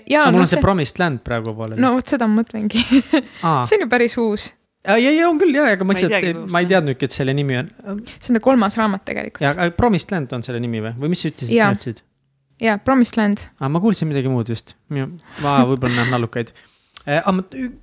jaa. 0.10 0.26
mul 0.32 0.44
on 0.44 0.50
see, 0.52 0.62
Promised 0.62 1.00
Land 1.00 1.24
praegu 1.24 1.54
pooleli. 1.56 1.82
no 1.82 1.94
vot 1.98 2.16
seda 2.16 2.28
ma 2.28 2.42
mõtlengi 2.42 2.84
see 3.68 3.78
on 3.78 3.86
ju 3.86 3.90
päris 3.92 4.18
uus. 4.20 4.50
ja, 4.84 4.98
ja, 4.98 5.14
ja 5.16 5.30
on 5.30 5.40
küll 5.42 5.56
ja, 5.56 5.70
aga 5.76 5.88
ma 5.88 5.96
lihtsalt, 5.98 6.44
ma 6.52 6.64
ei 6.64 6.72
teadnudki, 6.72 7.08
et 7.08 7.16
selle 7.16 7.36
nimi 7.38 7.60
on. 7.62 7.72
see 8.18 8.34
on 8.34 8.40
ta 8.40 8.44
kolmas 8.44 8.80
raamat 8.80 9.06
tegelikult. 9.08 9.46
ja, 9.46 9.70
Promised 9.78 10.16
Land 10.16 10.36
on 10.36 10.44
selle 10.46 10.64
nimi 10.64 10.84
või, 10.84 10.96
või 11.00 11.16
mis 11.16 11.24
sa 11.24 11.32
ütlesid, 11.32 11.56
sa 11.56 11.72
ütlesid? 11.78 12.04
jaa, 12.64 12.78
Promised 12.84 13.20
Land. 13.20 13.48
aa, 13.60 13.72
ma 13.72 13.84
kuulsin 13.84 14.12
midagi 14.12 14.32
muud 14.32 14.52
just, 14.52 14.76
ma 14.90 15.58
võib-olla 15.64 15.96
näen 16.02 16.16
nallukaid 16.18 16.54
Äh, 17.04 17.26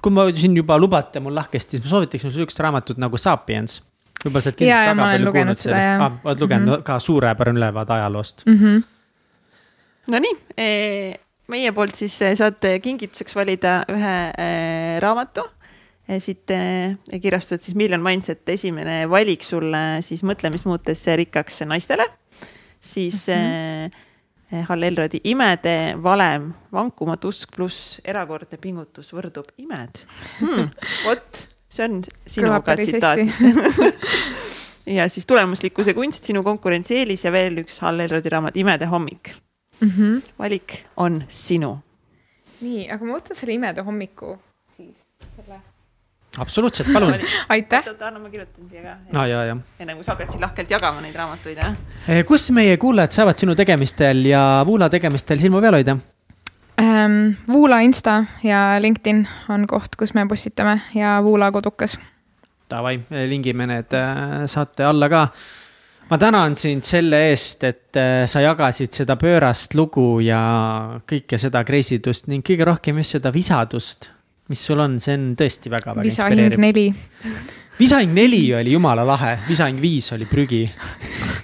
kui 0.00 0.12
ma 0.16 0.24
siin 0.32 0.54
juba 0.56 0.78
lubate 0.80 1.20
mul 1.20 1.34
lahkesti, 1.36 1.76
siis 1.76 1.84
ma 1.84 1.92
soovitaksin 1.92 2.30
sulle 2.30 2.40
sihukest 2.40 2.62
raamatut 2.64 3.00
nagu 3.00 3.20
Sapiens. 3.20 3.82
võib-olla 4.20 4.44
sa 4.44 4.50
oled 4.50 4.58
kindlasti 4.60 4.86
väga 4.88 5.04
palju 5.04 5.32
kuulnud 5.34 5.60
sellest, 5.60 5.90
ah, 6.04 6.16
oled 6.24 6.40
lugenud 6.44 6.66
mm 6.66 6.74
-hmm. 6.74 6.84
ka 6.84 6.98
suurepärane 6.98 7.60
ülevaade 7.60 7.92
ajaloost 7.92 8.42
mm. 8.46 8.56
-hmm. 8.56 8.82
Nonii, 10.10 10.36
e, 10.56 10.66
meie 11.48 11.72
poolt 11.72 11.94
siis 11.94 12.22
e, 12.22 12.34
saate 12.36 12.80
kingituseks 12.80 13.36
valida 13.36 13.84
ühe 13.88 14.16
e, 14.38 15.00
raamatu 15.00 15.44
siit 16.18 16.48
kirjastunud 17.22 17.62
siis 17.62 17.76
Million 17.76 18.02
Mindset, 18.02 18.48
esimene 18.48 19.08
valik 19.08 19.42
sulle 19.42 20.02
siis 20.02 20.22
mõtlemist 20.22 20.64
muutes 20.64 21.06
rikkaks 21.06 21.60
naistele. 21.60 22.08
siis 22.80 23.26
mm 23.28 23.34
-hmm 23.34 24.09
Hall 24.50 24.82
Elrodi 24.82 25.20
imede 25.30 25.94
valem, 26.02 26.50
vankumatu 26.74 27.30
usk 27.30 27.52
pluss 27.54 28.00
erakordne 28.04 28.58
pingutus 28.58 29.12
võrdub 29.14 29.52
imed 29.62 30.02
hmm,. 30.40 30.70
vot, 31.04 31.42
see 31.70 31.86
on 31.86 32.00
sinuga 32.26 32.76
tsitaat 32.80 33.22
ja 34.98 35.06
siis 35.08 35.26
tulemuslikkuse 35.30 35.94
kunst, 35.94 36.26
sinu 36.26 36.42
konkurentsieelis 36.46 37.24
ja 37.24 37.32
veel 37.34 37.62
üks 37.62 37.78
Hall 37.84 38.02
Elrodi 38.02 38.32
raamat 38.32 38.58
Imede 38.58 38.90
hommik 38.90 39.34
mm. 39.80 39.90
-hmm. 39.90 40.20
valik 40.38 40.84
on 40.96 41.22
sinu. 41.28 41.78
nii, 42.60 42.88
aga 42.90 43.04
ma 43.04 43.18
võtan 43.18 43.38
selle 43.38 43.54
Imede 43.54 43.86
hommiku 43.86 44.34
siis, 44.76 45.06
selle 45.36 45.60
absoluutselt, 46.38 46.92
palun. 46.92 47.14
aitäh. 47.48 47.88
oota, 47.88 48.06
anna, 48.06 48.20
ma 48.20 48.30
kirjutan 48.30 48.68
siia 48.70 48.82
ka. 48.82 48.96
no 49.12 49.26
ja, 49.26 49.44
ja. 49.44 49.56
enne 49.80 49.94
kui 49.94 50.04
sa 50.04 50.14
hakkad 50.14 50.30
siin 50.30 50.44
lahkelt 50.44 50.70
jagama 50.70 51.02
neid 51.02 51.16
raamatuid, 51.16 51.58
jah. 51.58 52.22
kus 52.26 52.50
meie 52.54 52.76
kuulajad 52.76 53.18
saavad 53.18 53.38
sinu 53.38 53.56
tegemistel 53.58 54.24
ja 54.30 54.62
Vuula 54.66 54.88
tegemistel 54.92 55.42
silma 55.42 55.60
peal 55.60 55.80
hoida? 55.80 55.96
ähm,. 56.80 57.34
Vuula 57.48 57.80
Insta 57.80 58.24
ja 58.42 58.76
LinkedIn 58.78 59.26
on 59.48 59.66
koht, 59.66 59.96
kus 59.96 60.14
me 60.14 60.26
postitame 60.28 60.80
ja 60.94 61.20
Vuula 61.22 61.50
kodukas. 61.52 61.98
Davai, 62.70 63.00
lingime 63.28 63.66
need 63.66 63.94
äh, 63.98 64.46
saate 64.46 64.84
alla 64.84 65.08
ka. 65.08 65.28
ma 66.10 66.18
tänan 66.18 66.56
sind 66.56 66.84
selle 66.84 67.18
eest, 67.30 67.64
et 67.64 67.96
äh, 67.96 68.26
sa 68.26 68.40
jagasid 68.42 68.92
seda 68.92 69.14
pöörast 69.16 69.74
lugu 69.78 70.20
ja 70.20 70.40
kõike 71.06 71.38
seda 71.38 71.62
kreisidust 71.64 72.26
ning 72.26 72.42
kõige 72.46 72.66
rohkem 72.66 72.98
just 72.98 73.14
seda 73.18 73.30
visadust, 73.34 74.10
mis 74.50 74.66
sul 74.66 74.82
on, 74.82 74.98
see 75.02 75.14
on 75.14 75.32
tõesti 75.38 75.70
väga-väga 75.70 76.06
inspireeriv. 76.10 76.50
visahing 76.50 76.62
neli. 76.64 76.86
Visahing 77.80 78.12
neli 78.12 78.42
oli 78.52 78.74
jumala 78.74 79.06
lahe, 79.06 79.36
visahing 79.48 79.78
viis 79.80 80.10
oli 80.12 80.26
prügi. 80.28 80.64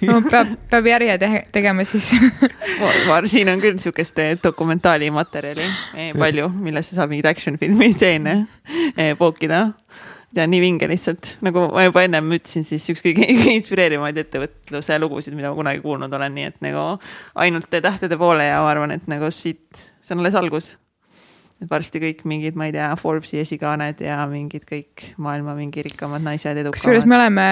No 0.05 0.19
peab, 0.27 0.51
peab 0.69 0.85
järje 0.91 1.15
te 1.23 1.29
tegema 1.55 1.85
siis. 1.87 2.11
Siin 3.31 3.49
on 3.49 3.63
küll 3.63 3.79
sihukest 3.81 4.19
eh, 4.21 4.35
dokumentaalimaterjali 4.43 5.65
eh, 5.65 6.11
palju, 6.13 6.51
millesse 6.61 6.93
saab 6.93 7.09
mingeid 7.09 7.31
action 7.31 7.57
filmi 7.57 7.89
stseene 7.95 8.35
eh, 8.93 9.15
pookida. 9.17 9.63
Ja 10.37 10.43
nii 10.45 10.59
vinge 10.61 10.85
lihtsalt, 10.91 11.37
nagu 11.41 11.69
ma 11.73 11.87
juba 11.87 12.03
ennem 12.05 12.35
ütlesin, 12.35 12.65
siis 12.67 12.83
üks 12.91 13.01
kõige 13.01 13.25
inspireerivamaid 13.55 14.19
ettevõtluse 14.21 14.99
lugusid, 15.01 15.33
mida 15.33 15.49
ma 15.49 15.57
kunagi 15.57 15.79
kuulnud 15.81 16.13
olen, 16.13 16.35
nii 16.35 16.49
et 16.51 16.59
nagu 16.67 16.83
ainult 17.39 17.71
tähtede 17.71 18.19
poole 18.19 18.51
ja 18.51 18.59
ma 18.61 18.75
arvan, 18.75 18.93
et 18.99 19.07
nagu 19.09 19.31
siit, 19.33 19.87
see 20.03 20.13
on 20.13 20.21
alles 20.21 20.37
algus 20.37 20.75
et 21.61 21.69
varsti 21.69 22.01
kõik 22.01 22.23
mingid, 22.29 22.57
ma 22.59 22.67
ei 22.69 22.75
tea, 22.75 22.89
Forbesi 22.99 23.41
esikaaned 23.41 24.01
ja 24.05 24.19
mingid 24.29 24.67
kõik 24.69 25.07
maailma 25.21 25.55
mingi 25.57 25.83
rikkamad 25.87 26.23
naised, 26.25 26.53
edukamad. 26.53 26.77
kusjuures 26.77 27.07
me 27.09 27.17
oleme 27.17 27.47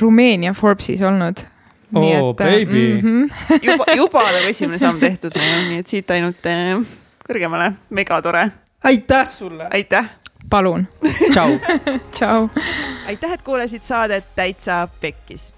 Rumeenia 0.00 0.54
Forbesis 0.54 1.02
olnud. 1.02 1.42
oo, 1.94 2.04
oh, 2.04 2.34
baby 2.36 3.00
mm. 3.00 3.00
-hmm. 3.00 3.28
juba, 3.70 3.84
juba 3.96 4.22
nagu 4.22 4.46
esimene 4.52 4.78
samm 4.78 5.00
tehtud, 5.00 5.36
nii 5.68 5.78
et 5.82 5.86
siit 5.86 6.10
ainult 6.10 6.46
eh, 6.46 6.78
kõrgemale, 7.28 7.72
megatore. 7.90 8.50
aitäh 8.84 9.26
sulle. 9.26 9.68
aitäh. 9.70 10.10
palun. 10.50 10.86
tšau. 11.30 11.58
tšau. 12.16 12.48
aitäh, 13.06 13.32
et 13.32 13.42
kuulasid 13.42 13.82
saadet 13.82 14.34
Täitsa 14.36 14.88
Pekkis 15.00 15.57